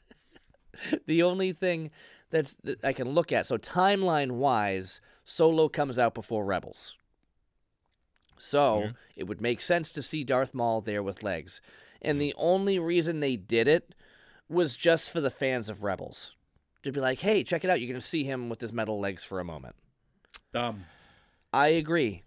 the 1.07 1.23
only 1.23 1.53
thing 1.53 1.91
that's 2.31 2.55
that 2.65 2.85
I 2.85 2.93
can 2.93 3.11
look 3.11 3.33
at, 3.33 3.47
so 3.47 3.59
timeline 3.59 4.33
wise, 4.33 5.01
Solo 5.25 5.69
comes 5.69 5.99
out 5.99 6.15
before 6.15 6.45
Rebels. 6.45 6.95
So 8.41 8.81
Yeah. 8.81 8.91
it 9.17 9.25
would 9.25 9.41
make 9.41 9.61
sense 9.61 9.91
to 9.93 10.03
see 10.03 10.25
Darth 10.25 10.55
Maul 10.55 10.81
there 10.81 11.03
with 11.03 11.23
legs, 11.23 11.61
and 12.01 12.17
mm-hmm. 12.17 12.21
the 12.21 12.35
only 12.37 12.79
reason 12.79 13.21
they 13.21 13.37
did 13.37 13.69
it 13.69 13.95
was 14.49 14.77
just 14.77 15.11
for 15.11 15.21
the 15.21 15.31
fans 15.31 15.69
of 15.69 15.85
Rebels 15.85 16.33
to 16.83 16.91
be 16.91 17.01
like, 17.01 17.21
"Hey, 17.21 17.45
check 17.45 17.65
it 17.65 17.71
out! 17.71 17.81
You're 17.81 17.93
gonna 17.93 18.01
see 18.01 18.25
him 18.25 18.49
with 18.49 18.61
his 18.61 18.73
metal 18.73 18.99
legs 18.99 19.23
for 19.23 19.41
a 19.41 19.45
moment." 19.45 19.77
dumb. 20.53 20.85
I 21.53 21.69
agree. 21.69 22.23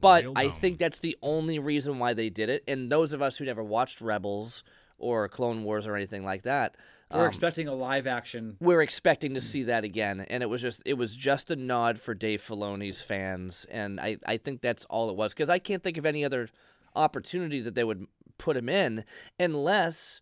But 0.00 0.24
I 0.36 0.48
think 0.48 0.78
that's 0.78 1.00
the 1.00 1.16
only 1.22 1.58
reason 1.58 1.98
why 1.98 2.14
they 2.14 2.30
did 2.30 2.48
it. 2.48 2.62
And 2.68 2.92
those 2.92 3.12
of 3.12 3.22
us 3.22 3.36
who 3.36 3.44
never 3.44 3.64
watched 3.64 4.00
Rebels 4.00 4.62
or 4.98 5.28
Clone 5.28 5.64
Wars 5.64 5.86
or 5.86 5.96
anything 5.96 6.24
like 6.24 6.42
that, 6.42 6.76
We're 7.12 7.22
um, 7.22 7.28
expecting 7.28 7.66
a 7.66 7.74
live 7.74 8.06
action. 8.06 8.56
we're 8.60 8.82
expecting 8.82 9.34
to 9.34 9.40
see 9.40 9.64
that 9.64 9.82
again. 9.84 10.20
And 10.30 10.42
it 10.42 10.46
was 10.46 10.60
just 10.60 10.82
it 10.84 10.94
was 10.94 11.16
just 11.16 11.50
a 11.50 11.56
nod 11.56 11.98
for 11.98 12.14
Dave 12.14 12.42
Filoni's 12.42 13.02
fans, 13.02 13.66
and 13.70 14.00
I 14.00 14.18
I 14.26 14.36
think 14.36 14.60
that's 14.60 14.84
all 14.86 15.10
it 15.10 15.16
was 15.16 15.34
because 15.34 15.50
I 15.50 15.58
can't 15.58 15.82
think 15.82 15.96
of 15.96 16.06
any 16.06 16.24
other 16.24 16.48
opportunity 16.94 17.60
that 17.60 17.74
they 17.74 17.84
would 17.84 18.06
put 18.38 18.56
him 18.56 18.68
in 18.68 19.04
unless, 19.38 20.20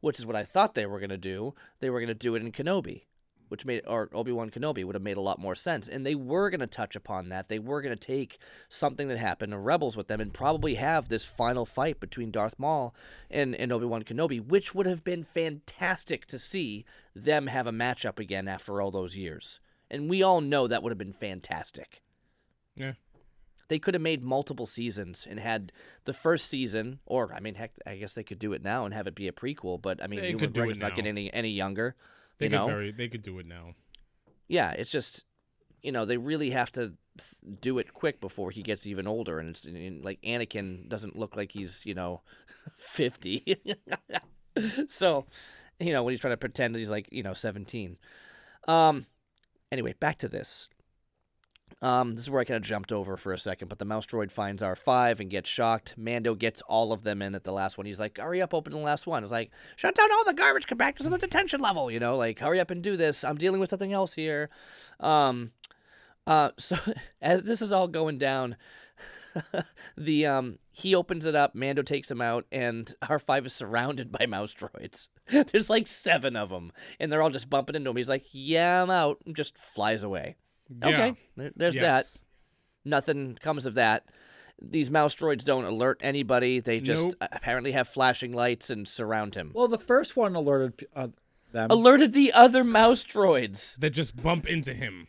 which 0.00 0.18
is 0.18 0.26
what 0.26 0.36
I 0.36 0.44
thought 0.44 0.74
they 0.74 0.86
were 0.86 1.00
gonna 1.00 1.16
do. 1.16 1.54
They 1.80 1.90
were 1.90 2.00
gonna 2.00 2.14
do 2.14 2.34
it 2.34 2.42
in 2.42 2.52
Kenobi 2.52 3.05
which 3.48 3.64
made 3.64 3.82
or 3.86 4.08
Obi 4.12 4.32
Wan 4.32 4.50
Kenobi 4.50 4.84
would 4.84 4.94
have 4.94 5.02
made 5.02 5.16
a 5.16 5.20
lot 5.22 5.38
more 5.38 5.54
sense. 5.54 5.88
And 5.88 6.04
they 6.04 6.14
were 6.14 6.50
going 6.50 6.60
to 6.60 6.66
touch 6.66 6.96
upon 6.96 7.28
that. 7.28 7.48
They 7.48 7.58
were 7.58 7.82
going 7.82 7.96
to 7.96 8.06
take 8.06 8.38
something 8.68 9.08
that 9.08 9.18
happened 9.18 9.52
in 9.52 9.62
Rebels 9.62 9.96
with 9.96 10.08
them 10.08 10.20
and 10.20 10.32
probably 10.32 10.74
have 10.74 11.08
this 11.08 11.24
final 11.24 11.66
fight 11.66 12.00
between 12.00 12.30
Darth 12.30 12.58
Maul 12.58 12.94
and, 13.30 13.54
and 13.54 13.72
Obi 13.72 13.86
Wan 13.86 14.02
Kenobi, 14.02 14.44
which 14.44 14.74
would 14.74 14.86
have 14.86 15.04
been 15.04 15.24
fantastic 15.24 16.26
to 16.26 16.38
see 16.38 16.84
them 17.14 17.46
have 17.46 17.66
a 17.66 17.72
matchup 17.72 18.18
again 18.18 18.48
after 18.48 18.80
all 18.80 18.90
those 18.90 19.16
years. 19.16 19.60
And 19.90 20.10
we 20.10 20.22
all 20.22 20.40
know 20.40 20.66
that 20.66 20.82
would 20.82 20.90
have 20.90 20.98
been 20.98 21.12
fantastic. 21.12 22.02
yeah. 22.74 22.92
They 23.68 23.80
could 23.80 23.94
have 23.94 24.02
made 24.02 24.22
multiple 24.22 24.66
seasons 24.66 25.26
and 25.28 25.40
had 25.40 25.72
the 26.04 26.12
first 26.12 26.48
season, 26.48 27.00
or 27.04 27.32
I 27.34 27.40
mean, 27.40 27.56
heck, 27.56 27.72
I 27.84 27.96
guess 27.96 28.14
they 28.14 28.22
could 28.22 28.38
do 28.38 28.52
it 28.52 28.62
now 28.62 28.84
and 28.84 28.94
have 28.94 29.08
it 29.08 29.16
be 29.16 29.26
a 29.26 29.32
prequel. 29.32 29.82
But 29.82 30.00
I 30.00 30.06
mean, 30.06 30.20
They 30.20 30.28
Ewan 30.28 30.38
could 30.38 30.52
do 30.52 30.70
it 30.70 30.78
not 30.78 30.94
getting 30.94 31.08
any 31.08 31.32
any 31.34 31.50
younger. 31.50 31.96
They 32.38 32.46
you 32.46 32.50
could 32.50 32.60
know, 32.60 32.66
very 32.66 32.92
they 32.92 33.08
could 33.08 33.22
do 33.22 33.38
it 33.38 33.46
now. 33.46 33.74
yeah, 34.48 34.72
it's 34.72 34.90
just 34.90 35.24
you 35.82 35.92
know 35.92 36.04
they 36.04 36.16
really 36.16 36.50
have 36.50 36.72
to 36.72 36.92
th- 37.18 37.60
do 37.60 37.78
it 37.78 37.94
quick 37.94 38.20
before 38.20 38.50
he 38.50 38.62
gets 38.62 38.86
even 38.86 39.06
older, 39.06 39.38
and 39.38 39.50
it's 39.50 39.64
and, 39.64 40.04
like 40.04 40.20
Anakin 40.22 40.88
doesn't 40.88 41.16
look 41.16 41.36
like 41.36 41.52
he's 41.52 41.84
you 41.86 41.94
know 41.94 42.22
fifty, 42.78 43.56
so 44.88 45.26
you 45.78 45.92
know 45.92 46.02
when 46.02 46.12
he's 46.12 46.20
trying 46.20 46.32
to 46.32 46.38
pretend 46.38 46.74
that 46.74 46.78
he's 46.78 46.90
like 46.90 47.08
you 47.10 47.22
know 47.22 47.34
seventeen. 47.34 47.96
Um, 48.68 49.06
anyway, 49.70 49.94
back 49.98 50.18
to 50.18 50.28
this. 50.28 50.68
Um, 51.82 52.14
this 52.14 52.24
is 52.24 52.30
where 52.30 52.40
I 52.40 52.44
kind 52.44 52.56
of 52.56 52.62
jumped 52.62 52.90
over 52.90 53.16
for 53.16 53.32
a 53.32 53.38
second, 53.38 53.68
but 53.68 53.78
the 53.78 53.84
mouse 53.84 54.06
droid 54.06 54.30
finds 54.30 54.62
R5 54.62 55.20
and 55.20 55.30
gets 55.30 55.48
shocked. 55.48 55.94
Mando 55.98 56.34
gets 56.34 56.62
all 56.62 56.92
of 56.92 57.02
them 57.02 57.20
in 57.20 57.34
at 57.34 57.44
the 57.44 57.52
last 57.52 57.76
one. 57.76 57.86
He's 57.86 58.00
like, 58.00 58.18
hurry 58.18 58.40
up, 58.40 58.54
open 58.54 58.72
the 58.72 58.78
last 58.78 59.06
one. 59.06 59.22
It's 59.22 59.32
like, 59.32 59.50
shut 59.76 59.94
down 59.94 60.10
all 60.10 60.24
the 60.24 60.32
garbage 60.32 60.66
compactors 60.66 61.04
on 61.04 61.10
the 61.10 61.18
detention 61.18 61.60
level, 61.60 61.90
you 61.90 62.00
know, 62.00 62.16
like, 62.16 62.38
hurry 62.38 62.60
up 62.60 62.70
and 62.70 62.82
do 62.82 62.96
this. 62.96 63.24
I'm 63.24 63.36
dealing 63.36 63.60
with 63.60 63.68
something 63.68 63.92
else 63.92 64.14
here. 64.14 64.48
Um, 65.00 65.52
uh, 66.26 66.50
so 66.58 66.76
as 67.20 67.44
this 67.44 67.60
is 67.60 67.72
all 67.72 67.88
going 67.88 68.18
down, 68.18 68.56
the 69.98 70.24
um 70.26 70.58
he 70.72 70.94
opens 70.94 71.26
it 71.26 71.34
up, 71.34 71.54
Mando 71.54 71.82
takes 71.82 72.10
him 72.10 72.22
out, 72.22 72.46
and 72.50 72.94
R 73.08 73.18
five 73.18 73.44
is 73.44 73.52
surrounded 73.52 74.10
by 74.10 74.24
mouse 74.26 74.54
droids. 74.54 75.08
There's 75.28 75.68
like 75.68 75.88
seven 75.88 76.36
of 76.36 76.48
them, 76.48 76.72
and 76.98 77.12
they're 77.12 77.22
all 77.22 77.30
just 77.30 77.50
bumping 77.50 77.76
into 77.76 77.90
him. 77.90 77.96
He's 77.96 78.08
like, 78.08 78.24
"Yeah, 78.32 78.82
I'm 78.82 78.90
out," 78.90 79.18
and 79.26 79.36
just 79.36 79.58
flies 79.58 80.02
away. 80.02 80.36
Yeah. 80.68 80.88
Okay, 80.88 81.14
there- 81.36 81.52
there's 81.56 81.74
that. 81.76 82.04
Nothing 82.84 83.36
comes 83.42 83.66
of 83.66 83.74
that. 83.74 84.04
These 84.62 84.90
mouse 84.90 85.14
droids 85.14 85.44
don't 85.44 85.64
alert 85.64 85.98
anybody. 86.00 86.60
They 86.60 86.80
just 86.80 87.02
Nope. 87.04 87.14
apparently 87.20 87.72
have 87.72 87.88
flashing 87.88 88.32
lights 88.32 88.70
and 88.70 88.86
surround 88.88 89.34
him. 89.34 89.52
Well, 89.54 89.68
the 89.68 89.78
first 89.78 90.16
one 90.16 90.34
alerted 90.34 90.86
uh, 90.94 91.08
them. 91.52 91.70
Alerted 91.70 92.12
the 92.14 92.32
other 92.32 92.64
mouse 92.64 93.04
droids. 93.04 93.76
That 93.76 93.90
just 93.90 94.22
bump 94.22 94.46
into 94.46 94.72
him. 94.72 95.08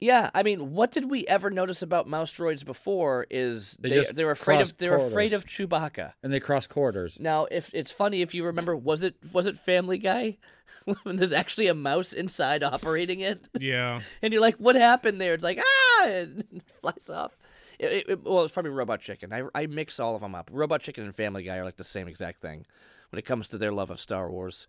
Yeah, 0.00 0.28
I 0.34 0.42
mean, 0.42 0.72
what 0.72 0.90
did 0.92 1.08
we 1.08 1.26
ever 1.28 1.48
notice 1.50 1.80
about 1.80 2.06
mouse 2.06 2.34
droids 2.34 2.62
before? 2.64 3.26
Is 3.30 3.74
They 3.80 3.88
they 3.88 3.94
just 3.94 4.16
they 4.16 4.24
were 4.24 4.32
afraid 4.32 4.60
of 4.60 4.76
they 4.76 4.90
were 4.90 4.96
afraid 4.96 5.32
of 5.32 5.46
Chewbacca. 5.46 6.12
and 6.22 6.30
they 6.30 6.40
cross 6.40 6.66
corridors. 6.66 7.18
Now, 7.18 7.46
if 7.50 7.70
it's 7.72 7.90
funny 7.92 8.20
if 8.20 8.34
you 8.34 8.44
remember, 8.44 8.76
was 8.76 9.02
it 9.02 9.14
was 9.32 9.46
it 9.46 9.56
Family 9.56 9.96
Guy 9.96 10.36
when 11.02 11.16
there's 11.16 11.32
actually 11.32 11.66
a 11.68 11.74
mouse 11.74 12.12
inside 12.12 12.62
operating 12.62 13.20
it, 13.20 13.46
Yeah. 13.58 14.00
and 14.22 14.32
you're 14.32 14.42
like, 14.42 14.56
"What 14.56 14.76
happened 14.76 15.20
there?" 15.20 15.34
It's 15.34 15.44
like 15.44 15.60
ah, 15.60 16.04
and 16.08 16.40
it 16.52 16.62
flies 16.80 17.08
off. 17.10 17.36
It, 17.78 17.86
it- 17.92 18.08
it- 18.08 18.24
well, 18.24 18.44
it's 18.44 18.52
probably 18.52 18.70
Robot 18.70 19.00
Chicken. 19.00 19.32
I 19.32 19.42
I 19.54 19.66
mix 19.66 19.98
all 19.98 20.14
of 20.14 20.20
them 20.20 20.34
up. 20.34 20.50
Robot 20.52 20.80
Chicken 20.82 21.04
and 21.04 21.14
Family 21.14 21.42
Guy 21.42 21.56
are 21.56 21.64
like 21.64 21.76
the 21.76 21.84
same 21.84 22.08
exact 22.08 22.40
thing 22.42 22.66
when 23.10 23.18
it 23.18 23.24
comes 23.26 23.48
to 23.48 23.58
their 23.58 23.72
love 23.72 23.90
of 23.90 23.98
Star 24.00 24.30
Wars. 24.30 24.66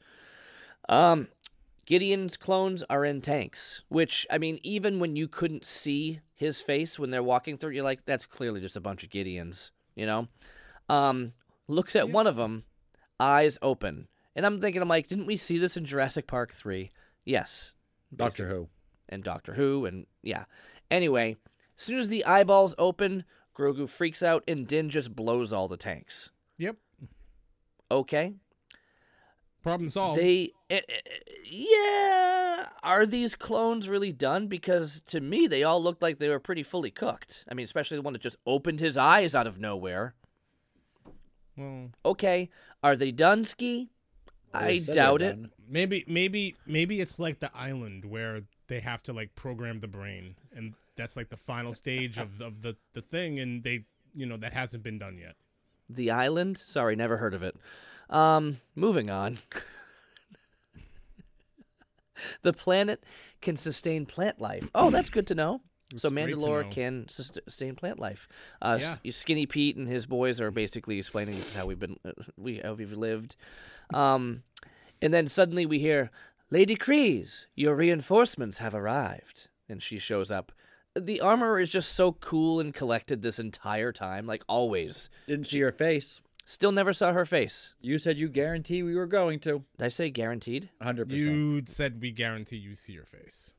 Um, 0.87 1.27
Gideon's 1.85 2.37
clones 2.37 2.83
are 2.89 3.05
in 3.05 3.21
tanks, 3.21 3.81
which 3.89 4.25
I 4.31 4.37
mean, 4.37 4.59
even 4.63 4.99
when 4.99 5.15
you 5.15 5.27
couldn't 5.27 5.65
see 5.65 6.19
his 6.33 6.61
face 6.61 6.97
when 6.99 7.11
they're 7.11 7.23
walking 7.23 7.57
through, 7.57 7.71
you're 7.71 7.83
like, 7.83 8.05
that's 8.05 8.25
clearly 8.25 8.59
just 8.59 8.75
a 8.75 8.81
bunch 8.81 9.03
of 9.03 9.09
Gideons, 9.09 9.69
you 9.95 10.05
know. 10.05 10.27
Um, 10.89 11.33
looks 11.67 11.95
at 11.95 12.09
one 12.09 12.27
of 12.27 12.35
them, 12.35 12.63
eyes 13.19 13.57
open, 13.61 14.07
and 14.35 14.45
I'm 14.45 14.59
thinking, 14.61 14.81
I'm 14.81 14.89
like, 14.89 15.07
didn't 15.07 15.25
we 15.27 15.37
see 15.37 15.57
this 15.57 15.77
in 15.77 15.85
Jurassic 15.85 16.27
Park 16.27 16.53
three? 16.53 16.91
Yes, 17.23 17.73
Doctor 18.15 18.47
Who. 18.49 18.67
and 19.09 19.23
Doctor 19.23 19.53
Who, 19.53 19.85
and 19.85 20.05
yeah. 20.23 20.45
Anyway, 20.91 21.37
as 21.77 21.83
soon 21.83 21.99
as 21.99 22.09
the 22.09 22.25
eyeballs 22.25 22.75
open, 22.77 23.23
Grogu 23.57 23.87
freaks 23.89 24.21
out, 24.21 24.43
and 24.47 24.67
Din 24.67 24.89
just 24.89 25.15
blows 25.15 25.51
all 25.53 25.67
the 25.67 25.77
tanks. 25.77 26.29
Yep. 26.57 26.77
Okay, 27.91 28.33
Problem 29.61 29.89
solved. 29.89 30.21
They, 30.21 30.51
eh, 30.69 30.81
eh, 30.87 31.09
yeah. 31.43 32.69
Are 32.83 33.05
these 33.07 33.33
clones 33.33 33.89
really 33.89 34.11
done? 34.11 34.45
Because 34.47 35.01
to 35.07 35.19
me, 35.19 35.47
they 35.47 35.63
all 35.63 35.81
looked 35.81 36.03
like 36.03 36.19
they 36.19 36.29
were 36.29 36.39
pretty 36.39 36.61
fully 36.61 36.91
cooked. 36.91 37.43
I 37.49 37.55
mean, 37.55 37.63
especially 37.63 37.97
the 37.97 38.03
one 38.03 38.13
that 38.13 38.21
just 38.21 38.37
opened 38.45 38.79
his 38.79 38.95
eyes 38.95 39.33
out 39.33 39.47
of 39.47 39.59
nowhere. 39.59 40.13
well, 41.57 41.89
Okay, 42.05 42.49
are 42.83 42.95
they 42.95 43.11
done, 43.11 43.43
Ski? 43.43 43.89
They 44.59 44.75
I 44.75 44.79
doubt 44.79 45.21
it. 45.21 45.37
maybe 45.67 46.03
maybe 46.07 46.55
maybe 46.65 47.01
it's 47.01 47.19
like 47.19 47.39
the 47.39 47.51
island 47.55 48.05
where 48.05 48.41
they 48.67 48.79
have 48.79 49.03
to 49.03 49.13
like 49.13 49.35
program 49.35 49.79
the 49.79 49.87
brain 49.87 50.35
and 50.55 50.73
that's 50.95 51.15
like 51.15 51.29
the 51.29 51.37
final 51.37 51.73
stage 51.73 52.17
of 52.17 52.41
of 52.41 52.61
the 52.61 52.75
the 52.93 53.01
thing 53.01 53.39
and 53.39 53.63
they 53.63 53.85
you 54.13 54.25
know 54.25 54.37
that 54.37 54.53
hasn't 54.53 54.83
been 54.83 54.97
done 54.97 55.17
yet. 55.17 55.35
The 55.89 56.11
island? 56.11 56.57
Sorry, 56.57 56.95
never 56.95 57.17
heard 57.17 57.33
of 57.33 57.43
it. 57.43 57.55
Um, 58.09 58.57
moving 58.75 59.09
on. 59.09 59.37
the 62.41 62.53
planet 62.53 63.03
can 63.41 63.57
sustain 63.57 64.05
plant 64.05 64.39
life. 64.39 64.71
Oh, 64.73 64.89
that's 64.89 65.09
good 65.09 65.27
to 65.27 65.35
know. 65.35 65.61
So 65.95 66.09
great 66.09 66.29
Mandalore 66.35 66.69
can 66.71 67.07
sustain 67.09 67.75
plant 67.75 67.99
life. 67.99 68.27
Uh, 68.61 68.77
Yeah. 68.81 69.11
Skinny 69.11 69.45
Pete 69.45 69.77
and 69.77 69.87
his 69.87 70.05
boys 70.05 70.41
are 70.41 70.51
basically 70.51 70.97
explaining 70.97 71.35
this 71.35 71.49
is 71.49 71.55
how 71.55 71.65
we've 71.67 71.79
been, 71.79 71.99
uh, 72.03 72.11
we 72.37 72.57
how 72.63 72.73
we've 72.73 72.91
lived. 72.91 73.35
Um, 73.93 74.43
and 75.01 75.13
then 75.13 75.27
suddenly 75.27 75.65
we 75.65 75.79
hear, 75.79 76.09
"Lady 76.49 76.75
Kryze, 76.75 77.45
your 77.55 77.75
reinforcements 77.75 78.57
have 78.57 78.73
arrived," 78.73 79.47
and 79.69 79.81
she 79.83 79.99
shows 79.99 80.31
up. 80.31 80.51
The 80.95 81.21
armor 81.21 81.59
is 81.59 81.69
just 81.69 81.91
so 81.91 82.13
cool 82.13 82.59
and 82.59 82.73
collected 82.73 83.21
this 83.21 83.37
entire 83.37 83.91
time, 83.91 84.25
like 84.25 84.43
always. 84.47 85.09
Didn't 85.27 85.47
see 85.47 85.57
your 85.57 85.71
face. 85.73 86.21
Still 86.45 86.71
never 86.71 86.93
saw 86.93 87.11
her 87.11 87.25
face. 87.25 87.73
You 87.81 87.97
said 87.97 88.17
you 88.19 88.29
guarantee 88.29 88.81
we 88.83 88.95
were 88.95 89.07
going 89.07 89.39
to. 89.41 89.65
Did 89.77 89.85
I 89.85 89.87
say 89.89 90.09
guaranteed? 90.09 90.69
100%. 90.81 91.09
You 91.11 91.63
said 91.65 92.01
we 92.01 92.11
guarantee 92.11 92.57
you 92.57 92.75
see 92.75 92.93
your 92.93 93.05
face. 93.05 93.53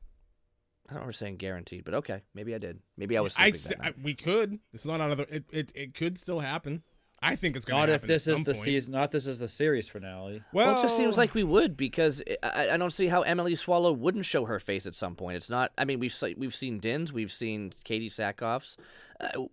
I 0.89 0.93
don't 0.93 0.99
remember 1.01 1.13
saying 1.13 1.37
guaranteed, 1.37 1.83
but 1.83 1.93
okay, 1.95 2.21
maybe 2.33 2.55
I 2.55 2.57
did. 2.59 2.79
Maybe 2.97 3.17
I 3.17 3.21
was 3.21 3.33
I, 3.37 3.51
sleeping 3.51 3.79
that 3.81 3.87
I- 3.97 4.01
we 4.01 4.13
could. 4.15 4.59
It's 4.73 4.85
not 4.85 5.01
out 5.01 5.11
of 5.11 5.17
the. 5.17 5.35
It, 5.35 5.43
it 5.51 5.71
it 5.75 5.93
could 5.93 6.17
still 6.17 6.39
happen. 6.39 6.83
I 7.19 7.35
think 7.35 7.55
it's 7.55 7.65
gonna 7.65 7.79
Not 7.87 7.89
if 7.89 8.03
this 8.03 8.27
at 8.27 8.33
is 8.33 8.43
the 8.43 8.53
point. 8.53 8.63
season. 8.63 8.93
Not 8.93 9.09
this 9.11 9.25
is 9.25 9.39
the 9.39 9.47
series 9.47 9.89
finale. 9.89 10.43
Well, 10.53 10.67
Well, 10.67 10.79
it 10.79 10.83
just 10.83 10.97
seems 10.97 11.17
like 11.17 11.33
we 11.33 11.43
would 11.43 11.75
because 11.75 12.21
I, 12.43 12.69
I 12.69 12.77
don't 12.77 12.93
see 12.93 13.07
how 13.07 13.23
Emily 13.23 13.55
Swallow 13.55 13.91
wouldn't 13.91 14.25
show 14.25 14.45
her 14.45 14.59
face 14.59 14.85
at 14.85 14.95
some 14.95 15.15
point. 15.15 15.35
It's 15.37 15.49
not. 15.49 15.71
I 15.79 15.83
mean, 15.85 15.99
we've 15.99 16.15
we've 16.37 16.55
seen 16.55 16.77
Din's, 16.79 17.11
we've 17.11 17.31
seen 17.31 17.73
Katee 17.85 18.13
Sackhoff's, 18.13 18.77
uh, 19.19 19.45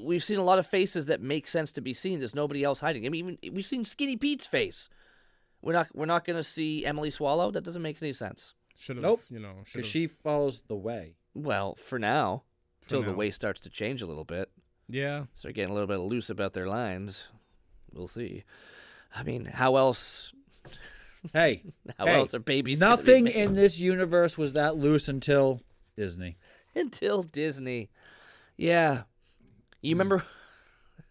we've 0.00 0.24
seen 0.24 0.38
a 0.38 0.42
lot 0.42 0.58
of 0.58 0.66
faces 0.66 1.04
that 1.06 1.20
make 1.20 1.46
sense 1.48 1.70
to 1.72 1.82
be 1.82 1.92
seen. 1.92 2.18
There's 2.18 2.34
nobody 2.34 2.64
else 2.64 2.80
hiding. 2.80 3.04
I 3.04 3.10
mean, 3.10 3.36
even 3.42 3.54
we've 3.54 3.66
seen 3.66 3.84
Skinny 3.84 4.16
Pete's 4.16 4.46
face. 4.46 4.88
We're 5.60 5.74
not 5.74 5.88
we're 5.94 6.06
not 6.06 6.24
going 6.24 6.38
to 6.38 6.42
see 6.42 6.86
Emily 6.86 7.10
Swallow. 7.10 7.50
That 7.50 7.62
doesn't 7.62 7.82
make 7.82 8.02
any 8.02 8.14
sense. 8.14 8.54
Should 8.82 8.96
have. 8.96 9.02
Nope. 9.02 9.20
You 9.30 9.38
know. 9.38 9.54
Because 9.64 9.86
she 9.86 10.06
follows 10.06 10.62
the 10.68 10.74
way. 10.76 11.14
Well, 11.34 11.76
for 11.76 11.98
now, 11.98 12.42
For 12.82 12.88
till 12.90 13.02
the 13.02 13.12
way 13.12 13.30
starts 13.30 13.60
to 13.60 13.70
change 13.70 14.02
a 14.02 14.06
little 14.06 14.24
bit. 14.24 14.50
Yeah. 14.88 15.24
start 15.32 15.54
getting 15.54 15.70
a 15.70 15.74
little 15.74 15.86
bit 15.88 15.98
loose 16.00 16.28
about 16.28 16.52
their 16.52 16.66
lines. 16.68 17.28
We'll 17.94 18.08
see. 18.08 18.44
I 19.14 19.22
mean, 19.22 19.44
how 19.46 19.76
else? 19.76 20.32
Hey, 21.32 21.62
How 22.00 22.06
hey, 22.06 22.16
else 22.16 22.34
are 22.34 22.40
babies? 22.40 22.80
nothing 22.80 23.28
in 23.28 23.54
this 23.54 23.78
universe 23.78 24.36
was 24.36 24.54
that 24.54 24.76
loose 24.76 25.06
until 25.06 25.60
Disney. 25.96 26.36
until 26.74 27.22
Disney. 27.22 27.90
Yeah, 28.56 29.02
you 29.82 29.94
remember? 29.94 30.24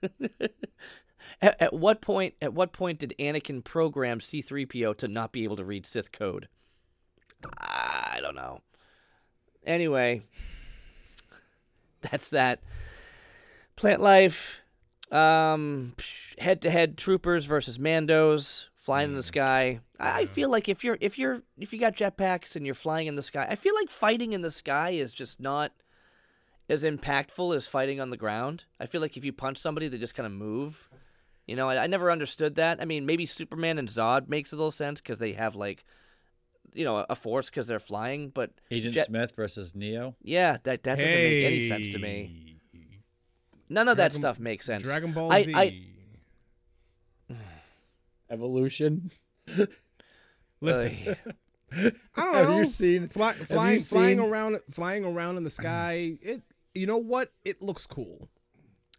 Hmm. 0.03 0.25
at, 1.41 1.61
at 1.61 1.73
what 1.73 2.01
point? 2.01 2.33
At 2.41 2.53
what 2.53 2.73
point 2.73 2.99
did 2.99 3.15
Anakin 3.19 3.63
program 3.63 4.19
C-3PO 4.19 4.97
to 4.97 5.07
not 5.07 5.31
be 5.31 5.45
able 5.45 5.55
to 5.55 5.63
read 5.63 5.85
Sith 5.85 6.11
code? 6.11 6.49
I 7.57 8.19
don't 8.21 8.35
know. 8.35 8.61
Anyway, 9.65 10.23
that's 12.01 12.29
that. 12.29 12.61
Plant 13.75 14.01
life. 14.01 14.61
Um, 15.11 15.93
head-to-head 16.39 16.97
troopers 16.97 17.45
versus 17.45 17.77
Mandos 17.77 18.65
flying 18.75 19.09
in 19.09 19.15
the 19.15 19.23
sky. 19.23 19.81
I 19.99 20.21
I 20.21 20.25
feel 20.25 20.49
like 20.49 20.69
if 20.69 20.83
you're 20.83 20.97
if 21.01 21.19
you're 21.19 21.43
if 21.59 21.73
you 21.73 21.79
got 21.79 21.95
jetpacks 21.95 22.55
and 22.55 22.65
you're 22.65 22.75
flying 22.75 23.07
in 23.07 23.15
the 23.15 23.21
sky, 23.21 23.45
I 23.49 23.55
feel 23.55 23.75
like 23.75 23.89
fighting 23.89 24.33
in 24.33 24.41
the 24.41 24.49
sky 24.49 24.91
is 24.91 25.13
just 25.13 25.39
not 25.39 25.73
as 26.69 26.83
impactful 26.83 27.53
as 27.55 27.67
fighting 27.67 27.99
on 27.99 28.09
the 28.09 28.17
ground. 28.17 28.63
I 28.79 28.85
feel 28.85 29.01
like 29.01 29.17
if 29.17 29.25
you 29.25 29.33
punch 29.33 29.57
somebody, 29.57 29.89
they 29.89 29.97
just 29.97 30.15
kind 30.15 30.25
of 30.25 30.31
move. 30.31 30.89
You 31.45 31.57
know, 31.57 31.67
I, 31.67 31.83
I 31.83 31.87
never 31.87 32.09
understood 32.09 32.55
that. 32.55 32.81
I 32.81 32.85
mean, 32.85 33.05
maybe 33.05 33.25
Superman 33.25 33.77
and 33.77 33.89
Zod 33.89 34.29
makes 34.29 34.53
a 34.53 34.55
little 34.55 34.71
sense 34.71 35.01
because 35.01 35.19
they 35.19 35.33
have 35.33 35.55
like, 35.55 35.83
you 36.73 36.83
know, 36.85 37.05
a 37.09 37.15
force 37.15 37.49
because 37.49 37.67
they're 37.67 37.79
flying. 37.79 38.29
But 38.29 38.51
Agent 38.69 38.93
Jet- 38.95 39.07
Smith 39.07 39.35
versus 39.35 39.75
Neo. 39.75 40.15
yeah, 40.23 40.57
that 40.63 40.83
that 40.83 40.97
doesn't 40.99 41.13
make 41.13 41.45
any 41.45 41.67
sense 41.67 41.89
to 41.93 41.99
me. 41.99 42.57
None 43.69 43.87
of 43.87 43.97
that 43.97 44.11
stuff 44.13 44.39
makes 44.39 44.65
sense. 44.65 44.83
Dragon 44.83 45.13
Ball 45.13 45.31
I- 45.31 45.43
Z. 45.43 45.53
I- 45.55 45.83
Evolution. 48.29 49.11
Listen, 50.61 51.15
I 51.73 51.91
don't 52.15 52.35
Have 52.35 52.47
know. 52.49 52.59
you 52.59 52.67
seen? 52.67 53.07
Fly, 53.07 53.33
you 53.39 53.45
flying, 53.45 53.81
flying 53.81 54.19
seen- 54.19 54.29
around, 54.29 54.57
flying 54.69 55.05
around 55.05 55.37
in 55.37 55.43
the 55.43 55.49
sky. 55.49 56.17
It, 56.21 56.43
you 56.75 56.85
know 56.85 56.97
what? 56.97 57.31
It 57.43 57.61
looks 57.61 57.85
cool. 57.85 58.29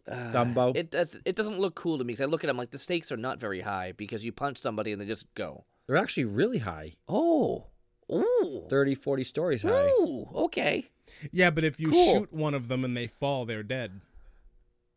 Uh, 0.09 0.15
Dumbo. 0.33 0.75
It 0.75 0.91
does. 0.91 1.17
It 1.23 1.35
doesn't 1.37 1.57
look 1.59 1.75
cool 1.75 1.97
to 1.97 2.03
me 2.03 2.13
because 2.13 2.21
I 2.21 2.25
look 2.25 2.43
at 2.43 2.47
them 2.47 2.57
like 2.57 2.71
the 2.71 2.77
stakes 2.77 3.11
are 3.11 3.17
not 3.17 3.39
very 3.39 3.61
high 3.61 3.93
because 3.95 4.23
you 4.23 4.31
punch 4.33 4.61
somebody 4.61 4.91
and 4.91 5.01
they 5.01 5.05
just 5.05 5.25
go. 5.35 5.63
They're 5.87 5.97
actually 5.97 6.25
really 6.25 6.59
high. 6.59 6.93
Oh, 7.07 7.67
ooh, 8.11 8.65
30, 8.69 8.95
40 8.95 9.23
stories 9.23 9.63
high. 9.63 9.87
ooh. 9.99 10.27
Okay, 10.33 10.89
Yeah, 11.31 11.49
but 11.49 11.63
if 11.63 11.79
you 11.79 11.91
Cool. 11.91 12.13
shoot 12.13 12.33
one 12.33 12.53
of 12.53 12.67
them 12.69 12.83
and 12.85 12.95
they 12.95 13.07
fall, 13.07 13.45
they're 13.45 13.63
dead. 13.63 14.01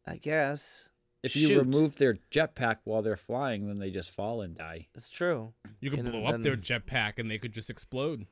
I 0.07 0.17
guess 0.17 0.89
If 1.23 1.35
you 1.35 1.49
Shoot. 1.49 1.59
remove 1.59 1.97
their 1.97 2.15
jetpack 2.31 2.77
while 2.85 3.03
they're 3.03 3.17
flying, 3.17 3.67
then 3.67 3.81
they 3.81 3.91
just 3.91 4.11
fall 4.13 4.41
and 4.41 4.57
die. 4.57 4.87
it's 4.95 5.11
true. 5.11 5.55
You 5.81 5.91
could 5.91 5.99
And 6.01 6.13
blow 6.13 6.25
up 6.27 6.41
their 6.43 6.55
then- 6.55 6.63
jetpack 6.83 7.19
and 7.19 7.29
they 7.29 7.39
could 7.39 7.53
just 7.53 7.69
explode. 7.71 8.27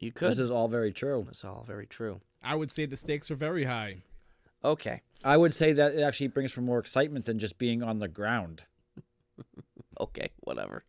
You 0.00 0.10
could. 0.10 0.30
This 0.30 0.38
is 0.40 0.50
all 0.50 0.66
very 0.66 0.92
true. 0.92 1.22
That's 1.26 1.44
all 1.44 1.62
very 1.64 1.86
true. 1.86 2.20
I 2.42 2.56
would 2.56 2.70
say 2.72 2.86
the 2.86 2.96
stakes 2.96 3.30
are 3.30 3.36
very 3.36 3.64
high. 3.64 4.02
Okay, 4.64 5.02
I 5.22 5.36
would 5.36 5.54
say 5.54 5.72
that 5.74 5.94
it 5.94 6.00
actually 6.00 6.28
brings 6.28 6.50
for 6.50 6.60
more 6.62 6.78
excitement 6.80 7.26
than 7.26 7.38
just 7.38 7.56
being 7.58 7.82
on 7.82 7.98
the 7.98 8.08
ground. 8.08 8.64
okay, 10.00 10.30
whatever. 10.40 10.84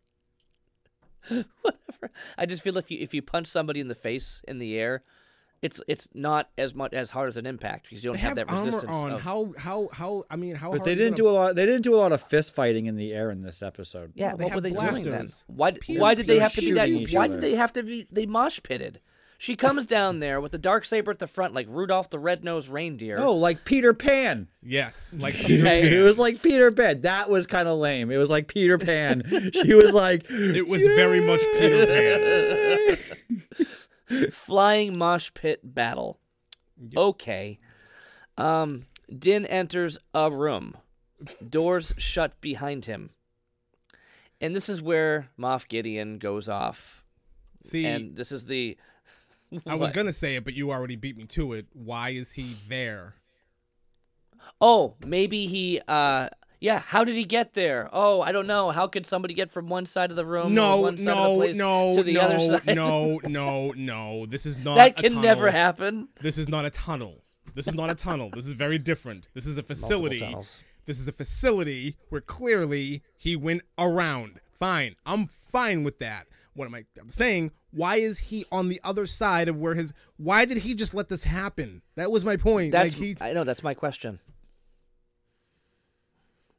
whatever. 1.62 2.10
I 2.36 2.46
just 2.46 2.62
feel 2.62 2.76
if 2.78 2.90
you 2.90 2.98
if 3.00 3.14
you 3.14 3.22
punch 3.22 3.46
somebody 3.48 3.80
in 3.80 3.88
the 3.88 3.94
face 3.94 4.42
in 4.48 4.58
the 4.58 4.78
air, 4.78 5.02
it's 5.62 5.80
it's 5.86 6.08
not 6.14 6.50
as 6.58 6.74
much 6.74 6.92
as 6.92 7.10
hard 7.10 7.28
as 7.28 7.36
an 7.36 7.46
impact 7.46 7.84
because 7.84 8.02
you 8.02 8.10
don't 8.10 8.18
have, 8.18 8.36
have 8.36 8.48
that 8.48 8.52
armor 8.52 8.66
resistance. 8.66 8.96
on. 8.96 9.12
of- 9.12 9.22
How 9.22 9.52
how 9.56 9.88
how? 9.92 10.24
I 10.30 10.36
mean, 10.36 10.54
how? 10.56 10.70
But 10.72 10.78
hard 10.78 10.88
they 10.88 10.94
didn't 10.94 11.16
gonna- 11.16 11.16
do 11.16 11.28
a 11.28 11.30
lot. 11.30 11.54
They 11.54 11.66
didn't 11.66 11.82
do 11.82 11.94
a 11.94 11.98
lot 11.98 12.12
of 12.12 12.22
fist 12.22 12.54
fighting 12.54 12.86
in 12.86 12.96
the 12.96 13.12
air 13.12 13.30
in 13.30 13.42
this 13.42 13.62
episode. 13.62 14.12
yeah, 14.16 14.30
No, 14.32 14.36
they 14.38 14.44
what 14.44 14.50
were 14.50 14.54
have 14.54 14.62
they 14.64 14.70
doing 14.70 15.04
then? 15.04 15.12
blasters. 15.12 15.44
Why 15.46 15.70
Pew, 15.72 16.00
why 16.00 16.14
did 16.14 16.26
they 16.26 16.38
have 16.40 16.52
to 16.54 16.60
be 16.60 16.72
that? 16.72 16.88
shooting 16.88 17.16
Why 17.16 17.28
did 17.28 17.40
they 17.40 17.54
have 17.54 17.72
to 17.74 17.82
be 17.82 18.06
they 18.10 18.26
mosh 18.26 18.60
pitted? 18.62 19.00
She 19.42 19.56
comes 19.56 19.86
down 19.86 20.20
there 20.20 20.40
with 20.40 20.52
the 20.52 20.58
dark 20.58 20.84
saber 20.84 21.10
at 21.10 21.18
the 21.18 21.26
front, 21.26 21.52
like 21.52 21.66
Rudolph 21.68 22.08
the 22.10 22.18
Red-Nosed 22.20 22.68
Reindeer. 22.68 23.18
Oh, 23.18 23.34
like 23.34 23.64
Peter 23.64 23.92
Pan. 23.92 24.46
Yes, 24.62 25.16
like 25.18 25.34
Peter 25.38 25.66
Okay. 25.66 25.82
Pan. 25.82 25.92
It 25.92 25.98
was 26.02 26.16
like 26.16 26.40
Peter 26.42 26.70
Pan. 26.70 27.00
That 27.00 27.28
was 27.28 27.48
kind 27.48 27.66
of 27.66 27.76
lame. 27.76 28.12
It 28.12 28.18
was 28.18 28.30
like 28.30 28.46
Peter 28.46 28.78
Pan. 28.78 29.50
she 29.52 29.74
was 29.74 29.92
like, 29.92 30.26
It 30.30 30.68
was 30.68 30.82
very 30.82 31.20
much 31.20 31.40
Peter 31.58 32.96
Pan. 34.08 34.30
flying 34.30 34.96
mosh 34.96 35.32
pit 35.34 35.58
battle. 35.64 36.20
Okay. 36.96 37.58
Um, 38.38 38.84
Din 39.12 39.44
enters 39.46 39.98
a 40.14 40.30
room. 40.30 40.76
Doors 41.48 41.92
shut 41.98 42.40
behind 42.40 42.84
him. 42.84 43.10
And 44.40 44.54
this 44.54 44.68
is 44.68 44.80
where 44.80 45.30
Moff 45.36 45.66
Gideon 45.66 46.18
goes 46.18 46.48
off. 46.48 47.04
See, 47.64 47.86
And 47.86 48.14
this 48.16 48.30
is 48.30 48.46
the 48.46 48.76
I 49.66 49.74
was 49.74 49.90
gonna 49.90 50.12
say 50.12 50.36
it, 50.36 50.44
but 50.44 50.54
you 50.54 50.70
already 50.70 50.96
beat 50.96 51.16
me 51.16 51.24
to 51.24 51.52
it. 51.52 51.66
Why 51.72 52.10
is 52.10 52.32
he 52.32 52.56
there? 52.68 53.14
Oh, 54.60 54.94
maybe 55.04 55.46
he 55.46 55.80
uh 55.88 56.28
yeah, 56.60 56.78
how 56.78 57.02
did 57.02 57.16
he 57.16 57.24
get 57.24 57.54
there? 57.54 57.90
Oh, 57.92 58.20
I 58.20 58.30
don't 58.30 58.46
know. 58.46 58.70
How 58.70 58.86
could 58.86 59.04
somebody 59.04 59.34
get 59.34 59.50
from 59.50 59.68
one 59.68 59.84
side 59.84 60.10
of 60.10 60.16
the 60.16 60.24
room 60.24 60.54
No, 60.54 60.90
no, 60.90 60.90
no, 60.90 61.96
to 61.96 62.02
the 62.04 62.12
no, 62.14 62.20
other 62.20 62.58
side? 62.60 62.76
no, 62.76 63.20
no, 63.24 63.72
no. 63.72 64.26
This 64.26 64.46
is 64.46 64.58
not. 64.58 64.76
that 64.76 64.96
can 64.96 65.20
never 65.20 65.50
happen. 65.50 66.06
This 66.20 66.38
is 66.38 66.48
not 66.48 66.64
a 66.64 66.70
tunnel. 66.70 67.24
This 67.56 67.66
is 67.66 67.74
not 67.74 67.90
a 67.90 67.96
tunnel. 67.96 68.30
This 68.32 68.46
is 68.46 68.54
very 68.54 68.78
different. 68.78 69.28
This 69.34 69.44
is 69.44 69.58
a 69.58 69.62
facility. 69.64 70.36
This 70.84 71.00
is 71.00 71.08
a 71.08 71.12
facility 71.12 71.96
where 72.08 72.20
clearly 72.20 73.02
he 73.16 73.34
went 73.34 73.62
around. 73.76 74.40
Fine. 74.52 74.94
I'm 75.04 75.26
fine 75.26 75.82
with 75.82 75.98
that. 75.98 76.28
What 76.54 76.66
am 76.66 76.74
I 76.74 76.84
I'm 77.00 77.08
saying? 77.08 77.52
Why 77.70 77.96
is 77.96 78.18
he 78.18 78.44
on 78.52 78.68
the 78.68 78.80
other 78.84 79.06
side 79.06 79.48
of 79.48 79.56
where 79.56 79.74
his 79.74 79.92
why 80.16 80.44
did 80.44 80.58
he 80.58 80.74
just 80.74 80.94
let 80.94 81.08
this 81.08 81.24
happen? 81.24 81.82
That 81.96 82.10
was 82.10 82.24
my 82.24 82.36
point. 82.36 82.72
That's 82.72 82.98
like 82.98 83.02
he 83.02 83.16
I 83.20 83.32
know 83.32 83.44
that's 83.44 83.62
my 83.62 83.74
question. 83.74 84.20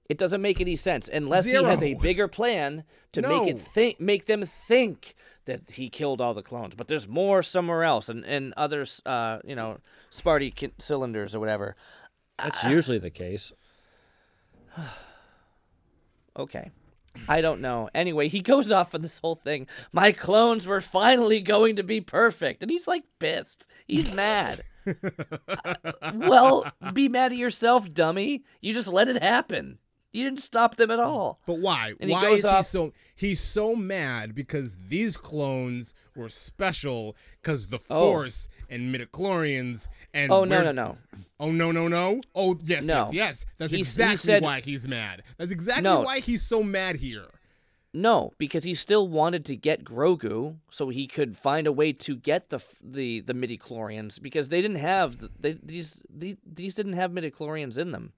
It 0.09 0.17
doesn't 0.17 0.41
make 0.41 0.59
any 0.59 0.75
sense 0.75 1.07
unless 1.07 1.45
he 1.45 1.53
has 1.53 1.81
a 1.81 1.93
bigger 1.95 2.27
plan 2.27 2.83
to 3.13 3.21
make 3.21 3.47
it 3.47 3.59
think, 3.59 3.99
make 3.99 4.25
them 4.25 4.43
think 4.43 5.15
that 5.45 5.71
he 5.71 5.89
killed 5.89 6.19
all 6.21 6.33
the 6.33 6.43
clones. 6.43 6.75
But 6.75 6.87
there's 6.87 7.07
more 7.07 7.41
somewhere 7.41 7.83
else, 7.83 8.09
and 8.09 8.25
and 8.25 8.53
others, 8.57 9.01
uh, 9.05 9.39
you 9.45 9.55
know, 9.55 9.79
Sparty 10.11 10.53
ki- 10.53 10.73
cylinders 10.77 11.33
or 11.35 11.39
whatever. 11.39 11.75
that's 12.37 12.63
usually 12.63 12.99
the 12.99 13.09
case. 13.09 13.53
Okay. 16.35 16.71
I 17.27 17.41
don't 17.41 17.61
know. 17.61 17.89
Anyway, 17.93 18.27
he 18.27 18.41
goes 18.41 18.71
off 18.71 18.95
on 18.95 19.01
this 19.01 19.19
whole 19.19 19.35
thing. 19.35 19.67
My 19.91 20.11
clones 20.11 20.65
were 20.65 20.81
finally 20.81 21.39
going 21.39 21.75
to 21.77 21.83
be 21.83 22.01
perfect. 22.01 22.61
And 22.61 22.71
he's 22.71 22.87
like 22.87 23.03
pissed. 23.19 23.69
He's 23.87 24.13
mad. 24.13 24.61
Uh, 24.85 24.93
well, 26.15 26.65
be 26.93 27.07
mad 27.07 27.31
at 27.31 27.37
yourself, 27.37 27.93
dummy. 27.93 28.43
You 28.61 28.73
just 28.73 28.87
let 28.87 29.07
it 29.07 29.21
happen. 29.21 29.79
You 30.13 30.23
didn't 30.25 30.41
stop 30.41 30.75
them 30.75 30.91
at 30.91 30.99
all. 30.99 31.39
But 31.47 31.59
why? 31.59 31.93
And 31.99 32.11
why 32.11 32.21
goes 32.21 32.39
is 32.39 32.45
off- 32.45 32.57
he 32.59 32.63
so 32.63 32.93
he's 33.15 33.39
so 33.39 33.75
mad 33.75 34.35
because 34.35 34.77
these 34.89 35.17
clones 35.17 35.93
were 36.15 36.29
special 36.29 37.15
because 37.41 37.67
the 37.69 37.79
Oh. 37.89 38.11
Force 38.11 38.47
and 38.69 38.93
midichlorians 38.93 39.87
and 40.13 40.31
Oh, 40.31 40.43
no, 40.45 40.61
no, 40.63 40.71
no. 40.71 40.97
Oh 41.39 41.51
no 41.51 41.71
no 41.71 41.87
no! 41.87 42.21
Oh 42.35 42.57
yes 42.63 42.85
No. 42.85 42.99
yes 43.11 43.13
yes! 43.13 43.45
That's 43.57 43.71
He- 43.71 43.77
he 43.79 43.81
exactly 43.81 44.17
said- 44.17 44.43
why 44.43 44.61
he's 44.61 44.87
mad. 44.87 45.23
That's 45.37 45.51
exactly 45.51 45.83
No. 45.83 46.01
why 46.01 46.19
he's 46.19 46.43
so 46.43 46.61
mad 46.63 46.97
here. 46.97 47.25
No, 47.95 48.33
because 48.39 48.63
he 48.63 48.73
still 48.73 49.07
wanted 49.07 49.45
to 49.45 49.55
get 49.55 49.83
Grogu 49.83 50.57
so 50.71 50.89
he 50.89 51.05
could 51.05 51.37
find 51.37 51.67
a 51.67 51.71
way 51.71 51.91
to 51.93 52.15
get 52.15 52.49
the 52.49 52.59
the 52.83 53.19
the 53.21 53.33
midichlorians 53.33 54.21
because 54.21 54.49
they 54.49 54.61
didn't 54.61 54.77
have 54.77 55.17
the, 55.17 55.29
they, 55.39 55.53
these 55.61 56.01
these 56.09 56.37
these 56.45 56.75
didn't 56.75 56.93
have 56.93 57.11
midichlorians 57.11 57.77
in 57.77 57.91
them. 57.91 58.13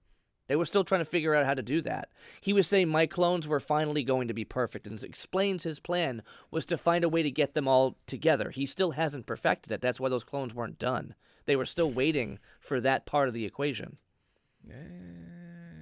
They 0.48 0.56
were 0.56 0.64
still 0.64 0.84
trying 0.84 1.00
to 1.00 1.06
figure 1.06 1.34
out 1.34 1.46
how 1.46 1.54
to 1.54 1.62
do 1.62 1.80
that. 1.82 2.10
He 2.40 2.52
was 2.52 2.66
saying 2.66 2.88
my 2.88 3.06
clones 3.06 3.48
were 3.48 3.60
finally 3.60 4.04
going 4.04 4.28
to 4.28 4.34
be 4.34 4.44
perfect 4.44 4.86
and 4.86 5.02
explains 5.02 5.64
his 5.64 5.80
plan 5.80 6.22
was 6.50 6.64
to 6.66 6.78
find 6.78 7.04
a 7.04 7.08
way 7.08 7.22
to 7.22 7.30
get 7.30 7.54
them 7.54 7.66
all 7.66 7.96
together. 8.06 8.50
He 8.50 8.66
still 8.66 8.92
hasn't 8.92 9.26
perfected 9.26 9.72
it. 9.72 9.80
That's 9.80 9.98
why 9.98 10.08
those 10.08 10.24
clones 10.24 10.54
weren't 10.54 10.78
done. 10.78 11.14
They 11.46 11.56
were 11.56 11.64
still 11.64 11.90
waiting 11.90 12.38
for 12.60 12.80
that 12.80 13.06
part 13.06 13.28
of 13.28 13.34
the 13.34 13.44
equation. 13.44 13.96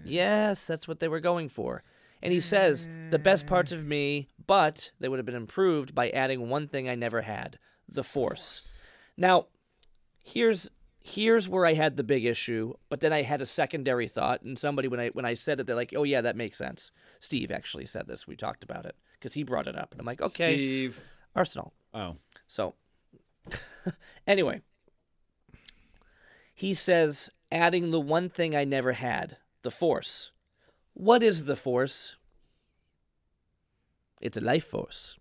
Yes, 0.05 0.67
that's 0.67 0.87
what 0.87 1.01
they 1.01 1.09
were 1.09 1.21
going 1.21 1.49
for. 1.49 1.83
And 2.23 2.33
he 2.33 2.41
says, 2.41 2.89
the 3.11 3.19
best 3.19 3.47
parts 3.47 3.73
of 3.73 3.87
me, 3.87 4.29
but 4.47 4.91
they 4.99 5.09
would 5.09 5.19
have 5.19 5.27
been 5.27 5.35
improved 5.35 5.95
by 5.95 6.09
adding 6.11 6.49
one 6.49 6.69
thing 6.69 6.89
I 6.89 6.95
never 6.95 7.23
had 7.23 7.59
the 7.87 8.03
force. 8.03 8.91
Now, 9.17 9.47
here's 10.23 10.71
here's 11.05 11.49
where 11.49 11.67
I 11.67 11.75
had 11.75 11.97
the 11.97 12.03
big 12.03 12.25
issue, 12.25 12.73
but 12.89 13.01
then 13.01 13.13
I 13.13 13.23
had 13.23 13.43
a 13.43 13.47
secondary 13.47 14.09
thought, 14.09 14.43
and 14.43 14.59
somebody 14.59 14.89
when 14.89 14.99
I 14.99 15.09
when 15.11 15.27
I 15.27 15.35
said 15.35 15.61
it, 15.61 15.67
they're 15.67 15.77
like, 15.77 15.93
"Oh 15.95 16.03
yeah, 16.03 16.23
that 16.23 16.37
makes 16.37 16.59
sense." 16.59 16.91
Steve 17.21 17.51
actually 17.51 17.87
said 17.87 18.09
this. 18.09 18.27
We 18.27 18.37
talked 18.37 18.65
about 18.65 18.87
it 18.87 18.97
because 19.13 19.35
he 19.35 19.45
brought 19.45 19.69
it 19.69 19.77
up, 19.77 19.93
and 19.93 20.01
I'm 20.01 20.07
like, 20.07 20.23
"Okay, 20.23 20.55
Steve. 20.55 21.01
Arsenal." 21.37 21.73
Oh. 21.93 22.17
So, 22.49 22.75
anyway, 24.27 24.63
he 26.55 26.75
says, 26.75 27.31
adding 27.53 27.91
the 27.91 28.01
one 28.01 28.29
thing 28.29 28.57
I 28.57 28.65
never 28.65 28.93
had 28.93 29.37
the 29.63 29.71
Force. 29.71 30.33
What 30.95 31.23
is 31.23 31.45
the 31.45 31.57
Force? 31.57 32.17
It's 34.21 34.37
a 34.37 34.41
life 34.41 34.65
force 34.65 35.19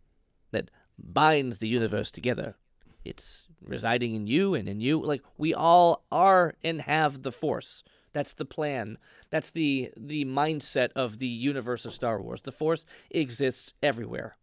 that 0.51 0.71
binds 0.97 1.57
the 1.57 1.67
universe 1.67 2.09
together. 2.09 2.55
It's 3.03 3.47
residing 3.61 4.15
in 4.15 4.27
you 4.27 4.53
and 4.53 4.67
in 4.67 4.79
you. 4.79 5.01
Like, 5.01 5.23
we 5.37 5.53
all 5.53 6.05
are 6.11 6.55
and 6.63 6.81
have 6.81 7.23
the 7.23 7.31
Force. 7.31 7.83
That's 8.13 8.33
the 8.33 8.45
plan. 8.45 8.97
That's 9.29 9.51
the 9.51 9.91
the 9.97 10.23
mindset 10.25 10.89
of 10.95 11.19
the 11.19 11.27
universe 11.27 11.85
of 11.85 11.93
Star 11.93 12.21
Wars. 12.21 12.43
The 12.43 12.51
Force 12.51 12.85
exists 13.09 13.73
everywhere. 13.81 14.37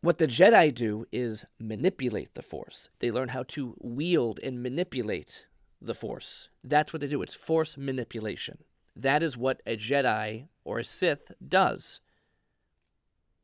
What 0.00 0.18
the 0.18 0.28
Jedi 0.28 0.72
do 0.72 1.06
is 1.10 1.44
manipulate 1.58 2.34
the 2.34 2.42
Force. 2.42 2.90
They 3.00 3.10
learn 3.10 3.28
how 3.28 3.42
to 3.48 3.74
wield 3.80 4.38
and 4.42 4.62
manipulate 4.62 5.46
the 5.80 5.94
Force. 5.94 6.50
That's 6.62 6.92
what 6.92 7.00
they 7.00 7.08
do. 7.08 7.22
It's 7.22 7.34
Force 7.34 7.76
manipulation. 7.76 8.58
That 8.94 9.22
is 9.22 9.36
what 9.36 9.62
a 9.66 9.76
Jedi 9.76 10.48
or 10.64 10.80
a 10.80 10.84
Sith 10.84 11.32
does. 11.46 12.00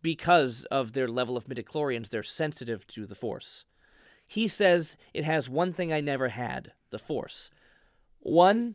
Because 0.04 0.66
of 0.66 0.92
their 0.92 1.08
level 1.08 1.34
of 1.34 1.46
midichlorians, 1.46 2.10
they're 2.10 2.22
sensitive 2.22 2.86
to 2.88 3.06
the 3.06 3.14
Force. 3.14 3.64
He 4.26 4.48
says 4.48 4.98
it 5.14 5.24
has 5.24 5.48
one 5.48 5.72
thing 5.72 5.94
I 5.94 6.02
never 6.02 6.28
had 6.28 6.72
the 6.90 6.98
Force. 6.98 7.50
One, 8.20 8.74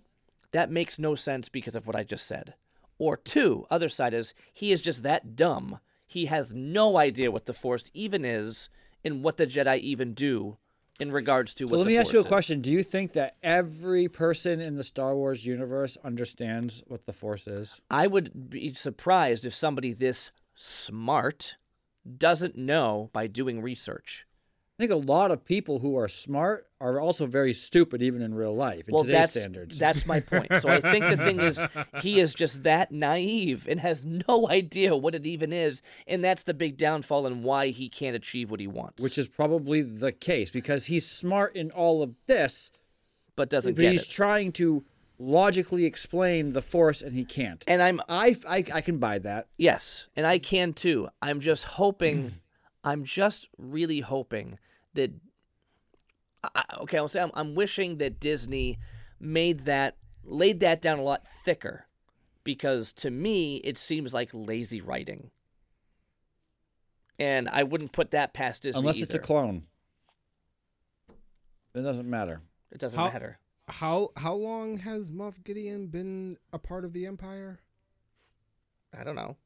that 0.53 0.71
makes 0.71 0.97
no 0.97 1.13
sense 1.13 1.47
because 1.47 1.75
of 1.75 1.85
what 1.85 1.95
I 1.95 2.01
just 2.01 2.25
said. 2.25 2.55
Or 2.97 3.15
two, 3.15 3.67
other 3.69 3.89
side 3.89 4.15
is 4.15 4.33
he 4.51 4.71
is 4.71 4.81
just 4.81 5.03
that 5.03 5.35
dumb. 5.35 5.79
He 6.07 6.25
has 6.25 6.51
no 6.51 6.97
idea 6.97 7.29
what 7.29 7.45
the 7.45 7.53
Force 7.53 7.91
even 7.93 8.25
is 8.25 8.67
and 9.05 9.23
what 9.23 9.37
the 9.37 9.45
Jedi 9.45 9.77
even 9.77 10.15
do 10.15 10.57
in 10.99 11.11
regards 11.11 11.53
to 11.53 11.67
So 11.67 11.73
what 11.73 11.77
let 11.77 11.87
me 11.87 11.97
ask 11.97 12.11
you 12.11 12.17
a 12.17 12.23
is. 12.23 12.27
question. 12.27 12.59
Do 12.59 12.71
you 12.71 12.81
think 12.81 13.13
that 13.13 13.35
every 13.43 14.07
person 14.07 14.59
in 14.59 14.77
the 14.77 14.83
Star 14.83 15.15
Wars 15.15 15.45
universe 15.45 15.95
understands 16.03 16.81
what 16.87 17.05
the 17.05 17.13
Force 17.13 17.45
is? 17.45 17.81
I 17.91 18.07
would 18.07 18.49
be 18.49 18.73
surprised 18.73 19.45
if 19.45 19.53
somebody 19.53 19.93
this 19.93 20.31
smart 20.59 21.55
doesn't 22.17 22.57
know 22.57 23.09
by 23.13 23.27
doing 23.27 23.61
research. 23.61 24.25
I 24.77 24.83
think 24.83 24.91
a 24.91 24.95
lot 24.95 25.31
of 25.31 25.43
people 25.43 25.79
who 25.79 25.97
are 25.97 26.07
smart 26.07 26.67
are 26.79 26.99
also 27.01 27.25
very 27.25 27.53
stupid, 27.53 28.01
even 28.01 28.21
in 28.21 28.33
real 28.33 28.55
life, 28.55 28.87
in 28.87 28.93
well, 28.93 29.03
today's 29.03 29.21
that's 29.21 29.31
standards. 29.33 29.77
that's 29.77 30.05
my 30.05 30.21
point. 30.21 30.47
So 30.61 30.69
I 30.69 30.79
think 30.79 31.05
the 31.05 31.17
thing 31.17 31.41
is, 31.41 31.61
he 32.01 32.19
is 32.19 32.33
just 32.33 32.63
that 32.63 32.91
naive 32.91 33.67
and 33.69 33.79
has 33.81 34.05
no 34.05 34.49
idea 34.49 34.95
what 34.95 35.15
it 35.15 35.25
even 35.25 35.51
is, 35.51 35.81
and 36.07 36.23
that's 36.23 36.43
the 36.43 36.53
big 36.53 36.77
downfall 36.77 37.25
and 37.25 37.43
why 37.43 37.67
he 37.69 37.89
can't 37.89 38.15
achieve 38.15 38.51
what 38.51 38.61
he 38.61 38.67
wants. 38.67 39.03
which 39.03 39.17
is 39.17 39.27
probably 39.27 39.81
the 39.81 40.13
case 40.13 40.49
because 40.49 40.85
he's 40.85 41.05
smart 41.05 41.55
in 41.57 41.71
all 41.71 42.01
of 42.01 42.15
this, 42.25 42.71
but 43.35 43.49
doesn't 43.49 43.75
but 43.75 43.83
he's 43.85 44.03
it. 44.03 44.11
trying 44.11 44.53
to 44.53 44.85
logically 45.21 45.85
explain 45.85 46.51
the 46.53 46.61
Force 46.61 47.01
and 47.01 47.13
he 47.13 47.25
can't. 47.25 47.63
and 47.67 47.81
I'm 47.83 47.99
I, 48.07 48.37
I, 48.47 48.63
I 48.73 48.81
can 48.81 48.97
buy 48.97 49.19
that. 49.19 49.47
Yes, 49.57 50.07
and 50.15 50.25
I 50.25 50.39
can 50.39 50.73
too. 50.73 51.09
I'm 51.21 51.39
just 51.41 51.65
hoping, 51.65 52.35
I'm 52.83 53.03
just 53.03 53.49
really 53.57 53.99
hoping 53.99 54.57
that. 54.93 55.11
I, 56.43 56.49
I- 56.69 56.75
okay, 56.83 56.97
I'll 56.97 57.07
say 57.09 57.19
I'm, 57.21 57.31
I'm 57.33 57.53
wishing 57.53 57.97
that 57.97 58.19
Disney 58.19 58.79
made 59.19 59.65
that, 59.65 59.97
laid 60.23 60.61
that 60.61 60.81
down 60.81 60.97
a 60.99 61.03
lot 61.03 61.23
thicker, 61.43 61.85
because 62.45 62.93
to 62.93 63.09
me 63.11 63.57
it 63.57 63.77
seems 63.77 64.13
like 64.13 64.29
lazy 64.33 64.79
writing. 64.79 65.31
And 67.19 67.49
I 67.49 67.63
wouldn't 67.63 67.91
put 67.91 68.11
that 68.11 68.33
past 68.33 68.61
Disney 68.61 68.79
Unless 68.79 69.01
it's 69.01 69.13
a 69.13 69.19
clone. 69.19 69.63
It 71.75 71.81
doesn't 71.81 72.09
matter. 72.09 72.41
It 72.71 72.79
doesn't 72.79 72.97
How- 72.97 73.11
matter. 73.11 73.39
How 73.69 74.09
how 74.17 74.33
long 74.33 74.79
has 74.79 75.11
Moff 75.11 75.43
Gideon 75.43 75.87
been 75.87 76.37
a 76.51 76.59
part 76.59 76.85
of 76.85 76.93
the 76.93 77.05
Empire? 77.05 77.59
I 78.97 79.03
don't 79.03 79.15
know. 79.15 79.37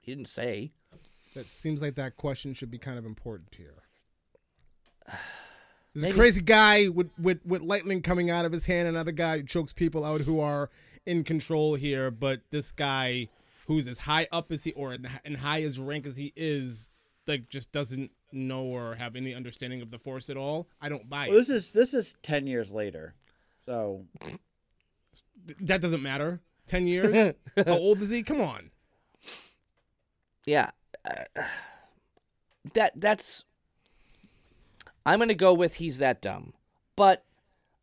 He 0.00 0.12
didn't 0.12 0.28
say. 0.28 0.72
That 1.34 1.46
seems 1.46 1.82
like 1.82 1.94
that 1.94 2.16
question 2.16 2.54
should 2.54 2.70
be 2.70 2.78
kind 2.78 2.98
of 2.98 3.04
important 3.04 3.54
here. 3.54 3.74
There's 5.94 6.04
Maybe. 6.04 6.16
a 6.16 6.20
crazy 6.20 6.42
guy 6.42 6.88
with, 6.88 7.10
with, 7.18 7.44
with 7.44 7.62
lightning 7.62 8.00
coming 8.00 8.30
out 8.30 8.44
of 8.44 8.52
his 8.52 8.66
hand, 8.66 8.86
another 8.86 9.10
guy 9.10 9.38
who 9.38 9.42
chokes 9.42 9.72
people 9.72 10.04
out 10.04 10.20
who 10.20 10.38
are 10.38 10.70
in 11.04 11.24
control 11.24 11.74
here, 11.74 12.12
but 12.12 12.42
this 12.50 12.70
guy 12.70 13.28
who's 13.66 13.88
as 13.88 13.98
high 13.98 14.28
up 14.30 14.52
as 14.52 14.62
he 14.62 14.72
or 14.72 14.94
in, 14.94 15.08
in 15.24 15.34
high 15.36 15.62
as 15.62 15.80
rank 15.80 16.06
as 16.06 16.16
he 16.16 16.32
is, 16.36 16.90
like 17.26 17.48
just 17.48 17.72
doesn't 17.72 18.12
know 18.32 18.62
or 18.64 18.94
have 18.96 19.16
any 19.16 19.34
understanding 19.34 19.82
of 19.82 19.90
the 19.90 19.98
force 19.98 20.30
at 20.30 20.36
all. 20.36 20.68
I 20.80 20.88
don't 20.88 21.08
buy 21.08 21.28
Well, 21.28 21.36
it. 21.36 21.40
this 21.40 21.50
is 21.50 21.72
this 21.72 21.94
is 21.94 22.14
ten 22.22 22.46
years 22.46 22.70
later, 22.70 23.14
so 23.66 24.04
that 25.60 25.80
doesn't 25.80 26.02
matter. 26.02 26.40
Ten 26.66 26.86
years? 26.86 27.34
How 27.56 27.64
old 27.78 28.00
is 28.00 28.10
he? 28.10 28.22
Come 28.22 28.40
on. 28.40 28.70
Yeah. 30.46 30.70
uh, 31.08 31.42
that 32.74 32.92
that's 32.96 33.44
I'm 35.06 35.18
going 35.18 35.28
to 35.28 35.34
go 35.34 35.52
with 35.54 35.76
he's 35.76 35.98
that 35.98 36.20
dumb. 36.22 36.52
But 36.96 37.24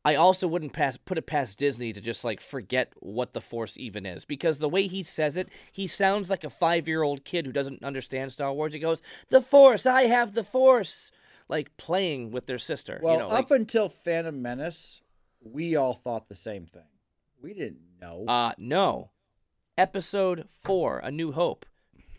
I 0.07 0.15
also 0.15 0.47
wouldn't 0.47 0.71
pass 0.71 0.95
put 0.95 1.17
it 1.17 1.25
past 1.25 1.59
Disney 1.59 1.91
to 1.91 1.99
just 1.99 2.23
like 2.23 2.39
forget 2.39 2.93
what 3.01 3.34
the 3.34 3.41
Force 3.41 3.75
even 3.75 4.05
is 4.05 4.23
because 4.23 4.57
the 4.57 4.69
way 4.69 4.88
he 4.88 5.03
says 5.03 5.35
it, 5.35 5.49
he 5.73 5.85
sounds 5.85 6.29
like 6.29 6.45
a 6.45 6.49
5-year-old 6.49 7.25
kid 7.25 7.45
who 7.45 7.51
doesn't 7.51 7.84
understand 7.84 8.31
Star 8.31 8.53
Wars. 8.53 8.71
He 8.71 8.79
goes, 8.79 9.01
"The 9.27 9.41
Force, 9.41 9.85
I 9.85 10.03
have 10.03 10.34
the 10.34 10.45
Force." 10.45 11.11
Like 11.49 11.75
playing 11.75 12.31
with 12.31 12.45
their 12.45 12.57
sister, 12.57 13.01
well 13.03 13.13
you 13.15 13.19
know, 13.19 13.25
up 13.27 13.49
like, 13.49 13.59
until 13.59 13.89
Phantom 13.89 14.41
Menace, 14.41 15.01
we 15.41 15.75
all 15.75 15.93
thought 15.93 16.29
the 16.29 16.35
same 16.35 16.65
thing. 16.65 16.88
We 17.41 17.53
didn't 17.53 17.99
know. 18.01 18.23
Uh 18.27 18.53
no. 18.57 19.11
Episode 19.77 20.47
4, 20.51 20.99
A 20.99 21.11
New 21.11 21.34
Hope. 21.34 21.65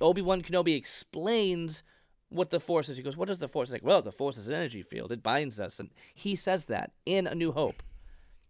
Obi-Wan 0.01 0.43
Kenobi 0.43 0.77
explains 0.77 1.82
what 2.28 2.50
the 2.50 2.60
force 2.60 2.88
is. 2.88 2.96
He 2.96 3.02
goes, 3.02 3.16
"What 3.16 3.30
is 3.30 3.38
the 3.38 3.48
force?" 3.48 3.68
He's 3.68 3.74
like, 3.74 3.84
"Well, 3.84 4.02
the 4.02 4.12
force 4.12 4.36
is 4.36 4.48
an 4.48 4.55
energy 4.55 4.82
field. 4.82 5.12
It 5.12 5.22
binds 5.22 5.59
us." 5.60 5.80
And 5.80 5.90
he 6.14 6.36
says 6.36 6.66
that 6.66 6.92
in 7.06 7.26
A 7.26 7.34
New 7.34 7.52
Hope. 7.52 7.82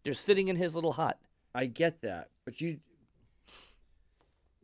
They're 0.04 0.14
sitting 0.14 0.48
in 0.48 0.56
his 0.56 0.74
little 0.74 0.92
hut. 0.92 1.18
I 1.54 1.66
get 1.66 2.00
that, 2.00 2.30
but 2.44 2.60
you 2.60 2.80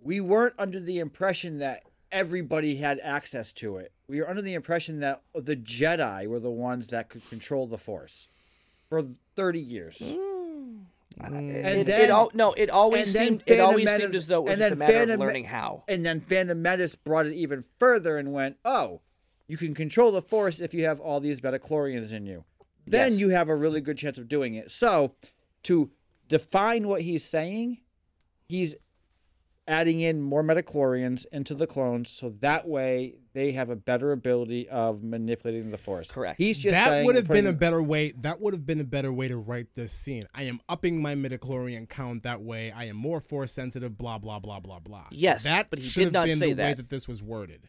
we 0.01 0.21
weren't 0.21 0.55
under 0.59 0.79
the 0.79 0.99
impression 0.99 1.59
that 1.59 1.83
everybody 2.13 2.77
had 2.77 3.01
access 3.01 3.53
to 3.55 3.79
it. 3.79 3.93
We 4.07 4.21
were 4.21 4.29
under 4.29 4.43
the 4.43 4.55
impression 4.55 5.01
that 5.01 5.23
the 5.35 5.57
Jedi 5.57 6.27
were 6.27 6.39
the 6.39 6.51
ones 6.51 6.89
that 6.89 7.09
could 7.09 7.29
control 7.29 7.67
the 7.67 7.79
Force 7.79 8.29
for 8.89 9.03
30 9.35 9.61
years. 9.61 10.01
And 10.01 10.19
Uh, 11.23 11.27
and 11.27 11.67
it, 11.81 11.87
then- 11.87 12.11
all, 12.11 12.31
no, 12.35 12.53
it 12.55 12.71
always 12.71 13.13
seemed 13.13 13.43
it 13.47 13.61
always 13.61 13.85
Menace- 13.85 14.01
seemed 14.01 14.15
as 14.17 14.27
though 14.27 14.41
it 14.47 14.51
was 14.51 14.59
just 14.59 14.75
a 14.75 14.77
matter 14.77 14.93
Phantom 14.93 15.21
of 15.21 15.27
learning 15.27 15.45
how. 15.45 15.85
And 15.89 16.05
then 16.05 16.21
Phantom 16.21 16.61
Menace 16.61 16.97
brought 16.97 17.27
it 17.27 17.35
even 17.35 17.65
further 17.79 18.19
and 18.19 18.33
went, 18.33 18.57
"Oh, 18.65 19.01
you 19.47 19.57
can 19.57 19.75
control 19.75 20.11
the 20.13 20.23
Force 20.23 20.61
if 20.61 20.75
you 20.75 20.85
have 20.85 20.99
all 21.01 21.21
these 21.21 21.41
metachlorians 21.41 22.13
in 22.13 22.27
you. 22.27 22.45
Then 22.87 23.13
Yes. 23.13 23.21
you 23.21 23.29
have 23.31 23.49
a 23.49 23.55
really 23.55 23.81
good 23.81 23.97
chance 23.99 24.19
of 24.19 24.29
doing 24.29 24.55
it." 24.55 24.71
So, 24.71 25.15
to 25.65 25.91
define 26.29 26.89
what 26.89 27.03
he's 27.03 27.25
saying, 27.25 27.79
he's 28.49 28.75
adding 29.69 30.01
in 30.01 30.21
more 30.21 30.43
metachlorians 30.43 31.25
into 31.33 31.55
the 31.55 31.67
clones 31.67 32.11
so 32.11 32.29
that 32.29 32.67
way 32.69 33.15
they 33.35 33.53
have 33.53 33.69
a 33.69 33.77
better 33.77 34.13
ability 34.13 34.69
of 34.69 35.03
manipulating 35.03 35.71
the 35.71 35.77
force. 35.77 36.11
Correct. 36.11 36.39
He's 36.39 36.59
just 36.59 36.73
that 36.73 37.05
would 37.05 37.17
have 37.17 37.29
been 37.29 37.47
a 37.47 37.53
better 37.53 37.83
way. 37.83 38.13
That 38.13 38.41
would 38.41 38.55
have 38.55 38.65
been 38.65 38.81
a 38.81 38.85
better 38.85 39.13
way 39.13 39.29
to 39.29 39.37
write 39.37 39.75
this 39.75 39.93
scene. 39.93 40.23
I 40.35 40.45
am 40.45 40.61
upping 40.69 41.03
my 41.03 41.15
midichlorian 41.15 41.89
count 41.89 42.23
that 42.23 42.41
way. 42.41 42.71
I 42.71 42.85
am 42.85 42.97
more 42.97 43.21
force 43.21 43.53
sensitive. 43.53 43.99
Blah 43.99 44.19
blah 44.19 44.39
blah 44.39 44.61
blah 44.61 44.79
blah. 44.79 45.07
Yes, 45.11 45.43
that 45.45 45.69
but 45.69 45.81
he 45.81 45.85
should 45.85 46.01
did 46.01 46.05
have 46.07 46.13
not 46.13 46.27
been 46.27 46.39
say 46.39 46.53
the 46.53 46.63
way 46.63 46.69
that. 46.69 46.77
that 46.79 46.91
this 46.91 47.07
was 47.09 47.23
worded. 47.23 47.69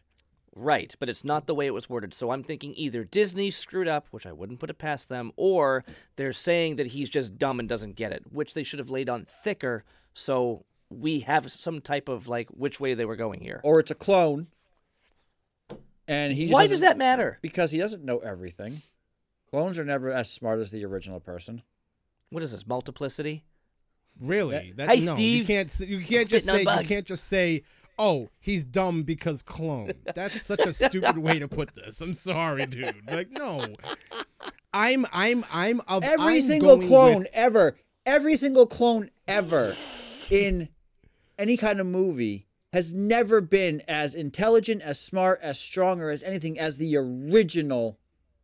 Right, 0.58 0.94
but 0.98 1.10
it's 1.10 1.22
not 1.22 1.46
the 1.46 1.54
way 1.54 1.66
it 1.66 1.74
was 1.74 1.90
worded. 1.90 2.14
So 2.14 2.30
I'm 2.30 2.42
thinking 2.42 2.72
either 2.76 3.04
Disney 3.04 3.50
screwed 3.50 3.88
up, 3.88 4.06
which 4.10 4.24
I 4.24 4.32
wouldn't 4.32 4.58
put 4.58 4.70
it 4.70 4.78
past 4.78 5.10
them, 5.10 5.32
or 5.36 5.84
they're 6.16 6.32
saying 6.32 6.76
that 6.76 6.86
he's 6.86 7.10
just 7.10 7.36
dumb 7.36 7.60
and 7.60 7.68
doesn't 7.68 7.94
get 7.96 8.12
it, 8.12 8.22
which 8.32 8.54
they 8.54 8.62
should 8.62 8.78
have 8.78 8.88
laid 8.88 9.10
on 9.10 9.26
thicker 9.26 9.84
so 10.14 10.64
we 10.88 11.20
have 11.20 11.50
some 11.52 11.80
type 11.82 12.08
of 12.08 12.26
like 12.26 12.48
which 12.50 12.80
way 12.80 12.94
they 12.94 13.04
were 13.04 13.16
going 13.16 13.40
here. 13.40 13.60
or 13.64 13.80
it's 13.80 13.90
a 13.90 13.94
clone. 13.94 14.46
And 16.08 16.32
he 16.32 16.48
Why 16.48 16.66
does 16.66 16.80
that 16.82 16.96
matter? 16.98 17.38
Because 17.42 17.70
he 17.72 17.78
doesn't 17.78 18.04
know 18.04 18.18
everything. 18.18 18.82
Clones 19.50 19.78
are 19.78 19.84
never 19.84 20.10
as 20.10 20.30
smart 20.30 20.60
as 20.60 20.70
the 20.70 20.84
original 20.84 21.20
person. 21.20 21.62
What 22.30 22.42
is 22.42 22.52
this 22.52 22.66
multiplicity? 22.66 23.44
Really? 24.20 24.72
That, 24.76 24.88
Hey, 24.88 25.00
no, 25.00 25.16
you 25.16 25.44
can't. 25.44 25.72
You 25.80 26.00
can't 26.00 26.28
just 26.28 26.46
say. 26.46 26.60
You 26.60 26.84
can't 26.84 27.06
just 27.06 27.24
say. 27.24 27.62
Oh, 27.98 28.28
he's 28.38 28.62
dumb 28.62 29.02
because 29.04 29.42
clone. 29.42 29.92
That's 30.14 30.42
such 30.42 30.60
a 30.60 30.72
stupid 30.72 31.16
way 31.16 31.38
to 31.38 31.48
put 31.48 31.74
this. 31.74 32.00
I'm 32.02 32.12
sorry, 32.12 32.66
dude. 32.66 32.94
Like, 33.10 33.30
no. 33.30 33.74
I'm. 34.72 35.06
I'm. 35.12 35.44
I'm 35.52 35.80
of 35.88 36.04
Every 36.04 36.36
I'm 36.36 36.42
single 36.42 36.78
clone 36.80 37.20
with- 37.20 37.30
ever, 37.32 37.76
every 38.04 38.36
single 38.36 38.66
clone 38.66 39.10
ever 39.26 39.72
in 40.30 40.68
any 41.38 41.56
kind 41.56 41.80
of 41.80 41.86
movie 41.86 42.45
has 42.76 42.92
never 42.92 43.40
been 43.40 43.82
as 43.88 44.14
intelligent, 44.14 44.82
as 44.82 45.00
smart, 45.00 45.40
as 45.40 45.58
strong, 45.58 45.98
or 45.98 46.10
as 46.10 46.22
anything 46.22 46.58
as 46.58 46.76
the 46.76 46.94
original 46.94 47.98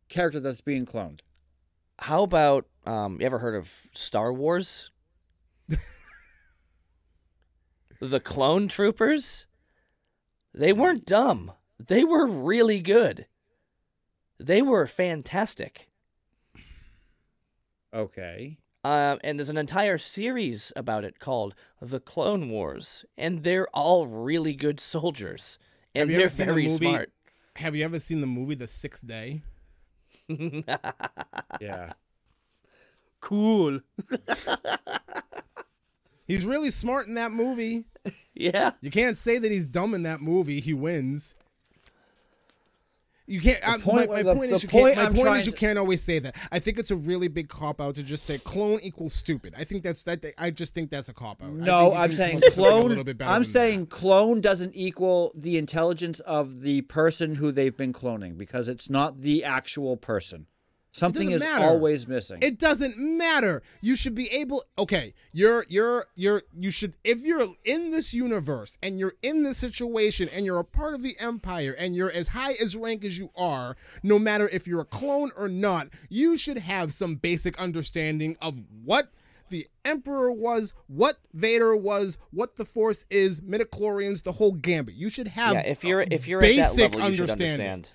character 0.09 0.39
that's 0.39 0.59
being 0.59 0.87
cloned. 0.87 1.19
How 1.99 2.23
about 2.23 2.65
um 2.83 3.19
you 3.19 3.27
ever 3.27 3.37
heard 3.37 3.53
of 3.53 3.91
Star 3.93 4.33
Wars? 4.33 4.89
the 7.99 8.19
clone 8.19 8.67
troopers? 8.67 9.45
They 10.51 10.73
weren't 10.73 11.05
dumb. 11.05 11.51
They 11.79 12.03
were 12.03 12.25
really 12.25 12.79
good. 12.79 13.27
They 14.39 14.63
were 14.63 14.87
fantastic. 14.87 15.89
Okay. 17.93 18.57
Um, 18.85 19.19
and 19.23 19.39
there's 19.39 19.47
an 19.49 19.57
entire 19.57 19.97
series 19.97 20.73
about 20.75 21.05
it 21.05 21.19
called 21.19 21.55
The 21.81 21.99
Clone 22.01 22.49
Wars, 22.49 23.05
and 23.17 23.43
they're 23.43 23.67
all 23.73 24.07
really 24.07 24.53
good 24.55 24.79
soldiers, 24.81 25.57
and 25.95 26.01
Have 26.01 26.09
you 26.11 26.17
they're 26.17 26.25
ever 26.25 26.29
seen 26.29 26.47
the 26.47 26.53
very 26.53 26.67
movie- 26.67 26.89
smart. 26.89 27.11
Have 27.57 27.75
you 27.75 27.85
ever 27.85 27.99
seen 27.99 28.19
the 28.21 28.27
movie 28.27 28.55
The 28.55 28.67
Sixth 28.67 29.05
Day? 29.07 29.41
Yeah. 31.61 31.93
Cool. 33.21 33.79
He's 36.27 36.45
really 36.45 36.69
smart 36.69 37.07
in 37.07 37.15
that 37.15 37.31
movie. 37.31 37.85
Yeah. 38.35 38.71
You 38.81 38.89
can't 38.91 39.17
say 39.17 39.37
that 39.37 39.49
he's 39.51 39.65
dumb 39.67 39.93
in 39.93 40.03
that 40.03 40.19
movie. 40.19 40.59
He 40.59 40.73
wins. 40.73 41.35
You 43.25 43.39
can't. 43.39 43.59
I, 43.65 43.77
point- 43.77 44.09
my 44.09 44.15
my 44.17 44.23
the- 44.23 44.35
point 44.35 44.49
the 44.49 44.55
is, 44.57 44.63
you 44.63 44.69
point 44.69 44.95
can't. 44.95 44.97
My 44.97 45.03
I'm 45.05 45.13
point 45.25 45.37
is, 45.37 45.45
you 45.45 45.53
to- 45.53 45.57
can't 45.57 45.79
always 45.79 46.01
say 46.03 46.19
that. 46.19 46.35
I 46.51 46.59
think 46.59 46.77
it's 46.77 46.91
a 46.91 46.95
really 46.97 47.29
big 47.29 47.47
cop 47.47 47.79
out 47.79 47.95
to 47.95 48.03
just 48.03 48.25
say 48.25 48.37
clone 48.37 48.79
equals 48.83 49.13
stupid. 49.13 49.53
I 49.57 49.63
think 49.63 49.81
that's 49.83 50.03
that. 50.03 50.25
I 50.37 50.49
just 50.51 50.73
think 50.73 50.89
that's 50.89 51.07
a 51.07 51.13
cop 51.13 51.41
out. 51.41 51.47
I 51.47 51.51
No, 51.51 51.93
I'm 51.93 52.11
saying 52.11 52.31
come 52.31 52.37
up 52.39 52.43
with 52.43 52.53
something 52.55 52.65
a 52.65 52.69
clone. 52.79 52.89
little 52.89 53.03
bit 53.05 53.21
I'm 53.21 53.43
saying 53.45 53.81
that. 53.85 53.89
clone 53.91 54.41
doesn't 54.41 54.75
equal 54.75 55.31
the 55.35 55.57
intelligence 55.57 56.19
of 56.21 56.61
the 56.61 56.81
person 56.81 57.35
who 57.35 57.51
they've 57.53 57.75
been 57.77 57.93
cloning 57.93 58.37
because 58.37 58.67
it's 58.67 58.89
not 58.89 59.21
the 59.21 59.43
actual 59.45 59.95
person. 59.95 60.47
Something 60.93 61.31
is 61.31 61.41
matter. 61.41 61.65
always 61.65 62.07
missing. 62.07 62.37
It 62.43 62.59
doesn't 62.59 62.93
matter. 62.99 63.63
You 63.81 63.95
should 63.95 64.13
be 64.13 64.27
able 64.27 64.63
okay, 64.77 65.15
you're 65.31 65.65
you're 65.67 66.05
you're 66.15 66.43
you 66.55 66.69
should 66.69 66.95
if 67.03 67.23
you're 67.23 67.43
in 67.65 67.89
this 67.89 68.13
universe 68.13 68.77
and 68.83 68.99
you're 68.99 69.15
in 69.23 69.41
this 69.43 69.57
situation 69.57 70.29
and 70.29 70.45
you're 70.45 70.59
a 70.59 70.63
part 70.63 70.93
of 70.93 71.01
the 71.01 71.15
empire 71.19 71.75
and 71.77 71.95
you're 71.95 72.11
as 72.11 72.29
high 72.29 72.53
as 72.61 72.75
rank 72.75 73.03
as 73.03 73.17
you 73.17 73.31
are, 73.35 73.75
no 74.03 74.19
matter 74.19 74.47
if 74.53 74.67
you're 74.67 74.81
a 74.81 74.85
clone 74.85 75.31
or 75.35 75.47
not, 75.47 75.87
you 76.09 76.37
should 76.37 76.59
have 76.59 76.93
some 76.93 77.15
basic 77.15 77.59
understanding 77.59 78.37
of 78.39 78.61
what 78.83 79.09
the 79.49 79.67
Emperor 79.83 80.31
was, 80.31 80.73
what 80.87 81.17
Vader 81.33 81.75
was, 81.75 82.19
what 82.31 82.55
the 82.55 82.65
Force 82.65 83.07
is, 83.09 83.41
midichlorians, 83.41 84.23
the 84.23 84.33
whole 84.33 84.51
gambit. 84.51 84.93
You 84.93 85.09
should 85.09 85.29
have 85.29 85.53
Yeah, 85.53 85.61
if 85.61 85.83
you're 85.83 86.01
a 86.01 86.07
if 86.11 86.27
you're 86.27 86.43
at 86.43 86.55
that 86.55 86.55
basic 86.55 86.95
level, 86.95 87.09
you 87.09 87.15
should 87.15 87.29
understand. 87.31 87.89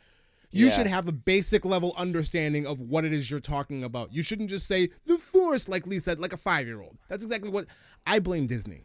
You 0.50 0.66
Yeah. 0.66 0.72
should 0.72 0.86
have 0.86 1.06
a 1.06 1.12
basic 1.12 1.64
level 1.64 1.92
understanding 1.96 2.66
of 2.66 2.80
what 2.80 3.04
it 3.04 3.12
is 3.12 3.30
you're 3.30 3.40
talking 3.40 3.84
about. 3.84 4.12
You 4.14 4.22
shouldn't 4.22 4.48
just 4.48 4.66
say 4.66 4.88
the 5.04 5.18
force, 5.18 5.68
like 5.68 5.86
Lee 5.86 5.98
said, 5.98 6.20
like 6.20 6.32
a 6.32 6.38
five 6.38 6.66
year 6.66 6.80
old. 6.80 6.96
That's 7.08 7.22
exactly 7.24 7.50
what 7.50 7.66
I 8.06 8.18
blame 8.18 8.46
Disney. 8.46 8.84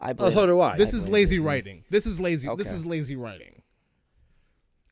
I 0.00 0.14
oh, 0.18 0.30
so 0.30 0.46
do 0.46 0.60
I. 0.60 0.76
This 0.78 0.94
I 0.94 0.96
is 0.96 1.08
lazy 1.08 1.36
Disney. 1.36 1.46
writing. 1.46 1.84
This 1.90 2.06
is 2.06 2.18
lazy. 2.18 2.48
This 2.56 2.72
is 2.72 2.86
lazy 2.86 3.16
writing. 3.16 3.62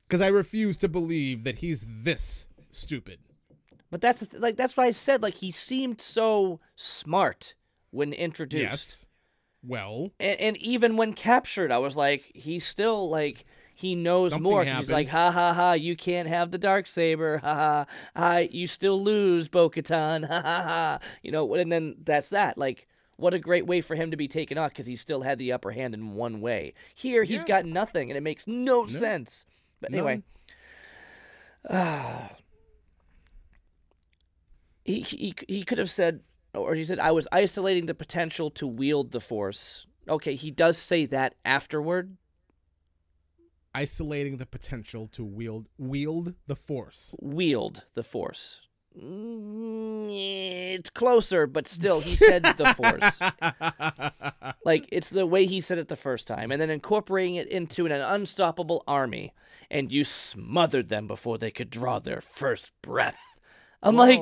Because 0.06 0.20
I 0.20 0.28
refuse 0.28 0.76
to 0.78 0.88
believe 0.88 1.44
that 1.44 1.58
he's 1.58 1.84
this 1.86 2.46
stupid. 2.70 3.20
But 3.90 4.02
that's 4.02 4.20
th- 4.26 4.40
like 4.42 4.56
that's 4.56 4.76
why 4.76 4.84
I 4.86 4.90
said 4.90 5.22
like 5.22 5.34
he 5.36 5.50
seemed 5.50 6.00
so 6.02 6.60
smart 6.76 7.54
when 7.90 8.12
introduced. 8.12 8.62
Yes. 8.62 9.06
Well, 9.62 10.12
and, 10.20 10.38
and 10.40 10.56
even 10.58 10.96
when 10.96 11.14
captured, 11.14 11.72
I 11.72 11.78
was 11.78 11.96
like, 11.96 12.24
he's 12.34 12.66
still 12.66 13.08
like 13.10 13.44
he 13.78 13.94
knows 13.94 14.30
Something 14.32 14.42
more. 14.42 14.64
He's 14.64 14.90
like, 14.90 15.06
ha 15.06 15.30
ha 15.30 15.52
ha, 15.54 15.74
you 15.74 15.94
can't 15.94 16.26
have 16.26 16.50
the 16.50 16.58
dark 16.58 16.88
saber. 16.88 17.38
Ha 17.38 17.54
ha, 17.54 17.86
ha 18.16 18.38
you 18.38 18.66
still 18.66 19.00
lose, 19.00 19.48
Bo-Katan. 19.48 20.26
Ha 20.28 20.42
ha 20.42 20.62
ha. 20.64 20.98
You 21.22 21.30
know, 21.30 21.54
and 21.54 21.70
then 21.70 21.94
that's 22.02 22.30
that. 22.30 22.58
Like, 22.58 22.88
what 23.18 23.34
a 23.34 23.38
great 23.38 23.68
way 23.68 23.80
for 23.80 23.94
him 23.94 24.10
to 24.10 24.16
be 24.16 24.26
taken 24.26 24.58
off 24.58 24.70
because 24.72 24.86
he 24.86 24.96
still 24.96 25.22
had 25.22 25.38
the 25.38 25.52
upper 25.52 25.70
hand 25.70 25.94
in 25.94 26.14
one 26.14 26.40
way. 26.40 26.74
Here, 26.92 27.22
he's 27.22 27.42
Yeah. 27.42 27.46
got 27.46 27.66
nothing, 27.66 28.10
and 28.10 28.18
it 28.18 28.20
makes 28.20 28.48
no, 28.48 28.88
sense. 28.88 29.46
But 29.80 29.92
anyway, 29.92 30.24
he, 34.84 35.02
he 35.02 35.34
he 35.46 35.62
could 35.62 35.78
have 35.78 35.90
said, 35.90 36.22
or 36.52 36.74
he 36.74 36.82
said, 36.82 36.98
I 36.98 37.12
was 37.12 37.28
isolating 37.30 37.86
the 37.86 37.94
potential 37.94 38.50
to 38.50 38.66
wield 38.66 39.12
the 39.12 39.20
force. 39.20 39.86
Okay, 40.08 40.34
he 40.34 40.50
does 40.50 40.76
say 40.78 41.06
that 41.06 41.36
afterward. 41.44 42.16
Isolating 43.82 44.38
the 44.38 44.46
potential 44.46 45.06
to 45.12 45.24
wield 45.24 45.68
wield 45.78 46.34
the 46.48 46.56
force. 46.56 47.14
Wield 47.20 47.84
the 47.94 48.02
force. 48.02 48.60
Mm, 49.00 50.08
It's 50.10 50.90
closer, 50.90 51.46
but 51.46 51.68
still, 51.68 52.00
he 52.00 52.16
said 52.16 52.42
the 52.42 52.74
force. 52.74 53.20
Like 54.64 54.88
it's 54.90 55.10
the 55.10 55.26
way 55.26 55.46
he 55.46 55.60
said 55.60 55.78
it 55.78 55.88
the 55.88 55.96
first 55.96 56.26
time, 56.26 56.50
and 56.50 56.60
then 56.60 56.70
incorporating 56.70 57.36
it 57.36 57.46
into 57.48 57.86
an 57.86 57.92
unstoppable 57.92 58.82
army, 58.88 59.32
and 59.70 59.90
you 59.92 60.02
smothered 60.04 60.88
them 60.88 61.06
before 61.06 61.38
they 61.38 61.50
could 61.52 61.70
draw 61.70 62.00
their 62.00 62.20
first 62.20 62.72
breath. 62.82 63.20
I'm 63.82 63.96
like, 63.96 64.20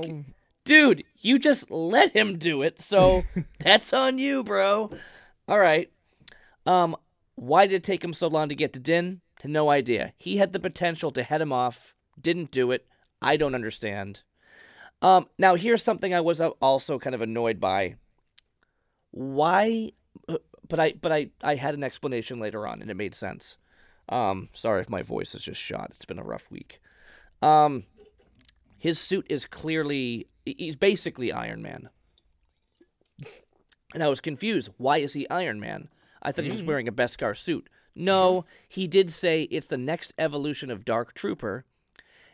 dude, 0.64 1.02
you 1.18 1.38
just 1.38 1.70
let 1.70 2.12
him 2.12 2.38
do 2.38 2.60
it, 2.62 2.80
so 2.80 3.22
that's 3.58 3.92
on 3.94 4.18
you, 4.18 4.44
bro. 4.44 4.90
All 5.48 5.58
right. 5.58 5.90
Um, 6.66 6.94
why 7.36 7.66
did 7.66 7.76
it 7.76 7.82
take 7.84 8.04
him 8.04 8.12
so 8.12 8.28
long 8.28 8.48
to 8.50 8.54
get 8.54 8.72
to 8.74 8.80
Din? 8.80 9.20
No 9.44 9.70
idea. 9.70 10.12
He 10.16 10.38
had 10.38 10.52
the 10.52 10.60
potential 10.60 11.10
to 11.12 11.22
head 11.22 11.40
him 11.40 11.52
off, 11.52 11.94
didn't 12.20 12.50
do 12.50 12.70
it. 12.70 12.86
I 13.20 13.36
don't 13.36 13.54
understand. 13.54 14.22
Um, 15.02 15.28
now 15.38 15.54
here's 15.54 15.82
something 15.82 16.14
I 16.14 16.20
was 16.20 16.40
also 16.40 16.98
kind 16.98 17.14
of 17.14 17.20
annoyed 17.20 17.60
by. 17.60 17.96
Why? 19.10 19.92
But 20.68 20.80
I, 20.80 20.94
but 21.00 21.12
I, 21.12 21.28
I 21.42 21.54
had 21.54 21.74
an 21.74 21.84
explanation 21.84 22.40
later 22.40 22.66
on, 22.66 22.80
and 22.82 22.90
it 22.90 22.96
made 22.96 23.14
sense. 23.14 23.56
Um, 24.08 24.48
sorry 24.54 24.80
if 24.80 24.88
my 24.88 25.02
voice 25.02 25.34
is 25.34 25.42
just 25.42 25.60
shot. 25.60 25.90
It's 25.94 26.04
been 26.04 26.18
a 26.18 26.24
rough 26.24 26.50
week. 26.50 26.80
Um, 27.42 27.84
his 28.78 28.98
suit 28.98 29.26
is 29.28 29.44
clearly 29.44 30.28
he's 30.44 30.76
basically 30.76 31.32
Iron 31.32 31.62
Man. 31.62 31.90
And 33.94 34.02
I 34.02 34.08
was 34.08 34.20
confused. 34.20 34.70
Why 34.76 34.98
is 34.98 35.12
he 35.12 35.28
Iron 35.28 35.60
Man? 35.60 35.88
I 36.22 36.32
thought 36.32 36.44
he 36.44 36.50
was 36.50 36.62
wearing 36.62 36.88
a 36.88 36.92
Beskar 36.92 37.36
suit. 37.36 37.68
No, 37.96 38.44
he 38.68 38.86
did 38.86 39.10
say 39.10 39.44
it's 39.44 39.66
the 39.66 39.78
next 39.78 40.12
evolution 40.18 40.70
of 40.70 40.84
Dark 40.84 41.14
Trooper. 41.14 41.64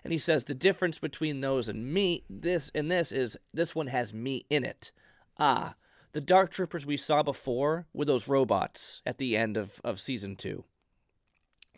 And 0.03 0.13
he 0.13 0.19
says 0.19 0.45
the 0.45 0.55
difference 0.55 0.99
between 0.99 1.41
those 1.41 1.69
and 1.69 1.95
me, 1.95 2.25
this 2.29 2.73
and 2.75 2.91
this 2.91 3.13
is 3.13 3.37
this 3.55 3.73
one 3.73 3.87
has 3.87 4.13
me 4.13 4.45
in 4.51 4.65
it. 4.65 4.91
Ah, 5.39 5.77
the 6.13 6.21
Dark 6.21 6.51
Troopers 6.51 6.85
we 6.85 6.97
saw 6.97 7.23
before 7.23 7.87
were 7.95 8.05
those 8.05 8.27
robots 8.27 9.01
at 9.07 9.19
the 9.19 9.37
end 9.37 9.57
of, 9.57 9.81
of 9.85 10.01
season 10.01 10.35
two. 10.35 10.65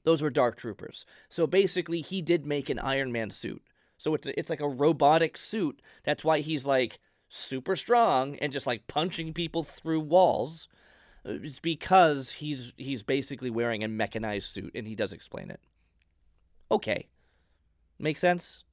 Those 0.05 0.23
were 0.23 0.31
Dark 0.31 0.57
Troopers. 0.57 1.05
So 1.29 1.47
basically, 1.47 2.01
he 2.01 2.23
did 2.23 2.47
make 2.47 2.71
an 2.71 2.79
Iron 2.79 3.13
Man 3.13 3.31
suit. 3.31 3.63
So 3.99 4.15
it's 4.15 4.27
it's 4.27 4.51
like 4.51 4.61
a 4.61 4.69
robotic 4.69 5.37
suit. 5.37 5.83
That's 6.05 6.25
why 6.25 6.41
he's 6.41 6.65
like 6.65 7.01
super 7.29 7.77
strong 7.77 8.37
and 8.37 8.53
just 8.53 8.67
like 8.67 8.87
punching 8.87 9.35
people 9.35 9.63
through 9.63 10.01
walls. 10.01 10.69
It's 11.25 11.61
because 11.61 12.33
he's 12.33 12.73
he's 12.77 13.03
basically 13.03 13.51
wearing 13.51 13.83
a 13.83 13.89
mechanized 13.89 14.51
suit, 14.53 14.73
and 14.75 14.87
he 14.87 14.95
does 14.95 15.13
explain 15.13 15.51
it. 15.51 15.61
Okay, 16.71 17.09
make 17.99 18.19
sense. 18.19 18.65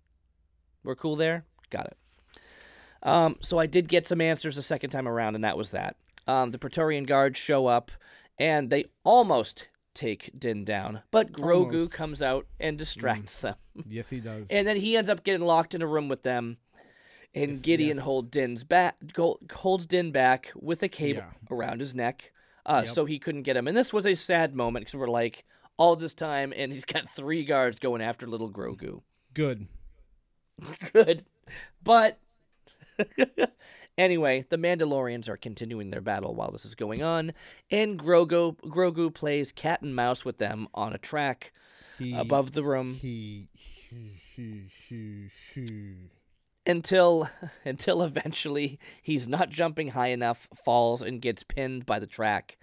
We're 0.83 0.95
cool 0.95 1.15
there. 1.15 1.45
Got 1.69 1.87
it. 1.87 1.97
Um, 3.03 3.37
so 3.41 3.57
I 3.59 3.65
did 3.65 3.87
get 3.87 4.05
some 4.07 4.21
answers 4.21 4.55
the 4.55 4.61
second 4.61 4.89
time 4.89 5.07
around, 5.07 5.35
and 5.35 5.43
that 5.43 5.57
was 5.57 5.71
that. 5.71 5.95
Um, 6.27 6.51
the 6.51 6.59
Praetorian 6.59 7.05
guards 7.05 7.39
show 7.39 7.67
up, 7.67 7.91
and 8.37 8.69
they 8.69 8.85
almost 9.03 9.67
take 9.93 10.31
Din 10.37 10.63
down, 10.63 11.01
but 11.11 11.31
Grogu 11.33 11.65
Almost. 11.65 11.93
comes 11.93 12.21
out 12.21 12.47
and 12.59 12.77
distracts 12.77 13.41
them. 13.41 13.55
Yes, 13.87 14.09
he 14.09 14.19
does. 14.19 14.49
And 14.49 14.65
then 14.67 14.77
he 14.77 14.95
ends 14.95 15.09
up 15.09 15.23
getting 15.23 15.45
locked 15.45 15.73
in 15.75 15.81
a 15.81 15.87
room 15.87 16.07
with 16.09 16.23
them. 16.23 16.57
And 17.33 17.51
Yes, 17.51 17.61
Gideon 17.61 17.95
yes. 17.97 18.05
hold 18.05 18.29
Din's 18.31 18.63
back, 18.63 18.95
holds 19.51 19.85
Din 19.85 20.11
back 20.11 20.51
with 20.55 20.83
a 20.83 20.89
cable 20.89 21.21
Yeah. 21.21 21.55
around 21.55 21.79
his 21.79 21.95
neck, 21.95 22.31
uh, 22.65 22.81
Yep. 22.85 22.93
so 22.93 23.05
he 23.05 23.19
couldn't 23.19 23.43
get 23.43 23.57
him. 23.57 23.67
And 23.67 23.75
this 23.77 23.91
was 23.93 24.05
a 24.05 24.15
sad 24.15 24.55
moment 24.55 24.85
because 24.85 24.97
we're 24.99 25.07
like 25.07 25.45
all 25.77 25.95
this 25.95 26.13
time, 26.13 26.53
and 26.55 26.71
he's 26.71 26.85
got 26.85 27.09
three 27.15 27.43
guards 27.43 27.79
going 27.79 28.01
after 28.01 28.27
little 28.27 28.51
Grogu. 28.51 29.01
Good. 29.33 29.67
Good, 30.93 31.25
but 31.83 32.19
anyway, 33.97 34.45
the 34.49 34.57
Mandalorians 34.57 35.27
are 35.27 35.37
continuing 35.37 35.89
their 35.89 36.01
battle 36.01 36.35
while 36.35 36.51
this 36.51 36.65
is 36.65 36.75
going 36.75 37.01
on, 37.01 37.33
and 37.71 37.97
Grogu 37.97 38.57
Grogu 38.61 39.11
plays 39.13 39.51
cat 39.51 39.81
and 39.81 39.95
mouse 39.95 40.23
with 40.23 40.37
them 40.37 40.67
on 40.75 40.93
a 40.93 40.99
track 40.99 41.51
He, 41.97 42.15
above 42.15 42.51
the 42.51 42.63
room. 42.63 42.93
He, 42.93 43.47
he. 43.55 44.59
Until 46.65 47.29
until 47.65 48.03
eventually 48.03 48.79
he's 49.01 49.27
not 49.27 49.49
jumping 49.49 49.89
high 49.89 50.07
enough, 50.09 50.47
falls 50.53 51.01
and 51.01 51.21
gets 51.21 51.43
pinned 51.43 51.85
by 51.85 51.99
the 51.99 52.07
track, 52.07 52.57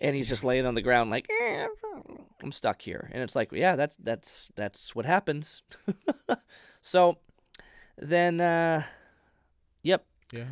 and 0.00 0.14
he's 0.16 0.28
just 0.28 0.44
laying 0.44 0.66
on 0.66 0.74
the 0.74 0.82
ground 0.82 1.10
like 1.10 1.26
"Eh, 1.42 1.66
I'm 2.42 2.52
stuck 2.52 2.82
here. 2.82 3.08
And 3.12 3.22
it's 3.22 3.36
like, 3.36 3.52
yeah, 3.52 3.76
that's 3.76 3.96
that's 3.96 4.48
that's 4.56 4.94
what 4.94 5.06
happens. 5.06 5.62
so 6.82 7.18
then, 7.96 8.40
uh, 8.40 8.82
yep, 9.82 10.04
Yeah. 10.32 10.46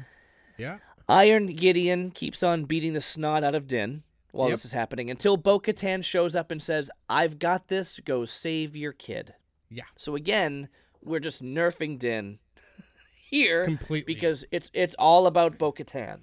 Yeah. 0.59 0.79
Iron 1.09 1.47
Gideon 1.47 2.11
keeps 2.13 2.43
on 2.43 2.65
beating 2.67 2.93
the 2.93 3.01
snot 3.01 3.43
out 3.43 3.55
of 3.57 3.67
Din 3.67 4.05
while 4.31 4.49
Yep. 4.49 4.55
this 4.59 4.65
is 4.67 4.73
happening 4.73 5.11
until 5.11 5.37
Bo 5.37 5.59
Katan 5.59 6.05
shows 6.05 6.37
up 6.37 6.53
and 6.53 6.63
says, 6.63 6.89
I've 7.09 7.41
got 7.41 7.67
this, 7.67 7.99
go 8.05 8.25
save 8.27 8.77
your 8.77 8.93
kid. 8.93 9.35
Yeah. 9.71 9.85
So 9.97 10.15
again, 10.15 10.69
we're 11.05 11.21
just 11.21 11.43
nerfing 11.43 11.99
Din 11.99 12.39
here 13.31 13.65
Completely. 13.65 14.15
because 14.15 14.45
it's 14.51 14.71
it's 14.75 14.95
all 14.99 15.27
about 15.27 15.59
Bo 15.59 15.73
Katan 15.73 16.21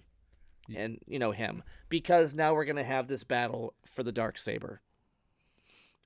and 0.75 0.99
you 1.07 1.19
know 1.19 1.31
him. 1.31 1.63
Because 1.89 2.33
now 2.33 2.53
we're 2.53 2.65
gonna 2.65 2.83
have 2.83 3.07
this 3.07 3.23
battle 3.23 3.73
for 3.85 4.03
the 4.03 4.11
dark 4.11 4.37
saber. 4.37 4.81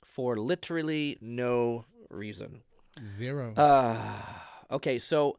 For 0.05 0.37
literally 0.37 1.17
no 1.21 1.85
reason. 2.09 2.61
Zero. 3.01 3.53
Uh, 3.55 3.97
okay, 4.69 4.99
so 4.99 5.37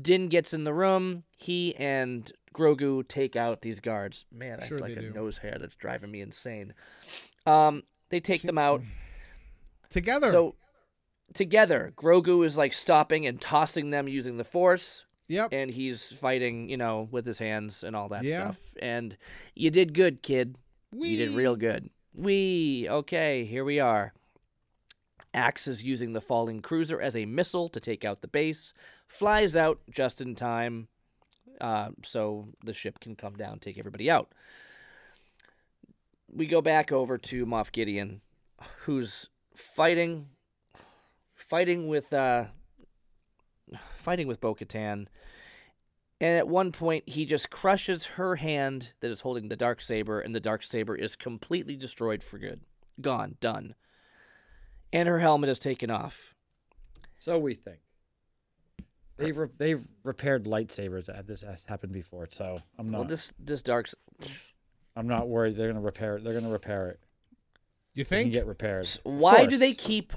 Din 0.00 0.28
gets 0.28 0.54
in 0.54 0.64
the 0.64 0.72
room. 0.72 1.24
He 1.36 1.76
and 1.76 2.32
Grogu 2.54 3.06
take 3.06 3.36
out 3.36 3.60
these 3.60 3.80
guards. 3.80 4.24
Man, 4.32 4.60
I 4.62 4.66
Sure 4.66 4.78
have 4.78 4.88
like 4.88 4.96
a 4.96 5.00
do. 5.02 5.12
nose 5.12 5.36
hair 5.38 5.58
that's 5.60 5.74
driving 5.76 6.10
me 6.10 6.22
insane. 6.22 6.72
Um, 7.46 7.82
they 8.08 8.20
take 8.20 8.42
them 8.42 8.56
out. 8.58 8.82
Together. 9.90 10.30
So 10.30 10.54
together, 11.34 11.92
Grogu 11.96 12.44
is 12.44 12.56
like 12.56 12.72
stopping 12.72 13.26
and 13.26 13.40
tossing 13.40 13.90
them 13.90 14.08
using 14.08 14.36
the 14.36 14.44
Force, 14.44 15.04
yep. 15.28 15.50
and 15.52 15.70
he's 15.70 16.12
fighting, 16.12 16.68
you 16.68 16.76
know, 16.76 17.08
with 17.10 17.26
his 17.26 17.38
hands 17.38 17.82
and 17.84 17.94
all 17.94 18.08
that 18.08 18.24
Yeah. 18.24 18.52
stuff. 18.52 18.74
And 18.80 19.16
you 19.54 19.70
did 19.70 19.92
good, 19.94 20.22
kid. 20.22 20.56
You 20.92 21.16
did 21.16 21.30
real 21.30 21.56
good. 21.56 21.90
We 22.14 22.86
okay, 22.88 23.44
here 23.44 23.64
we 23.64 23.80
are. 23.80 24.14
Axe 25.34 25.66
is 25.66 25.82
using 25.82 26.12
the 26.12 26.20
falling 26.20 26.62
cruiser 26.62 27.00
as 27.00 27.16
a 27.16 27.26
missile 27.26 27.68
to 27.70 27.80
take 27.80 28.04
out 28.04 28.20
the 28.20 28.28
base. 28.28 28.72
Flies 29.08 29.56
out 29.56 29.80
just 29.90 30.20
in 30.20 30.36
time, 30.36 30.86
uh, 31.60 31.88
so 32.04 32.46
the 32.64 32.72
ship 32.72 33.00
can 33.00 33.16
come 33.16 33.34
down, 33.34 33.58
take 33.58 33.76
everybody 33.76 34.08
out. 34.08 34.32
We 36.32 36.46
go 36.46 36.60
back 36.60 36.92
over 36.92 37.18
to 37.18 37.46
Moff 37.46 37.72
Gideon, 37.72 38.20
who's 38.82 39.28
fighting, 39.56 40.28
fighting 41.54 41.86
with, 41.86 42.12
uh, 42.12 42.46
fighting 43.96 44.26
with 44.26 44.40
Bo-Katan. 44.40 45.06
And 46.20 46.36
at 46.38 46.48
one 46.48 46.72
point, 46.72 47.08
he 47.08 47.24
just 47.24 47.48
crushes 47.48 48.06
her 48.06 48.34
hand 48.34 48.92
that 48.98 49.08
is 49.12 49.20
holding 49.20 49.46
the 49.46 49.54
dark 49.54 49.80
saber, 49.80 50.18
and 50.18 50.34
the 50.34 50.40
dark 50.40 50.64
saber 50.64 50.96
is 50.96 51.14
completely 51.14 51.76
destroyed 51.76 52.24
for 52.24 52.38
good, 52.40 52.62
gone, 53.00 53.36
done. 53.40 53.76
And 54.92 55.08
her 55.08 55.20
helmet 55.20 55.48
is 55.48 55.60
taken 55.60 55.90
off. 55.90 56.34
So 57.20 57.38
we 57.38 57.54
think. 57.54 57.78
They've 59.16 59.38
re- 59.38 59.48
they've 59.56 59.86
repaired 60.02 60.46
lightsabers. 60.46 61.06
This 61.24 61.42
has 61.42 61.64
happened 61.68 61.92
before, 61.92 62.26
so 62.32 62.58
I'm 62.80 62.90
not 62.90 62.98
Well, 62.98 63.08
this 63.08 63.32
this 63.38 63.62
dark. 63.62 63.86
s- 63.86 64.26
I'm 64.96 65.06
not 65.06 65.28
worried. 65.28 65.54
They're 65.54 65.68
gonna 65.68 65.80
repair 65.80 66.16
it. 66.16 66.24
They're 66.24 66.34
gonna 66.34 66.50
repair 66.50 66.88
it. 66.88 67.00
You 67.92 68.00
It 68.00 68.08
can 68.08 68.18
think? 68.24 68.32
get 68.32 68.46
repaired. 68.46 68.88
Why 69.04 69.46
do 69.46 69.56
they 69.56 69.72
keep 69.72 70.14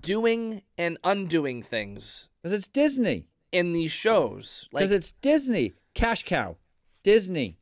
doing 0.00 0.62
and 0.78 0.98
undoing 1.04 1.62
things 1.62 2.28
Because 2.42 2.52
it's 2.52 2.68
Disney. 2.68 3.28
in 3.52 3.72
these 3.72 3.92
shows? 3.92 4.68
Like, 4.72 4.82
Because 4.82 4.92
it's 4.92 5.12
Disney. 5.12 5.74
Cash 5.94 6.24
cow. 6.24 6.56
Disney. 7.02 7.58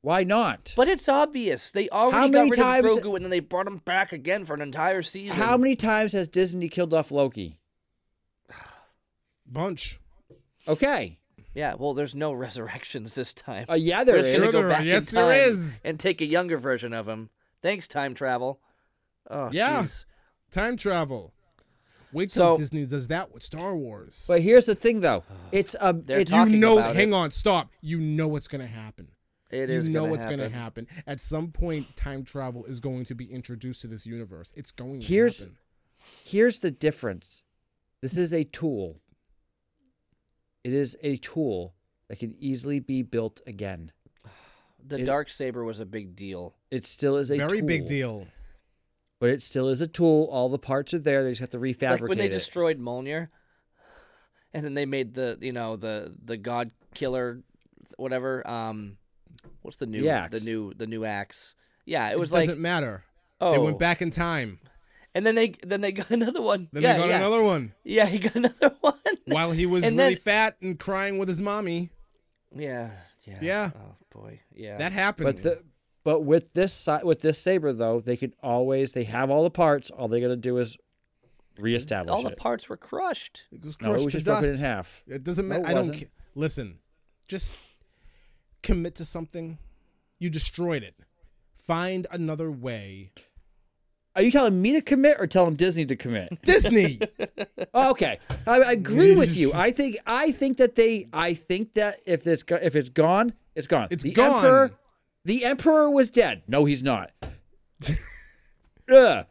Why 0.00 0.22
not? 0.22 0.74
But 0.76 0.88
it's 0.88 1.08
obvious. 1.08 1.70
They 1.70 1.88
already 1.88 2.16
How 2.16 2.22
got 2.28 2.32
many 2.32 2.50
rid 2.50 2.58
times- 2.60 2.84
of 2.84 2.98
Grogu 2.98 3.16
and 3.16 3.24
then 3.24 3.30
they 3.30 3.40
brought 3.40 3.66
him 3.66 3.78
back 3.78 4.12
again 4.12 4.44
for 4.44 4.54
an 4.54 4.60
entire 4.60 5.02
season. 5.02 5.38
How 5.38 5.56
many 5.56 5.76
times 5.76 6.12
has 6.12 6.28
Disney 6.28 6.68
killed 6.68 6.92
off 6.94 7.10
Loki? 7.10 7.58
Bunch. 9.46 10.00
Okay. 10.66 11.18
Yeah, 11.54 11.74
well, 11.78 11.94
there's 11.94 12.14
no 12.14 12.32
resurrections 12.46 13.14
this 13.14 13.32
time. 13.34 13.66
Uh, 13.68 13.74
yeah, 13.74 14.04
there 14.04 14.22
They're 14.22 14.30
is. 14.30 14.34
Sure 14.36 14.44
go 14.46 14.50
there 14.52 14.66
are. 14.66 14.70
back 14.70 14.84
Yes, 14.84 15.12
in 15.12 15.16
time 15.20 15.30
is. 15.32 15.80
and 15.84 16.00
take 16.00 16.20
a 16.20 16.26
younger 16.26 16.58
version 16.58 16.92
of 16.92 17.08
him. 17.08 17.30
Thanks, 17.62 17.86
time 17.88 18.14
travel. 18.14 18.60
Oh, 19.30 19.48
Yeah. 19.52 19.84
jeez. 19.84 20.04
Time 20.54 20.76
travel. 20.76 21.32
Wait 22.12 22.30
till 22.30 22.54
So- 22.54 22.58
Disney 22.60 22.86
does 22.86 23.08
that 23.08 23.32
with 23.32 23.42
Star 23.42 23.74
Wars. 23.74 24.24
But 24.28 24.40
here's 24.40 24.66
the 24.66 24.76
thing, 24.76 25.00
though. 25.00 25.24
It's 25.52 25.74
a. 25.80 25.92
They're 25.92 26.20
It's 26.20 26.30
you 26.30 26.46
know, 26.46 26.78
about 26.78 26.94
hang 26.94 27.08
it. 27.08 27.14
on, 27.14 27.30
stop. 27.32 27.70
You 27.80 27.98
know 27.98 28.28
what's 28.28 28.46
gonna 28.46 28.68
happen. 28.68 29.08
It 29.50 29.68
you 29.68 29.78
is 29.80 29.88
know 29.88 30.00
gonna 30.02 30.10
what's 30.12 30.24
happen. 30.24 30.38
gonna 30.38 30.50
happen. 30.50 30.86
At 31.08 31.20
some 31.20 31.50
point, 31.50 31.96
time 31.96 32.22
travel 32.24 32.64
is 32.66 32.78
going 32.78 33.04
to 33.06 33.14
be 33.16 33.24
introduced 33.26 33.82
to 33.82 33.88
this 33.88 34.06
universe. 34.06 34.52
It's 34.56 34.70
going 34.70 35.00
to 35.00 35.06
Here's- 35.06 35.40
happen. 35.40 35.56
here's 36.24 36.60
the 36.60 36.70
difference. 36.70 37.42
This 38.00 38.16
is 38.16 38.32
a 38.32 38.44
tool. 38.44 39.00
It 40.62 40.72
is 40.72 40.96
a 41.02 41.16
tool 41.16 41.74
that 42.08 42.18
can 42.20 42.34
easily 42.38 42.78
be 42.78 43.02
built 43.02 43.40
again. 43.46 43.90
The 44.86 44.98
It- 44.98 45.04
dark 45.06 45.30
saber 45.30 45.64
was 45.64 45.80
a 45.80 45.86
big 45.86 46.14
deal. 46.14 46.54
It 46.70 46.84
still 46.86 47.16
is 47.16 47.30
a 47.32 47.38
Very 47.38 47.60
big 47.62 47.86
deal. 47.86 48.26
But 49.24 49.30
it 49.30 49.42
still 49.42 49.70
is 49.70 49.80
a 49.80 49.86
tool. 49.86 50.28
All 50.30 50.50
the 50.50 50.58
parts 50.58 50.92
are 50.92 50.98
there. 50.98 51.24
They 51.24 51.30
just 51.30 51.40
have 51.40 51.48
to 51.50 51.64
It's 51.64 51.78
refabricate 51.78 52.00
like 52.02 52.08
when 52.10 52.18
they 52.18 52.26
it. 52.26 52.28
destroyed 52.28 52.78
Mjolnir, 52.78 53.28
and 54.52 54.62
then 54.62 54.74
they 54.74 54.84
made 54.84 55.14
the 55.14 55.38
you 55.40 55.52
know 55.52 55.76
the 55.76 56.14
the 56.22 56.36
God 56.36 56.72
Killer, 56.94 57.40
whatever. 57.96 58.46
Um, 58.46 58.98
what's 59.62 59.78
the 59.78 59.86
new 59.86 60.02
The 60.02 60.10
axe. 60.10 60.30
the 60.38 60.40
new 60.50 60.74
the 60.74 60.86
new 60.86 61.06
axe? 61.06 61.54
Yeah, 61.86 62.08
it 62.10 62.12
It 62.12 62.18
was 62.20 62.32
like 62.32 62.42
doesn't 62.42 62.60
matter. 62.60 63.04
oh, 63.40 63.52
They 63.52 63.58
went 63.58 63.78
back 63.78 64.02
in 64.02 64.10
time. 64.10 64.60
and 65.14 65.24
then 65.24 65.34
they 65.36 65.54
then 65.62 65.80
they 65.80 65.92
got 65.92 66.10
another 66.20 66.42
one. 66.42 66.68
Then 66.72 66.82
yeah, 66.82 66.92
they 66.94 66.98
got 66.98 67.08
yeah. 67.08 67.16
another 67.16 67.42
one 67.42 67.72
Yeah, 67.82 68.04
he 68.06 68.18
got 68.18 68.34
another 68.42 68.74
one. 68.82 68.94
while 69.24 69.52
he 69.52 69.64
was 69.64 69.84
And 69.84 69.96
really 69.96 70.14
then- 70.16 70.22
fat 70.22 70.56
and 70.60 70.78
crying 70.78 71.16
with 71.16 71.28
his 71.28 71.40
mommy. 71.40 71.88
yeah, 72.54 72.90
yeah, 73.26 73.38
Yeah. 73.40 73.70
Oh 73.74 73.94
boy, 74.20 74.40
yeah. 74.54 74.76
That 74.76 74.92
happened. 74.92 75.26
But 75.26 75.42
the 75.42 75.62
but 76.04 76.20
with 76.20 76.52
this 76.52 76.88
with 77.02 77.22
this 77.22 77.38
saber 77.38 77.72
though, 77.72 78.00
they 78.00 78.16
could 78.16 78.34
always 78.42 78.92
they 78.92 79.04
have 79.04 79.30
all 79.30 79.42
the 79.42 79.50
parts. 79.50 79.90
All 79.90 80.06
they 80.06 80.20
got 80.20 80.28
to 80.28 80.36
do 80.36 80.58
is 80.58 80.76
mm-hmm. 80.76 81.62
reestablish 81.62 82.14
all 82.14 82.22
the 82.22 82.30
it. 82.30 82.38
parts 82.38 82.68
were 82.68 82.76
crushed. 82.76 83.44
It 83.50 83.64
was 83.64 83.80
no, 83.80 83.88
crushed 83.88 84.02
it 84.02 84.04
was 84.04 84.12
to 84.12 84.18
just 84.18 84.24
broken 84.26 84.54
in 84.54 84.60
half. 84.60 85.02
It 85.06 85.24
doesn't 85.24 85.48
matter. 85.48 85.64
it 85.64 85.68
I 85.68 85.74
don't 85.74 85.94
ca- 85.94 86.10
listen. 86.34 86.78
Just 87.26 87.58
commit 88.62 88.94
to 88.96 89.04
something. 89.04 89.58
You 90.18 90.28
destroyed 90.28 90.82
it. 90.82 90.94
Find 91.56 92.06
another 92.10 92.50
way. 92.50 93.12
Are 94.16 94.22
you 94.22 94.30
telling 94.30 94.60
me 94.60 94.72
to 94.72 94.80
commit 94.80 95.16
or 95.18 95.26
telling 95.26 95.54
Disney 95.54 95.86
to 95.86 95.96
commit? 95.96 96.38
Disney. 96.44 97.00
Oh, 97.76 97.90
okay, 97.90 98.20
I, 98.46 98.60
I 98.60 98.72
agree 98.72 99.16
with 99.16 99.36
you. 99.36 99.52
I 99.52 99.72
think 99.72 99.96
I 100.06 100.30
think 100.30 100.58
that 100.58 100.76
they 100.76 101.08
I 101.12 101.34
think 101.34 101.74
that 101.74 101.98
if 102.06 102.24
it's 102.24 102.44
go- 102.44 102.60
if 102.62 102.76
it's 102.76 102.88
gone, 102.88 103.32
it's 103.56 103.66
gone. 103.66 103.88
It's 103.90 104.04
the 104.04 104.12
gone. 104.12 104.44
Emperor, 104.44 104.70
the 105.24 105.44
emperor 105.44 105.90
was 105.90 106.10
dead. 106.10 106.42
No, 106.46 106.64
he's 106.64 106.82
not. 106.82 107.10
Ugh. 108.90 109.26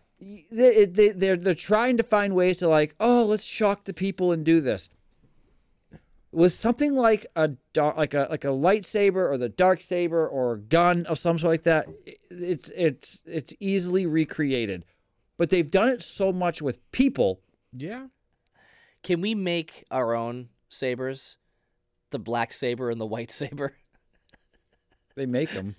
They, 0.52 0.86
they, 0.86 1.10
they're 1.10 1.36
they're 1.36 1.54
trying 1.54 1.98
to 1.98 2.04
find 2.04 2.34
ways 2.34 2.58
to 2.58 2.68
like, 2.70 2.96
oh, 3.00 3.26
let's 3.26 3.44
shock 3.44 3.84
the 3.84 3.94
people 3.94 4.32
and 4.32 4.46
do 4.46 4.62
this. 4.62 4.90
Was 6.32 6.56
something 6.56 6.96
like 6.96 7.26
a 7.36 7.50
dar- 7.74 7.94
like 7.96 8.14
a 8.14 8.28
like 8.30 8.46
a 8.46 8.48
lightsaber 8.48 9.30
or 9.30 9.38
the 9.38 9.50
dark 9.50 9.82
saber 9.82 10.26
or 10.28 10.54
a 10.54 10.58
gun 10.60 11.06
of 11.08 11.20
some 11.20 11.38
sort 11.38 11.52
like 11.52 11.64
that? 11.64 11.88
It's 12.32 12.70
it's 12.74 13.22
it's 13.26 13.54
easily 13.60 14.06
recreated, 14.06 14.86
but 15.38 15.50
they've 15.50 15.70
done 15.70 15.90
it 15.90 16.02
so 16.02 16.32
much 16.32 16.62
with 16.62 16.80
people. 16.92 17.42
yeah. 17.74 18.08
Can 19.04 19.20
we 19.20 19.36
make 19.36 19.84
our 19.92 20.16
own 20.16 20.48
sabers? 20.70 21.36
The 22.12 22.20
black 22.20 22.54
saber 22.54 22.90
and 22.90 23.02
the 23.02 23.06
white 23.06 23.32
saber. 23.40 23.76
They 25.16 25.26
make 25.26 25.52
them. 25.52 25.76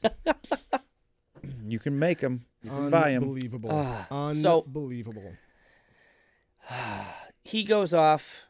you 1.66 1.78
can 1.78 1.98
make 1.98 2.20
them. 2.20 2.47
You 2.62 2.70
can 2.70 2.90
buy 2.90 3.12
them. 3.12 3.24
Unbelievable. 3.24 3.70
Ah, 3.73 4.32
so- 4.35 4.65
Unbelievable. 4.66 5.32
he 7.44 7.65
goes 7.65 7.93
off 7.93 8.44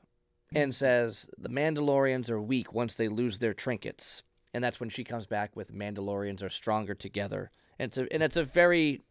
and 0.55 0.75
says 0.75 1.29
the 1.37 1.49
Mandalorians 1.49 2.31
are 2.31 2.41
weak 2.41 2.73
once 2.73 2.95
they 2.95 3.09
lose 3.09 3.39
their 3.39 3.55
trinkets, 3.55 4.23
and 4.53 4.63
that's 4.63 4.79
when 4.79 4.89
she 4.89 5.05
comes 5.05 5.27
back 5.27 5.57
with 5.57 5.75
Mandalorians 5.75 6.43
are 6.43 6.51
stronger 6.51 6.95
together. 6.95 7.51
And 7.79 7.89
it's 7.89 7.99
a 7.99 8.13
and 8.13 8.23
it's 8.23 8.37
a 8.37 8.45
very 8.45 9.03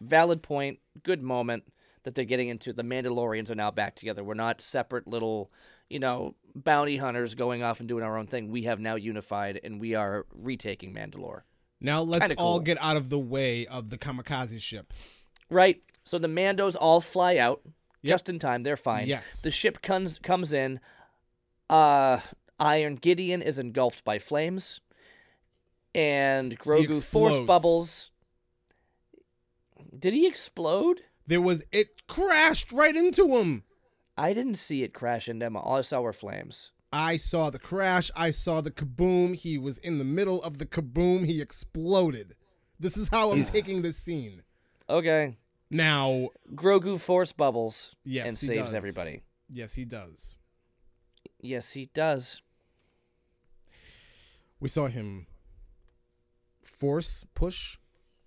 valid 0.00 0.42
point, 0.42 0.78
good 1.02 1.22
moment 1.22 1.64
that 2.04 2.14
they're 2.14 2.24
getting 2.24 2.48
into. 2.48 2.72
The 2.72 2.84
Mandalorians 2.84 3.50
are 3.50 3.54
now 3.56 3.70
back 3.70 3.96
together. 3.96 4.22
We're 4.22 4.34
not 4.34 4.60
separate 4.60 5.06
little, 5.08 5.50
you 5.90 5.98
know, 5.98 6.34
bounty 6.54 6.96
hunters 6.96 7.34
going 7.34 7.62
off 7.62 7.80
and 7.80 7.88
doing 7.88 8.04
our 8.04 8.16
own 8.16 8.26
thing. 8.26 8.50
We 8.50 8.62
have 8.64 8.80
now 8.80 8.94
unified, 8.94 9.60
and 9.62 9.80
we 9.80 9.94
are 9.94 10.26
retaking 10.34 10.94
Mandalore. 10.94 11.42
Now 11.80 12.02
let's 12.02 12.32
all 12.38 12.60
get 12.60 12.78
out 12.80 12.96
of 12.96 13.10
the 13.10 13.18
way 13.18 13.66
of 13.66 13.90
the 13.90 13.98
kamikaze 13.98 14.60
ship. 14.60 14.92
Right. 15.50 15.82
So 16.04 16.18
the 16.18 16.28
Mandos 16.28 16.76
all 16.80 17.00
fly 17.00 17.36
out 17.36 17.60
Yep. 18.02 18.14
just 18.14 18.28
in 18.28 18.38
time. 18.38 18.62
They're 18.62 18.76
fine. 18.76 19.06
Yes. 19.06 19.40
The 19.40 19.50
ship 19.50 19.80
comes 19.82 20.18
comes 20.18 20.52
in. 20.52 20.80
Uh, 21.70 22.20
Iron 22.60 22.96
Gideon 22.96 23.40
is 23.42 23.58
engulfed 23.58 24.04
by 24.04 24.18
flames, 24.18 24.80
and 25.94 26.58
Grogu 26.58 27.02
force 27.02 27.44
bubbles. 27.46 28.10
Did 29.98 30.12
he 30.12 30.26
explode? 30.26 31.00
There 31.26 31.40
was 31.40 31.64
it 31.72 32.06
crashed 32.06 32.72
right 32.72 32.94
into 32.94 33.28
him. 33.38 33.64
I 34.16 34.32
didn't 34.32 34.56
see 34.56 34.82
it 34.82 34.94
crash 34.94 35.28
into 35.28 35.46
him. 35.46 35.56
All 35.56 35.76
I 35.76 35.80
saw 35.82 36.00
were 36.00 36.12
flames. 36.12 36.70
I 36.92 37.16
saw 37.16 37.50
the 37.50 37.58
crash. 37.58 38.10
I 38.14 38.30
saw 38.30 38.60
the 38.60 38.70
kaboom. 38.70 39.34
He 39.34 39.58
was 39.58 39.78
in 39.78 39.98
the 39.98 40.04
middle 40.04 40.40
of 40.42 40.58
the 40.58 40.66
kaboom. 40.66 41.26
He 41.26 41.40
exploded. 41.40 42.36
This 42.78 42.96
is 42.96 43.08
how 43.08 43.32
I'm 43.32 43.42
taking 43.44 43.82
this 43.82 43.96
scene. 43.96 44.42
Okay. 44.88 45.36
Now, 45.70 46.28
Grogu 46.54 47.00
force 47.00 47.32
bubbles 47.32 47.94
Yes, 48.04 48.28
and 48.28 48.36
saves 48.36 48.66
does. 48.66 48.74
everybody. 48.74 49.22
yes, 49.48 49.74
he 49.74 49.84
does. 49.84 50.36
Yes, 51.40 51.72
he 51.72 51.86
does. 51.92 52.40
We 54.60 54.68
saw 54.68 54.86
him 54.86 55.26
force 56.62 57.24
push 57.34 57.78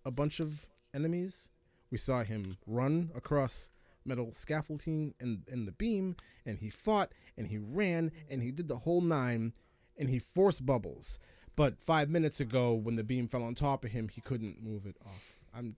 a 0.05 0.11
bunch 0.11 0.39
of 0.39 0.67
enemies. 0.93 1.49
We 1.89 1.97
saw 1.97 2.23
him 2.23 2.57
run 2.65 3.11
across 3.15 3.69
metal 4.07 4.31
scaffolding 4.31 5.13
in, 5.19 5.43
in 5.47 5.65
the 5.65 5.71
beam, 5.71 6.15
and 6.45 6.59
he 6.59 6.69
fought, 6.69 7.11
and 7.37 7.47
he 7.47 7.57
ran, 7.57 8.11
and 8.29 8.41
he 8.41 8.51
did 8.51 8.67
the 8.67 8.77
whole 8.79 9.01
nine, 9.01 9.53
and 9.97 10.09
he 10.09 10.19
forced 10.19 10.65
bubbles. 10.65 11.19
But 11.55 11.81
five 11.81 12.09
minutes 12.09 12.39
ago, 12.39 12.73
when 12.73 12.95
the 12.95 13.03
beam 13.03 13.27
fell 13.27 13.43
on 13.43 13.55
top 13.55 13.83
of 13.83 13.91
him, 13.91 14.09
he 14.09 14.21
couldn't 14.21 14.63
move 14.63 14.85
it 14.85 14.95
off. 15.05 15.33
I'm 15.55 15.75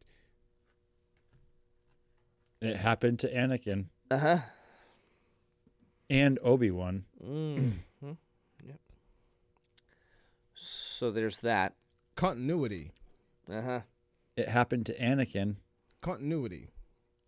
It 2.62 2.76
happened 2.78 3.20
to 3.20 3.34
Anakin 3.34 3.86
Uh 4.12 4.18
huh. 4.18 4.38
and 6.10 6.38
Obi 6.44 6.70
Wan. 6.72 7.06
Mm. 7.24 7.74
Yep. 8.02 8.80
So 10.54 11.12
there's 11.12 11.40
that. 11.40 11.76
continuity, 12.16 12.92
Uh 13.50 13.62
huh. 13.62 13.80
It 14.36 14.50
happened 14.50 14.86
to 14.88 14.98
Anakin 15.00 15.56
continuity. 16.02 16.68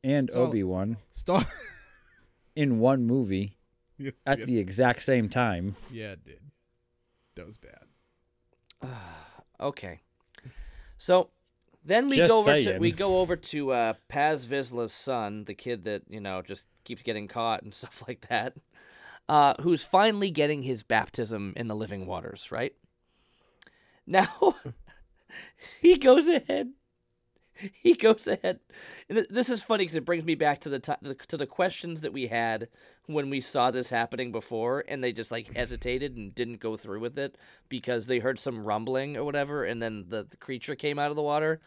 And 0.03 0.29
So- 0.31 0.43
Obi 0.43 0.63
Wan 0.63 0.97
Star. 1.09 1.43
in 2.55 2.79
one 2.79 3.05
movie 3.05 3.57
yes, 3.97 4.13
at 4.25 4.39
yes. 4.39 4.47
the 4.47 4.57
exact 4.59 5.01
same 5.03 5.29
time. 5.29 5.75
yeah, 5.91 6.11
it 6.11 6.23
did. 6.23 6.39
That 7.35 7.45
was 7.45 7.57
bad. 7.57 7.85
Okay. 9.59 10.01
So 10.97 11.29
then 11.85 12.09
we 12.09 12.15
Just 12.17 12.29
go 12.29 12.39
over 12.39 12.59
to 12.61 12.77
we 12.79 12.91
go 12.91 13.19
over 13.19 13.35
to 13.35 13.71
uh, 13.71 13.93
Paz 14.07 14.47
Vizsla's 14.47 14.91
son, 14.91 15.45
the 15.45 15.53
kid 15.53 15.83
that 15.83 16.01
you 16.09 16.19
know 16.19 16.41
just 16.41 16.67
keeps 16.83 17.03
getting 17.03 17.27
caught 17.27 17.61
and 17.61 17.71
stuff 17.81 18.03
like 18.07 18.27
that, 18.29 18.55
uh, 19.29 19.53
who's 19.61 19.83
finally 19.83 20.31
getting 20.31 20.63
his 20.63 20.81
baptism 20.81 21.53
in 21.55 21.67
the 21.67 21.75
living 21.75 22.07
waters. 22.07 22.51
Right 22.51 22.73
now, 24.07 24.55
he 25.81 25.97
goes 25.97 26.27
ahead. 26.27 26.71
He 27.81 27.93
goes 27.93 28.27
ahead, 28.27 28.59
and 29.09 29.17
th- 29.17 29.29
this 29.29 29.49
is 29.49 29.63
funny 29.63 29.83
because 29.83 29.95
it 29.95 30.05
brings 30.05 30.23
me 30.23 30.35
back 30.35 30.61
to 30.61 30.69
the, 30.69 30.79
ti 30.79 30.93
the 31.01 31.15
to 31.15 31.37
the 31.37 31.47
questions 31.47 32.01
that 32.01 32.13
we 32.13 32.27
had 32.27 32.67
when 33.07 33.29
we 33.29 33.41
saw 33.41 33.71
this 33.71 33.89
happening 33.89 34.31
before, 34.31 34.83
and 34.87 35.03
they 35.03 35.11
just 35.11 35.31
like 35.31 35.53
hesitated 35.55 36.15
and 36.15 36.33
didn't 36.33 36.59
go 36.59 36.77
through 36.77 36.99
with 36.99 37.17
it 37.17 37.37
because 37.69 38.07
they 38.07 38.19
heard 38.19 38.39
some 38.39 38.63
rumbling 38.63 39.17
or 39.17 39.23
whatever, 39.23 39.63
and 39.63 39.81
then 39.81 40.05
the, 40.09 40.25
the 40.29 40.37
creature 40.37 40.75
came 40.75 40.99
out 40.99 41.09
of 41.09 41.15
the 41.15 41.21
water. 41.21 41.59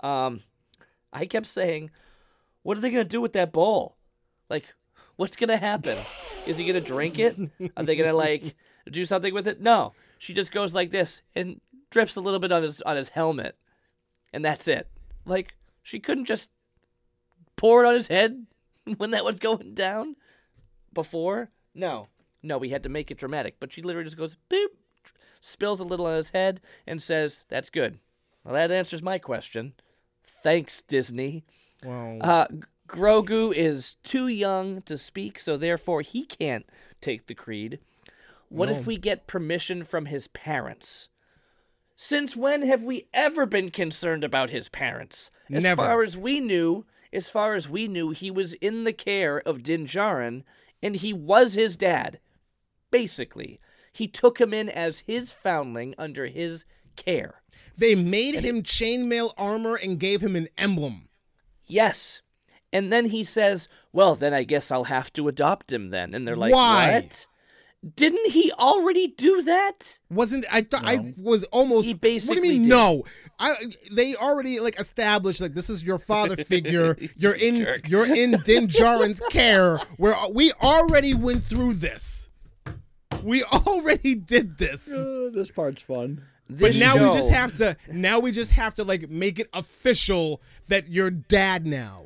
Um, 0.00 0.40
I 1.12 1.26
kept 1.26 1.46
saying, 1.46 1.90
"What 2.62 2.78
are 2.78 2.80
they 2.80 2.90
gonna 2.90 3.04
do 3.04 3.20
with 3.20 3.32
that 3.34 3.52
bowl? 3.52 3.96
Like, 4.48 4.64
what's 5.16 5.36
gonna 5.36 5.56
happen? 5.56 5.96
Is 6.46 6.58
he 6.58 6.66
gonna 6.66 6.80
drink 6.80 7.18
it? 7.18 7.36
Are 7.76 7.84
they 7.84 7.96
gonna 7.96 8.12
like 8.12 8.54
do 8.90 9.04
something 9.04 9.34
with 9.34 9.48
it? 9.48 9.60
No, 9.60 9.92
she 10.18 10.34
just 10.34 10.52
goes 10.52 10.74
like 10.74 10.90
this 10.90 11.22
and 11.34 11.60
drips 11.90 12.16
a 12.16 12.20
little 12.20 12.40
bit 12.40 12.52
on 12.52 12.62
his 12.62 12.82
on 12.82 12.96
his 12.96 13.10
helmet, 13.10 13.56
and 14.32 14.44
that's 14.44 14.68
it. 14.68 14.88
Like 15.26 15.56
she 15.82 16.00
couldn't 16.00 16.24
just 16.26 16.50
pour 17.56 17.84
it 17.84 17.88
on 17.88 17.94
his 17.94 18.08
head 18.08 18.46
when 18.96 19.10
that 19.10 19.24
was 19.24 19.38
going 19.38 19.74
down 19.74 20.16
before. 20.92 21.50
No, 21.74 22.08
no, 22.42 22.58
we 22.58 22.70
had 22.70 22.82
to 22.84 22.88
make 22.88 23.10
it 23.10 23.18
dramatic. 23.18 23.56
But 23.60 23.72
she 23.72 23.82
literally 23.82 24.04
just 24.04 24.16
goes 24.16 24.36
boop, 24.50 24.68
spills 25.40 25.80
a 25.80 25.84
little 25.84 26.06
on 26.06 26.16
his 26.16 26.30
head, 26.30 26.60
and 26.86 27.02
says, 27.02 27.44
"That's 27.48 27.70
good." 27.70 27.98
Well, 28.44 28.54
that 28.54 28.70
answers 28.70 29.02
my 29.02 29.18
question. 29.18 29.74
Thanks, 30.42 30.82
Disney. 30.82 31.44
Well, 31.84 32.18
Uh, 32.20 32.46
Grogu 32.86 33.52
is 33.54 33.94
too 34.02 34.28
young 34.28 34.82
to 34.82 34.98
speak, 34.98 35.38
so 35.38 35.56
therefore 35.56 36.02
he 36.02 36.26
can't 36.26 36.66
take 37.00 37.26
the 37.26 37.34
creed. 37.34 37.78
What 38.50 38.68
if 38.70 38.86
we 38.86 38.98
get 38.98 39.26
permission 39.26 39.82
from 39.82 40.06
his 40.06 40.28
parents? 40.28 41.08
Since 41.96 42.36
when 42.36 42.62
have 42.62 42.82
we 42.82 43.06
ever 43.14 43.46
been 43.46 43.70
concerned 43.70 44.24
about 44.24 44.50
his 44.50 44.68
parents? 44.68 45.30
As 45.52 45.62
Never. 45.62 45.82
far 45.82 46.02
as 46.02 46.16
we 46.16 46.40
knew, 46.40 46.86
as 47.12 47.30
far 47.30 47.54
as 47.54 47.68
we 47.68 47.86
knew, 47.86 48.10
he 48.10 48.30
was 48.30 48.54
in 48.54 48.84
the 48.84 48.92
care 48.92 49.38
of 49.40 49.62
Din 49.62 49.86
Djarin, 49.86 50.42
and 50.82 50.96
he 50.96 51.12
was 51.12 51.54
his 51.54 51.76
dad. 51.76 52.18
Basically, 52.90 53.60
he 53.92 54.08
took 54.08 54.40
him 54.40 54.52
in 54.52 54.68
as 54.68 55.00
his 55.00 55.32
foundling 55.32 55.94
under 55.96 56.26
his 56.26 56.64
care. 56.96 57.42
they 57.76 57.94
made 57.94 58.36
him 58.36 58.62
chainmail 58.62 59.32
armor 59.36 59.76
and 59.82 59.98
gave 59.98 60.20
him 60.20 60.36
an 60.36 60.48
emblem. 60.58 61.08
Yes. 61.66 62.22
And 62.72 62.92
then 62.92 63.06
he 63.06 63.24
says, 63.24 63.68
Well, 63.92 64.14
then 64.16 64.34
I 64.34 64.42
guess 64.42 64.70
I'll 64.70 64.84
have 64.84 65.12
to 65.14 65.28
adopt 65.28 65.72
him 65.72 65.90
then. 65.90 66.14
And 66.14 66.26
they're 66.26 66.36
like, 66.36 66.52
Why? 66.52 67.00
What? 67.02 67.26
Didn't 67.96 68.30
he 68.30 68.50
already 68.52 69.08
do 69.08 69.42
that? 69.42 69.98
Wasn't 70.10 70.44
I 70.52 70.62
thought 70.62 70.86
I 70.86 71.12
was 71.18 71.44
almost 71.44 71.86
He 71.86 71.92
basically. 71.94 72.36
What 72.36 72.42
do 72.42 72.48
you 72.48 72.52
mean 72.54 72.62
did. 72.62 72.70
no? 72.70 73.04
I 73.38 73.54
they 73.92 74.14
already 74.16 74.60
like 74.60 74.78
established 74.78 75.40
like 75.40 75.54
this 75.54 75.68
is 75.68 75.82
your 75.82 75.98
father 75.98 76.36
figure. 76.44 76.96
You're 77.16 77.34
in 77.34 77.80
you're 77.86 78.06
in 78.06 78.30
Din 78.44 78.68
Djarin's 78.68 79.20
care 79.30 79.78
where 79.96 80.14
we 80.32 80.52
already 80.62 81.14
went 81.14 81.44
through 81.44 81.74
this. 81.74 82.30
We 83.22 83.42
already 83.44 84.14
did 84.14 84.58
this. 84.58 84.90
Uh, 84.90 85.30
this 85.32 85.50
part's 85.50 85.82
fun. 85.82 86.22
But 86.48 86.72
This 86.72 86.80
now 86.80 86.94
we 86.94 87.16
just 87.16 87.30
have 87.30 87.56
to 87.56 87.76
now 87.90 88.20
we 88.20 88.32
just 88.32 88.52
have 88.52 88.74
to 88.74 88.84
like 88.84 89.08
make 89.08 89.38
it 89.38 89.48
official 89.52 90.42
that 90.68 90.88
you're 90.88 91.10
dad 91.10 91.66
now. 91.66 92.04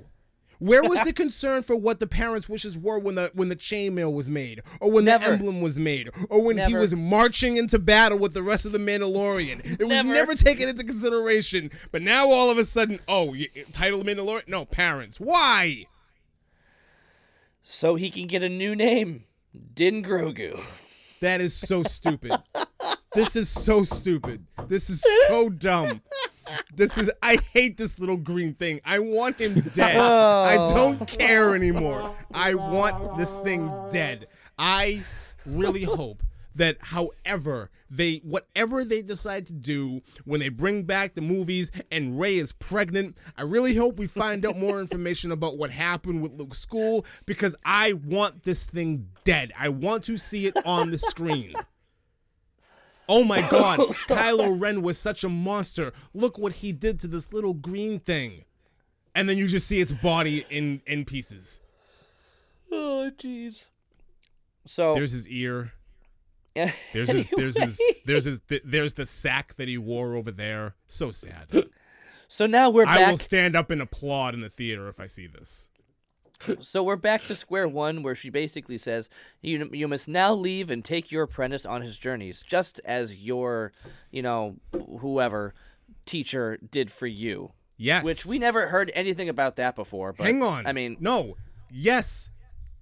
Where 0.58 0.82
was 0.82 1.02
the 1.04 1.12
concern 1.12 1.62
for 1.62 1.76
what 1.76 2.00
the 2.00 2.06
parents' 2.06 2.48
wishes 2.48 2.76
were 2.76 2.98
when 2.98 3.14
the 3.14 3.30
when 3.34 3.48
the 3.48 3.56
chainmail 3.56 4.12
was 4.12 4.28
made, 4.28 4.62
or 4.80 4.90
when 4.90 5.04
Never. 5.04 5.26
the 5.26 5.32
emblem 5.32 5.60
was 5.60 5.78
made, 5.78 6.10
or 6.28 6.42
when 6.42 6.58
he 6.58 6.74
was 6.74 6.94
marching 6.94 7.56
into 7.56 7.78
battle 7.78 8.18
with 8.18 8.34
the 8.34 8.42
rest 8.42 8.66
of 8.66 8.72
the 8.72 8.78
Mandalorian? 8.78 9.64
It 9.64 9.80
was 9.80 9.88
Never. 9.88 10.08
never, 10.08 10.34
taken 10.34 10.68
into 10.68 10.84
consideration. 10.84 11.70
But 11.92 12.02
now 12.02 12.30
all 12.30 12.50
of 12.50 12.58
a 12.58 12.64
sudden, 12.64 13.00
oh, 13.08 13.34
title 13.72 14.00
of 14.00 14.06
Mandalorian? 14.06 14.48
No, 14.48 14.64
parents. 14.64 15.20
Why? 15.20 15.86
So 17.62 17.94
he 17.96 18.10
can 18.10 18.26
get 18.26 18.42
a 18.42 18.48
new 18.48 18.74
name 18.74 19.24
Din 19.74 20.02
Grogu. 20.02 20.62
That 21.20 21.40
is 21.40 21.54
so 21.54 21.82
stupid. 21.82 22.32
this 23.14 23.36
is 23.36 23.48
so 23.48 23.82
stupid. 23.82 24.46
This 24.66 24.90
is 24.90 25.04
so 25.28 25.48
dumb. 25.48 26.02
This 26.74 26.96
is 26.96 27.10
I 27.22 27.38
hate 27.52 27.76
this 27.76 27.98
little 27.98 28.16
green 28.16 28.54
thing. 28.54 28.80
I 28.84 29.00
want 29.00 29.40
him 29.40 29.54
dead. 29.74 29.96
I 29.96 30.56
oh. 30.58 30.74
don't 30.74 31.06
care 31.06 31.54
anymore. 31.54 32.14
I 32.32 32.54
want 32.54 33.18
this 33.18 33.36
thing 33.38 33.70
dead. 33.90 34.28
I 34.58 35.02
really 35.44 35.84
hope 35.84 36.22
that 36.54 36.76
however 36.80 37.70
they 37.90 38.16
whatever 38.24 38.84
they 38.84 39.02
decide 39.02 39.46
to 39.46 39.52
do 39.52 40.02
when 40.24 40.40
they 40.40 40.48
bring 40.48 40.82
back 40.82 41.14
the 41.14 41.20
movies 41.20 41.70
and 41.90 42.18
Rey 42.18 42.36
is 42.36 42.52
pregnant, 42.52 43.16
I 43.36 43.42
really 43.42 43.74
hope 43.76 43.98
we 43.98 44.06
find 44.06 44.44
out 44.44 44.56
more 44.56 44.80
information 44.80 45.32
about 45.32 45.56
what 45.56 45.70
happened 45.70 46.22
with 46.22 46.32
Luke's 46.32 46.58
school 46.58 47.04
because 47.26 47.56
I 47.64 47.92
want 47.92 48.44
this 48.44 48.64
thing 48.64 49.08
dead. 49.24 49.52
I 49.58 49.68
want 49.68 50.04
to 50.04 50.16
see 50.16 50.46
it 50.46 50.56
on 50.66 50.90
the 50.90 50.98
screen. 50.98 51.54
Oh 53.08 53.24
my 53.24 53.40
god, 53.50 53.78
Kylo 54.08 54.60
Ren 54.60 54.82
was 54.82 54.98
such 54.98 55.24
a 55.24 55.28
monster. 55.28 55.92
Look 56.12 56.36
what 56.38 56.54
he 56.54 56.72
did 56.72 57.00
to 57.00 57.06
this 57.06 57.32
little 57.32 57.54
green 57.54 58.00
thing. 58.00 58.44
And 59.14 59.28
then 59.28 59.38
you 59.38 59.48
just 59.48 59.66
see 59.66 59.80
its 59.80 59.92
body 59.92 60.44
in 60.50 60.82
in 60.86 61.04
pieces. 61.04 61.60
Oh, 62.70 63.10
jeez. 63.16 63.66
So 64.66 64.92
There's 64.92 65.12
his 65.12 65.26
ear. 65.28 65.72
There's 66.92 67.10
his 67.10 67.30
there's 67.36 67.58
his 67.58 67.80
there's 68.04 68.24
his 68.24 68.40
there's 68.64 68.92
the 68.94 69.06
sack 69.06 69.54
that 69.56 69.68
he 69.68 69.78
wore 69.78 70.14
over 70.16 70.30
there. 70.30 70.74
So 70.86 71.10
sad. 71.10 71.46
so 72.28 72.46
now 72.46 72.70
we're 72.70 72.86
I 72.86 73.10
will 73.10 73.16
stand 73.16 73.54
up 73.56 73.70
and 73.70 73.80
applaud 73.82 74.34
in 74.34 74.40
the 74.40 74.48
theater 74.48 74.88
if 74.88 75.00
I 75.00 75.06
see 75.06 75.26
this. 75.26 75.70
So 76.62 76.84
we're 76.84 76.94
back 76.96 77.22
to 77.22 77.34
square 77.34 77.66
one, 77.66 78.04
where 78.04 78.14
she 78.14 78.30
basically 78.30 78.78
says, 78.78 79.10
"You 79.42 79.68
you 79.72 79.88
must 79.88 80.06
now 80.08 80.32
leave 80.34 80.70
and 80.70 80.84
take 80.84 81.10
your 81.10 81.24
apprentice 81.24 81.66
on 81.66 81.82
his 81.82 81.96
journeys, 81.98 82.44
just 82.46 82.80
as 82.84 83.16
your, 83.16 83.72
you 84.12 84.22
know, 84.22 84.54
whoever 85.00 85.52
teacher 86.06 86.56
did 86.70 86.92
for 86.92 87.08
you." 87.08 87.52
Yes. 87.76 88.04
Which 88.04 88.24
we 88.26 88.38
never 88.38 88.68
heard 88.68 88.90
anything 88.94 89.28
about 89.28 89.56
that 89.56 89.74
before. 89.76 90.12
But, 90.12 90.26
Hang 90.26 90.42
on. 90.42 90.66
I 90.66 90.72
mean, 90.72 90.96
no. 91.00 91.36
Yes. 91.70 92.30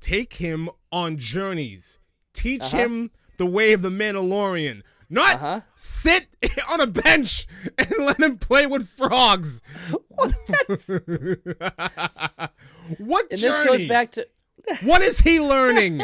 Take 0.00 0.34
him 0.34 0.68
on 0.92 1.16
journeys. 1.16 1.98
Teach 2.34 2.62
Uh-huh. 2.62 2.76
him 2.78 3.10
the 3.38 3.46
way 3.46 3.72
of 3.72 3.82
the 3.82 3.90
Mandalorian. 3.90 4.82
Not 5.08 5.36
Uh-huh. 5.36 5.60
sit 5.76 6.26
on 6.70 6.80
a 6.80 6.86
bench 6.86 7.46
and 7.78 7.90
let 8.00 8.18
him 8.20 8.38
play 8.38 8.66
with 8.66 8.88
frogs. 8.88 9.62
what 12.98 13.26
and 13.30 13.40
journey? 13.40 13.66
this 13.66 13.66
goes 13.66 13.88
back 13.88 14.12
to 14.12 14.26
what 14.82 15.02
is 15.02 15.20
he 15.20 15.40
learning? 15.40 16.00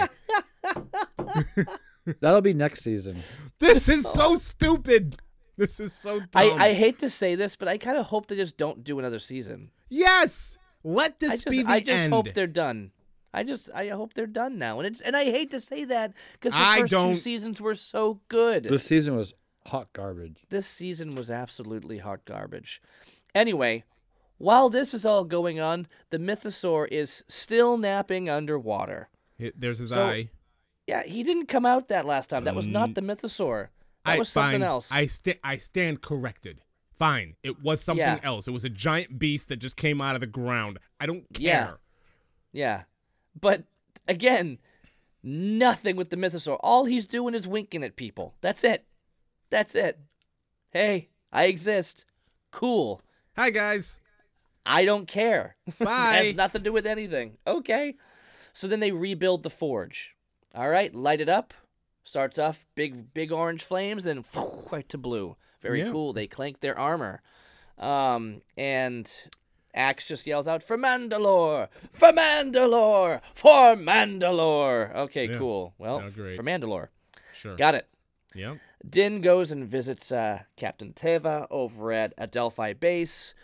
That'll 2.21 2.41
be 2.41 2.55
next 2.55 2.83
season. 2.83 3.17
this 3.59 3.89
is 3.89 4.07
so 4.09 4.37
stupid. 4.37 5.17
This 5.57 5.81
is 5.81 5.93
so 5.93 6.21
dumb. 6.21 6.29
I, 6.35 6.69
I 6.69 6.73
hate 6.75 6.99
to 7.01 7.11
say 7.11 7.35
this, 7.35 7.57
but 7.57 7.69
I 7.69 7.79
kind 7.79 7.97
of 7.99 8.07
hope 8.07 8.27
they 8.29 8.37
just 8.37 8.57
don't 8.57 8.83
do 8.85 8.99
another 8.99 9.19
season. 9.19 9.71
yes. 9.89 10.59
Let 10.85 11.21
this 11.21 11.35
just, 11.35 11.45
be 11.47 11.59
the 11.59 11.61
end. 11.61 11.69
I 11.71 11.79
just 11.79 11.91
end. 11.91 12.13
hope 12.13 12.35
they're 12.35 12.49
done. 12.49 12.91
I 13.35 13.43
just 13.45 13.71
I 13.75 13.89
hope 13.89 14.15
they're 14.15 14.27
done 14.27 14.59
now, 14.59 14.79
and 14.79 14.87
it's 14.87 15.01
and 15.01 15.17
I 15.17 15.25
hate 15.25 15.51
to 15.53 15.61
say 15.61 15.85
that 15.85 16.13
because 16.35 16.53
the 16.53 16.59
I 16.59 16.81
first 16.81 16.91
don't- 16.91 17.13
two 17.15 17.19
seasons 17.19 17.61
were 17.61 17.75
so 17.75 18.21
good. 18.29 18.65
This 18.65 18.85
season 18.85 19.17
was 19.17 19.33
hot 19.67 19.93
garbage. 19.93 20.45
this 20.51 20.67
season 20.67 21.15
was 21.15 21.31
absolutely 21.31 21.99
hot 21.99 22.25
garbage. 22.25 22.83
Anyway, 23.35 23.85
while 24.39 24.69
this 24.69 24.93
is 24.93 25.07
all 25.07 25.25
going 25.25 25.61
on, 25.61 25.87
the 26.11 26.19
mythosaur 26.19 26.89
is 26.91 27.25
still 27.29 27.79
napping 27.79 28.29
underwater. 28.29 29.09
Here- 29.39 29.53
There's 29.57 29.79
his 29.79 29.91
So- 29.91 30.05
eye. 30.07 30.31
Yeah, 30.89 31.05
he 31.05 31.23
didn't 31.23 31.47
come 31.47 31.65
out 31.65 31.89
that 31.89 32.05
last 32.07 32.29
time. 32.29 32.43
That 32.45 32.57
was 32.57 32.67
not 32.67 32.91
mm. 32.91 32.95
the 32.97 33.01
mythosaur. 33.03 33.69
That 34.05 34.17
I, 34.17 34.19
was 34.19 34.29
something 34.29 34.61
fine. 34.61 34.63
else. 34.69 34.89
I 34.91 35.07
sta- 35.07 35.39
I 35.45 35.57
stand 35.57 36.03
corrected. 36.03 36.61
Fine. 36.93 37.37
It 37.45 37.63
was 37.63 37.81
something 37.81 38.01
Yeah. 38.05 38.19
else. 38.25 38.49
It 38.49 38.51
was 38.51 38.65
a 38.65 38.69
giant 38.69 39.17
beast 39.19 39.47
that 39.49 39.57
just 39.59 39.77
came 39.77 40.01
out 40.01 40.17
of 40.17 40.21
the 40.21 40.27
ground. 40.27 40.81
I 40.99 41.07
don't 41.07 41.25
care. 41.33 41.45
Yeah. 41.45 41.71
Yeah. 42.53 42.83
But 43.39 43.65
again, 44.09 44.59
nothing 45.23 45.97
with 45.97 46.11
the 46.11 46.17
mythosaur. 46.17 46.59
All 46.61 46.85
he's 46.85 47.07
doing 47.07 47.35
is 47.35 47.47
winking 47.49 47.85
at 47.85 47.97
people. 47.97 48.35
That's 48.41 48.65
it. 48.65 48.85
That's 49.51 49.75
it. 49.75 49.99
Hey, 50.71 51.09
I 51.33 51.45
exist. 51.45 52.05
Cool. 52.51 53.03
Hi 53.37 53.51
guys. 53.51 53.99
I 54.65 54.85
don't 54.85 55.07
care. 55.09 55.57
Bye. 55.79 56.23
has 56.25 56.35
nothing 56.37 56.61
to 56.61 56.65
do 56.65 56.73
with 56.73 56.87
anything. 56.87 57.37
Okay. 57.47 57.95
So 58.53 58.67
then 58.69 58.81
they 58.81 58.93
rebuild 58.93 59.43
the 59.43 59.51
forge. 59.51 60.15
All 60.55 60.69
right, 60.69 60.95
light 60.95 61.21
it 61.21 61.29
up. 61.29 61.55
Starts 62.05 62.39
off 62.39 62.65
big, 62.75 63.15
big 63.15 63.33
orange 63.33 63.63
flames, 63.65 64.07
and 64.07 64.25
right 64.73 64.89
to 64.91 64.99
blue. 64.99 65.37
Very 65.63 65.81
Yeah. 65.81 65.91
cool. 65.93 66.13
They 66.13 66.27
clank 66.27 66.61
their 66.61 66.79
armor, 66.79 67.23
um, 67.79 68.43
and 68.57 69.11
Axe 69.75 70.07
just 70.07 70.27
yells 70.27 70.47
out, 70.49 70.63
"For 70.63 70.77
Mandalore! 70.77 71.69
For 71.93 72.13
Mandalore! 72.13 73.21
For 73.35 73.75
Mandalore!" 73.77 74.95
Okay, 74.95 75.31
Yeah. 75.31 75.39
cool. 75.39 75.75
Well, 75.79 76.03
Oh, 76.05 76.11
great. 76.11 76.37
for 76.37 76.43
Mandalore. 76.43 76.89
Sure. 77.33 77.57
Got 77.57 77.75
it. 77.77 77.89
Yep. 78.35 78.59
Din 78.89 79.21
goes 79.21 79.51
and 79.51 79.67
visits 79.69 80.11
uh, 80.13 80.43
Captain 80.57 80.93
Teva 80.93 81.47
over 81.51 81.93
at 81.93 82.15
Adelphi 82.19 82.73
Base. 82.79 83.35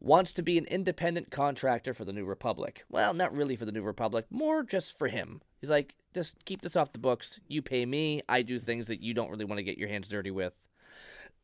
Wants 0.00 0.32
to 0.34 0.42
be 0.42 0.58
an 0.58 0.66
independent 0.66 1.30
contractor 1.30 1.94
for 1.94 2.04
the 2.04 2.12
New 2.12 2.26
Republic. 2.26 2.84
Well, 2.90 3.14
not 3.14 3.34
really 3.34 3.56
for 3.56 3.64
the 3.64 3.72
New 3.72 3.82
Republic, 3.82 4.26
more 4.30 4.62
just 4.62 4.98
for 4.98 5.08
him. 5.08 5.40
He's 5.60 5.70
like, 5.70 5.94
just 6.12 6.44
keep 6.44 6.60
this 6.60 6.76
off 6.76 6.92
the 6.92 6.98
books. 6.98 7.40
You 7.48 7.62
pay 7.62 7.86
me. 7.86 8.20
I 8.28 8.42
do 8.42 8.58
things 8.58 8.86
that 8.88 9.00
you 9.00 9.14
don't 9.14 9.30
really 9.30 9.46
want 9.46 9.58
to 9.58 9.62
get 9.64 9.78
your 9.78 9.88
hands 9.88 10.08
dirty 10.08 10.30
with. 10.30 10.52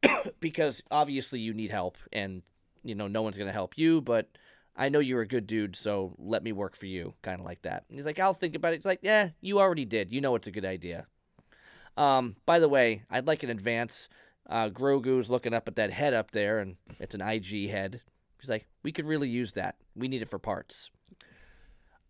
because 0.41 0.83
obviously 0.91 1.41
you 1.41 1.53
need 1.55 1.71
help, 1.71 1.97
and, 2.13 2.43
you 2.83 2.95
know, 2.95 3.07
no 3.07 3.23
one's 3.23 3.37
going 3.37 3.49
to 3.49 3.53
help 3.53 3.77
you, 3.77 4.01
but 4.01 4.29
I 4.77 4.89
know 4.89 4.99
you're 4.99 5.21
a 5.21 5.29
good 5.29 5.47
dude, 5.47 5.77
so 5.77 6.15
let 6.19 6.43
me 6.43 6.53
work 6.53 6.77
for 6.77 6.87
you. 6.87 7.15
Kind 7.23 7.41
of 7.41 7.47
like 7.47 7.63
that. 7.63 7.85
And 7.89 7.99
he's 7.99 8.07
like, 8.07 8.19
I'll 8.19 8.35
think 8.35 8.55
about 8.55 8.73
it. 8.73 8.77
He's 8.77 8.87
like, 8.87 9.01
yeah, 9.03 9.31
you 9.41 9.59
already 9.59 9.85
did. 9.85 10.13
You 10.13 10.21
know 10.21 10.35
it's 10.37 10.49
a 10.49 10.53
good 10.53 10.65
idea. 10.65 11.07
Um, 11.97 12.37
by 12.47 12.59
the 12.59 12.69
way, 12.69 13.03
I'd 13.11 13.27
like 13.27 13.43
an 13.43 13.51
advance. 13.51 14.09
Uh, 14.49 14.69
Grogu's 14.69 15.29
looking 15.29 15.55
up 15.55 15.69
at 15.69 15.77
that 15.77 15.93
head 15.93 16.15
up 16.15 16.31
there, 16.31 16.59
and 16.61 16.77
it's 16.99 17.15
an 17.15 17.21
IG 17.21 17.69
head. 17.69 18.01
He's 18.41 18.49
like, 18.49 18.67
"We 18.83 18.91
could 18.91 19.07
really 19.07 19.29
use 19.29 19.53
that. 19.53 19.77
We 19.95 20.09
need 20.09 20.23
it 20.23 20.31
for 20.31 20.39
parts." 20.39 20.91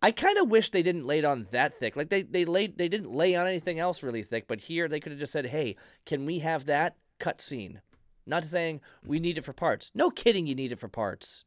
I 0.03 0.13
kind 0.13 0.39
of 0.39 0.49
wish 0.49 0.71
they 0.71 0.83
didn't 0.83 1.07
lay 1.07 1.19
it 1.19 1.25
on 1.25 1.49
that 1.51 1.77
thick. 1.77 1.97
Like 1.97 2.09
they 2.09 2.23
they 2.23 2.45
laid 2.45 2.79
they 2.79 2.89
didn't 2.89 3.11
lay 3.11 3.35
on 3.35 3.47
anything 3.47 3.79
else 3.79 4.03
really 4.03 4.23
thick, 4.23 4.47
but 4.47 4.61
here 4.61 4.89
they 4.89 5.01
could 5.01 5.13
have 5.13 5.19
just 5.19 5.33
said, 5.33 5.47
"Hey, 5.47 5.77
can 6.07 6.25
we 6.25 6.39
have 6.39 6.67
that 6.67 6.97
cut 7.19 7.41
scene?" 7.41 7.81
Not 8.31 8.45
saying 8.45 8.81
we 9.05 9.19
need 9.19 9.37
it 9.37 9.45
for 9.45 9.53
parts. 9.53 9.91
No 9.95 10.09
kidding, 10.11 10.47
you 10.47 10.55
need 10.55 10.73
it 10.73 10.79
for 10.81 10.89
parts. 10.89 11.45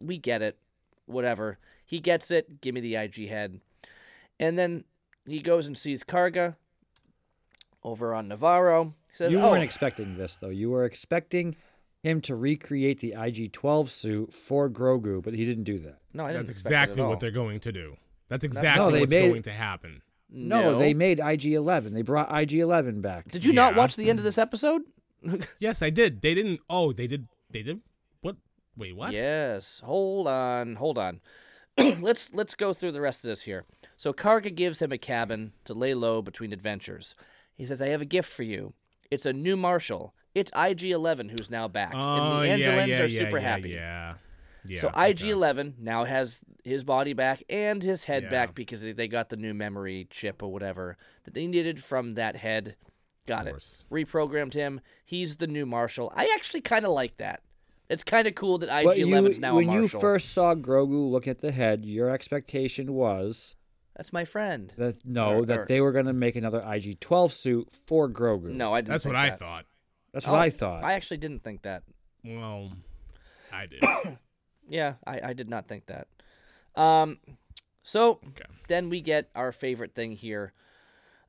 We 0.00 0.16
get 0.16 0.40
it. 0.40 0.56
Whatever. 1.06 1.58
He 1.84 1.98
gets 2.00 2.30
it. 2.30 2.60
Give 2.60 2.74
me 2.74 2.80
the 2.80 2.94
IG 2.96 3.28
head. 3.28 3.60
And 4.38 4.56
then 4.58 4.84
he 5.26 5.40
goes 5.40 5.66
and 5.66 5.76
sees 5.76 6.02
Karga 6.04 6.54
over 7.82 8.14
on 8.14 8.28
Navarro. 8.28 8.94
He 9.10 9.16
says, 9.16 9.32
You 9.32 9.40
"Oh, 9.40 9.50
weren't 9.50 9.64
expecting 9.64 10.16
this 10.16 10.36
though. 10.36 10.48
You 10.48 10.70
were 10.70 10.84
expecting 10.84 11.56
him 12.02 12.20
to 12.22 12.34
recreate 12.34 13.00
the 13.00 13.12
IG-12 13.12 13.88
suit 13.88 14.32
for 14.32 14.70
Grogu, 14.70 15.22
but 15.22 15.34
he 15.34 15.44
didn't 15.44 15.64
do 15.64 15.78
that. 15.80 15.98
no, 16.14 16.24
I 16.24 16.28
didn't 16.28 16.46
That's 16.46 16.50
expect 16.52 16.70
that 16.70 16.76
at 16.76 16.82
exactly 16.84 17.02
all." 17.02 17.10
what 17.10 17.20
they're 17.20 17.30
going 17.30 17.60
to 17.60 17.72
do. 17.72 17.96
That's 18.28 18.44
exactly 18.44 18.92
No, 18.94 19.00
what's 19.00 19.12
made- 19.12 19.28
going 19.28 19.42
to 19.42 19.50
happen. 19.52 20.02
No, 20.32 20.78
they 20.78 20.94
made 20.94 21.18
IG-11. 21.18 21.92
They 21.92 22.02
brought 22.02 22.30
IG-11 22.30 23.02
back. 23.02 23.28
Did 23.32 23.44
you 23.44 23.52
not 23.52 23.74
watch 23.74 23.96
the 23.96 24.08
end 24.08 24.20
of 24.20 24.24
this 24.24 24.38
episode? 24.38 24.82
Yes, 25.58 25.82
I 25.82 25.90
did. 25.90 26.22
They 26.22 26.34
didn't. 26.34 26.60
Oh, 26.68 26.92
they 26.92 27.06
did. 27.06 27.28
They 27.50 27.62
did. 27.62 27.80
What? 28.20 28.36
Wait, 28.76 28.96
what? 28.96 29.12
Yes. 29.12 29.80
Hold 29.84 30.26
on. 30.28 30.76
Hold 30.76 30.98
on. 30.98 31.20
let's 32.00 32.32
let's 32.34 32.54
go 32.54 32.72
through 32.72 32.92
the 32.92 33.00
rest 33.00 33.24
of 33.24 33.28
this 33.28 33.42
here. 33.42 33.64
So 33.96 34.12
Karga 34.12 34.54
gives 34.54 34.80
him 34.80 34.92
a 34.92 34.98
cabin 34.98 35.52
to 35.64 35.74
lay 35.74 35.94
low 35.94 36.22
between 36.22 36.52
adventures. 36.52 37.14
He 37.54 37.66
says, 37.66 37.80
"I 37.82 37.88
have 37.88 38.00
a 38.00 38.06
gift 38.06 38.30
for 38.30 38.42
you. 38.42 38.72
It's 39.10 39.26
a 39.26 39.32
new 39.32 39.56
marshal. 39.56 40.14
It's 40.34 40.52
IG-11 40.54 41.30
who's 41.30 41.50
now 41.50 41.66
back, 41.68 41.92
Oh, 41.94 41.98
and 42.40 42.42
the 42.42 42.46
yeah, 42.46 42.56
Anzellans 42.56 42.88
yeah, 42.88 43.02
are 43.02 43.06
yeah, 43.06 43.18
super 43.18 43.38
yeah, 43.38 43.48
happy." 43.48 43.70
Yeah. 43.70 44.14
Yeah. 44.66 44.80
so 44.82 44.88
okay. 44.88 45.10
IG-11 45.10 45.78
now 45.78 46.04
has 46.04 46.40
his 46.64 46.84
body 46.84 47.14
back 47.14 47.42
and 47.48 47.82
his 47.82 48.04
head 48.04 48.24
Yeah. 48.24 48.30
back 48.30 48.54
because 48.54 48.82
they 48.82 49.08
got 49.08 49.30
the 49.30 49.36
new 49.36 49.54
memory 49.54 50.06
chip 50.10 50.42
or 50.42 50.52
whatever 50.52 50.96
that 51.24 51.34
they 51.34 51.46
needed 51.46 51.82
from 51.82 52.14
that 52.14 52.36
head. 52.36 52.76
Got 53.26 53.46
it. 53.46 53.54
Reprogrammed 53.90 54.54
him. 54.54 54.80
He's 55.04 55.36
the 55.36 55.46
new 55.46 55.66
marshal. 55.66 56.12
I 56.14 56.32
actually 56.34 56.62
kind 56.62 56.84
of 56.84 56.92
like 56.92 57.16
that. 57.18 57.42
It's 57.88 58.04
kind 58.04 58.26
of 58.28 58.34
cool 58.34 58.58
that 58.58 58.68
But 58.84 58.96
IG-11's 58.96 59.36
you, 59.36 59.40
now 59.40 59.54
when 59.56 59.70
you 59.72 59.88
first 59.88 60.30
saw 60.32 60.54
Grogu 60.54 61.10
look 61.10 61.26
at 61.26 61.40
the 61.40 61.50
head, 61.52 61.84
your 61.84 62.08
expectation 62.08 62.92
was 62.92 63.56
That's 63.96 64.12
my 64.12 64.24
friend. 64.24 64.72
that 64.78 65.04
no, 65.04 65.38
Or- 65.38 65.46
that 65.46 65.58
or- 65.60 65.66
they 65.66 65.80
were 65.80 65.92
going 65.92 66.06
to 66.06 66.12
make 66.12 66.36
another 66.36 66.60
IG-12 66.60 67.32
suit 67.32 67.68
for 67.72 68.08
Grogu. 68.08 68.44
No, 68.52 68.72
I 68.72 68.80
didn't. 68.80 68.90
That's 68.92 69.04
think 69.04 69.14
what 69.14 69.20
I 69.24 69.30
thought. 69.30 69.64
that's 70.12 70.26
Oh, 70.28 70.32
what 70.32 70.40
I 70.40 70.50
thought. 70.50 70.84
I 70.84 70.92
actually 70.94 71.16
didn't 71.18 71.42
think 71.42 71.62
that. 71.62 71.82
Well, 72.24 72.72
I 73.52 73.66
did. 73.66 73.82
Yeah, 74.68 74.94
I, 75.04 75.20
I 75.30 75.32
did 75.32 75.48
not 75.50 75.66
think 75.66 75.86
that. 75.86 76.06
Um, 76.80 77.18
so 77.82 78.20
Okay. 78.28 78.44
then 78.68 78.88
we 78.88 79.00
get 79.00 79.28
our 79.34 79.50
favorite 79.50 79.96
thing 79.96 80.12
here. 80.12 80.52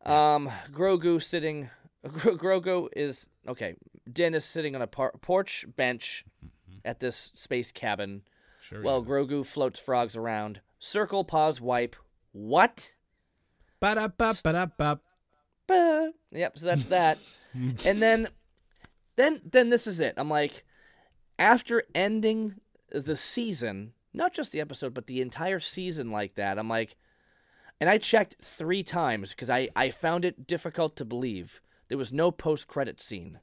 Um, 0.06 0.52
Grogu 0.72 1.20
sitting. 1.24 1.72
Gro- 2.08 2.38
Grogu 2.38 2.88
is 2.96 3.30
okay. 3.48 3.76
Din 4.12 4.34
is 4.34 4.46
sitting 4.46 4.76
on 4.76 4.82
a 4.82 4.88
par- 4.88 5.14
porch 5.22 5.66
bench 5.76 6.26
mm-hmm. 6.44 6.80
at 6.84 7.00
this 7.00 7.32
space 7.36 7.72
cabin. 7.72 8.24
Sure. 8.62 8.82
Well, 8.82 9.02
is. 9.02 9.08
Grogu 9.08 9.46
floats 9.46 9.80
frogs 9.80 10.16
around. 10.16 10.62
Circle, 10.80 11.26
pause, 11.26 11.62
wipe. 11.62 11.96
What? 12.32 12.94
Ba-da-ba, 13.80 14.38
ba-da-ba. 14.44 15.00
Bah. 15.68 16.08
Yep, 16.32 16.58
so 16.58 16.66
that's 16.66 16.86
that. 16.86 17.18
and 17.54 18.02
then 18.02 18.28
then 19.16 19.42
then 19.44 19.70
this 19.70 19.88
is 19.88 20.00
it. 20.00 20.14
I'm 20.18 20.30
like 20.30 20.64
after 21.38 21.84
ending 21.94 22.56
the 22.92 23.16
season, 23.16 23.94
not 24.14 24.34
just 24.34 24.52
the 24.52 24.62
episode, 24.62 24.94
but 24.94 25.08
the 25.08 25.22
entire 25.22 25.60
season 25.60 26.12
like 26.12 26.36
that, 26.36 26.58
I'm 26.58 26.70
like 26.70 26.96
and 27.80 27.90
I 27.90 27.98
checked 27.98 28.36
3 28.42 28.84
times 28.84 29.32
because 29.32 29.50
I 29.50 29.70
I 29.76 29.90
found 29.90 30.26
it 30.26 30.48
difficult 30.48 30.96
to 30.98 31.06
believe. 31.06 31.62
There 31.92 31.98
was 31.98 32.14
no 32.14 32.32
post-credit 32.32 33.02
scene. 33.02 33.40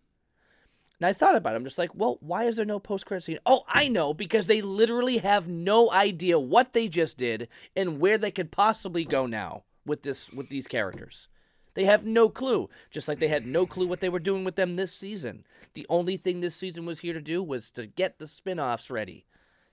And 0.98 1.06
I 1.06 1.12
thought 1.12 1.36
about 1.36 1.52
it. 1.52 1.56
I'm 1.56 1.64
just 1.64 1.76
like, 1.76 1.94
well, 1.94 2.16
why 2.20 2.44
is 2.44 2.56
there 2.56 2.64
no 2.64 2.78
post-credit 2.78 3.22
scene? 3.22 3.38
Oh, 3.44 3.64
I 3.68 3.88
know, 3.88 4.14
because 4.14 4.46
they 4.46 4.62
literally 4.62 5.18
have 5.18 5.48
no 5.48 5.92
idea 5.92 6.40
what 6.40 6.72
they 6.72 6.88
just 6.88 7.18
did 7.18 7.48
and 7.76 8.00
where 8.00 8.16
they 8.16 8.30
could 8.30 8.50
possibly 8.50 9.04
go 9.04 9.26
now 9.26 9.64
with 9.84 10.02
this 10.02 10.32
with 10.32 10.48
these 10.48 10.66
characters. 10.66 11.28
They 11.74 11.84
have 11.84 12.06
no 12.06 12.30
clue, 12.30 12.70
just 12.90 13.06
like 13.06 13.18
they 13.18 13.28
had 13.28 13.46
no 13.46 13.66
clue 13.66 13.86
what 13.86 14.00
they 14.00 14.08
were 14.08 14.18
doing 14.18 14.44
with 14.44 14.56
them 14.56 14.76
this 14.76 14.94
season. 14.94 15.44
The 15.74 15.84
only 15.90 16.16
thing 16.16 16.40
this 16.40 16.56
season 16.56 16.86
was 16.86 17.00
here 17.00 17.12
to 17.12 17.20
do 17.20 17.42
was 17.42 17.70
to 17.72 17.86
get 17.86 18.18
the 18.18 18.26
spin-offs 18.26 18.90
ready. 18.90 19.26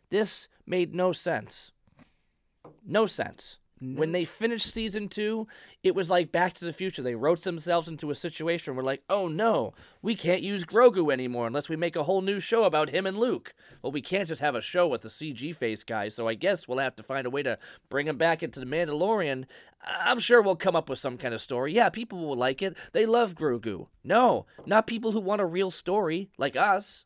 This 0.10 0.50
made 0.68 0.94
no 0.94 1.14
sense. 1.14 1.72
No 2.86 3.06
sense. 3.06 3.58
When 3.82 4.14
they 4.14 4.24
finished 4.24 4.74
season 4.74 5.10
two, 5.10 5.48
it 5.84 5.96
was 5.96 6.10
like 6.10 6.32
Back 6.32 6.54
to 6.54 6.66
the 6.66 6.72
Future. 6.72 7.02
They 7.02 7.16
wrote 7.16 7.44
themselves 7.44 7.90
into 7.90 8.10
a 8.10 8.16
situation 8.16 8.74
where, 8.74 8.86
like, 8.86 9.04
oh 9.10 9.28
no, 9.28 9.74
we 10.02 10.16
can't 10.16 10.42
use 10.42 10.64
Grogu 10.64 11.12
anymore 11.12 11.46
unless 11.46 11.68
we 11.68 11.76
make 11.76 11.98
a 11.98 12.04
whole 12.04 12.22
new 12.22 12.40
show 12.40 12.64
about 12.64 12.90
him 12.90 13.06
and 13.06 13.20
Luke. 13.20 13.54
Well, 13.82 13.92
we 13.92 14.02
can't 14.02 14.30
just 14.30 14.40
have 14.40 14.56
a 14.56 14.62
show 14.62 14.88
with 14.88 15.02
the 15.02 15.10
CG 15.10 15.54
face 15.56 15.84
guy, 15.84 16.08
so 16.08 16.26
I 16.26 16.36
guess 16.36 16.70
we'll 16.70 16.78
have 16.78 16.96
to 16.96 17.04
find 17.04 17.28
a 17.28 17.30
way 17.30 17.44
to 17.44 17.60
bring 17.90 18.08
him 18.08 18.18
back 18.18 18.42
into 18.42 18.62
The 18.62 18.66
Mandalorian. 18.66 19.44
I'm 19.82 20.20
sure 20.20 20.42
we'll 20.42 20.56
come 20.56 20.78
up 20.78 20.90
with 20.90 21.00
some 21.00 21.18
kind 21.18 21.34
of 21.34 21.42
story. 21.42 21.74
Yeah, 21.74 21.90
people 21.90 22.20
will 22.20 22.38
like 22.38 22.62
it. 22.62 22.78
They 22.94 23.06
love 23.06 23.36
Grogu. 23.36 23.88
No, 24.06 24.46
not 24.66 24.88
people 24.88 25.12
who 25.12 25.20
want 25.20 25.42
a 25.42 25.46
real 25.46 25.70
story 25.70 26.30
like 26.38 26.56
us. 26.56 27.04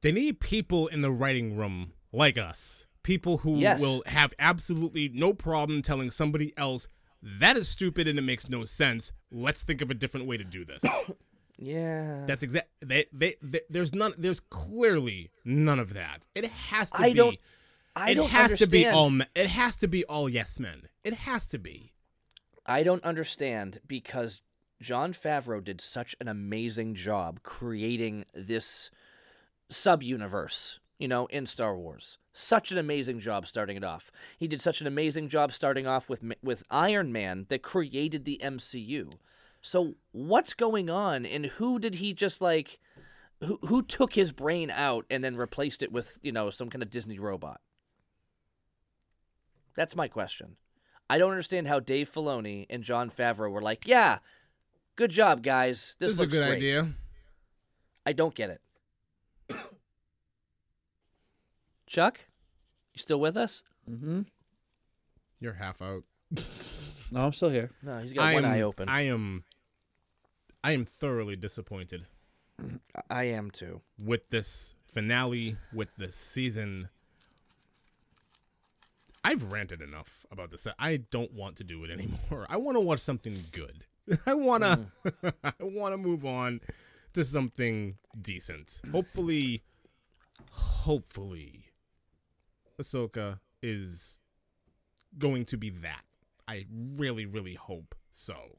They 0.00 0.12
need 0.12 0.40
people 0.40 0.86
in 0.86 1.02
the 1.02 1.10
writing 1.10 1.56
room 1.56 1.92
like 2.10 2.38
us. 2.38 2.86
People 3.08 3.38
who 3.38 3.56
Yes. 3.58 3.80
will 3.80 4.02
have 4.06 4.34
absolutely 4.38 5.08
no 5.08 5.32
problem 5.32 5.80
telling 5.80 6.10
somebody 6.10 6.52
else 6.58 6.88
that 7.22 7.56
is 7.56 7.66
stupid 7.68 8.06
and 8.06 8.18
it 8.18 8.22
makes 8.22 8.48
no 8.50 8.64
sense. 8.64 9.12
Let's 9.32 9.62
think 9.62 9.80
of 9.80 9.90
a 9.90 9.94
different 9.94 10.26
way 10.26 10.36
to 10.36 10.44
do 10.44 10.64
this. 10.64 10.82
Yeah. 11.60 12.24
That's 12.26 12.44
exact. 12.44 12.68
They, 12.80 13.06
they, 13.12 13.34
they, 13.42 13.62
there's 13.68 13.92
none. 13.92 14.12
There's 14.16 14.38
clearly 14.38 15.32
none 15.44 15.80
of 15.80 15.92
that. 15.94 16.28
It 16.36 16.44
has 16.44 16.90
to 16.92 16.98
I 17.00 17.08
be. 17.08 17.14
don't- 17.14 17.38
I 17.96 18.10
it 18.10 18.14
don't 18.14 18.30
has 18.30 18.54
to 18.58 18.66
be 18.68 18.86
understand. 18.86 19.22
all. 19.22 19.42
It 19.42 19.48
has 19.48 19.74
to 19.76 19.88
be 19.88 20.04
all 20.04 20.28
yes 20.28 20.60
men. 20.60 20.82
It 21.02 21.14
has 21.14 21.46
to 21.48 21.58
be. 21.58 21.94
I 22.64 22.84
don't 22.84 23.02
understand 23.02 23.80
because 23.88 24.40
Jon 24.80 25.12
Favreau 25.12 25.64
did 25.64 25.80
such 25.80 26.14
an 26.20 26.28
amazing 26.28 26.94
job 26.94 27.42
creating 27.42 28.24
this 28.34 28.90
sub 29.68 30.00
universe, 30.04 30.78
you 30.98 31.08
know, 31.08 31.26
in 31.26 31.46
Star 31.46 31.76
Wars. 31.76 32.18
Such 32.32 32.72
an 32.72 32.78
amazing 32.78 33.20
job 33.20 33.46
starting 33.46 33.76
it 33.76 33.84
off. 33.84 34.10
He 34.36 34.48
did 34.48 34.60
such 34.60 34.80
an 34.80 34.86
amazing 34.86 35.28
job 35.28 35.52
starting 35.52 35.86
off 35.86 36.08
with 36.08 36.22
with 36.42 36.62
Iron 36.70 37.12
Man 37.12 37.46
that 37.48 37.62
created 37.62 38.24
the 38.24 38.40
MCU. 38.42 39.12
So 39.60 39.94
what's 40.12 40.54
going 40.54 40.88
on 40.88 41.26
and 41.26 41.46
who 41.46 41.78
did 41.78 41.96
he 41.96 42.12
just 42.12 42.40
like 42.40 42.78
who 43.40 43.58
who 43.62 43.82
took 43.82 44.14
his 44.14 44.32
brain 44.32 44.70
out 44.70 45.04
and 45.10 45.22
then 45.22 45.36
replaced 45.36 45.82
it 45.82 45.92
with, 45.92 46.18
you 46.22 46.32
know, 46.32 46.50
some 46.50 46.70
kind 46.70 46.82
of 46.82 46.90
Disney 46.90 47.18
robot? 47.18 47.60
That's 49.76 49.96
my 49.96 50.08
question. 50.08 50.56
I 51.10 51.18
don't 51.18 51.30
understand 51.30 51.68
how 51.68 51.80
Dave 51.80 52.12
Filoni 52.12 52.66
and 52.68 52.82
Jon 52.82 53.10
Favreau 53.10 53.50
were 53.50 53.62
like, 53.62 53.86
"Yeah, 53.86 54.18
good 54.96 55.10
job, 55.10 55.42
guys. 55.42 55.96
This, 55.98 56.10
This, 56.10 56.16
is 56.16 56.20
a 56.20 56.26
good 56.26 56.44
great." 56.46 56.56
idea. 56.56 56.88
I 58.04 58.12
don't 58.12 58.34
get 58.34 58.50
it. 58.50 58.60
Chuck, 61.88 62.20
you 62.94 63.00
still 63.00 63.18
with 63.20 63.36
us? 63.36 63.62
mm-hmm. 63.90 64.22
You're 65.40 65.54
half 65.54 65.82
out. 65.82 66.04
No, 67.10 67.22
I'm 67.22 67.32
still 67.32 67.48
here. 67.48 67.70
No, 67.82 68.00
he's 68.00 68.12
got 68.12 68.22
I 68.24 68.34
one 68.34 68.44
am, 68.44 68.52
eye 68.52 68.60
open. 68.60 68.86
I, 68.86 68.98
I 68.98 69.00
am. 69.04 69.44
I 70.62 70.72
am 70.72 70.84
thoroughly 70.84 71.36
disappointed 71.36 72.04
I 73.10 73.24
am 73.24 73.50
too. 73.50 73.80
with 74.04 74.28
this 74.28 74.74
finale, 74.86 75.56
with 75.72 75.96
this 75.96 76.14
season. 76.14 76.90
I've 79.24 79.52
ranted 79.52 79.80
enough 79.80 80.26
about 80.30 80.50
this. 80.50 80.66
I 80.78 80.98
don't 80.98 81.32
want 81.32 81.56
to 81.56 81.64
do 81.64 81.82
it 81.84 81.90
anymore. 81.90 82.46
I 82.50 82.58
want 82.58 82.76
to 82.76 82.80
watch 82.80 83.00
something 83.00 83.44
good. 83.52 83.84
I 84.26 84.34
want 84.34 84.64
to 84.64 84.80
I 85.42 85.52
want 85.60 85.94
to 85.94 85.96
move 85.96 86.26
on 86.26 86.60
to 87.14 87.24
something 87.24 87.96
decent. 88.20 88.82
Hopefully 88.92 89.62
hopefully 90.50 91.67
Ahsoka 92.80 93.40
is 93.62 94.20
going 95.18 95.44
to 95.46 95.56
be 95.56 95.70
that. 95.70 96.02
I 96.46 96.66
really 96.96 97.26
really 97.26 97.54
hope 97.54 97.94
so. 98.10 98.58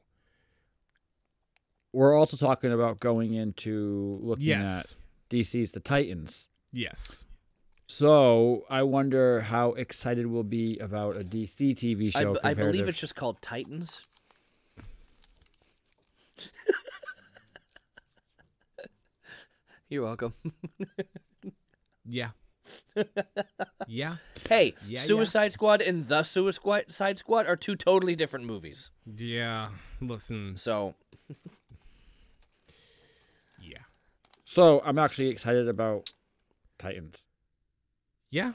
We're 1.92 2.16
also 2.16 2.36
talking 2.36 2.72
about 2.72 3.00
going 3.00 3.34
into 3.34 4.18
looking 4.22 4.44
Yes. 4.46 4.92
at 4.92 4.96
DC's 5.30 5.72
The 5.72 5.80
Titans. 5.80 6.46
Yes. 6.72 7.24
So 7.88 8.64
I 8.70 8.84
wonder 8.84 9.40
how 9.40 9.72
excited 9.72 10.26
we'll 10.28 10.44
be 10.44 10.78
about 10.78 11.16
a 11.16 11.24
DC 11.24 11.74
TV 11.74 12.12
show. 12.12 12.34
b- 12.34 12.40
I 12.44 12.54
believe 12.54 12.84
to- 12.84 12.90
it's 12.90 13.00
just 13.00 13.16
called 13.16 13.42
Titans. 13.42 14.00
You're 19.88 20.02
welcome. 20.04 20.34
Yeah. 22.06 22.30
Yeah. 23.86 24.16
hey, 24.48 24.74
Yeah, 24.86 25.00
Suicide 25.00 25.52
Squad 25.52 25.80
and 25.82 26.08
The 26.08 26.22
Suicide 26.22 27.18
Squad 27.18 27.46
are 27.46 27.56
two 27.56 27.76
totally 27.76 28.14
different 28.16 28.44
movies. 28.46 28.90
Yeah. 29.06 29.68
Listen. 30.00 30.56
So 30.56 30.94
Yeah. 33.62 33.78
So 34.44 34.82
I'm 34.84 34.98
actually 34.98 35.28
excited 35.28 35.68
about 35.68 36.12
Titans. 36.78 37.26
Yeah. 38.30 38.52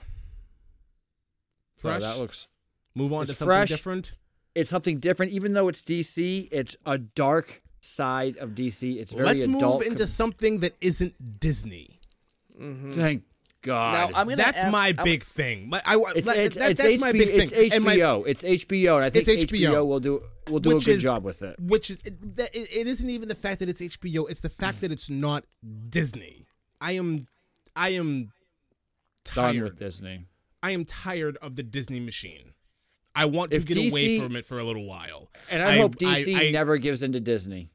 So 1.78 1.98
that 2.00 2.18
looks 2.18 2.48
Move 2.96 3.12
on 3.14 3.26
to 3.28 3.34
something 3.34 3.46
fresh. 3.48 3.70
different. 3.70 4.14
it's 4.56 4.70
something 4.70 5.00
different. 5.00 5.32
Even 5.34 5.54
though 5.54 5.68
it's 5.68 5.82
DC, 5.82 6.48
it's 6.52 6.78
a 6.86 6.98
dark 6.98 7.62
side 7.82 8.38
of 8.38 8.52
DC. 8.52 8.98
It's 8.98 9.12
very 9.12 9.26
Let's 9.26 9.44
adult. 9.44 9.80
move 9.80 9.82
into 9.88 10.08
something 10.08 10.60
that 10.62 10.76
isn't 10.82 11.40
Disney. 11.40 12.00
Mm-hmm. 12.60 12.92
Thank 12.92 13.24
God. 13.66 14.12
now 14.12 14.20
I'm 14.20 14.26
gonna. 14.28 14.36
That's 14.38 14.60
ask- 14.60 14.72
my 14.72 14.88
I'm- 14.88 15.04
big 15.04 15.24
thing. 15.24 15.70
My, 15.70 15.82
I, 15.86 15.98
it's, 16.16 16.26
that- 16.28 16.38
it's, 16.38 16.58
that- 16.58 16.72
it's 16.72 16.82
that's 16.82 16.96
HBO, 16.96 17.00
my 17.02 17.12
big 17.12 17.28
it's 17.30 17.52
thing. 17.52 17.72
And 17.74 17.84
my- 17.84 17.96
HBO. 17.98 18.24
it's 18.28 18.44
HBO, 18.44 18.96
and 18.98 19.06
I 19.06 19.10
think 19.10 19.28
It's 19.28 19.46
HBO. 19.52 19.86
will 19.86 20.00
do 20.00 20.24
will 20.50 20.60
do 20.60 20.72
a 20.78 20.80
good 20.80 20.88
is- 20.88 21.04
job 21.04 21.24
with 21.24 21.42
it. 21.42 21.60
which 21.60 21.90
is 21.90 22.00
it, 22.06 22.14
it, 22.38 22.54
it 22.76 22.88
isn't 22.88 23.10
even 23.10 23.28
the 23.28 23.36
fact 23.36 23.60
that 23.60 23.70
it's 23.70 23.82
HBO. 23.82 24.30
It's 24.30 24.40
the 24.42 24.50
fact 24.50 24.82
that 24.82 24.92
it's 24.92 25.10
not 25.10 25.44
Disney. 25.90 26.46
I 26.80 26.94
am, 26.94 27.28
I 27.76 27.90
am 27.90 28.32
Done 29.34 29.54
tired. 29.56 29.64
with 29.64 29.78
Disney. 29.80 30.26
I 30.62 30.72
am 30.72 30.86
tired 30.86 31.38
of 31.42 31.56
the 31.56 31.64
Disney 31.64 32.00
machine. 32.00 32.52
I 33.16 33.26
want 33.26 33.52
to 33.52 33.58
If 33.58 33.66
get 33.66 33.78
away 33.92 34.20
from 34.20 34.36
it 34.36 34.44
for 34.46 34.60
a 34.60 34.64
little 34.64 34.86
while. 34.86 35.32
And 35.50 35.64
I, 35.64 35.74
I- 35.74 35.78
hope 35.78 35.96
I- 36.02 36.22
DC 36.22 36.36
I- 36.36 36.52
never 36.52 36.78
gives 36.78 37.02
into 37.02 37.20
Disney. 37.20 37.70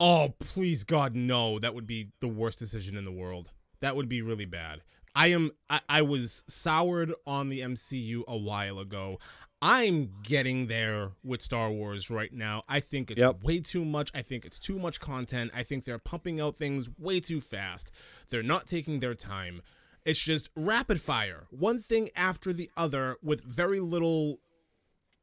Oh, 0.00 0.34
please 0.38 0.84
God, 0.84 1.14
no. 1.14 1.58
That 1.58 1.74
would 1.74 1.86
be 1.86 2.08
the 2.20 2.28
worst 2.28 2.58
decision 2.58 2.96
in 2.96 3.04
the 3.04 3.12
world. 3.12 3.50
That 3.80 3.96
would 3.96 4.08
be 4.08 4.20
really 4.22 4.44
bad. 4.44 4.82
I 5.16 5.28
am 5.28 5.50
I, 5.68 5.80
I 5.88 6.02
was 6.02 6.44
soured 6.46 7.12
on 7.26 7.48
the 7.48 7.60
MCU 7.60 8.22
a 8.28 8.36
while 8.36 8.78
ago. 8.78 9.18
I'm 9.62 10.12
getting 10.22 10.66
there 10.66 11.12
with 11.24 11.40
Star 11.40 11.70
Wars 11.70 12.10
right 12.10 12.32
now. 12.32 12.62
I 12.68 12.78
think 12.80 13.10
it's 13.10 13.18
Yep. 13.20 13.42
way 13.42 13.60
too 13.60 13.84
much. 13.86 14.10
I 14.14 14.20
think 14.20 14.44
it's 14.44 14.58
too 14.58 14.78
much 14.78 15.00
content. 15.00 15.50
I 15.54 15.62
think 15.62 15.84
they're 15.84 15.98
pumping 15.98 16.40
out 16.40 16.56
things 16.56 16.90
way 16.98 17.20
too 17.20 17.40
fast. 17.40 17.90
They're 18.28 18.42
not 18.42 18.66
taking 18.66 19.00
their 19.00 19.14
time. 19.14 19.62
It's 20.04 20.20
just 20.20 20.50
rapid 20.54 21.00
fire, 21.00 21.46
one 21.50 21.80
thing 21.80 22.10
after 22.14 22.52
the 22.52 22.70
other 22.76 23.16
with 23.22 23.42
very 23.42 23.80
little 23.80 24.38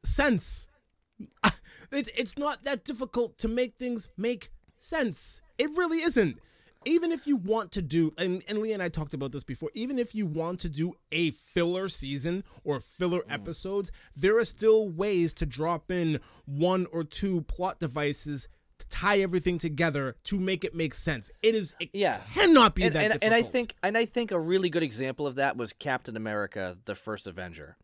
sense. 0.04 0.68
It's 1.92 2.10
it's 2.16 2.36
not 2.36 2.64
that 2.64 2.84
difficult 2.84 3.38
to 3.38 3.46
make 3.46 3.76
things 3.78 4.08
make 4.16 4.50
sense. 4.78 5.40
It 5.58 5.70
really 5.76 5.98
isn't. 5.98 6.40
Even 6.86 7.12
if 7.12 7.26
you 7.26 7.36
want 7.36 7.72
to 7.72 7.82
do, 7.82 8.12
and, 8.18 8.42
and 8.48 8.58
Lee 8.58 8.72
and 8.72 8.82
I 8.82 8.88
talked 8.88 9.14
about 9.14 9.32
this 9.32 9.44
before, 9.44 9.70
even 9.74 9.98
if 9.98 10.14
you 10.14 10.26
want 10.26 10.60
to 10.60 10.68
do 10.68 10.94
a 11.12 11.30
filler 11.30 11.88
season 11.88 12.44
or 12.62 12.80
filler 12.80 13.20
mm. 13.20 13.32
episodes, 13.32 13.90
there 14.16 14.38
are 14.38 14.44
still 14.44 14.88
ways 14.88 15.34
to 15.34 15.46
drop 15.46 15.90
in 15.90 16.20
one 16.44 16.86
or 16.92 17.04
two 17.04 17.42
plot 17.42 17.80
devices 17.80 18.48
to 18.78 18.88
tie 18.88 19.20
everything 19.20 19.58
together 19.58 20.16
to 20.24 20.38
make 20.38 20.64
it 20.64 20.74
make 20.74 20.94
sense. 20.94 21.30
It 21.42 21.54
is, 21.54 21.74
it 21.80 21.90
Yeah. 21.92 22.18
cannot 22.34 22.74
be 22.74 22.84
and, 22.84 22.94
that 22.94 23.04
and, 23.04 23.12
difficult. 23.12 23.32
and 23.32 23.34
I 23.34 23.48
think 23.48 23.76
and 23.82 23.98
I 23.98 24.04
think 24.04 24.30
a 24.32 24.38
really 24.38 24.68
good 24.68 24.82
example 24.82 25.26
of 25.26 25.36
that 25.36 25.56
was 25.56 25.72
Captain 25.72 26.16
America: 26.16 26.76
The 26.84 26.94
First 26.94 27.26
Avenger. 27.26 27.76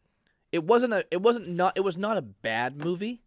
It 0.52 0.64
wasn't 0.64 0.92
a 0.92 1.04
it 1.10 1.22
wasn't 1.22 1.48
not 1.48 1.76
it 1.76 1.82
was 1.82 1.96
not 1.96 2.16
a 2.16 2.22
bad 2.22 2.82
movie, 2.82 3.22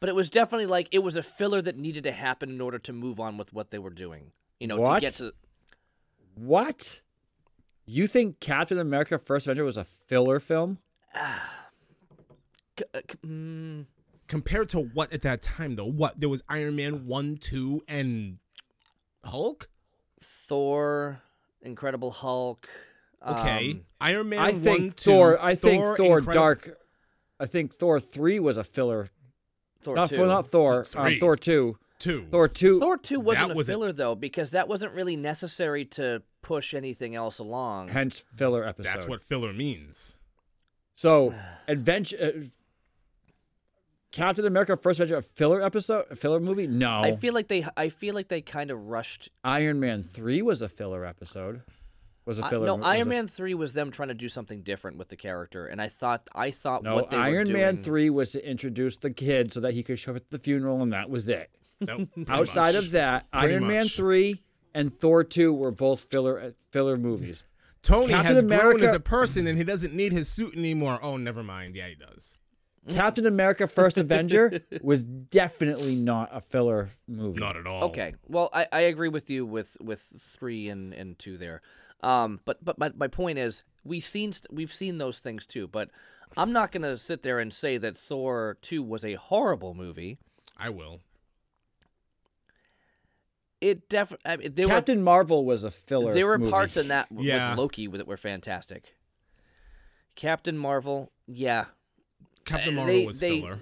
but 0.00 0.08
it 0.08 0.14
was 0.14 0.30
definitely 0.30 0.66
like 0.66 0.88
it 0.90 1.00
was 1.00 1.16
a 1.16 1.22
filler 1.22 1.60
that 1.62 1.76
needed 1.76 2.04
to 2.04 2.12
happen 2.12 2.48
in 2.48 2.60
order 2.60 2.78
to 2.78 2.92
move 2.92 3.20
on 3.20 3.36
with 3.36 3.52
what 3.52 3.70
they 3.70 3.78
were 3.78 3.90
doing. 3.90 4.32
You 4.60 4.66
know, 4.68 4.76
to 4.76 4.82
What? 4.82 5.00
get 5.00 5.14
to 5.14 5.32
What? 6.34 7.00
You 7.86 8.06
think 8.06 8.38
Captain 8.40 8.78
America: 8.78 9.18
First 9.18 9.46
Avenger 9.46 9.64
was 9.64 9.76
a 9.76 9.84
filler 9.84 10.38
film? 10.38 10.78
c- 12.78 12.84
uh, 12.94 13.00
c- 13.10 13.16
mm, 13.26 13.86
compared 14.28 14.68
to 14.70 14.78
what 14.80 15.12
at 15.12 15.22
that 15.22 15.42
time 15.42 15.74
though? 15.76 15.86
What 15.86 16.20
there 16.20 16.28
was 16.28 16.42
Iron 16.48 16.76
Man 16.76 17.06
one, 17.06 17.36
two, 17.36 17.82
and 17.88 18.38
Hulk. 19.24 19.68
Thor, 20.22 21.22
Incredible 21.62 22.10
Hulk. 22.10 22.68
Okay, 23.26 23.72
um, 23.72 23.84
Iron 24.00 24.28
Man. 24.28 24.38
I 24.38 24.50
1, 24.52 24.60
think 24.60 24.96
2, 24.96 25.10
Thor. 25.10 25.38
I 25.42 25.54
think 25.54 25.82
Thor, 25.96 26.20
Incredi- 26.20 26.34
Dark. 26.34 26.78
I 27.38 27.46
think 27.46 27.74
Thor 27.74 27.98
three 28.00 28.38
was 28.38 28.56
a 28.56 28.64
filler. 28.64 29.08
Thor 29.82 29.96
not 29.96 30.10
two. 30.10 30.26
not 30.26 30.46
Thor. 30.46 30.80
Um, 30.80 30.84
Three. 30.84 31.18
Thor 31.18 31.36
two. 31.36 31.78
Two. 32.00 32.26
Thor 32.32 32.48
two. 32.48 32.80
Thor 32.80 32.96
two 32.98 33.20
wasn't 33.20 33.48
That 33.48 33.54
a 33.54 33.56
was 33.56 33.68
a- 33.68 33.72
filler 33.72 33.92
though 33.92 34.16
because 34.16 34.50
that 34.50 34.66
wasn't 34.66 34.92
really 34.94 35.16
necessary 35.16 35.84
to 35.86 36.22
push 36.42 36.74
anything 36.74 37.14
else 37.14 37.38
along. 37.38 37.88
Hence 37.88 38.24
filler 38.34 38.66
episode. 38.66 38.92
That's 38.92 39.06
what 39.06 39.20
filler 39.20 39.52
means. 39.52 40.18
So 40.96 41.32
adventure. 41.68 42.16
Uh, 42.42 42.46
Captain 44.12 44.44
America: 44.44 44.76
First 44.76 44.98
Avenger, 44.98 45.18
a 45.18 45.22
filler 45.22 45.62
episode, 45.62 46.06
a 46.10 46.16
filler 46.16 46.40
movie? 46.40 46.66
No. 46.66 47.00
I 47.00 47.14
feel 47.14 47.32
like 47.32 47.46
they 47.46 47.64
I 47.76 47.90
feel 47.90 48.14
like 48.14 48.26
they 48.28 48.40
kind 48.40 48.70
of 48.72 48.86
rushed 48.88 49.28
Iron 49.44 49.78
Man 49.78 50.02
three 50.02 50.42
was 50.42 50.62
a 50.62 50.68
filler 50.68 51.04
episode. 51.04 51.62
Was 52.26 52.38
a 52.40 52.44
I- 52.44 52.50
filler. 52.50 52.66
no, 52.66 52.74
was 52.76 52.84
Iron 52.86 53.06
a- 53.06 53.10
Man 53.10 53.28
three 53.28 53.54
was 53.54 53.72
them 53.72 53.92
trying 53.92 54.08
to 54.08 54.14
do 54.14 54.28
something 54.28 54.62
different 54.62 54.96
with 54.96 55.08
the 55.10 55.16
character, 55.16 55.66
and 55.66 55.80
I 55.80 55.88
thought 55.88 56.28
I 56.34 56.50
thought 56.50 56.82
No, 56.82 56.96
what 56.96 57.10
they 57.10 57.16
were 57.18 57.22
Iron 57.22 57.52
Man 57.52 57.82
three 57.84 58.10
was 58.10 58.32
to 58.32 58.44
introduce 58.48 58.96
the 58.96 59.10
kid 59.12 59.52
so 59.52 59.60
that 59.60 59.74
he 59.74 59.82
could 59.84 59.98
show 59.98 60.10
up 60.10 60.16
at 60.16 60.30
the 60.30 60.38
funeral, 60.40 60.82
and 60.82 60.92
that 60.92 61.08
was 61.08 61.28
it. 61.28 61.50
Nope, 61.80 62.08
Outside 62.28 62.74
much. 62.74 62.84
of 62.84 62.90
that, 62.92 63.30
Pretty 63.30 63.54
Iron 63.54 63.66
Man 63.66 63.86
three 63.86 64.42
and 64.74 64.92
Thor 64.92 65.24
two 65.24 65.52
were 65.52 65.70
both 65.70 66.00
filler 66.10 66.40
uh, 66.40 66.50
filler 66.70 66.96
movies. 66.96 67.44
Tony 67.82 68.12
Captain 68.12 68.34
has 68.34 68.42
grown 68.42 68.82
as 68.82 68.92
a 68.92 69.00
person 69.00 69.46
and 69.46 69.56
he 69.56 69.64
doesn't 69.64 69.94
need 69.94 70.12
his 70.12 70.28
suit 70.28 70.54
anymore. 70.54 70.98
Oh, 71.02 71.16
never 71.16 71.42
mind. 71.42 71.76
Yeah, 71.76 71.88
he 71.88 71.94
does. 71.94 72.36
Captain 72.88 73.26
America: 73.26 73.66
First 73.68 73.98
Avenger 73.98 74.60
was 74.82 75.04
definitely 75.04 75.94
not 75.94 76.30
a 76.32 76.40
filler 76.40 76.90
movie. 77.06 77.38
Not 77.38 77.56
at 77.56 77.66
all. 77.66 77.84
Okay, 77.84 78.14
well, 78.26 78.48
I, 78.52 78.66
I 78.72 78.80
agree 78.80 79.08
with 79.08 79.30
you 79.30 79.44
with 79.44 79.76
with 79.80 80.02
three 80.18 80.68
and, 80.68 80.92
and 80.94 81.18
two 81.18 81.36
there, 81.36 81.62
um, 82.02 82.40
but 82.44 82.64
but 82.64 82.78
my, 82.78 82.90
my 82.96 83.08
point 83.08 83.38
is 83.38 83.62
we've 83.84 84.04
seen 84.04 84.32
we've 84.50 84.72
seen 84.72 84.98
those 84.98 85.18
things 85.18 85.46
too, 85.46 85.68
but 85.68 85.90
I'm 86.36 86.52
not 86.52 86.72
gonna 86.72 86.96
sit 86.96 87.22
there 87.22 87.38
and 87.38 87.52
say 87.52 87.76
that 87.78 87.98
Thor 87.98 88.56
two 88.62 88.82
was 88.82 89.04
a 89.04 89.14
horrible 89.14 89.74
movie. 89.74 90.18
I 90.56 90.70
will. 90.70 91.00
It 93.60 93.88
definitely 93.90 94.48
there 94.48 94.66
Captain 94.68 95.02
Marvel 95.02 95.44
was 95.44 95.64
a 95.64 95.70
filler. 95.70 96.14
there 96.14 96.26
were 96.26 96.38
movie. 96.38 96.50
parts 96.50 96.76
in 96.78 96.88
that 96.88 97.08
w- 97.10 97.28
Yeah. 97.28 97.50
with 97.50 97.58
Loki 97.58 97.86
that 97.88 98.06
were 98.06 98.16
fantastic. 98.16 98.94
Captain 100.16 100.56
Marvel, 100.56 101.12
yeah, 101.26 101.66
Captain 102.44 102.72
Uh, 102.74 102.76
Marvel 102.76 102.94
they- 103.00 103.06
was 103.06 103.20
they- 103.20 103.40
filler. 103.40 103.58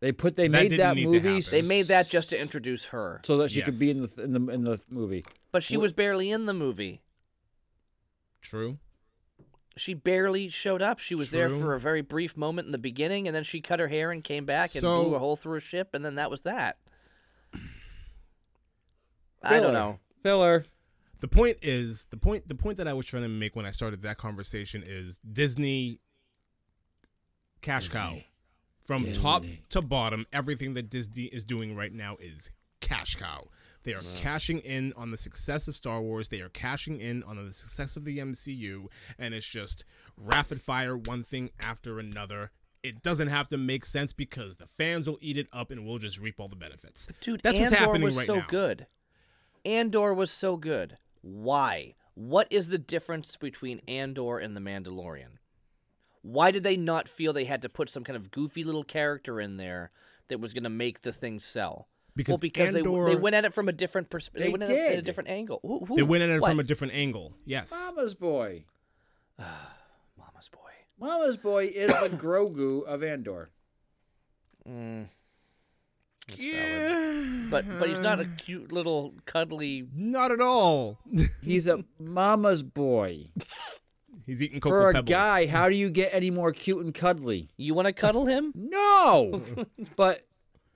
They 0.00 0.10
put 0.10 0.34
they 0.34 0.48
That 0.48 0.70
made 0.70 0.80
that 0.80 0.96
movie 0.96 1.40
they 1.42 1.62
made 1.62 1.86
that 1.86 2.08
just 2.08 2.30
to 2.30 2.40
introduce 2.40 2.86
her, 2.86 3.20
so 3.24 3.36
that 3.36 3.52
she 3.52 3.62
could 3.62 3.78
be 3.78 3.90
in 3.90 4.02
the 4.02 4.22
in 4.22 4.32
the 4.32 4.52
in 4.52 4.64
the 4.64 4.80
movie. 4.88 5.24
but 5.52 5.62
she 5.62 5.76
was 5.76 5.92
barely 5.92 6.30
in 6.30 6.46
the 6.46 6.54
movie. 6.54 7.02
True. 8.40 8.78
She 9.76 9.94
barely 9.94 10.48
showed 10.48 10.82
up. 10.82 10.98
She 10.98 11.14
was 11.14 11.30
there 11.30 11.48
for 11.48 11.74
a 11.74 11.80
very 11.80 12.00
brief 12.02 12.36
moment 12.36 12.66
in 12.66 12.72
the 12.72 12.78
beginning, 12.78 13.26
and 13.28 13.34
then 13.34 13.44
she 13.44 13.60
cut 13.60 13.78
her 13.78 13.88
hair 13.88 14.10
and 14.10 14.24
came 14.24 14.44
back 14.44 14.74
and 14.74 14.80
So- 14.82 15.04
blew 15.04 15.14
a 15.14 15.18
hole 15.20 15.36
through 15.36 15.58
a 15.58 15.60
ship, 15.60 15.94
and 15.94 16.04
then 16.04 16.16
that 16.16 16.30
was 16.30 16.40
that. 16.42 16.78
I 19.42 19.60
don't 19.60 19.72
know. 19.72 19.98
Filler. 20.22 20.64
The 21.20 21.28
point 21.28 21.58
is 21.62 22.06
the 22.10 22.16
point 22.16 22.48
the 22.48 22.54
point 22.54 22.78
that 22.78 22.88
I 22.88 22.92
was 22.94 23.06
trying 23.06 23.22
to 23.22 23.28
make 23.28 23.54
when 23.54 23.64
I 23.64 23.70
started 23.70 24.02
that 24.02 24.18
conversation 24.18 24.82
is 24.84 25.18
Disney 25.18 26.00
cash 27.60 27.88
cow. 27.88 28.16
From 28.82 29.12
top 29.12 29.44
to 29.68 29.80
bottom, 29.80 30.26
everything 30.32 30.74
that 30.74 30.90
Disney 30.90 31.24
is 31.24 31.44
doing 31.44 31.76
right 31.76 31.92
now 31.92 32.16
is 32.18 32.50
cash 32.80 33.14
cow. 33.14 33.46
They 33.84 33.92
are 33.92 34.02
cashing 34.20 34.58
in 34.58 34.92
on 34.96 35.12
the 35.12 35.16
success 35.16 35.68
of 35.68 35.76
Star 35.76 36.00
Wars. 36.00 36.28
They 36.28 36.40
are 36.40 36.48
cashing 36.48 37.00
in 37.00 37.22
on 37.22 37.36
the 37.44 37.52
success 37.52 37.96
of 37.96 38.04
the 38.04 38.18
MCU, 38.18 38.86
and 39.18 39.34
it's 39.34 39.46
just 39.46 39.84
rapid 40.16 40.60
fire, 40.60 40.96
one 40.96 41.22
thing 41.22 41.50
after 41.60 41.98
another. 42.00 42.50
It 42.82 43.02
doesn't 43.02 43.28
have 43.28 43.48
to 43.48 43.56
make 43.56 43.84
sense 43.84 44.12
because 44.12 44.56
the 44.56 44.66
fans 44.66 45.08
will 45.08 45.18
eat 45.20 45.36
it 45.36 45.46
up, 45.52 45.70
and 45.70 45.86
we'll 45.86 45.98
just 45.98 46.18
reap 46.20 46.40
all 46.40 46.48
the 46.48 46.56
benefits. 46.56 47.06
Dude, 47.20 47.40
That's 47.42 47.58
Andor 47.58 47.70
what's 47.70 47.78
happening 47.78 48.02
was 48.02 48.16
right 48.16 48.26
so 48.26 48.36
now. 48.36 48.46
good. 48.48 48.86
Andor 49.64 50.12
was 50.14 50.30
so 50.30 50.56
good. 50.56 50.96
Why? 51.22 51.94
What 52.14 52.48
is 52.50 52.68
the 52.68 52.78
difference 52.78 53.36
between 53.36 53.80
Andor 53.88 54.38
and 54.38 54.56
The 54.56 54.60
Mandalorian? 54.60 55.38
Why 56.22 56.50
did 56.50 56.62
they 56.62 56.76
not 56.76 57.08
feel 57.08 57.32
they 57.32 57.44
had 57.46 57.62
to 57.62 57.68
put 57.68 57.88
some 57.88 58.04
kind 58.04 58.16
of 58.16 58.30
goofy 58.30 58.62
little 58.64 58.84
character 58.84 59.40
in 59.40 59.56
there 59.56 59.90
that 60.28 60.40
was 60.40 60.52
going 60.52 60.62
to 60.64 60.70
make 60.70 61.02
the 61.02 61.12
thing 61.12 61.40
sell? 61.40 61.72
well, 61.74 61.86
Because 62.14 62.40
because 62.40 62.72
they, 62.74 62.80
Andor- 62.80 63.06
they 63.06 63.16
went 63.16 63.34
at 63.34 63.44
it 63.44 63.54
from 63.54 63.68
a 63.68 63.72
different 63.72 64.10
perspective. 64.10 64.40
They, 64.42 64.46
They 64.48 64.52
went 64.52 64.62
at 64.64 64.70
it 64.70 64.92
in 64.92 64.98
a 64.98 65.02
different 65.02 65.30
angle. 65.30 65.60
Who, 65.62 65.84
who, 65.86 65.96
They 65.96 66.02
went 66.02 66.22
at 66.22 66.30
it 66.30 66.40
what? 66.40 66.50
from 66.50 66.60
a 66.60 66.64
different 66.64 66.92
angle. 66.94 67.34
Yes. 67.44 67.70
Mama's 67.72 68.14
boy. 68.14 68.64
Mama's 69.38 70.48
boy. 70.50 70.58
Mama's 71.00 71.36
boy 71.36 71.64
is 71.66 71.88
the 71.90 72.08
Grogu 72.16 72.84
of 72.84 73.02
Andor. 73.02 73.50
Mm. 74.68 75.06
But 77.50 77.64
but 77.78 77.88
he's 77.88 78.00
not 78.00 78.20
a 78.20 78.24
cute 78.24 78.72
little 78.72 79.14
cuddly. 79.26 79.86
Not 79.94 80.30
at 80.30 80.40
all. 80.40 80.98
He's 81.44 81.66
a 81.66 81.84
mama's 81.98 82.62
boy. 82.62 83.24
He's 84.26 84.40
eating 84.42 84.60
cocoa 84.60 84.70
For 84.80 84.90
a 84.90 84.92
pebbles. 84.94 85.10
guy, 85.10 85.46
how 85.46 85.68
do 85.68 85.74
you 85.74 85.90
get 85.90 86.14
any 86.14 86.30
more 86.30 86.52
cute 86.52 86.84
and 86.84 86.94
cuddly? 86.94 87.48
You 87.56 87.74
want 87.74 87.86
to 87.86 87.92
cuddle 87.92 88.26
him? 88.26 88.52
No, 88.56 89.42
but 89.96 90.26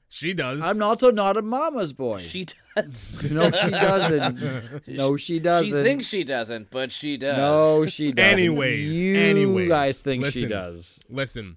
She 0.09 0.35
does. 0.35 0.63
I'm 0.63 0.83
also 0.83 1.11
not 1.11 1.37
a 1.37 1.43
mama's 1.43 1.93
boy. 1.93 2.23
She 2.23 2.47
does. 2.75 3.31
no, 3.31 3.51
she 3.51 3.71
doesn't. 3.71 4.87
No, 4.89 5.17
she 5.17 5.39
doesn't. 5.39 5.67
She 5.73 5.83
thinks 5.83 6.07
she 6.07 6.25
doesn't, 6.25 6.71
but 6.71 6.91
she 6.93 7.17
does. 7.17 7.37
No, 7.37 7.87
she 7.87 8.13
doesn't. 8.13 8.33
Anyways, 8.39 9.01
you 9.01 9.17
anyways, 9.17 9.69
guys 9.69 10.01
think 10.01 10.27
she 10.27 10.47
does. 10.47 10.99
Listen, 11.09 11.57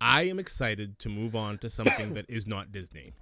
I 0.00 0.22
am 0.24 0.38
excited 0.38 0.98
to 1.00 1.08
move 1.08 1.34
on 1.36 1.58
to 1.58 1.70
something 1.70 2.14
that 2.14 2.26
is 2.28 2.46
not 2.46 2.72
Disney. 2.72 3.12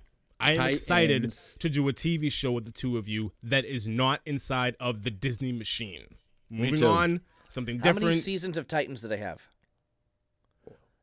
I 0.41 0.53
am 0.53 0.67
excited 0.69 1.23
Titans. 1.23 1.57
to 1.61 1.69
do 1.69 1.89
a 1.89 1.93
TV 1.93 2.31
show 2.31 2.53
with 2.53 2.65
the 2.65 2.71
two 2.71 2.97
of 2.97 3.09
you 3.09 3.33
that 3.43 3.65
is 3.65 3.89
not 3.89 4.21
inside 4.25 4.77
of 4.79 5.03
the 5.03 5.11
Disney 5.11 5.53
machine. 5.53 6.07
Moving 6.51 6.81
too. 6.81 6.87
on, 6.87 7.21
something 7.49 7.79
How 7.79 7.85
different. 7.85 8.07
many 8.07 8.21
seasons 8.21 8.57
of 8.57 8.69
Titans 8.69 9.03
do 9.03 9.09
they 9.09 9.19
have? 9.19 9.43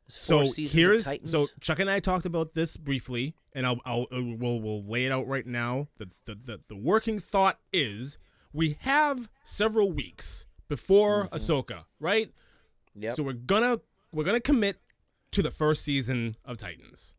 It's 0.08 0.22
so 0.22 0.44
four 0.44 0.54
seasons 0.54 0.74
of 0.74 0.80
here's 0.80 1.30
so 1.30 1.48
Chuck 1.60 1.80
and 1.80 1.90
I 1.90 2.00
talked 2.00 2.26
about 2.26 2.54
this 2.54 2.78
briefly, 2.78 3.36
and 3.54 3.66
I'll, 3.66 3.80
I'll 3.86 4.04
uh, 4.12 4.22
we'll 4.22 4.60
we'll 4.60 4.84
lay 4.84 5.06
it 5.06 5.12
out 5.12 5.28
right 5.28 5.46
now. 5.46 5.88
The, 5.98 6.06
the 6.26 6.36
the 6.36 6.60
the 6.68 6.76
working 6.76 7.20
thought 7.20 7.60
is 7.74 8.18
we 8.54 8.78
have 8.82 9.30
several 9.44 9.92
weeks 9.92 10.48
before 10.68 11.28
Ahsoka, 11.30 11.86
right? 12.00 12.32
Yep. 12.96 13.16
So 13.16 13.24
we're 13.24 13.34
gonna 13.34 13.80
we're 14.12 14.24
gonna 14.24 14.40
commit 14.40 14.78
to 15.32 15.42
the 15.42 15.52
first 15.52 15.84
season 15.84 16.38
of 16.46 16.58
Titans. 16.58 17.16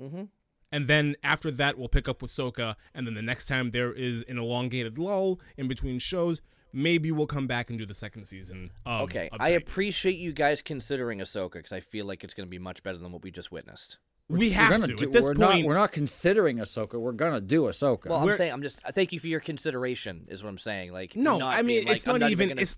mm-hmm. 0.00 0.24
And 0.70 0.86
then 0.86 1.16
after 1.22 1.50
that, 1.52 1.78
we'll 1.78 1.88
pick 1.88 2.08
up 2.08 2.20
with 2.22 2.30
Soka. 2.30 2.74
And 2.94 3.06
then 3.06 3.14
the 3.14 3.22
next 3.22 3.46
time 3.46 3.70
there 3.70 3.92
is 3.92 4.22
an 4.24 4.38
elongated 4.38 4.98
lull 4.98 5.40
in 5.56 5.66
between 5.68 5.98
shows, 5.98 6.40
maybe 6.72 7.10
we'll 7.10 7.26
come 7.26 7.46
back 7.46 7.70
and 7.70 7.78
do 7.78 7.86
the 7.86 7.94
second 7.94 8.26
season 8.26 8.70
of. 8.84 9.02
Okay, 9.04 9.28
of 9.32 9.40
I 9.40 9.48
appreciate 9.50 10.18
you 10.18 10.32
guys 10.32 10.60
considering 10.60 11.20
Ahsoka 11.20 11.54
because 11.54 11.72
I 11.72 11.80
feel 11.80 12.04
like 12.06 12.22
it's 12.24 12.34
going 12.34 12.46
to 12.46 12.50
be 12.50 12.58
much 12.58 12.82
better 12.82 12.98
than 12.98 13.12
what 13.12 13.22
we 13.22 13.30
just 13.30 13.50
witnessed. 13.50 13.98
We 14.30 14.50
We're 14.50 14.54
have 14.56 14.70
gonna 14.72 14.86
to. 14.88 14.94
do- 14.94 15.06
At 15.06 15.12
this 15.12 15.24
we're 15.24 15.34
point, 15.34 15.60
not. 15.60 15.64
We're 15.68 15.74
not 15.74 15.90
considering 15.90 16.58
Ahsoka. 16.58 17.00
We're 17.00 17.12
gonna 17.12 17.40
do 17.40 17.62
Ahsoka. 17.62 18.08
Well, 18.10 18.18
I'm 18.18 18.26
We're- 18.26 18.36
saying 18.36 18.52
I'm 18.52 18.60
just 18.62 18.82
thank 18.94 19.10
you 19.10 19.18
for 19.18 19.26
your 19.26 19.40
consideration 19.40 20.26
is 20.28 20.42
what 20.42 20.50
I'm 20.50 20.58
saying. 20.58 20.92
Like 20.92 21.16
no, 21.16 21.38
not 21.38 21.54
I 21.54 21.62
mean, 21.62 21.84
being 21.84 21.88
it's 21.94 22.06
I'm 22.06 22.18
not, 22.18 22.30
even. 22.30 22.48
gonna- 22.50 22.60
It's 22.60 22.76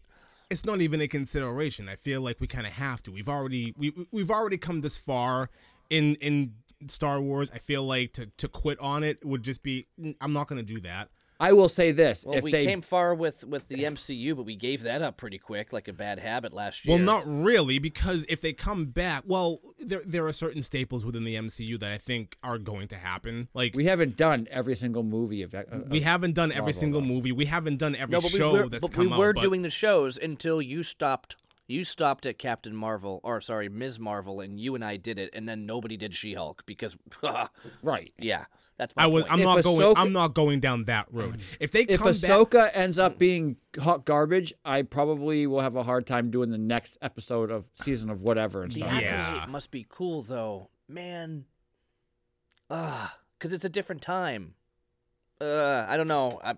it's 0.48 0.64
not 0.64 0.80
even 0.80 1.00
a 1.00 1.08
consideration. 1.08 1.88
I 1.88 1.96
feel 1.96 2.20
like 2.20 2.40
we 2.40 2.46
kind 2.46 2.68
of 2.68 2.74
have 2.74 3.02
to. 3.02 3.10
We've 3.10 3.28
already 3.28 3.74
we 3.76 3.92
we've 4.12 4.30
already 4.30 4.58
come 4.58 4.82
this 4.82 4.96
far 4.96 5.50
in 5.90 6.14
in 6.20 6.54
Star 6.88 7.20
Wars. 7.20 7.50
I 7.52 7.58
feel 7.58 7.84
like 7.84 8.12
to 8.14 8.26
to 8.36 8.48
quit 8.48 8.78
on 8.80 9.02
it 9.02 9.24
would 9.24 9.42
just 9.42 9.62
be. 9.62 9.86
I'm 10.20 10.32
not 10.32 10.48
going 10.48 10.64
to 10.64 10.74
do 10.74 10.80
that. 10.80 11.08
I 11.42 11.54
will 11.54 11.70
say 11.70 11.90
this: 11.90 12.26
well, 12.26 12.36
if 12.36 12.44
we 12.44 12.52
they 12.52 12.66
came 12.66 12.82
far 12.82 13.14
with 13.14 13.44
with 13.44 13.66
the 13.68 13.84
MCU, 13.84 14.36
but 14.36 14.44
we 14.44 14.56
gave 14.56 14.82
that 14.82 15.00
up 15.00 15.16
pretty 15.16 15.38
quick, 15.38 15.72
like 15.72 15.88
a 15.88 15.92
bad 15.94 16.18
habit 16.18 16.52
last 16.52 16.84
year. 16.84 16.94
Well, 16.94 17.02
not 17.02 17.24
really, 17.26 17.78
because 17.78 18.26
if 18.28 18.42
they 18.42 18.52
come 18.52 18.86
back, 18.86 19.24
well, 19.26 19.60
there 19.78 20.02
there 20.04 20.26
are 20.26 20.32
certain 20.32 20.62
staples 20.62 21.06
within 21.06 21.24
the 21.24 21.36
MCU 21.36 21.80
that 21.80 21.90
I 21.90 21.96
think 21.96 22.36
are 22.42 22.58
going 22.58 22.88
to 22.88 22.96
happen. 22.96 23.48
Like 23.54 23.74
we 23.74 23.86
haven't 23.86 24.18
done 24.18 24.48
every 24.50 24.76
single 24.76 25.02
movie 25.02 25.40
of. 25.40 25.54
Uh, 25.54 25.62
we 25.88 26.02
haven't 26.02 26.34
done 26.34 26.50
every 26.52 26.60
Marvel, 26.60 26.72
single 26.74 27.00
though. 27.00 27.06
movie. 27.06 27.32
We 27.32 27.46
haven't 27.46 27.78
done 27.78 27.96
every 27.96 28.18
no, 28.18 28.20
show 28.20 28.52
we 28.52 28.58
were, 28.58 28.68
that's 28.68 28.82
but 28.82 28.92
come 28.92 29.06
we 29.06 29.12
out. 29.14 29.18
were 29.18 29.32
but 29.32 29.40
doing 29.40 29.62
the 29.62 29.70
shows 29.70 30.18
until 30.18 30.60
you 30.60 30.82
stopped. 30.82 31.36
You 31.70 31.84
stopped 31.84 32.26
at 32.26 32.36
Captain 32.36 32.74
Marvel, 32.74 33.20
or 33.22 33.40
sorry, 33.40 33.68
Ms. 33.68 34.00
Marvel, 34.00 34.40
and 34.40 34.58
you 34.58 34.74
and 34.74 34.84
I 34.84 34.96
did 34.96 35.20
it, 35.20 35.30
and 35.32 35.48
then 35.48 35.66
nobody 35.66 35.96
did 35.96 36.16
She-Hulk 36.16 36.64
because, 36.66 36.96
right. 37.84 38.12
yeah, 38.18 38.46
that's 38.76 38.96
my 38.96 39.04
I 39.04 39.06
was. 39.06 39.22
point. 39.22 39.32
I'm 39.34 39.38
If 39.40 39.44
not 39.44 39.62
going. 39.62 39.94
I'm 39.96 40.12
not 40.12 40.34
going 40.34 40.58
down 40.58 40.82
that 40.84 41.06
road. 41.12 41.38
If 41.60 41.70
they 41.70 41.82
If 41.82 42.00
come 42.00 42.08
back, 42.08 42.14
Ahsoka 42.14 42.70
ends 42.74 42.98
up 42.98 43.18
being 43.18 43.56
hot 43.80 44.04
garbage, 44.04 44.52
I 44.64 44.82
probably 44.82 45.46
will 45.46 45.60
have 45.60 45.76
a 45.76 45.84
hard 45.84 46.06
time 46.08 46.32
doing 46.32 46.50
the 46.50 46.58
next 46.58 46.98
episode 47.02 47.52
of 47.52 47.68
season 47.76 48.10
of 48.10 48.20
whatever 48.20 48.64
and 48.64 48.72
The 48.72 48.80
stuff. 48.80 48.92
acolyte 48.92 49.36
Yeah. 49.36 49.46
must 49.48 49.70
be 49.70 49.86
cool 49.88 50.22
though, 50.22 50.70
man. 50.88 51.44
Ah, 52.68 53.16
because 53.38 53.52
it's 53.52 53.64
a 53.64 53.68
different 53.68 54.02
time. 54.02 54.54
Uh, 55.40 55.86
I 55.88 55.96
don't 55.96 56.08
know. 56.08 56.40
I, 56.42 56.54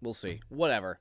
we'll 0.00 0.14
see. 0.14 0.40
Whatever. 0.48 0.98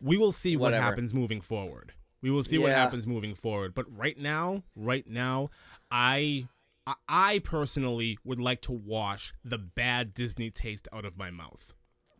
we 0.00 0.16
will 0.16 0.32
see 0.32 0.56
what 0.56 0.72
happens 0.72 1.12
moving 1.12 1.40
forward. 1.40 1.92
We 2.22 2.30
will 2.30 2.42
see 2.44 2.56
what 2.58 2.72
happens 2.72 3.06
moving 3.06 3.34
forward. 3.34 3.74
But 3.74 3.86
right 3.96 4.18
now, 4.18 4.62
right 4.76 5.06
now, 5.08 5.50
I. 5.90 6.46
I- 6.84 6.94
I 7.08 7.38
personally 7.38 8.18
would 8.24 8.40
like 8.40 8.60
to 8.62 8.72
wash 8.72 9.32
the 9.44 9.56
bad 9.58 10.14
Disney 10.14 10.50
taste 10.50 10.88
out 10.92 11.04
of 11.04 11.16
my 11.16 11.30
mouth. 11.30 11.74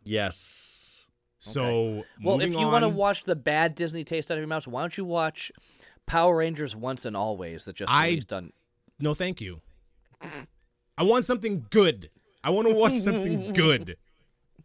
Yes. 0.05 1.09
So, 1.37 2.05
Well, 2.23 2.35
if 2.35 2.47
moving 2.47 2.53
you 2.53 2.67
want 2.67 2.83
to 2.83 2.87
on- 2.87 2.95
watch 2.95 3.23
the 3.25 3.35
bad 3.35 3.75
Disney 3.75 4.05
taste 4.05 4.31
out 4.31 4.35
of 4.37 4.39
your 4.41 4.47
mouth, 4.47 4.65
why 4.65 4.79
don't 4.81 4.95
you 4.97 5.03
watch 5.03 5.51
Power 6.05 6.37
Rangers 6.37 6.77
Once 6.77 7.03
and 7.03 7.17
Always 7.17 7.65
that 7.65 7.75
just 7.75 7.91
I- 7.91 8.07
released 8.07 8.31
on? 8.31 8.53
No, 9.01 9.13
thank 9.13 9.41
you. 9.41 9.59
I 10.21 11.03
want 11.03 11.25
something 11.25 11.65
good. 11.69 12.09
I 12.41 12.49
want 12.51 12.67
to 12.69 12.73
watch 12.73 12.93
something 12.93 13.51
good. 13.53 13.97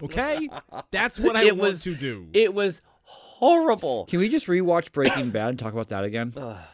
Okay? 0.00 0.48
That's 0.92 1.18
what 1.18 1.34
I 1.34 1.44
It 1.46 1.56
want 1.56 1.72
was- 1.72 1.82
to 1.82 1.96
do. 1.96 2.28
It 2.32 2.54
was 2.54 2.82
horrible. 3.08 4.04
Can 4.06 4.18
we 4.20 4.28
just 4.28 4.46
rewatch 4.46 4.92
Breaking 4.92 5.30
Bad 5.30 5.48
and 5.50 5.58
talk 5.58 5.72
about 5.72 5.88
that 5.88 6.04
again? 6.04 6.32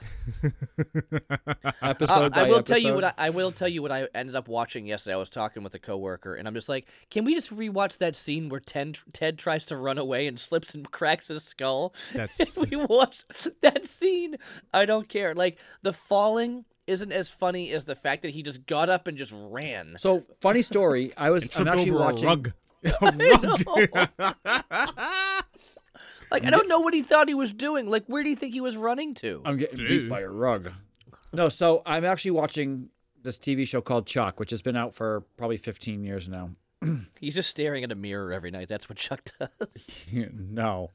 episode 1.82 2.10
Uh, 2.10 2.28
by 2.30 2.46
I 2.46 2.48
will 2.48 2.62
tell 2.62 2.78
you 2.78 2.88
episode? 2.90 2.94
what 2.94 3.04
I, 3.04 3.26
I 3.26 3.30
will 3.30 3.52
tell 3.52 3.68
you 3.68 3.82
what 3.82 3.92
I 3.92 4.08
ended 4.14 4.34
up 4.34 4.48
watching 4.48 4.86
yesterday. 4.86 5.14
I 5.14 5.18
was 5.18 5.30
talking 5.30 5.62
with 5.62 5.74
a 5.74 5.78
coworker, 5.78 6.34
and 6.34 6.48
I'm 6.48 6.54
just 6.54 6.68
like, 6.68 6.88
"Can 7.10 7.24
we 7.24 7.34
just 7.34 7.54
rewatch 7.54 7.98
that 7.98 8.16
scene 8.16 8.48
where 8.48 8.60
Ted, 8.60 8.98
Ted 9.12 9.38
tries 9.38 9.66
to 9.66 9.76
run 9.76 9.98
away 9.98 10.26
and 10.26 10.38
slips 10.40 10.74
and 10.74 10.90
cracks 10.90 11.28
his 11.28 11.44
skull?" 11.44 11.94
That's- 12.12 12.56
we 12.70 12.76
watch 12.76 13.24
that 13.62 13.86
scene. 13.86 14.36
I 14.72 14.84
don't 14.86 15.08
care. 15.08 15.34
Like 15.34 15.58
the 15.82 15.92
falling 15.92 16.64
isn't 16.86 17.12
as 17.12 17.30
funny 17.30 17.70
as 17.72 17.84
the 17.86 17.94
fact 17.94 18.22
that 18.22 18.30
he 18.32 18.42
just 18.42 18.66
got 18.66 18.88
up 18.90 19.06
and 19.06 19.16
just 19.16 19.32
ran. 19.34 19.94
So 19.98 20.22
funny 20.40 20.62
story. 20.62 21.12
I 21.16 21.30
was 21.30 21.44
I'm 21.44 21.48
Tripped 21.48 21.68
actually 21.70 21.90
over 21.90 21.98
watching. 22.00 22.24
a 22.24 22.28
rug. 22.28 22.52
A 23.00 24.32
rug. 24.52 25.44
Like 26.34 26.46
I 26.46 26.50
don't 26.50 26.68
know 26.68 26.80
what 26.80 26.94
he 26.94 27.02
thought 27.02 27.28
he 27.28 27.34
was 27.34 27.52
doing. 27.52 27.86
Like 27.86 28.04
where 28.06 28.24
do 28.24 28.28
you 28.28 28.34
think 28.34 28.54
he 28.54 28.60
was 28.60 28.76
running 28.76 29.14
to? 29.14 29.40
I'm 29.44 29.56
getting 29.56 29.78
beat 29.78 29.88
Dude. 29.88 30.10
by 30.10 30.20
a 30.20 30.28
rug. 30.28 30.72
No, 31.32 31.48
so 31.48 31.82
I'm 31.86 32.04
actually 32.04 32.32
watching 32.32 32.88
this 33.22 33.38
TV 33.38 33.66
show 33.66 33.80
called 33.80 34.06
Chuck, 34.06 34.40
which 34.40 34.50
has 34.50 34.60
been 34.60 34.76
out 34.76 34.94
for 34.94 35.22
probably 35.36 35.56
15 35.56 36.02
years 36.02 36.28
now. 36.28 36.50
He's 37.20 37.36
just 37.36 37.50
staring 37.50 37.84
at 37.84 37.92
a 37.92 37.94
mirror 37.94 38.32
every 38.32 38.50
night. 38.50 38.68
That's 38.68 38.88
what 38.88 38.98
Chuck 38.98 39.22
does. 39.38 40.04
no. 40.12 40.90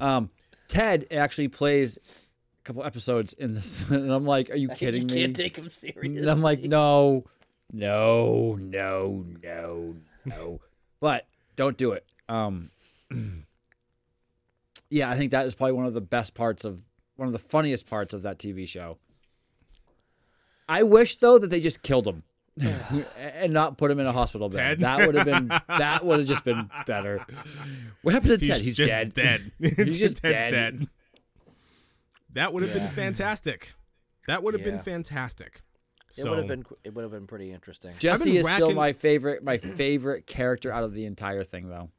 Um, 0.00 0.30
Ted 0.68 1.06
actually 1.10 1.48
plays 1.48 1.98
a 1.98 2.64
couple 2.64 2.82
episodes 2.84 3.34
in 3.34 3.54
this, 3.54 3.86
and 3.90 4.10
I'm 4.10 4.24
like, 4.24 4.50
"Are 4.50 4.56
you 4.56 4.68
kidding 4.74 5.08
you 5.08 5.14
me?" 5.14 5.22
can't 5.22 5.36
take 5.36 5.56
him 5.56 5.68
serious. 5.68 6.20
And 6.20 6.30
I'm 6.30 6.40
like, 6.40 6.62
"No, 6.62 7.24
no, 7.72 8.56
no, 8.60 9.24
no, 9.42 9.96
no." 10.24 10.60
but 11.00 11.26
don't 11.56 11.76
do 11.76 11.92
it. 11.92 12.04
Um, 12.28 12.70
yeah, 14.90 15.10
I 15.10 15.14
think 15.16 15.30
that 15.32 15.46
is 15.46 15.54
probably 15.54 15.72
one 15.72 15.86
of 15.86 15.94
the 15.94 16.00
best 16.00 16.34
parts 16.34 16.64
of 16.64 16.84
one 17.16 17.26
of 17.26 17.32
the 17.32 17.38
funniest 17.38 17.88
parts 17.88 18.14
of 18.14 18.22
that 18.22 18.38
TV 18.38 18.66
show. 18.66 18.98
I 20.68 20.82
wish 20.82 21.16
though 21.16 21.38
that 21.38 21.48
they 21.50 21.60
just 21.60 21.82
killed 21.82 22.06
him. 22.06 22.22
and 23.16 23.52
not 23.52 23.78
put 23.78 23.88
him 23.88 24.00
in 24.00 24.06
a 24.06 24.12
hospital 24.12 24.48
bed. 24.48 24.56
Ted? 24.56 24.80
That 24.80 25.06
would 25.06 25.14
have 25.14 25.24
been 25.26 25.46
that 25.68 26.04
would 26.04 26.18
have 26.18 26.28
just 26.28 26.44
been 26.44 26.68
better. 26.86 27.24
What 28.02 28.14
happened 28.14 28.40
to 28.40 28.44
He's 28.44 28.48
Ted? 28.48 28.60
He's 28.62 28.76
just 28.76 28.88
dead. 28.90 29.12
dead. 29.12 29.52
He's 29.76 29.98
just 29.98 30.22
Ted's 30.22 30.52
dead. 30.52 30.86
That 32.32 32.52
would 32.52 32.62
have 32.64 32.72
been 32.74 32.88
fantastic. 32.88 33.74
That 34.26 34.42
would 34.42 34.54
have 34.54 34.64
been 34.64 34.74
Yeah. 34.74 34.82
fantastic. 34.82 35.62
It 36.16 36.28
would 36.28 36.38
have 36.38 36.48
been. 36.48 36.64
It 36.84 36.94
would 36.94 37.02
have 37.02 37.10
been 37.12 37.26
pretty 37.26 37.52
interesting. 37.52 37.92
Jesse 37.98 38.24
been 38.24 38.36
is 38.38 38.46
still 38.46 38.66
racking- 38.68 38.76
my 38.76 38.92
favorite, 38.92 39.44
my 39.44 39.58
favorite 39.58 40.26
character 40.26 40.72
out 40.72 40.82
of 40.82 40.94
the 40.94 41.04
entire 41.04 41.44
thing, 41.44 41.68
though. 41.68 41.90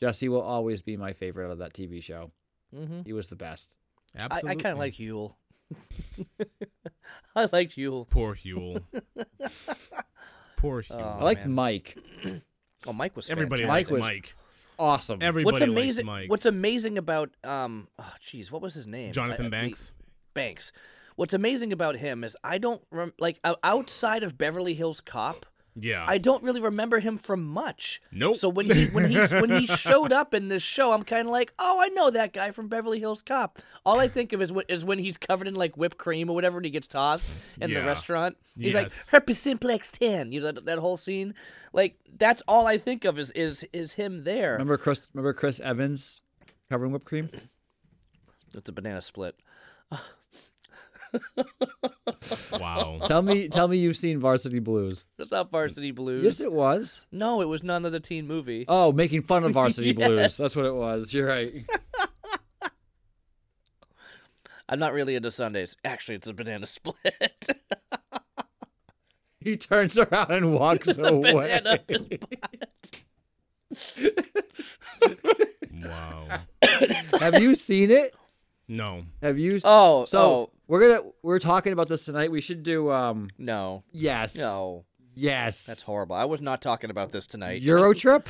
Jesse 0.00 0.28
will 0.28 0.42
always 0.42 0.82
be 0.82 0.96
my 0.96 1.12
favorite 1.12 1.46
out 1.46 1.52
of 1.52 1.58
that 1.58 1.72
TV 1.74 2.02
show. 2.02 2.30
hmm 2.74 3.00
He 3.04 3.12
was 3.12 3.28
the 3.28 3.36
best. 3.36 3.76
I, 4.18 4.26
I 4.26 4.54
kind 4.54 4.66
of 4.66 4.78
like 4.78 4.94
Huell. 4.94 5.34
I 7.36 7.48
liked 7.52 7.76
Huell. 7.76 8.08
Poor 8.08 8.34
Huell. 8.34 8.82
Poor 10.56 10.82
Huell. 10.82 10.96
Oh, 11.00 11.18
I 11.20 11.24
liked 11.24 11.42
man. 11.46 11.52
Mike. 11.54 11.98
Oh, 12.88 12.92
Mike 12.92 13.16
was 13.16 13.28
Everybody 13.30 13.62
fantastic. 13.64 13.90
Mike 13.90 13.90
likes 13.90 13.90
was- 13.90 14.00
Mike. 14.00 14.34
Awesome. 14.78 15.18
Everybody 15.20 15.52
What's 15.52 15.62
amazing? 15.62 16.06
likes 16.06 16.20
Mike. 16.22 16.30
What's 16.30 16.46
amazing 16.46 16.98
about 16.98 17.30
um? 17.42 17.88
Oh, 17.98 18.12
jeez, 18.22 18.50
what 18.52 18.62
was 18.62 18.74
his 18.74 18.86
name? 18.86 19.10
Jonathan 19.12 19.46
I- 19.46 19.48
I- 19.48 19.50
Banks. 19.50 19.92
Banks. 20.34 20.70
What's 21.16 21.34
amazing 21.34 21.72
about 21.72 21.96
him 21.96 22.22
is 22.22 22.36
I 22.44 22.58
don't 22.58 22.82
rem- 22.92 23.14
like 23.18 23.40
outside 23.64 24.22
of 24.22 24.38
Beverly 24.38 24.74
Hills 24.74 25.00
Cop. 25.00 25.46
Yeah. 25.78 26.04
I 26.08 26.16
don't 26.18 26.42
really 26.42 26.60
remember 26.60 27.00
him 27.00 27.18
from 27.18 27.44
much. 27.44 28.00
Nope. 28.10 28.36
So 28.38 28.48
when 28.48 28.66
he 28.70 28.86
when 28.86 29.10
he 29.10 29.18
when 29.18 29.50
he 29.50 29.66
showed 29.76 30.10
up 30.12 30.32
in 30.32 30.48
this 30.48 30.62
show, 30.62 30.92
I'm 30.92 31.02
kind 31.02 31.26
of 31.28 31.32
like, 31.32 31.52
oh, 31.58 31.78
I 31.80 31.88
know 31.88 32.10
that 32.10 32.32
guy 32.32 32.50
from 32.50 32.68
Beverly 32.68 32.98
Hills 32.98 33.20
Cop. 33.20 33.58
All 33.84 34.00
I 34.00 34.08
think 34.08 34.32
of 34.32 34.40
is 34.40 34.50
wh- 34.50 34.86
when 34.86 34.98
he's 34.98 35.16
covered 35.18 35.46
in 35.46 35.54
like 35.54 35.76
whipped 35.76 35.98
cream 35.98 36.30
or 36.30 36.34
whatever, 36.34 36.56
and 36.56 36.64
he 36.64 36.70
gets 36.70 36.86
tossed 36.86 37.30
in 37.60 37.72
the 37.72 37.80
restaurant. 37.82 38.36
He's 38.58 38.72
Yes. 38.72 38.74
like 38.74 39.10
herpes 39.22 39.38
simplex 39.38 39.90
ten. 39.90 40.32
You 40.32 40.40
know 40.40 40.52
that, 40.52 40.64
that 40.64 40.78
whole 40.78 40.96
scene. 40.96 41.34
Like 41.74 41.96
that's 42.18 42.42
all 42.48 42.66
I 42.66 42.78
think 42.78 43.04
of 43.04 43.18
is 43.18 43.30
is 43.32 43.64
is 43.74 43.92
him 43.92 44.24
there. 44.24 44.52
Remember 44.52 44.78
Chris? 44.78 45.02
Remember 45.12 45.34
Chris 45.34 45.60
Evans 45.60 46.22
covering 46.70 46.90
whipped 46.92 47.04
cream? 47.04 47.28
It's 48.54 48.68
a 48.70 48.72
banana 48.72 49.02
split. 49.02 49.36
Wow. 52.52 53.00
tell 53.04 53.22
me, 53.22 53.48
tell 53.48 53.68
me 53.68 53.76
you've 53.78 53.96
seen 53.96 54.18
Varsity 54.18 54.58
Blues. 54.58 55.06
That's 55.18 55.30
not 55.30 55.50
Varsity 55.50 55.90
Blues. 55.92 56.24
Yes, 56.24 56.40
it 56.40 56.52
was. 56.52 57.06
no, 57.12 57.40
it 57.42 57.46
was 57.46 57.62
none 57.62 57.84
of 57.84 57.92
the 57.92 58.00
teen 58.00 58.26
movie. 58.26 58.64
Oh, 58.68 58.92
making 58.92 59.22
fun 59.22 59.44
of 59.44 59.52
Varsity 59.54 59.88
Yes. 59.96 60.08
Blues. 60.08 60.36
That's 60.36 60.56
what 60.56 60.64
it 60.66 60.74
was. 60.74 61.12
You're 61.14 61.28
right. 61.28 61.52
I'm 64.68 64.80
not 64.80 64.92
really 64.94 65.14
into 65.14 65.30
sundaes. 65.30 65.76
Actually, 65.84 66.16
it's 66.16 66.26
a 66.26 66.32
banana 66.32 66.66
split. 66.66 67.48
He 69.38 69.56
turns 69.56 69.96
around 69.96 70.32
and 70.32 70.52
walks 70.58 70.88
It's 70.88 70.98
away. 70.98 71.32
banana 71.32 71.78
Wow. 75.72 76.26
Have 77.20 77.40
you 77.40 77.54
seen 77.54 77.90
it? 77.92 78.14
No. 78.66 79.04
Have 79.22 79.38
you? 79.38 79.60
Oh, 79.62 80.04
so 80.04 80.20
oh 80.20 80.50
we're 80.68 80.88
gonna 80.88 81.10
we're 81.22 81.38
talking 81.38 81.72
about 81.72 81.88
this 81.88 82.04
tonight. 82.04 82.30
We 82.30 82.40
should 82.40 82.62
do 82.62 82.90
um 82.90 83.28
no, 83.38 83.84
yes 83.92 84.34
no, 84.36 84.84
yes 85.14 85.64
that's 85.66 85.82
horrible. 85.82 86.16
I 86.16 86.24
was 86.24 86.40
not 86.40 86.60
talking 86.62 86.90
about 86.90 87.12
this 87.12 87.26
tonight. 87.26 87.62
Euro 87.62 87.92
trip. 87.92 88.28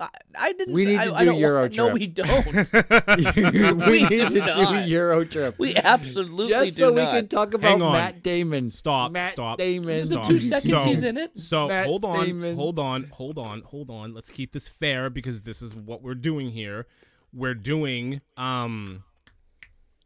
I, 0.00 0.08
I 0.38 0.52
didn't. 0.52 0.74
We 0.74 0.84
say- 0.84 0.90
need 0.92 0.98
I, 0.98 1.04
to 1.06 1.14
I 1.14 1.18
do 1.20 1.24
don't 1.26 1.38
Euro 1.40 1.60
want- 1.62 1.76
No, 1.76 1.88
trip. 1.88 1.94
we 1.98 2.06
don't. 2.06 2.46
we 3.86 3.90
We 3.90 4.02
need 4.04 4.30
do 4.30 4.40
to 4.40 4.52
do. 4.84 4.90
Euro 4.90 5.24
trip. 5.24 5.58
We 5.58 5.74
absolutely 5.74 6.46
just 6.48 6.76
do 6.76 6.84
so 6.84 6.90
not. 6.94 7.12
we 7.14 7.18
can 7.20 7.26
talk 7.28 7.52
about 7.52 7.80
Matt 7.80 8.22
Damon. 8.22 8.68
Stop. 8.68 9.10
Matt 9.10 9.32
stop. 9.32 9.58
Damon. 9.58 10.08
the 10.08 10.20
two 10.20 10.38
seconds 10.38 10.70
So- 10.70 10.82
he's 10.82 11.02
in 11.02 11.16
it. 11.16 11.36
So 11.36 11.66
Matt 11.66 11.86
hold 11.86 12.04
on, 12.04 12.26
Damon. 12.26 12.54
hold 12.54 12.78
on, 12.78 13.08
hold 13.10 13.38
on, 13.38 13.62
hold 13.62 13.90
on. 13.90 14.14
Let's 14.14 14.30
keep 14.30 14.52
this 14.52 14.68
fair 14.68 15.10
because 15.10 15.40
this 15.40 15.62
is 15.62 15.74
what 15.74 16.00
we're 16.00 16.14
doing 16.14 16.50
here. 16.50 16.86
We're 17.32 17.54
doing 17.54 18.20
um 18.36 19.02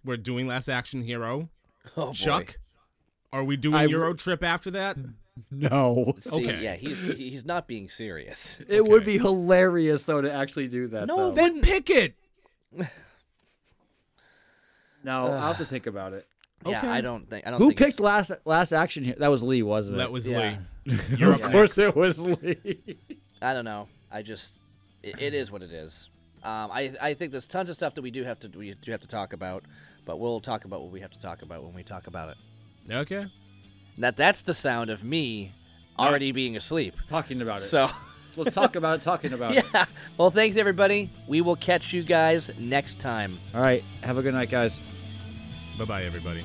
we're 0.02 0.16
doing 0.16 0.46
Last 0.46 0.68
Action 0.70 1.02
Hero. 1.02 1.50
Oh, 1.96 2.06
boy. 2.06 2.12
Chuck, 2.12 2.56
are 3.32 3.44
we 3.44 3.56
doing 3.56 3.74
I- 3.76 3.84
Euro 3.84 4.14
Trip 4.14 4.42
after 4.42 4.70
that? 4.72 4.96
No, 5.50 6.12
See, 6.20 6.30
Okay. 6.46 6.62
yeah, 6.62 6.74
he's 6.74 7.00
he's 7.14 7.44
not 7.46 7.66
being 7.66 7.88
serious. 7.88 8.60
it 8.68 8.84
would 8.84 9.06
be 9.06 9.16
hilarious 9.16 10.02
though 10.02 10.20
to 10.20 10.30
actually 10.30 10.68
do 10.68 10.86
that. 10.88 11.06
No, 11.06 11.30
though. 11.30 11.32
Then 11.32 11.62
pick 11.62 11.88
it. 11.88 12.16
no, 15.04 15.26
I'll 15.28 15.40
have 15.48 15.58
to 15.58 15.64
think 15.64 15.86
about 15.86 16.12
it. 16.12 16.26
Yeah, 16.66 16.78
Okay. 16.78 16.88
I 16.88 17.00
don't 17.00 17.28
think. 17.28 17.46
I 17.46 17.50
don't 17.50 17.58
Who 17.58 17.68
think 17.68 17.78
picked 17.78 17.94
it's- 18.00 18.04
last 18.04 18.32
last 18.44 18.72
action 18.72 19.04
hero? 19.04 19.18
That 19.18 19.30
was 19.30 19.42
Lee, 19.42 19.62
wasn't 19.62 19.96
it? 19.96 19.98
That 19.98 20.12
was 20.12 20.28
Yeah. 20.28 20.58
Lee. 20.84 20.98
You're 21.16 21.32
of 21.32 21.42
course 21.42 21.76
next. 21.76 21.78
it 21.78 21.96
was 21.96 22.20
Lee. 22.20 22.98
I 23.40 23.52
don't 23.54 23.64
know. 23.64 23.88
I 24.10 24.22
just 24.22 24.54
it, 25.02 25.20
it 25.20 25.34
is 25.34 25.50
what 25.50 25.62
it 25.62 25.72
is. 25.72 26.08
Um, 26.44 26.70
I 26.72 26.92
I 27.00 27.14
think 27.14 27.32
there's 27.32 27.46
tons 27.46 27.70
of 27.70 27.76
stuff 27.76 27.94
that 27.94 28.02
we 28.02 28.10
do 28.10 28.22
have 28.24 28.38
to 28.40 28.48
we 28.48 28.74
do 28.74 28.90
have 28.92 29.00
to 29.00 29.08
talk 29.08 29.32
about, 29.32 29.64
but 30.04 30.18
we'll 30.18 30.40
talk 30.40 30.64
about 30.64 30.82
what 30.82 30.90
we 30.90 31.00
have 31.00 31.10
to 31.12 31.18
talk 31.18 31.42
about 31.42 31.62
when 31.64 31.74
we 31.74 31.82
talk 31.82 32.06
about 32.06 32.30
it. 32.30 32.92
Okay. 32.92 33.26
That 33.98 34.16
that's 34.16 34.42
the 34.42 34.54
sound 34.54 34.90
of 34.90 35.04
me 35.04 35.52
already 35.98 36.32
being 36.32 36.56
asleep. 36.56 36.94
talking 37.08 37.42
about 37.42 37.60
it. 37.60 37.64
So 37.64 37.90
Let's 38.36 38.54
talk 38.54 38.76
about 38.76 38.96
it. 38.96 39.02
Talking 39.02 39.34
about 39.34 39.52
it. 39.56 39.64
yeah. 39.74 39.84
Well, 40.16 40.30
thanks 40.30 40.56
everybody. 40.56 41.10
We 41.28 41.42
will 41.42 41.56
catch 41.56 41.92
you 41.92 42.02
guys 42.02 42.50
next 42.58 42.98
time. 42.98 43.38
All 43.54 43.60
right. 43.60 43.84
Have 44.02 44.16
a 44.18 44.22
good 44.22 44.32
night, 44.34 44.48
guys. 44.50 44.80
Bye 45.78 45.84
bye, 45.84 46.04
everybody. 46.04 46.42